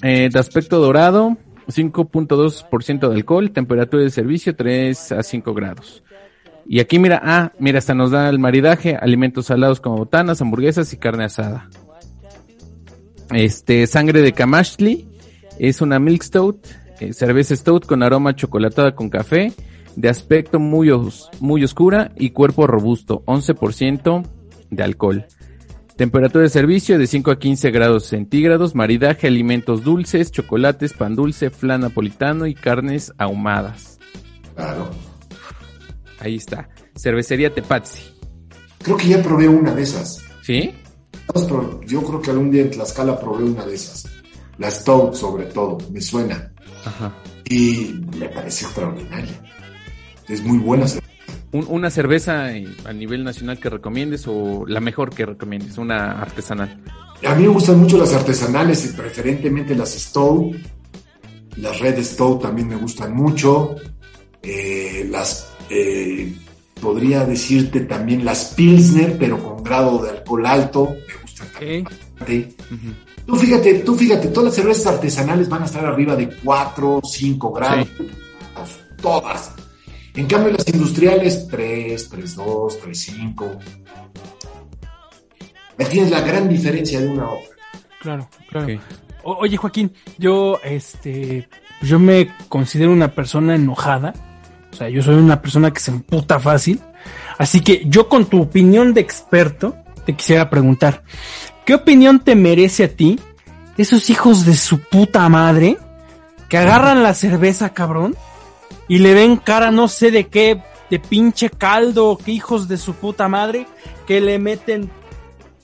eh, 0.04 0.30
de 0.32 0.40
aspecto 0.40 0.80
dorado, 0.80 1.38
5.2% 1.68 3.10
de 3.10 3.16
alcohol, 3.16 3.52
temperatura 3.52 4.04
de 4.04 4.10
servicio 4.10 4.56
3 4.56 5.12
a 5.14 5.24
5 5.24 5.54
grados. 5.54 6.04
Y 6.66 6.80
aquí 6.80 7.00
mira, 7.00 7.22
ah, 7.24 7.52
mira, 7.60 7.80
hasta 7.80 7.94
nos 7.94 8.12
da 8.12 8.30
el 8.30 8.40
maridaje, 8.40 8.96
alimentos 8.96 9.46
salados 9.46 9.80
como 9.80 9.98
botanas, 9.98 10.42
hamburguesas 10.42 10.92
y 10.94 10.98
carne 10.98 11.26
asada. 11.26 11.70
Este, 13.32 13.88
sangre 13.88 14.22
de 14.22 14.34
Kamashli, 14.34 15.08
es 15.60 15.82
una 15.82 16.00
milk 16.00 16.24
stout, 16.24 16.68
eh, 17.00 17.14
cerveza 17.14 17.56
stout 17.56 17.86
con 17.86 18.04
aroma 18.04 18.36
chocolatada 18.36 18.96
con 18.96 19.10
café, 19.10 19.54
de 19.96 20.10
aspecto 20.10 20.60
muy, 20.60 20.92
muy 21.40 21.64
oscura 21.64 22.12
y 22.16 22.30
cuerpo 22.32 22.68
robusto, 22.68 23.24
11% 23.26 24.24
de 24.70 24.84
alcohol. 24.84 25.26
Temperatura 25.98 26.44
de 26.44 26.50
servicio 26.50 27.00
de 27.00 27.08
5 27.08 27.32
a 27.32 27.40
15 27.40 27.72
grados 27.72 28.06
centígrados, 28.06 28.76
maridaje, 28.76 29.26
alimentos 29.26 29.84
dulces, 29.84 30.32
chocolates, 30.32 30.94
pan 30.94 31.16
dulce, 31.16 31.50
flan 31.50 31.82
napolitano 31.82 32.46
y 32.46 32.54
carnes 32.54 33.12
ahumadas. 33.18 33.98
Claro. 34.56 34.92
Ahí 36.20 36.36
está. 36.36 36.70
Cervecería 36.96 37.52
Tepazzi. 37.52 38.04
Creo 38.84 38.96
que 38.96 39.08
ya 39.08 39.24
probé 39.24 39.48
una 39.48 39.74
de 39.74 39.82
esas. 39.82 40.24
¿Sí? 40.44 40.72
Yo 41.88 42.04
creo 42.04 42.22
que 42.22 42.30
algún 42.30 42.52
día 42.52 42.62
en 42.62 42.70
Tlaxcala 42.70 43.20
probé 43.20 43.46
una 43.46 43.66
de 43.66 43.74
esas. 43.74 44.08
La 44.60 44.70
Stout, 44.70 45.16
sobre 45.16 45.46
todo, 45.46 45.80
me 45.92 46.00
suena. 46.00 46.52
Ajá. 46.86 47.12
Y 47.46 48.00
me 48.20 48.30
parece 48.30 48.66
extraordinaria. 48.66 49.42
Es 50.28 50.44
muy 50.44 50.60
buena. 50.60 50.88
cerveza. 50.88 51.07
Un- 51.52 51.66
una 51.70 51.90
cerveza 51.90 52.56
eh, 52.56 52.68
a 52.86 52.92
nivel 52.94 53.24
nacional 53.24 53.60
que 53.60 53.70
recomiendes 53.70 54.26
o 54.28 54.66
la 54.68 54.80
mejor 54.82 55.14
que 55.14 55.26
recomiendes, 55.26 55.78
una 55.78 56.22
artesanal. 56.22 56.82
A 57.26 57.34
mí 57.36 57.44
me 57.44 57.48
gustan 57.50 57.80
mucho 57.80 57.98
las 57.98 58.14
artesanales 58.14 58.86
y 58.86 58.90
preferentemente 58.90 59.74
las 59.76 59.92
Stout. 59.94 60.56
Las 61.58 61.80
Red 61.80 62.04
Stout 62.04 62.42
también 62.44 62.68
me 62.68 62.76
gustan 62.76 63.16
mucho. 63.16 63.76
Eh, 64.44 65.08
las, 65.10 65.50
eh, 65.70 66.36
podría 66.80 67.26
decirte 67.26 67.82
también 67.82 68.24
las 68.24 68.54
Pilsner, 68.56 69.18
pero 69.18 69.42
con 69.42 69.64
grado 69.64 70.04
de 70.04 70.12
alcohol 70.12 70.46
alto. 70.46 70.90
Me 71.08 71.22
gustan 71.22 71.48
también. 71.54 71.88
Tú 73.26 73.36
fíjate, 73.36 73.74
tú 73.80 73.96
fíjate, 73.96 74.28
todas 74.30 74.46
las 74.46 74.56
cervezas 74.56 74.86
artesanales 74.94 75.50
van 75.50 75.64
a 75.64 75.66
estar 75.66 75.86
arriba 75.86 76.16
de 76.16 76.30
4, 76.44 77.02
5 77.04 77.52
grados. 77.52 77.88
Todas. 79.02 79.52
En 80.18 80.26
cambio, 80.26 80.52
las 80.52 80.68
industriales, 80.68 81.48
3, 81.48 82.12
3.2, 82.12 82.80
3.5. 82.82 83.60
Ahí 85.78 85.86
tienes 85.86 86.10
la 86.10 86.22
gran 86.22 86.50
diferencia 86.50 87.00
de 87.00 87.08
una 87.08 87.26
a 87.26 87.30
otra. 87.34 87.56
Claro, 88.02 88.30
claro. 88.50 88.82
Oye, 89.24 89.58
Joaquín, 89.58 89.94
yo, 90.18 90.60
este, 90.64 91.48
yo 91.84 92.00
me 92.00 92.34
considero 92.50 92.92
una 92.92 93.14
persona 93.14 93.54
enojada. 93.54 94.16
O 94.72 94.76
sea, 94.76 94.90
yo 94.90 95.04
soy 95.04 95.16
una 95.16 95.40
persona 95.40 95.72
que 95.72 95.80
se 95.80 95.92
emputa 95.92 96.40
fácil. 96.40 96.82
Así 97.38 97.62
que 97.62 97.84
yo 97.86 98.10
con 98.10 98.26
tu 98.26 98.42
opinión 98.42 98.96
de 98.96 99.02
experto, 99.02 99.76
te 100.04 100.16
quisiera 100.16 100.50
preguntar, 100.50 101.04
¿qué 101.64 101.76
opinión 101.76 102.22
te 102.22 102.34
merece 102.34 102.86
a 102.86 102.96
ti 102.96 103.20
esos 103.78 104.10
hijos 104.10 104.48
de 104.48 104.56
su 104.56 104.80
puta 104.80 105.30
madre 105.30 105.78
que 106.50 106.58
agarran 106.58 107.04
la 107.04 107.14
cerveza, 107.14 107.70
cabrón, 107.74 108.16
y 108.88 109.00
le 109.00 109.14
ven 109.14 109.38
cara 109.38 109.72
no 109.72 109.88
sé 109.88 110.12
de 110.12 110.28
qué, 110.28 110.62
de 110.90 111.00
pinche 111.00 111.50
caldo, 111.50 112.18
que 112.24 112.32
hijos 112.32 112.68
de 112.68 112.78
su 112.78 112.94
puta 112.94 113.28
madre, 113.28 113.68
que 114.06 114.22
le 114.22 114.40
meten 114.40 114.90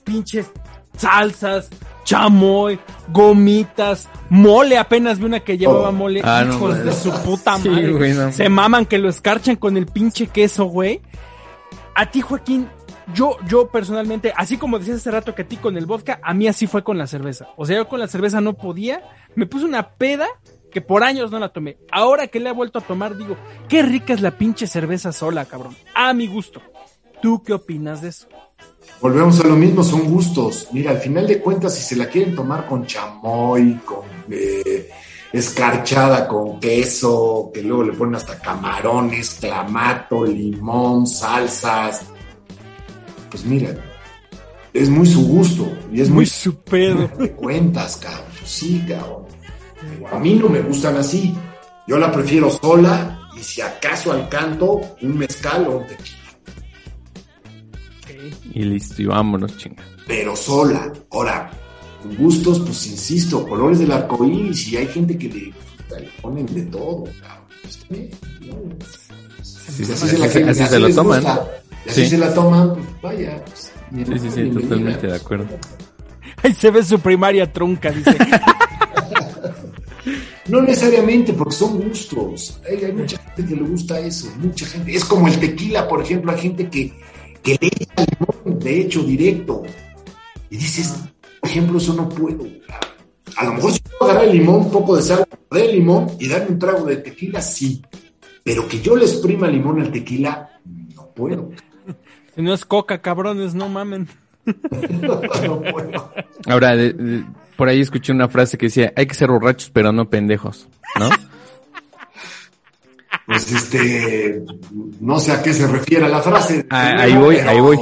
pinches 0.04 0.50
salsas, 0.96 1.70
chamoy, 2.04 2.78
gomitas, 3.08 4.08
mole, 4.28 4.76
apenas 4.78 5.18
vi 5.18 5.24
una 5.24 5.40
que 5.40 5.56
llevaba 5.58 5.88
Oh. 5.88 5.92
mole, 5.92 6.20
Ah, 6.22 6.44
hijos 6.48 6.84
de 6.84 6.92
su 6.92 7.10
puta 7.22 7.56
Sí, 7.62 7.68
madre. 7.68 7.92
güey, 7.92 8.12
no. 8.12 8.30
Se 8.32 8.48
maman 8.48 8.86
que 8.86 8.98
lo 8.98 9.08
escarchan 9.08 9.56
con 9.56 9.76
el 9.76 9.86
pinche 9.86 10.26
queso, 10.28 10.66
güey. 10.66 11.00
A 11.94 12.10
ti, 12.10 12.20
Joaquín, 12.20 12.68
yo, 13.14 13.36
yo 13.48 13.68
personalmente, 13.68 14.32
así 14.36 14.56
como 14.58 14.78
decías 14.78 14.98
hace 14.98 15.10
rato 15.10 15.34
que 15.34 15.42
a 15.42 15.48
ti 15.48 15.56
con 15.56 15.76
el 15.76 15.86
vodka, 15.86 16.20
a 16.22 16.34
mí 16.34 16.46
así 16.48 16.66
fue 16.66 16.84
con 16.84 16.98
la 16.98 17.06
cerveza. 17.06 17.48
O 17.56 17.64
sea, 17.66 17.76
yo 17.76 17.88
con 17.88 18.00
la 18.00 18.08
cerveza 18.08 18.40
no 18.40 18.52
podía, 18.54 19.02
me 19.34 19.46
puse 19.46 19.64
una 19.64 19.88
peda 19.90 20.26
que 20.74 20.82
por 20.82 21.04
años 21.04 21.30
no 21.30 21.38
la 21.38 21.50
tomé. 21.50 21.78
Ahora 21.90 22.26
que 22.26 22.40
la 22.40 22.50
he 22.50 22.52
vuelto 22.52 22.80
a 22.80 22.82
tomar, 22.82 23.16
digo, 23.16 23.36
qué 23.68 23.82
rica 23.82 24.12
es 24.12 24.20
la 24.20 24.36
pinche 24.36 24.66
cerveza 24.66 25.12
sola, 25.12 25.46
cabrón. 25.46 25.74
A 25.94 26.12
mi 26.12 26.26
gusto. 26.26 26.60
¿Tú 27.22 27.42
qué 27.42 27.54
opinas 27.54 28.02
de 28.02 28.08
eso? 28.08 28.26
Volvemos 29.00 29.40
a 29.40 29.46
lo 29.46 29.54
mismo, 29.54 29.84
son 29.84 30.04
gustos. 30.10 30.68
Mira, 30.72 30.90
al 30.90 30.98
final 30.98 31.26
de 31.26 31.40
cuentas, 31.40 31.74
si 31.74 31.82
se 31.82 31.96
la 31.96 32.08
quieren 32.08 32.34
tomar 32.34 32.66
con 32.66 32.84
chamoy, 32.84 33.80
con 33.84 34.02
eh, 34.28 34.90
escarchada, 35.32 36.26
con 36.26 36.58
queso, 36.58 37.50
que 37.54 37.62
luego 37.62 37.84
le 37.84 37.92
ponen 37.92 38.16
hasta 38.16 38.38
camarones, 38.40 39.30
clamato, 39.40 40.24
limón, 40.24 41.06
salsas, 41.06 42.02
pues 43.30 43.44
mira, 43.44 43.74
es 44.72 44.90
muy 44.90 45.06
su 45.06 45.26
gusto 45.26 45.68
y 45.92 46.00
es 46.00 46.08
Muy 46.08 46.16
muy 46.16 46.26
su 46.26 46.56
pedo. 46.56 47.08
de 47.18 47.30
cuentas, 47.32 47.96
cabrón. 47.96 48.26
Sí, 48.44 48.84
cabrón. 48.88 49.23
A 50.10 50.18
mí 50.18 50.34
no 50.34 50.48
me 50.48 50.60
gustan 50.60 50.96
así. 50.96 51.34
Yo 51.86 51.98
la 51.98 52.10
prefiero 52.12 52.50
sola 52.50 53.20
y 53.36 53.40
si 53.42 53.60
acaso 53.60 54.12
al 54.12 54.28
canto, 54.28 54.80
un 55.02 55.18
mezcal 55.18 55.66
o 55.68 55.78
un 55.78 55.86
tequila. 55.86 56.18
Y 58.52 58.62
listo, 58.62 59.02
y 59.02 59.06
vámonos, 59.06 59.56
chinga. 59.56 59.82
pero 60.06 60.36
sola. 60.36 60.92
Ahora, 61.10 61.50
gustos, 62.18 62.60
pues 62.60 62.86
insisto, 62.86 63.46
colores 63.46 63.78
del 63.80 63.92
arco 63.92 64.24
iris 64.24 64.68
y 64.68 64.76
hay 64.76 64.86
gente 64.86 65.16
que 65.18 65.28
le, 65.28 66.00
le 66.00 66.08
ponen 66.22 66.46
de 66.46 66.62
todo, 66.66 67.04
bien, 67.90 68.10
¿no? 68.42 68.54
Sí, 69.42 69.82
así 69.82 69.84
sí, 69.84 70.06
se 70.06 70.18
la 70.18 70.26
así- 70.26 70.42
así 70.42 70.66
se 70.66 70.78
lo 70.78 70.94
toman. 70.94 71.20
gusta, 71.22 71.48
así 71.88 72.02
Sí. 72.04 72.10
se 72.10 72.18
la 72.18 72.32
toman, 72.34 72.74
pues 72.74 72.86
vaya. 73.02 73.44
Pues, 73.44 73.72
Sí, 73.94 74.18
sí, 74.18 74.30
sí, 74.30 74.50
totalmente 74.50 75.06
de 75.06 75.14
acuerdo. 75.16 75.46
Ahí 76.42 76.52
se 76.54 76.70
ve 76.70 76.82
su 76.82 76.98
primaria 77.00 77.50
trunca, 77.52 77.90
dice. 77.90 78.16
No 80.48 80.60
necesariamente, 80.60 81.32
porque 81.32 81.54
son 81.54 81.80
gustos. 81.80 82.60
Hay, 82.68 82.92
mucha 82.92 83.18
gente 83.18 83.46
que 83.46 83.56
le 83.56 83.62
gusta 83.62 83.98
eso, 84.00 84.30
mucha 84.38 84.66
gente. 84.66 84.94
Es 84.94 85.04
como 85.04 85.26
el 85.26 85.38
tequila, 85.38 85.88
por 85.88 86.02
ejemplo, 86.02 86.32
hay 86.32 86.40
gente 86.40 86.68
que, 86.68 86.92
que 87.42 87.56
le 87.60 87.66
echa 87.68 88.04
limón, 88.44 88.58
de 88.58 88.80
hecho, 88.80 89.02
directo. 89.02 89.62
Y 90.50 90.56
dices, 90.56 90.94
por 91.40 91.48
ejemplo, 91.48 91.78
eso 91.78 91.94
no 91.94 92.08
puedo. 92.08 92.46
A 93.36 93.44
lo 93.46 93.54
mejor 93.54 93.72
si 93.72 93.80
puedo 93.80 94.10
agarrar 94.10 94.28
el 94.28 94.38
limón, 94.38 94.56
un 94.56 94.70
poco 94.70 94.96
de 94.96 95.02
sal 95.02 95.24
de 95.50 95.72
limón 95.72 96.08
y 96.20 96.28
darme 96.28 96.50
un 96.50 96.58
trago 96.58 96.84
de 96.84 96.96
tequila, 96.96 97.40
sí. 97.40 97.82
Pero 98.42 98.68
que 98.68 98.80
yo 98.80 98.96
le 98.96 99.06
exprima 99.06 99.48
limón 99.48 99.80
al 99.80 99.90
tequila, 99.90 100.60
no 100.94 101.08
puedo. 101.14 101.50
Si 102.34 102.42
no 102.42 102.52
es 102.52 102.64
coca, 102.64 103.00
cabrones, 103.00 103.54
no 103.54 103.68
mamen. 103.68 104.08
No 105.00 105.20
puedo. 105.72 106.12
Ahora, 106.46 106.76
de- 106.76 106.92
de- 106.92 107.24
por 107.56 107.68
ahí 107.68 107.80
escuché 107.80 108.12
una 108.12 108.28
frase 108.28 108.58
que 108.58 108.66
decía, 108.66 108.92
hay 108.96 109.06
que 109.06 109.14
ser 109.14 109.28
borrachos, 109.28 109.70
pero 109.70 109.92
no 109.92 110.08
pendejos, 110.08 110.68
¿no? 110.98 111.08
Pues 113.26 113.50
este, 113.52 114.42
no 115.00 115.18
sé 115.18 115.32
a 115.32 115.42
qué 115.42 115.54
se 115.54 115.66
refiere 115.66 116.08
la 116.10 116.20
frase. 116.20 116.66
Ah, 116.68 116.94
ahí 116.98 117.14
voy, 117.16 117.36
pero- 117.36 117.50
ahí 117.50 117.60
voy. 117.60 117.78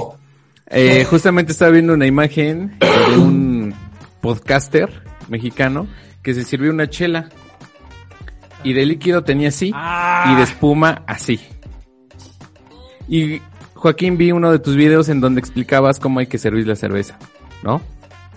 Eh, 0.68 1.05
justamente 1.05 1.51
estaba 1.52 1.72
viendo 1.72 1.93
una 1.94 2.06
imagen 2.06 2.78
de 2.78 3.18
un 3.18 3.74
podcaster 4.20 5.02
mexicano 5.28 5.89
que 6.22 6.32
se 6.34 6.44
sirvió 6.44 6.70
una 6.70 6.89
chela 6.89 7.28
y 8.62 8.72
de 8.72 8.86
líquido 8.86 9.24
tenía 9.24 9.48
así 9.48 9.72
Ah. 9.74 10.30
y 10.32 10.36
de 10.36 10.43
espuma 10.44 11.02
así. 11.09 11.40
Y 13.09 13.40
Joaquín 13.83 14.17
vi 14.17 14.31
uno 14.31 14.53
de 14.53 14.61
tus 14.61 14.77
videos 14.77 15.09
en 15.09 15.21
donde 15.21 15.41
explicabas 15.41 15.99
cómo 15.99 16.21
hay 16.21 16.29
que 16.29 16.39
servir 16.39 16.69
la 16.69 16.77
cerveza, 16.77 17.19
¿no? 17.65 17.83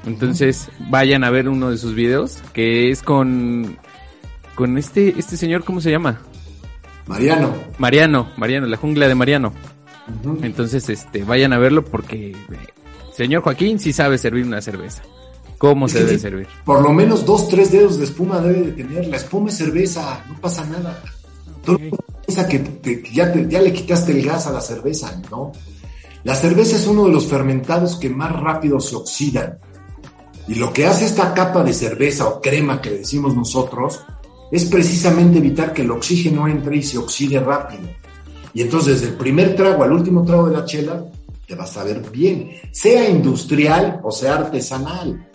Entonces 0.04 0.70
vayan 0.90 1.24
a 1.24 1.30
ver 1.30 1.48
uno 1.50 1.70
de 1.70 1.78
sus 1.78 1.94
videos 1.94 2.42
que 2.52 2.90
es 2.90 3.04
con 3.04 3.78
con 4.56 4.80
este 4.80 5.14
este 5.20 5.38
señor 5.38 5.64
cómo 5.64 5.82
se 5.82 5.92
llama 5.92 6.20
Mariano. 7.06 7.54
Mariano 7.78 8.28
Mariano 8.38 8.66
la 8.66 8.78
jungla 8.78 9.08
de 9.08 9.14
Mariano. 9.14 9.54
Entonces, 10.42 10.90
este, 10.90 11.24
vayan 11.24 11.54
a 11.54 11.60
verlo 11.60 11.86
porque 11.86 12.36
señor 13.14 13.44
Joaquín 13.44 13.80
sí 13.80 13.94
sabe 13.94 14.18
servir 14.18 14.46
una 14.46 14.62
cerveza. 14.62 15.04
¿Cómo 15.60 15.86
Es 15.86 15.92
se 15.92 16.00
debe 16.00 16.14
sí. 16.14 16.20
servir? 16.20 16.48
Por 16.64 16.82
lo 16.82 16.92
menos 16.92 17.24
dos, 17.24 17.50
tres 17.50 17.72
dedos 17.72 18.00
de 18.00 18.06
espuma 18.06 18.40
debe 18.40 18.64
de 18.64 18.72
tener. 18.72 19.08
La 19.08 19.18
espuma 19.18 19.50
es 19.50 19.58
cerveza, 19.58 20.24
no 20.28 20.42
pasa 20.42 20.66
nada. 20.66 21.04
Todo 21.64 21.78
piensa 22.26 22.48
que, 22.48 22.60
te- 22.60 23.04
ya, 23.14 23.32
te- 23.32 23.48
ya 23.50 23.62
le 23.62 23.72
quitaste 23.74 24.12
el 24.12 24.26
gas 24.26 24.48
a 24.48 24.52
la 24.52 24.62
cerveza, 24.62 25.22
¿no? 25.32 25.52
La 26.24 26.36
cerveza 26.36 26.76
es 26.78 26.88
uno 26.88 27.06
de 27.06 27.12
los 27.12 27.28
fermentados 27.28 27.98
que 27.98 28.10
más 28.10 28.32
rápido 28.40 28.80
se 28.80 28.96
oxidan. 28.96 29.60
Y 30.48 30.56
lo 30.56 30.74
que 30.74 30.86
hace 30.88 31.06
esta 31.06 31.34
capa 31.34 31.64
de 31.64 31.74
cerveza 31.74 32.28
o 32.28 32.42
crema 32.42 32.82
que 32.82 32.90
decimos 32.92 33.36
nosotros 33.36 34.00
es 34.52 34.66
precisamente 34.66 35.38
evitar 35.40 35.74
que 35.74 35.82
el 35.84 35.92
oxígeno 35.92 36.48
entre 36.48 36.78
y 36.78 36.84
se 36.84 36.98
oxide 36.98 37.40
rápido. 37.40 37.84
Y 38.54 38.62
entonces, 38.62 39.02
desde 39.02 39.12
el 39.14 39.18
primer 39.18 39.56
trago 39.56 39.84
al 39.84 39.92
último 39.92 40.24
trago 40.24 40.48
de 40.50 40.58
la 40.58 40.66
chela, 40.66 41.04
te 41.48 41.56
vas 41.56 41.76
a 41.78 41.84
ver 41.84 42.02
bien, 42.12 42.52
sea 42.72 43.08
industrial 43.10 44.00
o 44.04 44.12
sea 44.12 44.36
artesanal. 44.36 45.28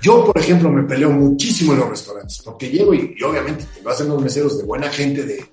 Yo, 0.00 0.24
por 0.24 0.38
ejemplo, 0.38 0.70
me 0.70 0.84
peleo 0.84 1.10
muchísimo 1.10 1.74
en 1.74 1.80
los 1.80 1.90
restaurantes, 1.90 2.40
porque 2.42 2.70
llego 2.70 2.94
y, 2.94 3.14
y 3.18 3.22
obviamente 3.22 3.66
te 3.74 3.82
lo 3.82 3.90
hacen 3.90 4.08
los 4.08 4.22
meseros 4.22 4.56
de 4.56 4.64
buena 4.64 4.88
gente, 4.88 5.24
de 5.24 5.44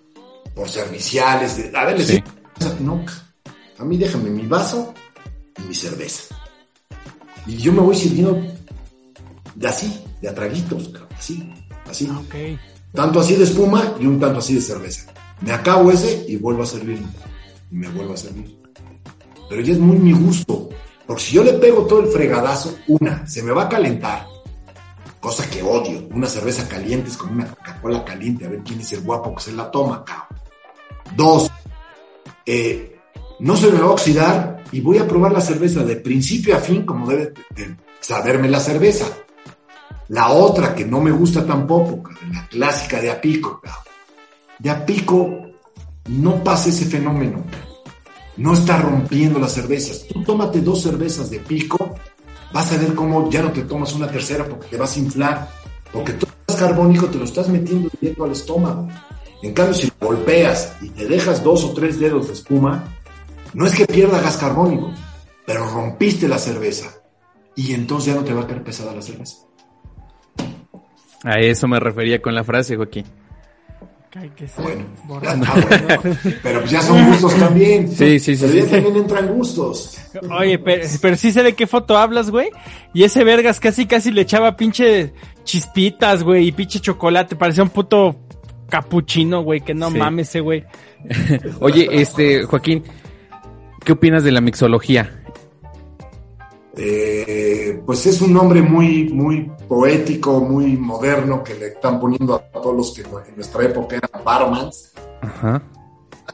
por 0.57 0.67
serviciales, 0.67 1.55
de, 1.71 1.77
a 1.77 1.85
ver, 1.85 1.97
les 1.99 2.07
Sí. 2.07 2.13
digo, 2.13 2.75
no, 2.81 3.05
a 3.77 3.85
mí 3.85 3.95
déjame 3.95 4.31
mi 4.31 4.47
vaso 4.47 4.91
y 5.59 5.61
mi 5.67 5.75
cerveza. 5.75 6.35
Y 7.45 7.57
yo 7.57 7.71
me 7.71 7.79
voy 7.81 7.95
sirviendo 7.95 8.41
de 9.53 9.67
así, 9.67 10.03
de 10.19 10.29
a 10.29 10.34
traguitos, 10.34 10.89
cabrón, 10.89 11.09
así, 11.17 11.53
así. 11.88 12.09
Ok. 12.09 12.59
Tanto 12.91 13.19
así 13.19 13.35
de 13.35 13.43
espuma 13.43 13.93
y 13.99 14.07
un 14.07 14.19
tanto 14.19 14.39
así 14.39 14.55
de 14.55 14.61
cerveza. 14.61 15.05
Me 15.41 15.51
acabo 15.51 15.91
ese 15.91 16.25
y 16.27 16.38
vuelvo 16.38 16.63
a 16.63 16.65
servir. 16.65 16.99
Y 17.71 17.75
me 17.75 17.88
vuelvo 17.89 18.13
a 18.15 18.17
servir. 18.17 18.57
Pero 19.49 19.61
ya 19.61 19.73
es 19.73 19.79
muy 19.79 19.97
mi 19.97 20.13
gusto. 20.13 20.69
Porque 21.05 21.21
si 21.21 21.35
yo 21.35 21.43
le 21.43 21.53
pego 21.53 21.85
todo 21.85 21.99
el 21.99 22.07
fregadazo, 22.07 22.75
una, 22.88 23.27
se 23.27 23.43
me 23.43 23.51
va 23.51 23.63
a 23.63 23.69
calentar. 23.69 24.25
Cosa 25.19 25.47
que 25.49 25.61
odio. 25.61 26.07
Una 26.11 26.27
cerveza 26.27 26.67
caliente 26.67 27.09
es 27.09 27.17
como 27.17 27.34
una 27.34 27.47
Coca-Cola 27.47 28.03
caliente. 28.03 28.45
A 28.45 28.49
ver 28.49 28.61
quién 28.63 28.79
es 28.81 28.91
el 28.93 29.01
guapo 29.01 29.35
que 29.35 29.43
se 29.43 29.51
la 29.51 29.69
toma, 29.69 30.03
cabrón. 30.03 30.39
Dos, 31.15 31.51
eh, 32.45 32.99
no 33.39 33.55
se 33.55 33.71
me 33.71 33.79
va 33.79 33.88
a 33.88 33.91
oxidar 33.91 34.63
y 34.71 34.81
voy 34.81 34.97
a 34.97 35.07
probar 35.07 35.31
la 35.31 35.41
cerveza 35.41 35.84
de 35.84 35.95
principio 35.97 36.55
a 36.55 36.59
fin 36.59 36.85
como 36.85 37.07
debe 37.07 37.34
de 37.55 37.75
saberme 37.99 38.49
la 38.49 38.59
cerveza. 38.59 39.05
La 40.09 40.29
otra 40.29 40.73
que 40.73 40.85
no 40.85 41.01
me 41.01 41.11
gusta 41.11 41.45
tampoco, 41.45 42.09
la 42.31 42.47
clásica 42.47 43.01
de 43.01 43.11
Apico. 43.11 43.61
De 44.59 44.69
Apico 44.69 45.47
no 46.07 46.43
pasa 46.43 46.69
ese 46.69 46.85
fenómeno. 46.85 47.43
No 48.38 48.53
está 48.53 48.77
rompiendo 48.77 49.39
las 49.39 49.53
cervezas. 49.53 50.05
Tú 50.07 50.23
tómate 50.23 50.61
dos 50.61 50.84
cervezas 50.84 51.29
de 51.29 51.39
pico, 51.39 51.95
vas 52.53 52.71
a 52.71 52.77
ver 52.77 52.93
cómo 52.93 53.29
ya 53.29 53.41
no 53.41 53.51
te 53.51 53.63
tomas 53.63 53.93
una 53.93 54.07
tercera 54.07 54.45
porque 54.45 54.67
te 54.67 54.77
vas 54.77 54.95
a 54.95 54.99
inflar. 54.99 55.49
Porque 55.91 56.13
todo 56.13 56.31
el 56.47 56.55
carbónico 56.55 57.07
te 57.07 57.17
lo 57.17 57.25
estás 57.25 57.49
metiendo 57.49 57.89
directo 57.99 58.23
al 58.23 58.31
estómago. 58.31 58.88
En 59.41 59.53
cambio, 59.53 59.73
si 59.76 59.88
lo 59.88 60.07
golpeas 60.07 60.76
y 60.81 60.89
te 60.89 61.07
dejas 61.07 61.43
dos 61.43 61.64
o 61.64 61.73
tres 61.73 61.99
dedos 61.99 62.27
de 62.27 62.34
espuma, 62.34 62.84
no 63.53 63.65
es 63.65 63.73
que 63.73 63.85
pierda 63.85 64.22
gas 64.22 64.38
carbónico, 64.38 64.91
pero 65.45 65.68
rompiste 65.69 66.27
la 66.27 66.38
cerveza. 66.39 66.91
Y 67.55 67.73
entonces 67.73 68.14
ya 68.14 68.19
no 68.19 68.26
te 68.26 68.34
va 68.34 68.41
a 68.43 68.47
caer 68.47 68.64
pesada 68.64 68.93
la 68.93 69.01
cerveza. 69.01 69.38
A 71.23 71.39
eso 71.39 71.68
me 71.68 71.80
refería 71.80 72.22
con 72.22 72.35
la 72.35 72.43
frase, 72.43 72.76
Joaquín. 72.76 73.05
Hay 74.15 74.30
que 74.30 74.47
ser 74.47 74.64
Bueno, 75.03 75.22
ya 75.22 75.34
está 75.34 75.95
bueno. 75.97 76.18
Pero 76.41 76.59
pues 76.61 76.72
ya 76.72 76.81
son 76.81 77.05
gustos 77.07 77.35
también. 77.35 77.88
Sí, 77.88 78.19
sí, 78.19 78.35
sí, 78.35 78.41
Pero 78.41 78.51
sí, 78.51 78.57
ya 78.59 78.65
sí. 78.65 78.72
también 78.72 78.95
entran 78.95 79.27
gustos. 79.27 79.97
Oye, 80.39 80.57
pero, 80.57 80.88
pero 81.01 81.15
sí 81.15 81.31
sé 81.31 81.43
de 81.43 81.53
qué 81.53 81.68
foto 81.68 81.97
hablas, 81.97 82.31
güey. 82.31 82.49
Y 82.93 83.03
ese 83.03 83.23
vergas 83.23 83.59
casi 83.59 83.85
casi 83.85 84.11
le 84.11 84.22
echaba 84.22 84.55
pinche 84.55 85.14
chispitas, 85.43 86.23
güey, 86.23 86.47
y 86.47 86.51
pinche 86.51 86.80
chocolate. 86.80 87.35
Parecía 87.35 87.64
un 87.64 87.69
puto 87.69 88.15
capuchino, 88.69 89.41
güey, 89.44 89.61
que 89.61 89.73
no 89.73 89.89
Sí. 89.91 89.98
mames 89.98 90.30
ese 90.30 90.39
güey. 90.41 90.65
Oye, 91.60 91.88
este, 91.91 92.44
Joaquín, 92.44 92.84
¿qué 93.84 93.91
opinas 93.94 94.23
de 94.23 94.31
la 94.31 94.41
mixología? 94.41 95.23
eh, 96.80 97.81
pues 97.85 98.06
es 98.06 98.22
un 98.22 98.34
nombre 98.34 98.61
muy, 98.61 99.10
muy 99.10 99.52
poético, 99.68 100.39
muy 100.41 100.77
moderno 100.77 101.44
que 101.44 101.56
le 101.56 101.68
están 101.69 101.99
poniendo 101.99 102.35
a 102.35 102.39
todos 102.39 102.76
los 102.76 102.94
que 102.94 103.02
en 103.02 103.35
nuestra 103.35 103.64
época 103.65 103.95
eran 103.95 104.23
barmans, 104.23 104.91
Ajá. 105.22 105.64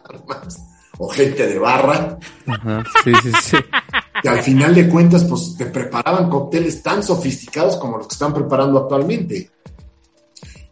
barmans, 0.05 0.59
o 0.97 1.07
gente 1.07 1.47
de 1.47 1.59
barra, 1.59 2.17
Ajá. 2.45 2.83
Sí, 3.05 3.13
sí, 3.23 3.31
sí. 3.41 3.57
que 4.21 4.27
al 4.29 4.39
final 4.41 4.75
de 4.75 4.89
cuentas 4.89 5.23
pues 5.23 5.55
te 5.57 5.65
preparaban 5.67 6.29
cócteles 6.29 6.83
tan 6.83 7.01
sofisticados 7.01 7.77
como 7.77 7.97
los 7.97 8.07
que 8.07 8.13
están 8.13 8.33
preparando 8.33 8.79
actualmente. 8.79 9.49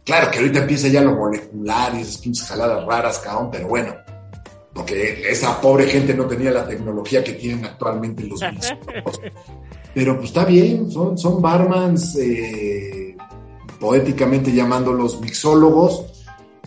Claro 0.04 0.30
que 0.30 0.38
ahorita 0.38 0.60
empieza 0.60 0.88
ya 0.88 1.00
lo 1.00 1.14
molecular 1.16 1.94
y 1.94 2.00
esas 2.02 2.18
pinches 2.18 2.46
jaladas 2.48 2.84
raras, 2.84 3.18
cabrón, 3.20 3.50
pero 3.52 3.68
bueno, 3.68 3.94
porque 4.74 5.22
esa 5.30 5.60
pobre 5.60 5.86
gente 5.86 6.12
no 6.14 6.24
tenía 6.26 6.50
la 6.50 6.66
tecnología 6.66 7.22
que 7.22 7.34
tienen 7.34 7.64
actualmente 7.64 8.24
los 8.24 8.40
mixólogos. 8.52 9.20
Pero 9.94 10.16
pues 10.16 10.28
está 10.30 10.44
bien, 10.44 10.90
son, 10.90 11.16
son 11.18 11.40
barmans, 11.40 12.16
eh, 12.16 13.16
poéticamente 13.78 14.52
llamándolos 14.52 15.20
mixólogos. 15.20 16.06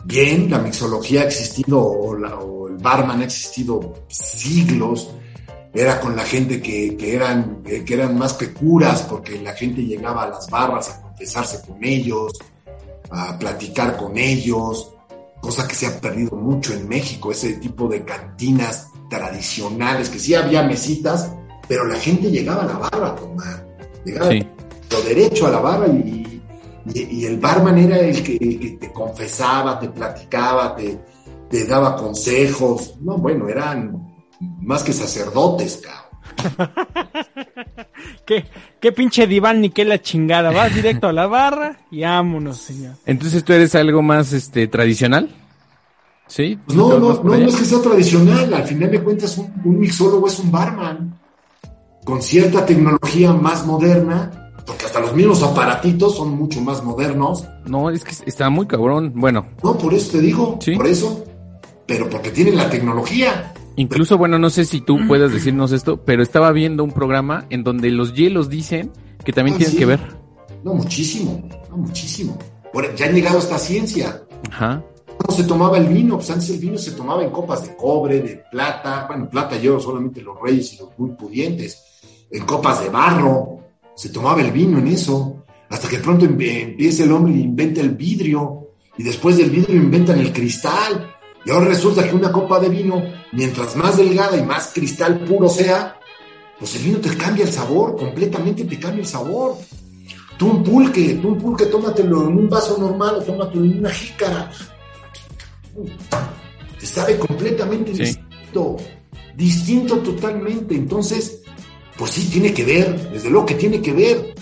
Bien, 0.05 0.49
la 0.51 0.59
mixología 0.59 1.21
ha 1.21 1.25
existido, 1.25 1.81
o, 1.81 2.15
la- 2.15 2.35
o 2.35 2.67
el 2.67 2.77
barman 2.77 3.21
ha 3.21 3.25
existido 3.25 3.95
siglos. 4.07 5.09
Era 5.73 5.99
con 5.99 6.15
la 6.15 6.23
gente 6.23 6.61
que, 6.61 6.95
que 6.95 7.15
eran, 7.15 7.61
que 7.63 7.93
eran 7.93 8.17
más 8.17 8.33
pecuras, 8.35 9.01
porque 9.01 9.41
la 9.41 9.51
gente 9.53 9.81
llegaba 9.83 10.23
a 10.23 10.29
las 10.29 10.49
barras 10.49 10.89
a 10.89 11.01
confesarse 11.01 11.59
con 11.67 11.83
ellos, 11.83 12.31
a 13.15 13.37
platicar 13.39 13.95
con 13.97 14.17
ellos, 14.17 14.91
cosa 15.41 15.67
que 15.67 15.75
se 15.75 15.87
ha 15.87 15.99
perdido 16.01 16.35
mucho 16.35 16.73
en 16.73 16.87
México, 16.87 17.31
ese 17.31 17.53
tipo 17.53 17.87
de 17.87 18.03
cantinas 18.03 18.89
tradicionales, 19.09 20.09
que 20.09 20.19
sí 20.19 20.33
había 20.33 20.63
mesitas, 20.63 21.31
pero 21.67 21.85
la 21.85 21.95
gente 21.95 22.29
llegaba 22.31 22.63
a 22.63 22.67
la 22.67 22.77
barra 22.77 23.07
a 23.09 23.15
tomar, 23.15 23.67
llegaba 24.03 24.31
Sí. 24.31 24.45
lo 24.91 25.01
derecho 25.01 25.47
a 25.47 25.51
la 25.51 25.59
barra 25.59 25.87
y, 25.87 26.41
y- 26.93 27.01
y 27.21 27.25
el 27.25 27.39
barman 27.39 27.77
era 27.77 27.99
el 27.99 28.21
que, 28.23 28.37
el 28.39 28.59
que 28.59 28.69
te 28.79 28.91
confesaba, 28.91 29.79
te 29.79 29.89
platicaba, 29.89 30.75
te, 30.75 30.99
te 31.49 31.65
daba 31.65 31.95
consejos, 31.95 32.95
no, 33.01 33.17
bueno, 33.17 33.47
eran 33.47 34.13
más 34.61 34.83
que 34.83 34.93
sacerdotes, 34.93 35.77
cabrón. 35.77 36.04
¿Qué, 38.25 38.45
qué 38.79 38.91
pinche 38.91 39.27
diván 39.27 39.61
ni 39.61 39.69
qué 39.69 39.85
la 39.85 40.01
chingada. 40.01 40.51
Vas 40.51 40.73
directo 40.73 41.07
a 41.07 41.13
la 41.13 41.27
barra 41.27 41.77
y 41.91 42.01
vámonos, 42.01 42.57
señor. 42.57 42.95
Entonces 43.05 43.43
tú 43.43 43.53
eres 43.53 43.75
algo 43.75 44.01
más 44.01 44.33
este 44.33 44.67
tradicional. 44.67 45.29
¿Sí? 46.27 46.57
Pues 46.65 46.75
no, 46.75 46.87
¿Te 46.89 46.93
vas 46.95 47.01
no, 47.17 47.23
no, 47.23 47.33
allá? 47.33 47.43
no 47.43 47.49
es 47.51 47.55
que 47.55 47.65
sea 47.65 47.81
tradicional, 47.81 48.51
al 48.51 48.63
final 48.63 48.89
de 48.89 49.03
cuentas 49.03 49.37
un, 49.37 49.53
un 49.63 49.77
mixólogo 49.79 50.25
es 50.27 50.39
un 50.39 50.51
barman 50.51 51.19
con 52.03 52.19
cierta 52.21 52.65
tecnología 52.65 53.31
más 53.31 53.63
moderna, 53.65 54.51
porque 54.65 54.85
hasta 54.85 54.99
los 55.01 55.13
mismos 55.13 55.43
aparatitos 55.43 56.15
son 56.17 56.31
mucho 56.35 56.61
más 56.61 56.83
modernos. 56.83 57.45
No, 57.65 57.91
es 57.91 58.03
que 58.03 58.13
está 58.25 58.49
muy 58.49 58.65
cabrón. 58.65 59.11
Bueno, 59.15 59.45
No, 59.63 59.77
por 59.77 59.93
eso 59.93 60.13
te 60.13 60.19
digo, 60.19 60.57
Sí. 60.61 60.75
por 60.75 60.87
eso, 60.87 61.23
pero 61.85 62.09
porque 62.09 62.31
tienen 62.31 62.55
la 62.57 62.69
tecnología. 62.71 63.53
Incluso, 63.75 64.17
bueno, 64.17 64.37
no 64.39 64.49
sé 64.49 64.65
si 64.65 64.81
tú 64.81 64.97
puedas 65.07 65.31
decirnos 65.31 65.71
esto, 65.71 65.97
pero 66.03 66.23
estaba 66.23 66.51
viendo 66.51 66.83
un 66.83 66.91
programa 66.91 67.45
en 67.49 67.63
donde 67.63 67.89
los 67.91 68.13
hielos 68.13 68.49
dicen 68.49 68.91
que 69.23 69.33
también 69.33 69.55
Ah, 69.55 69.57
tienen 69.59 69.73
sí. 69.73 69.77
que 69.79 69.85
ver. 69.85 69.99
No, 70.63 70.73
muchísimo, 70.73 71.47
no, 71.69 71.77
muchísimo. 71.77 72.37
Por- 72.73 72.93
ya 72.95 73.05
han 73.07 73.13
llegado 73.15 73.37
a 73.37 73.39
esta 73.39 73.57
ciencia. 73.59 74.21
Ajá. 74.51 74.83
¿Cómo 75.17 75.37
se 75.37 75.43
tomaba 75.45 75.77
el 75.77 75.87
vino? 75.87 76.15
Pues 76.17 76.29
antes 76.29 76.49
el 76.49 76.59
vino 76.59 76.77
se 76.77 76.91
tomaba 76.91 77.23
en 77.23 77.29
copas 77.31 77.65
de 77.67 77.75
cobre, 77.75 78.21
de 78.21 78.43
plata, 78.51 79.05
bueno, 79.07 79.29
plata 79.29 79.57
yo 79.57 79.79
solamente 79.79 80.21
los 80.21 80.39
reyes 80.41 80.73
y 80.73 80.77
los 80.79 80.89
muy 80.97 81.11
pudientes, 81.11 81.81
en 82.29 82.43
copas 82.45 82.81
de 82.83 82.89
barro, 82.89 83.59
se 83.95 84.09
tomaba 84.09 84.41
el 84.41 84.51
vino 84.51 84.77
en 84.77 84.87
eso, 84.87 85.43
hasta 85.69 85.87
que 85.87 85.97
pronto 85.99 86.25
em- 86.25 86.39
empieza 86.39 87.03
el 87.05 87.11
hombre 87.13 87.33
y 87.33 87.41
inventa 87.41 87.79
el 87.81 87.91
vidrio, 87.91 88.67
y 88.97 89.03
después 89.03 89.37
del 89.37 89.49
vidrio 89.49 89.75
inventan 89.77 90.19
el 90.19 90.31
cristal, 90.33 91.14
y 91.45 91.51
ahora 91.51 91.67
resulta 91.67 92.07
que 92.07 92.15
una 92.15 92.31
copa 92.31 92.59
de 92.59 92.69
vino, 92.69 93.03
mientras 93.31 93.75
más 93.75 93.97
delgada 93.97 94.35
y 94.35 94.43
más 94.43 94.71
cristal 94.73 95.19
puro 95.19 95.47
sea, 95.47 95.99
pues 96.59 96.75
el 96.75 96.83
vino 96.83 96.97
te 96.99 97.15
cambia 97.15 97.45
el 97.45 97.51
sabor, 97.51 97.95
completamente 97.95 98.63
te 98.63 98.79
cambia 98.79 99.01
el 99.01 99.07
sabor. 99.07 99.57
Tú 100.37 100.49
un 100.49 100.63
pulque, 100.63 101.19
tú 101.21 101.29
un 101.29 101.37
pulque, 101.37 101.65
tómatelo 101.67 102.27
en 102.27 102.37
un 102.37 102.49
vaso 102.49 102.77
normal 102.77 103.15
o 103.15 103.21
tómatelo 103.21 103.63
en 103.63 103.79
una 103.79 103.89
jícara. 103.91 104.51
Te 106.79 106.85
sabe 106.85 107.17
completamente 107.17 107.93
Sí. 107.93 108.01
distinto, 108.03 108.77
distinto 109.35 109.97
totalmente. 109.99 110.75
Entonces, 110.75 111.41
pues 111.97 112.11
sí, 112.11 112.27
tiene 112.31 112.53
que 112.53 112.63
ver, 112.65 113.11
desde 113.11 113.29
luego 113.29 113.45
que 113.45 113.55
tiene 113.55 113.81
que 113.81 113.93
ver, 113.93 114.33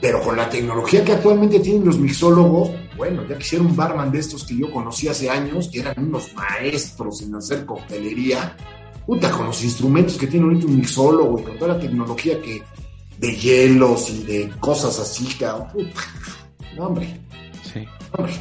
pero 0.00 0.20
con 0.22 0.36
la 0.36 0.48
tecnología 0.48 1.04
que 1.04 1.12
actualmente 1.12 1.60
tienen 1.60 1.84
los 1.84 1.98
mixólogos, 1.98 2.70
bueno, 3.00 3.24
ya 3.26 3.38
quisiera 3.38 3.64
un 3.64 3.74
barman 3.74 4.12
de 4.12 4.18
estos 4.18 4.44
que 4.44 4.54
yo 4.58 4.70
conocí 4.70 5.08
hace 5.08 5.30
años, 5.30 5.70
que 5.72 5.80
eran 5.80 5.94
unos 5.98 6.34
maestros 6.34 7.22
en 7.22 7.34
hacer 7.34 7.64
coctelería, 7.64 8.54
puta, 9.06 9.30
con 9.30 9.46
los 9.46 9.64
instrumentos 9.64 10.18
que 10.18 10.26
tiene 10.26 10.44
ahorita 10.44 10.66
un 10.66 10.76
mixólogo 10.76 11.40
y 11.40 11.42
con 11.44 11.58
toda 11.58 11.72
la 11.74 11.80
tecnología 11.80 12.38
que 12.42 12.62
de 13.16 13.36
hielos 13.36 14.10
y 14.10 14.22
de 14.24 14.50
cosas 14.60 14.98
así, 14.98 15.24
cabrón, 15.38 15.68
puta, 15.72 16.00
no, 16.76 16.88
hombre, 16.88 17.18
Sí. 17.72 17.86
hombre. 18.12 18.34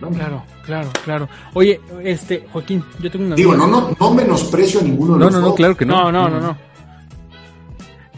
No, 0.00 0.08
hombre. 0.08 0.22
Claro, 0.24 0.44
claro, 0.64 0.90
claro. 1.04 1.28
Oye, 1.54 1.80
este, 2.02 2.44
Joaquín, 2.52 2.84
yo 3.00 3.08
tengo 3.10 3.26
una 3.26 3.36
Digo, 3.36 3.54
duda. 3.54 3.66
no, 3.68 3.80
no, 3.80 3.96
no 4.00 4.14
menosprecio 4.14 4.80
a 4.80 4.82
ninguno 4.82 5.12
de 5.14 5.18
No, 5.20 5.24
los 5.26 5.34
no, 5.34 5.40
no, 5.40 5.46
dos. 5.46 5.56
claro 5.56 5.76
que 5.76 5.86
no. 5.86 6.10
No, 6.10 6.12
no, 6.12 6.28
no, 6.28 6.40
no. 6.40 6.67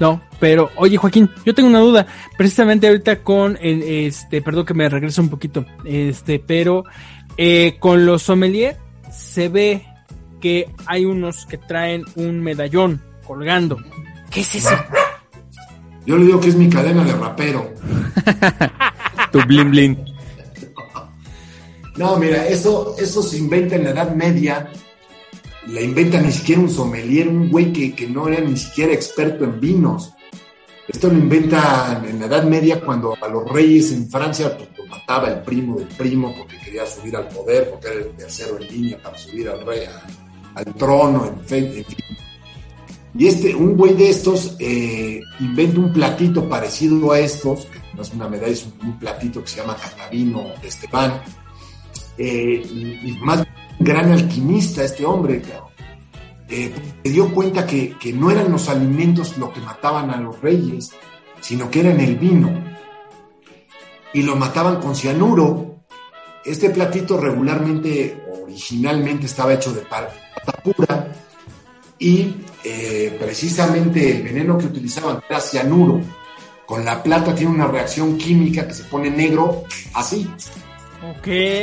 No, 0.00 0.22
pero 0.40 0.70
oye 0.76 0.96
Joaquín, 0.96 1.30
yo 1.44 1.54
tengo 1.54 1.68
una 1.68 1.80
duda, 1.80 2.06
precisamente 2.38 2.88
ahorita 2.88 3.22
con 3.22 3.58
el, 3.60 3.82
este, 3.82 4.40
perdón 4.40 4.64
que 4.64 4.72
me 4.72 4.88
regreso 4.88 5.20
un 5.20 5.28
poquito, 5.28 5.66
este, 5.84 6.38
pero 6.38 6.84
eh, 7.36 7.76
con 7.78 8.06
los 8.06 8.22
sommelier 8.22 8.78
se 9.12 9.50
ve 9.50 9.86
que 10.40 10.70
hay 10.86 11.04
unos 11.04 11.44
que 11.44 11.58
traen 11.58 12.04
un 12.16 12.40
medallón 12.40 13.02
colgando. 13.26 13.76
¿Qué 14.30 14.40
es 14.40 14.54
eso? 14.54 14.74
Yo 16.06 16.16
le 16.16 16.24
digo 16.24 16.40
que 16.40 16.48
es 16.48 16.56
mi 16.56 16.70
cadena 16.70 17.04
de 17.04 17.12
rapero. 17.12 17.70
Tu 19.32 19.38
blin 19.46 19.70
blin. 19.70 20.04
No, 21.96 22.16
mira, 22.16 22.46
eso, 22.46 22.96
eso 22.98 23.22
se 23.22 23.36
inventa 23.36 23.76
en 23.76 23.84
la 23.84 23.90
Edad 23.90 24.14
Media. 24.14 24.70
La 25.70 25.80
inventa 25.80 26.20
ni 26.20 26.32
siquiera 26.32 26.60
un 26.62 26.70
sommelier, 26.70 27.28
un 27.28 27.48
güey 27.48 27.72
que, 27.72 27.94
que 27.94 28.08
no 28.08 28.26
era 28.26 28.40
ni 28.40 28.56
siquiera 28.56 28.92
experto 28.92 29.44
en 29.44 29.60
vinos. 29.60 30.12
Esto 30.88 31.08
lo 31.08 31.14
inventa 31.14 32.02
en 32.04 32.18
la 32.18 32.26
Edad 32.26 32.42
Media 32.42 32.80
cuando 32.80 33.16
a 33.20 33.28
los 33.28 33.48
reyes 33.48 33.92
en 33.92 34.10
Francia 34.10 34.56
pues, 34.56 34.88
mataba 34.88 35.28
el 35.28 35.42
primo 35.42 35.78
del 35.78 35.86
primo 35.88 36.34
porque 36.36 36.58
quería 36.58 36.84
subir 36.86 37.14
al 37.14 37.28
poder, 37.28 37.70
porque 37.70 37.86
era 37.86 37.96
el 37.98 38.16
tercero 38.16 38.58
en 38.60 38.66
línea 38.66 38.98
para 39.00 39.16
subir 39.16 39.48
al 39.48 39.64
rey, 39.64 39.84
al 40.54 40.74
trono, 40.74 41.26
en 41.26 41.40
fin. 41.46 41.64
en 41.76 41.84
fin. 41.84 41.96
Y 43.14 43.26
este, 43.28 43.54
un 43.54 43.76
güey 43.76 43.94
de 43.94 44.10
estos 44.10 44.56
eh, 44.58 45.20
inventa 45.38 45.78
un 45.78 45.92
platito 45.92 46.48
parecido 46.48 47.12
a 47.12 47.20
estos, 47.20 47.66
que 47.66 47.78
no 47.94 48.02
es 48.02 48.12
una 48.12 48.28
medalla, 48.28 48.52
es 48.52 48.66
un, 48.66 48.88
un 48.88 48.98
platito 48.98 49.42
que 49.42 49.48
se 49.48 49.58
llama 49.58 49.76
Catavino 49.76 50.52
de 50.60 50.68
Esteban. 50.68 51.20
Eh, 52.18 52.62
y, 52.68 53.10
y 53.10 53.18
más 53.20 53.46
gran 53.80 54.12
alquimista 54.12 54.84
este 54.84 55.04
hombre, 55.04 55.40
cabrón. 55.40 55.70
Eh, 56.48 56.72
se 57.04 57.10
dio 57.10 57.32
cuenta 57.32 57.66
que, 57.66 57.96
no 58.14 58.30
eran 58.30 58.50
los 58.50 58.68
alimentos 58.68 59.38
lo 59.38 59.52
que 59.52 59.60
mataban 59.60 60.10
a 60.10 60.20
los 60.20 60.40
reyes, 60.40 60.90
sino 61.40 61.70
que 61.70 61.80
eran 61.80 62.00
el 62.00 62.16
vino. 62.16 62.52
Y 64.12 64.22
lo 64.22 64.36
mataban 64.36 64.80
con 64.80 64.94
cianuro. 64.94 65.82
Este 66.44 66.70
platito 66.70 67.16
regularmente, 67.16 68.22
originalmente 68.42 69.26
estaba 69.26 69.54
hecho 69.54 69.72
de 69.72 69.82
plata 69.82 70.12
pura 70.64 71.12
y 71.98 72.34
eh, 72.64 73.16
precisamente 73.20 74.16
el 74.16 74.22
veneno 74.22 74.58
que 74.58 74.66
utilizaban 74.66 75.20
era 75.28 75.40
cianuro. 75.40 76.00
Con 76.66 76.84
la 76.84 77.02
plata 77.02 77.34
tiene 77.34 77.52
una 77.52 77.66
reacción 77.66 78.16
química 78.16 78.66
que 78.66 78.74
se 78.74 78.84
pone 78.84 79.10
negro 79.10 79.64
así. 79.94 80.28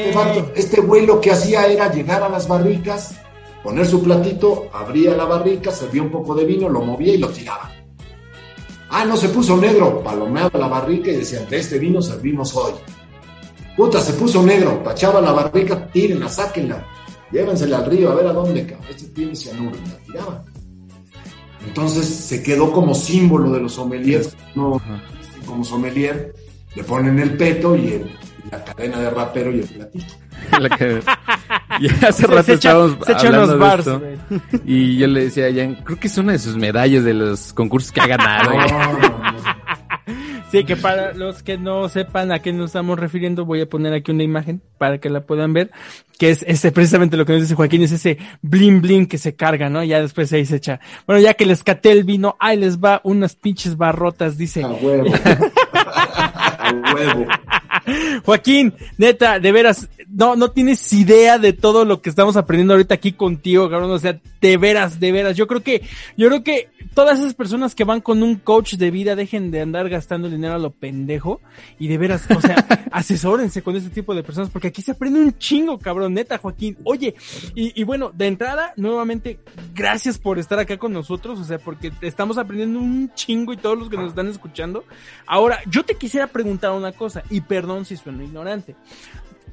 Este 0.09 0.14
Este 0.55 0.81
güey 0.81 1.05
lo 1.05 1.22
que 1.22 1.31
hacía 1.31 1.68
era 1.68 1.91
llegar 1.91 2.23
a 2.23 2.30
las 2.30 2.47
barricas, 2.47 3.15
poner 3.64 3.85
su 3.85 4.03
platito, 4.03 4.69
abría 4.73 5.15
la 5.15 5.26
barrica, 5.26 5.72
servía 5.72 6.01
un 6.01 6.11
poco 6.11 6.34
de 6.35 6.45
vino, 6.45 6.69
lo 6.69 6.81
movía 6.81 7.14
y 7.14 7.18
lo 7.18 7.30
tiraba. 7.30 7.72
Ah, 8.89 9.03
no 9.05 9.18
se 9.18 9.30
puso 9.30 9.57
negro, 9.57 10.01
palomeaba 10.01 10.57
la 10.57 10.68
barrica 10.68 11.11
y 11.11 11.18
decían, 11.18 11.47
de 11.49 11.57
este 11.57 11.77
vino 11.77 12.01
servimos 12.01 12.55
hoy. 12.55 12.72
Puta, 13.76 13.99
se 14.01 14.14
puso 14.14 14.41
negro, 14.41 14.81
tachaba 14.84 15.22
la 15.22 15.34
barrica, 15.34 15.88
tírenla, 15.91 16.30
sáquenla, 16.30 16.85
llévensela 17.31 17.77
al 17.80 17.85
río, 17.91 18.11
a 18.11 18.15
ver 18.15 18.27
a 18.27 18.34
dónde, 18.34 18.65
cabrón. 18.65 18.88
Este 18.89 19.07
tiene 19.09 19.35
cianuro, 19.35 19.76
la 19.85 19.97
tiraban. 20.05 20.43
Entonces 21.68 22.05
se 22.07 22.41
quedó 22.41 22.72
como 22.72 22.95
símbolo 22.95 23.51
de 23.51 23.59
los 23.59 23.73
sommeliers, 23.73 24.35
no 24.55 24.81
como 25.45 25.64
sommelier, 25.64 26.34
le 26.76 26.84
ponen 26.84 27.19
el 27.19 27.35
peto 27.38 27.76
y, 27.76 27.88
el- 27.89 28.18
la 28.51 28.63
cadena 28.63 28.99
de 28.99 29.09
rapero 29.09 29.51
y 29.51 29.59
el 29.59 29.67
platito. 29.67 30.05
La 30.59 30.69
que- 30.69 31.01
Y 31.79 31.87
hace 32.05 32.13
Se- 32.13 32.27
rato 32.27 32.43
se 32.43 32.53
estábamos 32.53 32.97
se 33.05 33.11
echa 33.11 33.27
hablando 33.27 33.43
unos 33.45 33.49
de 33.49 33.57
bars, 33.57 33.87
esto. 33.87 33.99
güey. 33.99 34.17
Y 34.65 34.97
yo 34.97 35.07
le 35.07 35.23
decía 35.25 35.47
a 35.47 35.53
Jan, 35.53 35.75
creo 35.83 35.99
que 35.99 36.07
es 36.07 36.17
una 36.17 36.31
de 36.33 36.39
sus 36.39 36.55
medallas 36.55 37.03
de 37.03 37.13
los 37.13 37.53
concursos 37.53 37.91
que 37.91 38.01
ha 38.01 38.07
ganado. 38.07 38.51
No, 38.51 38.93
no, 38.93 38.99
no. 38.99 39.17
Sí, 40.51 40.63
que 40.63 40.77
para 40.77 41.13
los 41.13 41.43
que 41.43 41.57
no 41.57 41.89
sepan 41.89 42.31
a 42.31 42.39
qué 42.39 42.53
nos 42.53 42.67
estamos 42.67 42.97
refiriendo, 42.97 43.43
voy 43.45 43.61
a 43.61 43.65
poner 43.69 43.93
aquí 43.93 44.11
una 44.11 44.23
imagen 44.23 44.61
para 44.77 44.97
que 44.99 45.09
la 45.09 45.21
puedan 45.25 45.51
ver, 45.51 45.71
que 46.17 46.29
es 46.29 46.43
ese 46.47 46.71
precisamente 46.71 47.17
lo 47.17 47.25
que 47.25 47.33
nos 47.33 47.41
dice 47.41 47.55
Joaquín, 47.55 47.81
es 47.83 47.91
ese 47.91 48.17
blin 48.41 48.81
blin 48.81 49.07
que 49.07 49.17
se 49.17 49.35
carga, 49.35 49.69
¿no? 49.69 49.83
Ya 49.83 49.99
después 50.01 50.31
ahí 50.31 50.45
se 50.45 50.55
echa. 50.55 50.79
Bueno, 51.05 51.21
ya 51.21 51.33
que 51.33 51.45
les 51.45 51.63
caté 51.63 51.91
el 51.91 52.05
vino, 52.05 52.37
ahí 52.39 52.55
les 52.57 52.79
va 52.79 53.01
unas 53.03 53.35
pinches 53.35 53.75
barrotas, 53.75 54.37
dice. 54.37 54.63
A 54.63 54.69
huevo. 54.69 55.11
A 55.73 56.93
huevo. 56.95 57.25
Joaquín, 58.23 58.73
neta, 58.97 59.39
de 59.39 59.51
veras, 59.51 59.89
no, 60.09 60.35
no 60.35 60.51
tienes 60.51 60.91
idea 60.93 61.38
de 61.38 61.53
todo 61.53 61.85
lo 61.85 62.01
que 62.01 62.09
estamos 62.09 62.38
aprendiendo 62.38 62.73
ahorita 62.73 62.95
aquí 62.95 63.11
contigo, 63.11 63.69
cabrón. 63.69 63.91
O 63.91 63.99
sea, 63.99 64.19
de 64.41 64.57
veras, 64.57 64.99
de 64.99 65.11
veras. 65.11 65.35
Yo 65.35 65.47
creo 65.47 65.61
que, 65.61 65.84
yo 66.15 66.27
creo 66.27 66.43
que 66.43 66.69
todas 66.93 67.19
esas 67.19 67.34
personas 67.34 67.75
que 67.75 67.84
van 67.84 68.01
con 68.01 68.23
un 68.23 68.35
coach 68.35 68.75
de 68.75 68.91
vida 68.91 69.15
dejen 69.15 69.51
de 69.51 69.61
andar 69.61 69.89
gastando 69.89 70.29
dinero 70.29 70.55
a 70.55 70.59
lo 70.59 70.71
pendejo 70.71 71.41
y 71.77 71.88
de 71.88 71.97
veras, 71.97 72.25
o 72.35 72.41
sea, 72.41 72.55
asesórense 72.91 73.61
con 73.61 73.75
este 73.75 73.89
tipo 73.89 74.15
de 74.15 74.23
personas 74.23 74.49
porque 74.49 74.69
aquí 74.69 74.81
se 74.81 74.91
aprende 74.91 75.19
un 75.19 75.38
chingo, 75.38 75.77
cabrón, 75.77 76.13
neta, 76.13 76.38
Joaquín. 76.38 76.77
Oye, 76.84 77.15
y, 77.53 77.79
y 77.79 77.84
bueno, 77.84 78.11
de 78.13 78.27
entrada, 78.27 78.73
nuevamente, 78.77 79.39
gracias 79.73 80.17
por 80.17 80.39
estar 80.39 80.59
acá 80.59 80.77
con 80.77 80.93
nosotros, 80.93 81.39
o 81.39 81.43
sea, 81.43 81.59
porque 81.59 81.91
estamos 82.01 82.38
aprendiendo 82.38 82.79
un 82.79 83.11
chingo 83.13 83.53
y 83.53 83.57
todos 83.57 83.77
los 83.77 83.89
que 83.89 83.97
nos 83.97 84.09
están 84.09 84.27
escuchando. 84.27 84.85
Ahora, 85.25 85.59
yo 85.67 85.84
te 85.84 85.95
quisiera 85.95 86.27
preguntar 86.27 86.71
una 86.71 86.91
cosa, 86.93 87.23
y 87.29 87.41
perdón 87.41 87.85
si 87.85 87.97
sueno 87.97 88.23
ignorante. 88.23 88.75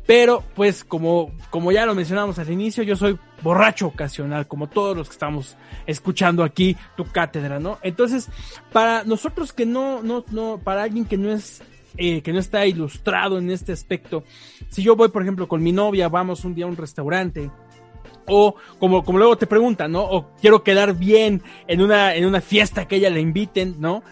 Pero, 0.07 0.43
pues, 0.55 0.85
como, 0.85 1.33
como 1.51 1.73
ya 1.73 1.87
lo 1.87 1.95
mencionamos 1.95 2.39
al 2.39 2.51
inicio, 2.51 2.83
yo 2.83 2.95
soy 2.95 3.19
borracho 3.43 3.87
ocasional, 3.87 4.47
como 4.47 4.69
todos 4.69 4.97
los 4.97 5.09
que 5.09 5.15
estamos 5.15 5.57
escuchando 5.87 6.45
aquí 6.45 6.77
tu 6.97 7.05
cátedra, 7.05 7.59
¿no? 7.59 7.79
Entonces, 7.83 8.29
para 8.73 9.05
nosotros 9.05 9.53
que 9.53 9.65
no, 9.65 10.03
no, 10.03 10.25
no, 10.31 10.61
para 10.63 10.83
alguien 10.83 11.07
que 11.07 11.17
no 11.17 11.33
es, 11.33 11.63
eh, 11.97 12.21
que 12.21 12.33
no 12.33 12.39
está 12.39 12.67
ilustrado 12.67 13.39
en 13.39 13.51
este 13.51 13.73
aspecto, 13.73 14.25
si 14.69 14.83
yo 14.83 14.95
voy, 14.95 15.09
por 15.09 15.23
ejemplo, 15.23 15.49
con 15.49 15.63
mi 15.63 15.73
novia, 15.73 16.09
vamos 16.09 16.45
un 16.45 16.55
día 16.55 16.67
a 16.67 16.69
un 16.69 16.77
restaurante, 16.77 17.51
o 18.27 18.55
como, 18.79 19.05
como 19.05 19.19
luego 19.19 19.37
te 19.37 19.47
preguntan, 19.47 19.93
¿no? 19.93 20.03
O 20.03 20.33
quiero 20.41 20.63
quedar 20.63 20.95
bien 20.95 21.43
en 21.67 21.81
una, 21.81 22.15
en 22.15 22.27
una 22.27 22.41
fiesta 22.41 22.87
que 22.87 22.97
ella 22.97 23.11
le 23.11 23.21
inviten, 23.21 23.77
¿no? 23.79 24.03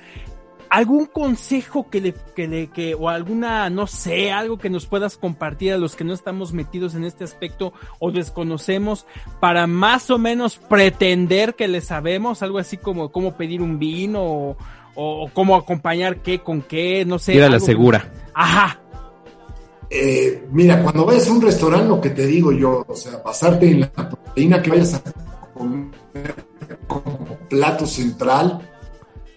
Algún 0.72 1.04
consejo 1.04 1.90
que 1.90 2.00
le, 2.00 2.14
que 2.34 2.48
le, 2.48 2.68
que, 2.68 2.94
o 2.94 3.10
alguna, 3.10 3.68
no 3.68 3.86
sé, 3.86 4.32
algo 4.32 4.56
que 4.56 4.70
nos 4.70 4.86
puedas 4.86 5.18
compartir 5.18 5.74
a 5.74 5.76
los 5.76 5.96
que 5.96 6.02
no 6.02 6.14
estamos 6.14 6.54
metidos 6.54 6.94
en 6.94 7.04
este 7.04 7.24
aspecto 7.24 7.74
o 7.98 8.10
desconocemos 8.10 9.04
para 9.38 9.66
más 9.66 10.08
o 10.08 10.16
menos 10.16 10.56
pretender 10.56 11.56
que 11.56 11.68
le 11.68 11.82
sabemos, 11.82 12.42
algo 12.42 12.58
así 12.58 12.78
como 12.78 13.12
cómo 13.12 13.36
pedir 13.36 13.60
un 13.60 13.78
vino 13.78 14.22
o, 14.22 14.56
o 14.94 15.30
cómo 15.34 15.56
acompañar 15.56 16.22
qué 16.22 16.38
con 16.38 16.62
qué, 16.62 17.04
no 17.04 17.18
sé. 17.18 17.34
Ir 17.34 17.42
a 17.42 17.50
la 17.50 17.60
segura. 17.60 18.10
Ajá. 18.32 18.80
Eh, 19.90 20.42
mira, 20.52 20.82
cuando 20.82 21.04
vayas 21.04 21.28
a 21.28 21.32
un 21.32 21.42
restaurante, 21.42 21.86
lo 21.86 22.00
que 22.00 22.08
te 22.08 22.26
digo 22.26 22.50
yo, 22.50 22.82
o 22.88 22.96
sea, 22.96 23.18
basarte 23.18 23.70
en 23.70 23.80
la 23.80 23.90
proteína 23.90 24.62
que 24.62 24.70
vayas 24.70 24.94
a 24.94 25.02
comer 25.52 26.34
como 26.86 27.36
plato 27.50 27.86
central 27.86 28.71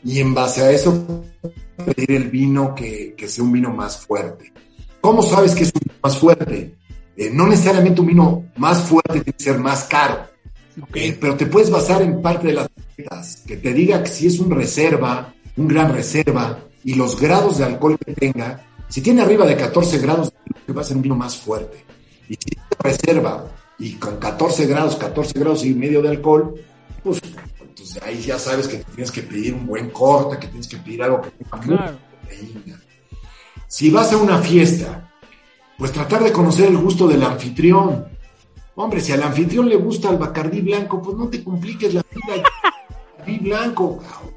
y 0.05 0.19
en 0.19 0.33
base 0.33 0.61
a 0.61 0.71
eso 0.71 1.23
pedir 1.83 2.11
el 2.11 2.29
vino 2.29 2.73
que, 2.73 3.15
que 3.17 3.27
sea 3.27 3.43
un 3.43 3.51
vino 3.51 3.71
más 3.71 3.97
fuerte. 3.97 4.53
¿Cómo 5.01 5.21
sabes 5.21 5.53
que 5.55 5.63
es 5.63 5.71
un 5.73 5.81
vino 5.83 5.95
más 6.01 6.17
fuerte? 6.17 6.75
Eh, 7.17 7.29
no 7.33 7.47
necesariamente 7.47 8.01
un 8.01 8.07
vino 8.07 8.45
más 8.57 8.81
fuerte 8.81 9.21
tiene 9.21 9.33
que 9.37 9.43
ser 9.43 9.57
más 9.57 9.85
caro, 9.85 10.19
Ok. 10.81 10.95
eh, 10.95 11.17
pero 11.19 11.35
te 11.35 11.45
puedes 11.47 11.69
basar 11.69 12.01
en 12.01 12.21
parte 12.21 12.47
de 12.47 12.53
las 12.53 12.69
recetas, 12.75 13.43
que 13.47 13.57
te 13.57 13.73
diga 13.73 14.03
que 14.03 14.09
si 14.09 14.27
es 14.27 14.39
un 14.39 14.51
reserva, 14.51 15.33
un 15.57 15.67
gran 15.67 15.93
reserva, 15.93 16.59
y 16.83 16.93
los 16.93 17.19
grados 17.19 17.57
de 17.57 17.65
alcohol 17.65 17.97
que 18.05 18.13
tenga, 18.13 18.63
si 18.89 19.01
tiene 19.01 19.21
arriba 19.21 19.45
de 19.45 19.55
14 19.55 19.97
grados, 19.99 20.31
va 20.75 20.81
a 20.81 20.83
ser 20.83 20.97
un 20.97 21.03
vino 21.03 21.15
más 21.15 21.35
fuerte. 21.37 21.83
Y 22.29 22.35
si 22.35 22.49
es 22.55 22.77
reserva 22.79 23.45
y 23.79 23.93
con 23.93 24.17
14 24.17 24.67
grados, 24.67 24.95
14 24.97 25.39
grados 25.39 25.65
y 25.65 25.73
medio 25.73 26.01
de 26.01 26.09
alcohol, 26.09 26.53
pues 27.03 27.19
ahí 28.03 28.21
ya 28.21 28.37
sabes 28.39 28.67
que 28.67 28.77
tienes 28.77 29.11
que 29.11 29.21
pedir 29.23 29.53
un 29.53 29.65
buen 29.67 29.89
corte, 29.89 30.37
que 30.39 30.47
tienes 30.47 30.67
que 30.67 30.77
pedir 30.77 31.03
algo 31.03 31.21
que 31.21 31.31
tenga 31.31 31.59
Claro. 31.61 31.97
proteína. 32.21 32.79
Si 33.67 33.89
vas 33.89 34.11
a 34.13 34.17
una 34.17 34.37
fiesta, 34.39 35.11
pues 35.77 35.91
tratar 35.91 36.23
de 36.23 36.31
conocer 36.31 36.67
el 36.67 36.77
gusto 36.77 37.07
del 37.07 37.23
anfitrión. 37.23 38.05
Hombre, 38.75 39.01
si 39.01 39.11
al 39.11 39.23
anfitrión 39.23 39.67
le 39.69 39.75
gusta 39.77 40.09
el 40.09 40.17
bacardí 40.17 40.61
blanco, 40.61 41.01
pues 41.01 41.17
no 41.17 41.27
te 41.27 41.43
compliques 41.43 41.93
la 41.93 42.01
vida. 42.11 42.43
Bacardí 43.17 43.39
blanco, 43.39 43.97
cabrón. 43.97 44.35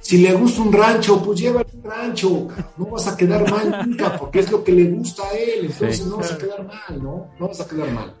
Si 0.00 0.18
le 0.18 0.32
gusta 0.34 0.62
un 0.62 0.72
rancho, 0.72 1.20
pues 1.22 1.40
lleva 1.40 1.64
un 1.72 1.82
rancho. 1.82 2.46
cabrón. 2.48 2.66
No 2.76 2.86
vas 2.86 3.06
a 3.08 3.16
quedar 3.16 3.50
mal 3.50 3.86
nunca, 3.88 4.16
porque 4.16 4.40
es 4.40 4.50
lo 4.52 4.62
que 4.62 4.72
le 4.72 4.84
gusta 4.90 5.24
a 5.24 5.30
él. 5.32 5.66
Entonces 5.66 5.98
Sí. 5.98 6.04
no 6.08 6.16
vas 6.18 6.32
a 6.32 6.38
quedar 6.38 6.64
mal, 6.64 7.02
¿no? 7.02 7.28
No 7.40 7.48
vas 7.48 7.60
a 7.60 7.66
quedar 7.68 7.90
mal. 7.90 8.14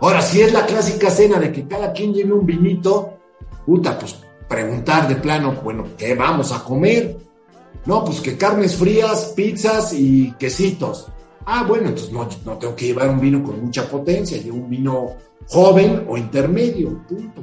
Ahora, 0.00 0.20
si 0.20 0.42
es 0.42 0.52
la 0.52 0.66
clásica 0.66 1.08
cena 1.08 1.38
de 1.38 1.50
que 1.52 1.66
cada 1.66 1.92
quien 1.92 2.12
lleve 2.12 2.32
un 2.32 2.44
vinito, 2.44 3.13
puta, 3.64 3.98
pues 3.98 4.18
preguntar 4.48 5.08
de 5.08 5.16
plano, 5.16 5.52
bueno, 5.62 5.84
¿qué 5.96 6.14
vamos 6.14 6.52
a 6.52 6.62
comer? 6.62 7.16
No, 7.86 8.04
pues 8.04 8.20
que 8.20 8.36
carnes 8.36 8.76
frías, 8.76 9.32
pizzas 9.36 9.92
y 9.92 10.32
quesitos. 10.38 11.08
Ah, 11.46 11.64
bueno, 11.66 11.88
entonces 11.88 12.12
no, 12.12 12.28
no 12.44 12.58
tengo 12.58 12.74
que 12.74 12.86
llevar 12.86 13.10
un 13.10 13.20
vino 13.20 13.42
con 13.42 13.62
mucha 13.62 13.86
potencia, 13.88 14.38
llevo 14.38 14.56
un 14.58 14.70
vino 14.70 15.08
joven 15.48 16.04
o 16.08 16.16
intermedio, 16.16 17.02
punto. 17.06 17.42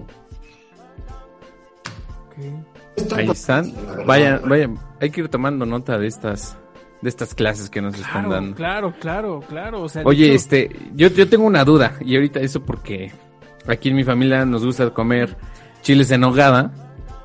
Es 2.96 3.14
Ahí 3.14 3.30
están. 3.30 3.72
verdad. 3.74 4.06
Vayan, 4.06 4.42
vayan, 4.50 4.80
hay 5.00 5.10
que 5.12 5.22
ir 5.22 5.30
tomando 5.30 5.66
nota 5.66 5.98
de 5.98 6.08
estas, 6.08 6.58
de 7.02 7.10
estas 7.10 7.34
clases 7.36 7.70
que 7.70 7.82
nos 7.82 7.98
están 8.00 8.30
dando. 8.30 8.56
claro, 8.56 8.94
claro, 9.00 9.44
claro. 9.48 9.84
O 9.84 9.90
sea, 9.90 10.02
de 10.02 10.08
Oye, 10.10 10.34
este, 10.34 10.70
yo, 10.96 11.10
yo 11.10 11.30
tengo 11.30 11.46
una 11.46 11.64
duda, 11.64 11.98
y 12.02 12.16
ahorita 12.16 12.40
eso 12.40 12.64
porque 12.64 13.12
aquí 13.68 13.90
en 13.90 13.96
mi 13.96 14.04
familia 14.04 14.46
nos 14.46 14.66
gusta 14.66 14.90
comer 14.92 15.38
chiles 15.82 16.12
en 16.12 16.24
hogada. 16.24 16.72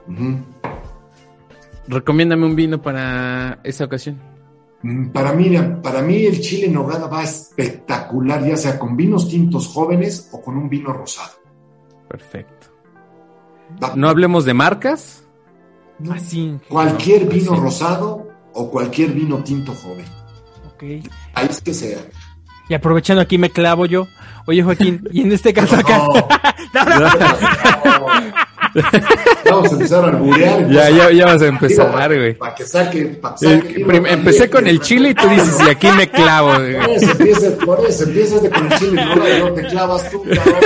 Ujú. 0.09 0.39
Recomiéndame 1.89 2.47
un 2.47 2.57
vino 2.57 2.83
para 2.83 3.61
esa 3.63 3.85
ocasión. 3.85 4.19
Mm, 4.83 5.09
Para 5.09 5.33
mí, 5.33 5.51
para 5.83 6.03
mí 6.03 6.27
el 6.27 6.41
chile 6.41 6.67
en 6.67 6.75
nogada 6.75 7.07
va 7.07 7.23
espectacular, 7.23 8.45
ya 8.45 8.57
sea 8.57 8.79
con 8.79 8.97
vinos 8.97 9.29
tintos 9.29 9.69
jóvenes 9.69 10.29
o 10.33 10.41
con 10.43 10.57
un 10.57 10.69
vino 10.69 10.93
rosado. 10.93 11.33
Perfecto. 12.09 12.67
Va- 13.83 13.95
No 13.97 14.09
hablemos 14.09 14.45
de 14.45 14.55
marcas. 14.55 15.23
no, 15.99 16.13
Así. 16.13 16.59
cualquier 16.69 17.25
no, 17.25 17.31
vino 17.31 17.55
sí. 17.55 17.61
rosado 17.61 18.29
o 18.53 18.71
cualquier 18.71 19.13
vino 19.13 19.43
tinto 19.43 19.73
joven. 19.75 20.05
Ok. 20.75 20.83
Ahí 21.35 21.47
es 21.49 21.61
que 21.61 21.73
sea. 21.73 21.99
Y 22.69 22.75
aprovechando 22.75 23.23
aquí 23.23 23.39
me 23.39 23.51
clavo 23.51 23.87
yo. 23.87 24.07
Oye, 24.47 24.63
Joaquín, 24.63 25.07
y 25.13 25.23
en 25.23 25.33
este 25.33 25.53
caso 25.53 25.77
acá. 25.77 25.99
No, 25.99 26.09
No, 26.85 26.85
no, 27.01 28.07
Vamos 29.51 29.71
a 29.71 29.73
empezar 29.73 30.05
a 30.05 30.09
alburear. 30.09 30.69
Ya, 30.71 30.91
ya, 30.91 31.11
ya 31.11 31.25
vas 31.25 31.41
a 31.43 31.47
empezar, 31.47 32.15
güey. 32.15 32.35
Para 32.35 32.55
que 32.55 32.65
saque. 32.67 33.05
pa' 33.07 33.35
que 33.35 33.47
saque 33.47 33.85
prim- 33.87 34.07
empecé 34.07 34.51
con 34.51 34.67
el 34.67 34.81
chile 34.81 35.11
y 35.11 35.15
tú 35.15 35.27
dices, 35.29 35.57
y 35.67 35.71
aquí 35.71 35.89
me 35.97 36.09
clavo. 36.11 36.53
güey. 36.59 36.77
Por 36.77 36.91
eso 36.91 37.11
empiezas, 37.13 37.53
por 37.65 37.81
eso 37.89 38.05
empiezas 38.05 38.43
de 38.43 38.51
con 38.51 38.71
el 38.73 38.79
chile 38.79 39.03
y 39.03 39.41
no 39.41 39.53
te 39.53 39.63
clavas 39.67 40.11
tú, 40.11 40.23
cabrón. 40.25 40.61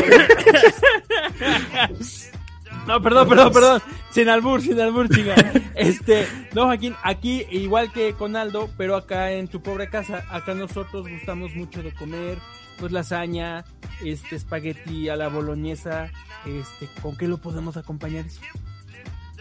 No, 2.86 3.00
perdón, 3.02 3.28
perdón, 3.28 3.52
perdón. 3.52 3.82
Sin 4.10 4.28
albur, 4.28 4.60
sin 4.60 4.80
albur, 4.80 5.08
chinga. 5.08 5.34
Este, 5.76 6.26
no, 6.54 6.64
Joaquín, 6.64 6.96
aquí, 7.04 7.46
igual 7.50 7.92
que 7.92 8.14
con 8.14 8.34
Aldo, 8.34 8.68
pero 8.76 8.96
acá 8.96 9.30
en 9.32 9.46
tu 9.46 9.62
pobre 9.62 9.88
casa, 9.88 10.24
acá 10.30 10.54
nosotros 10.54 11.06
gustamos 11.08 11.54
mucho 11.54 11.82
de 11.82 11.92
comer, 11.94 12.38
pues 12.80 12.92
lasaña, 12.92 13.64
este, 14.04 14.36
espagueti 14.36 15.10
a 15.10 15.16
la 15.16 15.28
boloñesa, 15.28 16.10
este, 16.46 16.88
¿con 17.02 17.16
qué 17.16 17.28
lo 17.28 17.38
podemos 17.38 17.76
acompañar? 17.76 18.24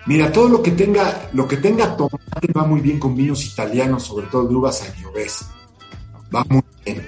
Mira, 0.05 0.31
todo 0.31 0.49
lo 0.49 0.61
que 0.61 0.71
tenga, 0.71 1.29
lo 1.33 1.47
que 1.47 1.57
tenga 1.57 1.95
tomate 1.95 2.51
va 2.55 2.65
muy 2.65 2.81
bien 2.81 2.99
con 2.99 3.15
vinos 3.15 3.45
italianos, 3.45 4.03
sobre 4.03 4.27
todo 4.27 4.47
de 4.47 4.55
uvas. 4.55 4.83
Va 6.33 6.43
muy 6.49 6.61
bien. 6.85 7.01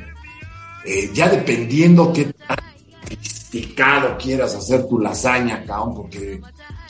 Eh, 0.85 1.11
ya 1.13 1.29
dependiendo 1.29 2.11
qué 2.11 2.25
tan 2.25 2.57
sofisticado 3.01 4.17
quieras 4.17 4.55
hacer 4.55 4.87
tu 4.87 4.99
lasaña, 4.99 5.63
cabrón, 5.65 5.95
porque 5.95 6.41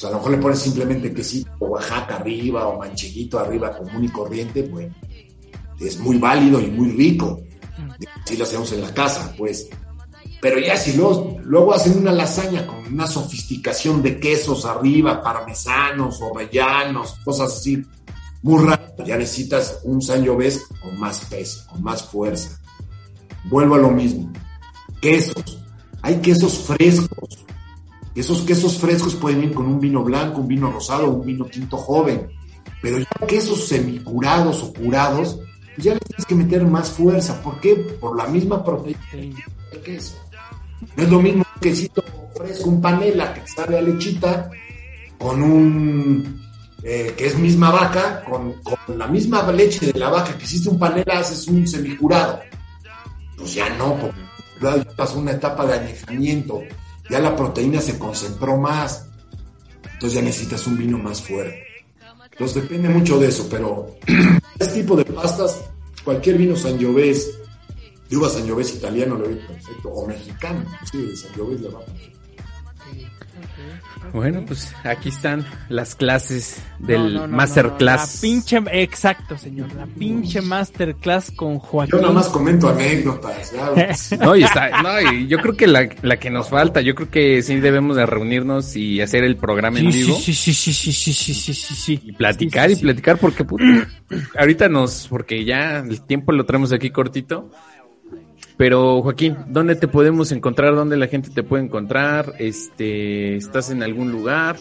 a 0.02 0.10
lo 0.10 0.18
mejor 0.18 0.32
le 0.32 0.38
pones 0.38 0.60
simplemente 0.60 1.14
quesito 1.14 1.52
Oaxaca 1.60 2.18
arriba 2.18 2.68
o 2.68 2.80
mancheguito 2.80 3.40
arriba 3.40 3.78
común 3.78 4.06
y 4.06 4.10
corriente, 4.10 4.64
bueno, 4.64 4.94
es 5.80 6.00
muy 6.00 6.18
válido 6.18 6.60
y 6.62 6.68
muy 6.68 6.92
rico. 6.92 7.42
Así 8.24 8.38
lo 8.38 8.44
hacemos 8.44 8.72
en 8.72 8.82
la 8.82 8.94
casa, 8.94 9.34
pues. 9.38 9.68
Pero 10.42 10.60
ya 10.60 10.76
si 10.76 10.94
luego, 10.94 11.38
luego 11.44 11.74
hacen 11.74 11.98
una 12.00 12.12
lasaña 12.12 12.66
con 12.66 12.80
una 12.92 13.06
sofisticación 13.06 14.02
de 14.02 14.20
quesos 14.20 14.66
arriba, 14.66 15.22
parmesanos 15.22 16.20
o 16.22 16.36
rellanos, 16.36 17.16
cosas 17.24 17.54
así, 17.58 17.84
muy 18.42 18.66
raro, 18.66 18.84
ya 19.06 19.18
necesitas 19.18 19.80
un 19.84 20.02
sangiovese 20.02 20.62
con 20.82 21.00
más 21.00 21.26
peso, 21.26 21.64
con 21.70 21.84
más 21.84 22.04
fuerza. 22.04 22.60
Vuelvo 23.46 23.76
a 23.76 23.80
lo 23.80 23.92
mismo. 23.92 24.32
Quesos. 25.00 25.60
hay 26.02 26.18
quesos 26.18 26.60
frescos. 26.60 27.46
Esos 28.16 28.42
quesos 28.42 28.78
frescos 28.78 29.16
pueden 29.16 29.44
ir 29.44 29.54
con 29.54 29.68
un 29.68 29.80
vino 29.80 30.04
blanco, 30.04 30.42
un 30.42 30.48
vino 30.48 30.72
rosado, 30.72 31.10
un 31.10 31.26
vino 31.26 31.46
tinto 31.46 31.78
joven. 31.78 32.30
Pero 32.82 32.98
ya 32.98 33.28
quesos 33.28 33.68
semicurados 33.68 34.64
o 34.64 34.74
curados, 34.74 35.40
pues 35.76 35.86
ya 35.86 35.94
le 35.94 36.00
tienes 36.00 36.26
que 36.26 36.36
meter 36.36 36.66
más 36.66 36.90
fuerza. 36.90 37.42
¿Por 37.42 37.60
qué? 37.60 37.76
Por 37.76 38.18
la 38.18 38.28
misma 38.28 38.64
proteína 38.64 39.00
del 39.72 39.82
queso. 39.82 40.16
No 40.96 41.04
es 41.04 41.10
lo 41.10 41.22
mismo 41.22 41.46
un 41.56 41.62
quesito 41.62 42.04
fresco, 42.36 42.70
un 42.70 42.82
panela 42.82 43.34
que 43.34 43.48
sabe 43.48 43.78
a 43.78 43.82
lechita, 43.82 44.50
con 45.18 45.42
un 45.42 46.42
eh, 46.84 47.14
que 47.16 47.28
es 47.28 47.38
misma 47.38 47.70
vaca, 47.70 48.24
con, 48.24 48.54
con, 48.64 48.98
la 48.98 49.08
misma 49.08 49.50
leche 49.52 49.92
de 49.92 50.00
la 50.00 50.10
vaca 50.10 50.36
que 50.38 50.44
hiciste 50.44 50.70
un 50.70 50.80
panela, 50.80 51.20
haces 51.20 51.48
un 51.48 51.68
semicurado. 51.68 52.40
Pues 53.38 53.54
ya 53.54 53.70
no, 53.76 53.98
porque 53.98 54.22
ya 54.62 54.84
pasó 54.96 55.20
una 55.20 55.32
etapa 55.32 55.66
de 55.66 55.74
añejamiento, 55.74 56.62
ya 57.10 57.20
la 57.20 57.36
proteína 57.36 57.80
se 57.80 57.98
concentró 57.98 58.58
más, 58.58 59.08
entonces 59.94 60.14
ya 60.14 60.22
necesitas 60.22 60.66
un 60.68 60.78
vino 60.78 60.98
más 60.98 61.22
fuerte. 61.22 61.71
Entonces 62.42 62.64
depende 62.64 62.90
mucho 62.90 63.20
de 63.20 63.28
eso, 63.28 63.48
pero 63.52 63.98
este 64.60 64.82
tipo 64.82 64.96
de 64.96 65.06
pastas, 65.06 65.64
cualquier 66.04 66.40
vino 66.40 66.56
sangiovese, 66.56 67.30
de 68.10 68.18
uva 68.18 68.30
sangiovese 68.30 68.78
italiano 68.78 69.16
le 69.16 69.36
va 69.36 69.48
perfecto, 69.48 69.90
o 69.90 70.08
mexicano, 70.08 70.66
sí, 70.92 70.98
de 70.98 71.60
le 71.60 71.70
va 71.70 71.86
perfecto. 71.86 72.21
Bueno, 74.14 74.44
pues 74.46 74.74
aquí 74.84 75.10
están 75.10 75.46
las 75.70 75.96
clases 75.96 76.62
del 76.80 77.14
no, 77.14 77.22
no, 77.22 77.28
no, 77.28 77.38
masterclass. 77.38 78.16
La 78.16 78.22
pinche, 78.22 78.62
exacto, 78.72 79.38
señor, 79.38 79.74
la 79.74 79.86
pinche 79.86 80.42
masterclass 80.42 81.32
con 81.32 81.60
Joaquín. 81.60 81.94
Yo 81.94 82.02
nada 82.02 82.14
más 82.14 82.28
comento 82.30 82.70
anécdotas. 82.70 83.54
Ya, 83.54 84.18
no, 84.18 84.36
y 84.36 84.44
está, 84.44 84.82
no, 84.82 85.14
y 85.14 85.28
yo 85.28 85.40
creo 85.40 85.56
que 85.56 85.68
la, 85.68 85.88
la, 86.02 86.18
que 86.18 86.30
nos 86.30 86.50
falta, 86.50 86.82
yo 86.82 86.94
creo 86.94 87.10
que 87.10 87.42
sí 87.42 87.60
debemos 87.60 87.96
de 87.96 88.06
reunirnos 88.06 88.76
y 88.76 89.02
hacer 89.02 89.24
el 89.24 89.38
programa 89.38 89.80
en 89.80 89.94
sí, 89.94 90.00
vivo. 90.00 90.16
Sí, 90.18 90.34
sí, 90.34 90.54
sí, 90.54 90.74
sí, 90.74 90.92
sí, 90.92 91.14
sí, 91.14 91.34
sí, 91.34 91.54
sí, 91.54 91.76
sí. 91.76 92.02
Y 92.04 92.12
platicar 92.12 92.70
sí, 92.70 92.76
y 92.78 92.82
platicar 92.82 93.18
porque 93.18 93.46
puta, 93.46 93.64
ahorita 94.38 94.68
nos, 94.68 95.08
porque 95.08 95.46
ya 95.46 95.80
el 95.80 96.02
tiempo 96.02 96.32
lo 96.34 96.46
traemos 96.46 96.74
aquí 96.74 96.90
cortito. 96.90 97.50
Pero 98.62 99.02
Joaquín, 99.02 99.38
¿dónde 99.48 99.76
te 99.76 99.88
podemos 99.88 100.32
encontrar? 100.32 100.76
¿Dónde 100.76 100.96
la 100.96 101.08
gente 101.08 101.32
te 101.32 101.42
puede 101.42 101.64
encontrar? 101.64 102.36
Este, 102.38 103.36
¿Estás 103.36 103.72
en 103.72 103.82
algún 103.82 104.12
lugar? 104.12 104.56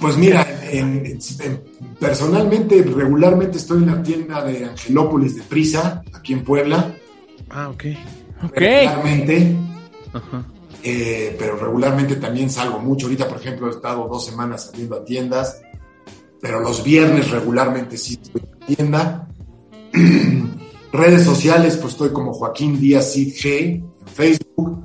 Pues 0.00 0.16
mira, 0.16 0.46
en, 0.70 1.04
en, 1.04 1.62
personalmente, 2.00 2.82
regularmente 2.82 3.58
estoy 3.58 3.82
en 3.82 3.86
la 3.88 4.02
tienda 4.02 4.42
de 4.42 4.64
Angelópolis 4.64 5.36
de 5.36 5.42
Prisa, 5.42 6.02
aquí 6.14 6.32
en 6.32 6.42
Puebla. 6.42 6.90
Ah, 7.50 7.68
ok. 7.68 7.84
Ok. 8.44 8.56
Regularmente. 8.56 9.56
Ajá. 10.14 10.46
Eh, 10.82 11.36
pero 11.38 11.56
regularmente 11.56 12.16
también 12.16 12.48
salgo 12.48 12.78
mucho. 12.78 13.08
Ahorita, 13.08 13.28
por 13.28 13.42
ejemplo, 13.42 13.66
he 13.66 13.72
estado 13.72 14.08
dos 14.08 14.24
semanas 14.24 14.70
saliendo 14.70 14.96
a 14.96 15.04
tiendas, 15.04 15.60
pero 16.40 16.60
los 16.60 16.82
viernes 16.82 17.30
regularmente 17.30 17.98
sí 17.98 18.18
estoy 18.22 18.40
en 18.40 18.48
la 18.48 18.66
tienda. 18.74 19.28
Redes 20.92 21.24
sociales, 21.24 21.76
pues 21.76 21.92
estoy 21.92 22.10
como 22.10 22.32
Joaquín 22.32 22.80
Díaz 22.80 23.12
Cid 23.12 23.34
G 23.34 23.74
en 23.74 24.06
Facebook, 24.06 24.84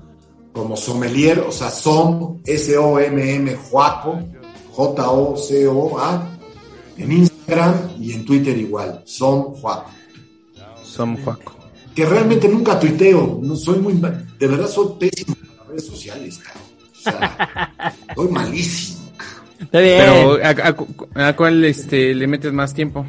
como 0.51 0.75
sommelier, 0.75 1.39
o 1.39 1.51
sea, 1.51 1.69
som, 1.69 2.41
S-O-M-M, 2.45 3.55
Joaco, 3.55 4.19
J-O-C-O-A, 4.71 6.29
en 6.97 7.11
Instagram 7.11 7.73
y 7.99 8.13
en 8.13 8.25
Twitter 8.25 8.57
igual, 8.57 9.01
som 9.05 9.53
Joaco. 9.53 9.91
Som 10.83 11.17
Joaco. 11.23 11.55
Que 11.95 12.05
realmente 12.05 12.49
nunca 12.49 12.77
tuiteo, 12.79 13.39
no 13.41 13.55
soy 13.55 13.79
muy, 13.79 13.93
de 13.93 14.47
verdad 14.47 14.67
soy 14.67 14.87
pésimo 14.99 15.37
en 15.41 15.57
las 15.57 15.67
redes 15.67 15.85
sociales, 15.87 16.39
cabrón. 16.39 16.63
O 16.91 17.01
sea, 17.01 17.95
soy 18.15 18.27
malísimo. 18.27 19.03
Está 19.61 19.79
bien. 19.79 19.97
Pero 19.99 20.39
¿a, 20.43 21.23
a, 21.23 21.29
a 21.29 21.35
cuál 21.35 21.63
este, 21.63 22.13
le 22.13 22.27
metes 22.27 22.51
más 22.51 22.73
tiempo? 22.73 23.05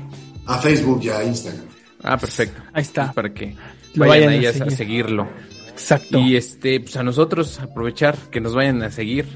A 0.46 0.58
Facebook 0.58 1.00
y 1.02 1.08
a 1.08 1.24
Instagram. 1.24 1.73
Ah, 2.04 2.16
perfecto. 2.18 2.60
Ahí 2.72 2.82
está. 2.82 3.12
Para 3.12 3.32
que 3.32 3.56
Lo 3.94 4.06
vayan, 4.06 4.26
vayan 4.28 4.28
a 4.28 4.32
ahí 4.40 4.46
a, 4.46 4.52
seguir. 4.52 4.72
a 4.72 4.76
seguirlo. 4.76 5.28
Exacto. 5.70 6.18
Y 6.20 6.36
este, 6.36 6.80
pues 6.80 6.96
a 6.96 7.02
nosotros 7.02 7.58
aprovechar 7.60 8.16
que 8.30 8.40
nos 8.40 8.54
vayan 8.54 8.82
a 8.82 8.90
seguir 8.90 9.26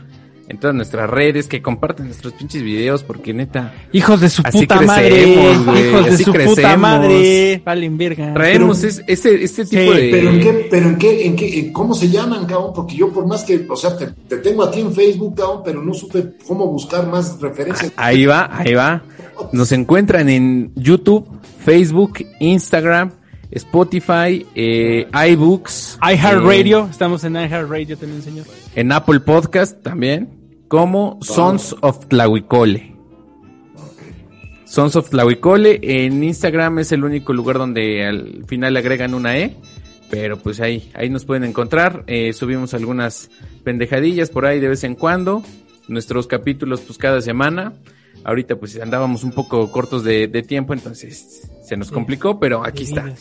en 0.50 0.58
todas 0.58 0.74
nuestras 0.74 1.10
redes, 1.10 1.46
que 1.46 1.60
compartan 1.60 2.06
nuestros 2.06 2.32
pinches 2.32 2.62
videos, 2.62 3.02
porque 3.02 3.34
neta, 3.34 3.74
Hijos 3.92 4.18
de 4.22 4.30
su 4.30 4.40
Así 4.44 4.60
puta 4.60 4.78
crecemos, 4.78 5.66
madre. 5.66 5.88
Hijos 5.90 6.04
de 6.06 6.10
así 6.12 6.24
su 6.24 6.32
puta 6.32 6.44
crecemos. 6.44 6.78
madre. 6.78 7.62
Valen 7.66 7.98
verga. 7.98 8.32
traemos 8.34 8.82
es- 8.82 9.02
este, 9.06 9.44
este 9.44 9.66
tipo 9.66 9.92
Sí, 9.92 9.98
de... 10.00 10.08
Pero 10.10 10.30
en 10.30 10.40
qué, 10.40 10.68
pero 10.70 10.88
en 10.88 10.96
qué, 10.96 11.26
en 11.26 11.36
qué, 11.36 11.58
en 11.58 11.72
cómo 11.72 11.92
se 11.94 12.08
llaman, 12.08 12.46
cabrón, 12.46 12.72
porque 12.74 12.96
yo 12.96 13.10
por 13.12 13.26
más 13.26 13.44
que, 13.44 13.66
o 13.68 13.76
sea, 13.76 13.94
te, 13.98 14.06
te 14.06 14.38
tengo 14.38 14.62
a 14.62 14.70
ti 14.70 14.80
en 14.80 14.90
Facebook, 14.94 15.36
cabrón, 15.36 15.60
pero 15.62 15.82
no 15.82 15.92
supe 15.92 16.30
cómo 16.46 16.66
buscar 16.66 17.06
más 17.08 17.38
referencias. 17.40 17.92
Ahí 17.96 18.24
va, 18.24 18.48
ahí 18.50 18.72
va. 18.72 19.02
Nos 19.52 19.72
encuentran 19.72 20.28
en 20.28 20.72
YouTube, 20.74 21.26
Facebook, 21.64 22.18
Instagram, 22.40 23.12
Spotify, 23.50 24.46
eh, 24.54 25.08
iBooks, 25.30 25.98
iHeartRadio. 26.02 26.88
Estamos 26.90 27.24
en 27.24 27.34
iHeartRadio 27.34 27.96
también, 27.96 28.22
señor. 28.22 28.46
eh, 28.46 28.80
en 28.80 28.92
Apple 28.92 29.20
Podcast 29.20 29.82
también, 29.82 30.28
como 30.68 31.18
Sons 31.22 31.74
of 31.80 32.06
Tlahuicole. 32.08 32.94
Sons 34.64 34.96
of 34.96 35.08
Tlahuicole. 35.08 35.80
En 35.82 36.22
Instagram 36.22 36.80
es 36.80 36.92
el 36.92 37.04
único 37.04 37.32
lugar 37.32 37.56
donde 37.58 38.04
al 38.06 38.44
final 38.46 38.74
le 38.74 38.80
agregan 38.80 39.14
una 39.14 39.38
E. 39.38 39.56
Pero 40.10 40.38
pues 40.38 40.60
ahí, 40.60 40.90
ahí 40.94 41.10
nos 41.10 41.24
pueden 41.24 41.44
encontrar. 41.44 42.04
Eh, 42.06 42.32
subimos 42.32 42.72
algunas 42.74 43.30
pendejadillas 43.64 44.30
por 44.30 44.46
ahí 44.46 44.60
de 44.60 44.68
vez 44.68 44.84
en 44.84 44.94
cuando. 44.94 45.42
Nuestros 45.86 46.26
capítulos 46.26 46.80
pues 46.80 46.98
cada 46.98 47.20
semana. 47.20 47.72
Ahorita 48.24 48.56
pues 48.56 48.78
andábamos 48.80 49.24
un 49.24 49.32
poco 49.32 49.70
cortos 49.70 50.04
de, 50.04 50.28
de 50.28 50.42
tiempo, 50.42 50.72
entonces 50.74 51.48
se 51.64 51.76
nos 51.76 51.88
Sí. 51.88 51.94
complicó, 51.94 52.38
pero 52.38 52.64
aquí 52.64 52.84
está. 52.84 53.12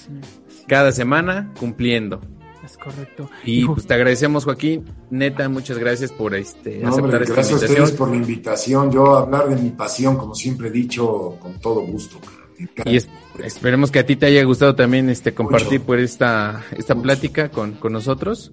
Cada 0.68 0.92
semana 0.92 1.54
cumpliendo. 1.60 2.22
Es 2.66 2.78
correcto. 2.78 3.30
Y 3.46 3.60
Hijo, 3.60 3.76
pues 3.76 3.88
te 3.88 3.94
agradecemos 3.94 4.44
Joaquín. 4.44 4.84
Neta, 5.10 5.48
muchas 5.48 5.78
gracias 5.78 6.12
por 6.12 6.36
este 6.36 6.80
No, 6.80 6.90
aceptar 6.90 7.04
hombre, 7.06 7.24
esta 7.24 7.34
gracias 7.36 7.54
a 7.54 7.66
invitación. 7.66 7.84
ustedes 7.84 7.98
por 7.98 8.10
la 8.10 8.16
invitación. 8.18 8.92
Yo 8.92 9.16
hablar 9.16 9.48
de 9.50 9.56
mi 9.56 9.70
pasión, 9.70 10.18
como 10.18 10.36
siempre 10.36 10.68
he 10.68 10.72
dicho, 10.72 11.38
con 11.40 11.58
todo 11.62 11.82
gusto. 11.82 12.18
Y 12.86 12.98
es- 12.98 13.08
esperemos 13.42 13.92
que 13.92 14.00
a 14.00 14.06
ti 14.06 14.16
te 14.18 14.26
haya 14.26 14.44
gustado 14.44 14.76
también 14.76 15.10
este 15.10 15.34
compartir 15.34 15.74
Mucho. 15.80 15.86
por 15.86 16.00
esta, 16.00 16.66
esta 16.76 16.94
Mucho. 16.96 17.04
plática 17.04 17.50
con, 17.50 17.74
con 17.74 17.94
nosotros 17.94 18.52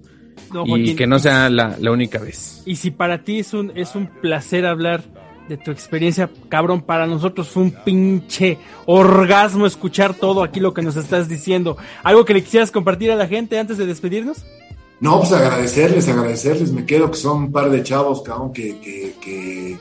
no, 0.53 0.63
y 0.65 0.69
Joaquín, 0.69 0.95
que 0.95 1.07
no 1.07 1.19
sea 1.19 1.49
la, 1.49 1.75
la 1.79 1.91
única 1.91 2.19
vez. 2.19 2.61
Y 2.65 2.77
si 2.77 2.91
para 2.91 3.23
ti 3.23 3.39
es 3.39 3.53
un, 3.53 3.71
es 3.75 3.95
un 3.95 4.07
placer 4.21 4.65
hablar 4.65 5.03
de 5.47 5.57
tu 5.57 5.71
experiencia, 5.71 6.29
cabrón, 6.49 6.81
para 6.81 7.05
nosotros 7.07 7.47
fue 7.49 7.63
un 7.63 7.71
pinche 7.71 8.57
orgasmo 8.85 9.65
escuchar 9.65 10.13
todo 10.13 10.43
aquí 10.43 10.59
lo 10.59 10.73
que 10.73 10.81
nos 10.81 10.95
estás 10.95 11.27
diciendo. 11.29 11.77
¿Algo 12.03 12.25
que 12.25 12.33
le 12.33 12.43
quisieras 12.43 12.71
compartir 12.71 13.11
a 13.11 13.15
la 13.15 13.27
gente 13.27 13.59
antes 13.59 13.77
de 13.77 13.85
despedirnos? 13.85 14.45
No, 14.99 15.19
pues 15.19 15.31
agradecerles, 15.33 16.07
agradecerles. 16.07 16.71
Me 16.71 16.85
quedo 16.85 17.11
que 17.11 17.17
son 17.17 17.43
un 17.43 17.51
par 17.51 17.69
de 17.69 17.83
chavos, 17.83 18.21
cabrón, 18.21 18.53
que, 18.53 18.79
que, 18.79 19.77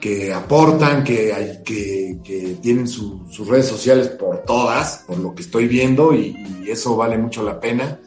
que, 0.00 0.32
aportan, 0.32 1.02
que, 1.02 1.60
que, 1.64 2.56
tienen 2.62 2.86
su- 2.86 3.22
sus 3.30 3.48
redes 3.48 3.66
sociales 3.66 4.08
por 4.08 4.38
todas, 4.44 5.04
por 5.06 5.18
lo 5.18 5.34
que 5.34 5.42
estoy 5.42 5.66
viendo, 5.66 6.14
y, 6.14 6.36
y 6.64 6.70
eso 6.70 6.96
vale 6.96 7.18
mucho 7.18 7.42
la 7.42 7.58
pena. 7.58 7.98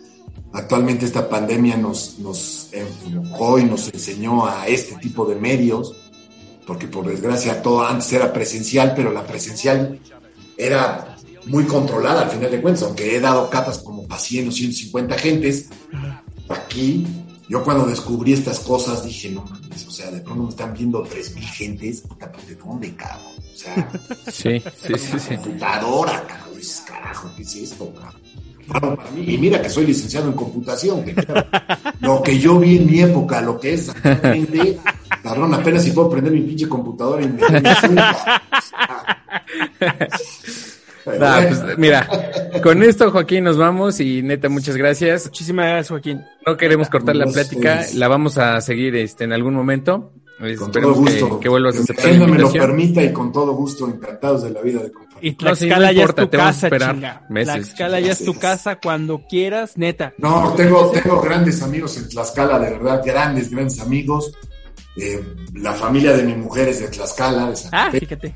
Actualmente 0.53 1.05
esta 1.05 1.27
pandemia 1.29 1.77
nos, 1.77 2.17
nos 2.19 2.69
enfocó 2.73 3.59
y 3.59 3.65
nos 3.65 3.93
enseñó 3.93 4.47
a 4.47 4.65
este 4.67 4.95
tipo 4.95 5.25
de 5.25 5.35
medios, 5.35 5.93
porque 6.69 6.85
por 6.85 7.07
desgracia 7.07 7.63
todo 7.63 7.83
antes 7.83 8.13
era 8.13 8.31
presencial, 8.31 8.93
pero 8.95 9.11
la 9.11 9.25
presencial 9.25 9.99
era 10.55 11.17
muy 11.47 11.65
controlada 11.65 12.21
al 12.21 12.29
final 12.29 12.51
de 12.51 12.61
cuentas, 12.61 12.83
aunque 12.83 13.15
he 13.15 13.19
dado 13.19 13.49
catas 13.49 13.79
como 13.79 14.07
para 14.07 14.21
100 14.21 14.49
o 14.49 14.51
150 14.51 15.17
gentes, 15.17 15.69
aquí, 16.47 17.07
yo 17.47 17.63
cuando 17.63 17.87
descubrí 17.87 18.33
estas 18.33 18.59
cosas 18.59 19.03
dije, 19.03 19.31
no 19.31 19.45
mames, 19.45 19.87
o 19.87 19.89
sea, 19.89 20.11
de 20.11 20.21
pronto 20.21 20.43
me 20.43 20.49
están 20.49 20.71
viendo 20.75 21.03
3.000 21.03 21.39
gentes, 21.41 22.01
puta, 22.01 22.31
¿de 22.47 22.53
dónde, 22.53 22.95
cabrón? 22.95 23.33
O 23.51 23.57
sea, 23.57 23.91
Sí, 24.31 24.61
sí, 24.61 24.93
sí, 24.95 25.19
sí. 25.19 25.37
computadora, 25.37 26.23
cabrón, 26.27 26.61
carajo, 26.85 27.31
¿qué 27.35 27.41
es 27.41 27.55
esto, 27.55 27.91
cabrón? 27.95 28.21
Claro, 28.69 28.95
para 28.95 29.11
mí, 29.11 29.23
y 29.27 29.37
mira 29.37 29.61
que 29.61 29.69
soy 29.69 29.85
licenciado 29.85 30.27
en 30.27 30.33
computación, 30.33 31.03
que 31.03 31.13
claro, 31.13 31.47
lo 32.01 32.21
que 32.21 32.37
yo 32.37 32.59
vi 32.59 32.77
en 32.77 32.85
mi 32.85 33.01
época, 33.01 33.41
lo 33.41 33.59
que 33.59 33.73
es 33.73 33.89
actualmente, 33.89 34.79
cabrón, 35.23 35.53
apenas 35.53 35.83
si 35.83 35.91
puedo 35.91 36.09
prender 36.09 36.33
mi 36.33 36.41
pinche 36.41 36.67
computadora 36.67 37.23
y 37.23 37.27
me 37.27 37.41
Nah, 41.17 41.41
pues, 41.47 41.77
mira, 41.77 42.07
con 42.61 42.83
esto 42.83 43.09
Joaquín 43.09 43.43
nos 43.43 43.57
vamos 43.57 43.99
y 43.99 44.21
neta 44.21 44.49
muchas 44.49 44.75
gracias. 44.75 45.25
Muchísimas 45.25 45.65
gracias, 45.65 45.89
Joaquín. 45.89 46.21
No 46.45 46.57
queremos 46.57 46.89
cortar 46.89 47.15
la 47.15 47.25
plática, 47.25 47.85
la 47.95 48.07
vamos 48.07 48.37
a 48.37 48.61
seguir 48.61 48.95
este 48.95 49.23
en 49.23 49.33
algún 49.33 49.53
momento. 49.53 50.11
Con 50.39 50.47
todo 50.47 50.67
Esperemos 50.67 50.95
que, 50.95 51.21
gusto. 51.21 51.39
que 51.39 51.49
vuelvas 51.49 51.75
a 51.75 51.79
aceptar 51.81 52.15
la 52.15 52.27
me 52.27 52.37
lo 52.37 52.51
permita 52.51 53.03
y 53.03 53.11
con 53.11 53.29
todo 53.31 53.53
gusto, 53.53 53.87
encantados 53.87 54.43
de 54.43 54.51
la 54.51 54.61
vida 54.61 54.81
de 54.81 54.89
compartir. 54.89 55.08
Y 55.21 55.31
No, 55.31 55.55
sí, 55.55 55.67
Tlaxcala 55.67 55.91
ya 55.91 56.03
es 56.05 56.15
tu 56.15 56.29
casa, 56.29 56.69
chinga. 56.69 57.25
meses, 57.29 57.53
Tlaxcala 57.55 57.99
ya 57.99 58.11
es 58.11 58.25
tu 58.25 58.33
casa 58.39 58.75
cuando 58.77 59.25
quieras, 59.27 59.77
neta. 59.77 60.13
No, 60.17 60.53
tengo, 60.55 60.91
tengo 60.91 61.21
grandes 61.21 61.61
amigos 61.61 61.97
en 61.97 62.09
Tlaxcala, 62.09 62.59
de 62.59 62.69
verdad, 62.71 63.01
grandes, 63.05 63.49
grandes 63.49 63.79
amigos. 63.79 64.31
Eh, 64.97 65.23
la 65.55 65.73
familia 65.73 66.13
de 66.15 66.23
mi 66.23 66.35
mujer 66.35 66.69
es 66.69 66.79
de 66.81 66.87
Tlaxcala, 66.87 67.49
de 67.51 67.57
Ah, 67.71 67.89
fíjate. 67.91 68.35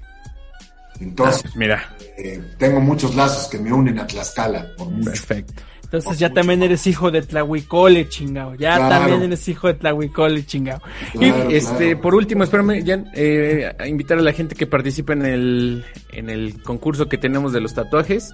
Entonces, 0.99 1.55
Mira, 1.55 1.93
eh, 2.17 2.41
tengo 2.57 2.79
muchos 2.79 3.15
lazos 3.15 3.47
que 3.47 3.57
me 3.59 3.73
unen 3.73 3.99
a 3.99 4.07
Tlaxcala, 4.07 4.67
por 4.77 4.89
mucho. 4.89 5.09
perfecto. 5.09 5.61
Entonces 5.93 6.17
ya 6.19 6.33
también 6.33 6.63
eres 6.63 6.87
hijo 6.87 7.11
de 7.11 7.21
Tlahuicole, 7.21 8.09
chingao. 8.09 8.55
Ya 8.55 8.77
Claro. 8.77 8.89
también 9.05 9.21
eres 9.23 9.47
hijo 9.47 9.67
de 9.67 9.75
Tlahuicole, 9.75 10.43
chingao. 10.43 10.81
Claro, 11.11 11.51
y 11.51 11.55
este, 11.55 11.85
claro. 11.89 12.01
por 12.01 12.15
último, 12.15 12.43
espérame, 12.43 12.83
ya, 12.83 13.03
eh, 13.13 13.71
a 13.77 13.87
invitar 13.87 14.17
a 14.17 14.21
la 14.23 14.33
gente 14.33 14.55
que 14.55 14.65
participe 14.65 15.13
en 15.13 15.23
el, 15.23 15.85
en 16.11 16.31
el 16.31 16.63
concurso 16.63 17.07
que 17.07 17.19
tenemos 17.19 17.53
de 17.53 17.61
los 17.61 17.75
tatuajes. 17.75 18.33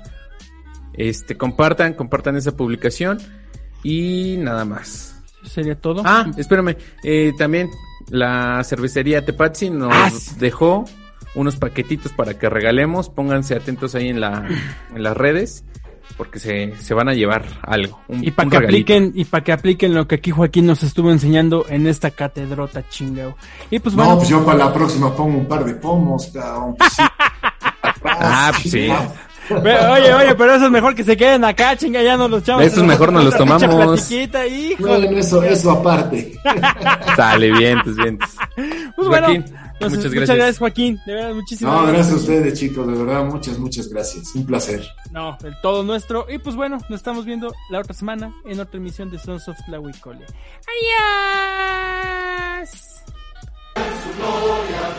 Este, 0.94 1.36
compartan, 1.36 1.96
compartan 1.96 2.38
esa 2.38 2.56
publicación. 2.56 3.18
Y 3.84 4.38
nada 4.40 4.64
más. 4.64 5.22
¿Sería 5.44 5.76
todo? 5.76 6.02
Ah, 6.06 6.32
espérame, 6.38 6.78
eh, 7.04 7.34
también 7.38 7.70
la 8.10 8.62
cervecería 8.64 9.26
Tepazzi 9.26 9.70
nos 9.70 9.94
Ah, 9.94 10.10
sí. 10.12 10.36
dejó 10.40 10.86
unos 11.36 11.58
paquetitos 11.58 12.14
para 12.14 12.36
que 12.40 12.50
regalemos. 12.50 13.10
Pónganse 13.10 13.56
atentos 13.56 13.96
ahí 13.96 14.08
en, 14.08 14.22
la, 14.22 14.48
en 14.96 15.04
las 15.04 15.16
redes. 15.18 15.66
Porque 16.18 16.38
se, 16.40 16.76
se 16.78 16.94
van 16.94 17.08
a 17.08 17.14
llevar 17.14 17.44
algo. 17.62 18.02
un- 18.10 18.24
Y 18.24 18.32
para 18.32 18.50
que 18.50 18.60
regalito. 18.60 18.94
apliquen, 18.94 19.12
y 19.16 19.26
para 19.26 19.44
que 19.44 19.52
apliquen 19.54 19.94
lo 19.94 20.08
que 20.08 20.16
aquí 20.16 20.32
Joaquín 20.32 20.66
nos 20.66 20.84
estuvo 20.84 21.12
enseñando 21.12 21.66
en 21.70 21.88
esta 21.88 22.12
catedrota 22.12 22.88
chingao. 22.90 23.36
Y 23.72 23.80
pues 23.80 23.96
No, 23.96 24.04
bueno, 24.04 24.18
pues 24.18 24.30
yo 24.30 24.44
para 24.46 24.58
la 24.66 24.74
próxima 24.74 25.16
pongo 25.16 25.38
un 25.38 25.48
par 25.48 25.64
de 25.64 25.74
pomos, 25.76 26.30
cabrón. 26.34 26.76
pues 26.78 26.92
sí. 26.94 27.04
Ah, 28.06 28.52
pues 28.54 28.72
sí. 28.72 28.90
Oye, 29.52 30.14
oye, 30.14 30.36
pero 30.36 30.54
eso 30.56 30.66
es 30.66 30.72
mejor 30.72 30.94
que 30.94 31.04
se 31.04 31.18
queden 31.18 31.44
acá, 31.44 31.76
chinga, 31.76 32.04
ya 32.04 32.16
no 32.16 32.28
los 32.28 32.44
echamos. 32.44 32.64
Estos 32.64 32.84
mejor 32.84 33.12
nos 33.12 33.24
los 33.26 33.36
tomamos. 33.36 34.12
hijo. 34.12 34.78
Bueno, 34.88 35.18
eso, 35.18 35.42
eso 35.44 35.72
aparte. 35.72 36.38
Sale, 37.16 37.52
bien, 37.52 37.80
pues 37.84 37.96
bien. 37.96 38.20
Pues 38.96 39.08
Muchas 39.82 40.12
gracias. 40.14 40.58
Joaquín. 40.58 41.00
De 41.06 41.14
verdad, 41.14 41.34
muchísimas 41.34 41.74
gracias. 41.74 41.88
no, 41.88 41.94
gracias. 41.94 42.14
a 42.14 42.18
ustedes, 42.18 42.60
chicos. 42.60 42.88
De 42.88 42.94
verdad, 42.94 43.24
muchas, 43.26 43.60
muchas 43.60 43.88
gracias. 43.90 44.36
Un 44.36 44.46
placer. 44.46 44.86
No, 45.12 45.38
el 45.44 45.56
todo 45.62 45.84
nuestro. 45.84 46.26
Y 46.30 46.38
pues 46.40 46.56
bueno, 46.56 46.78
nos 46.90 47.00
estamos 47.00 47.26
viendo 47.26 47.54
la 47.70 47.80
otra 47.80 47.94
semana 47.94 48.34
en 48.46 48.60
otra 48.60 48.78
emisión 48.78 49.10
de 49.12 49.20
Sons 49.20 49.48
of 49.48 49.58
la 49.68 49.80
Wicole. 49.80 50.26
¡Adiós! 52.58 52.70
Su 53.76 54.12
gloria, 54.18 54.90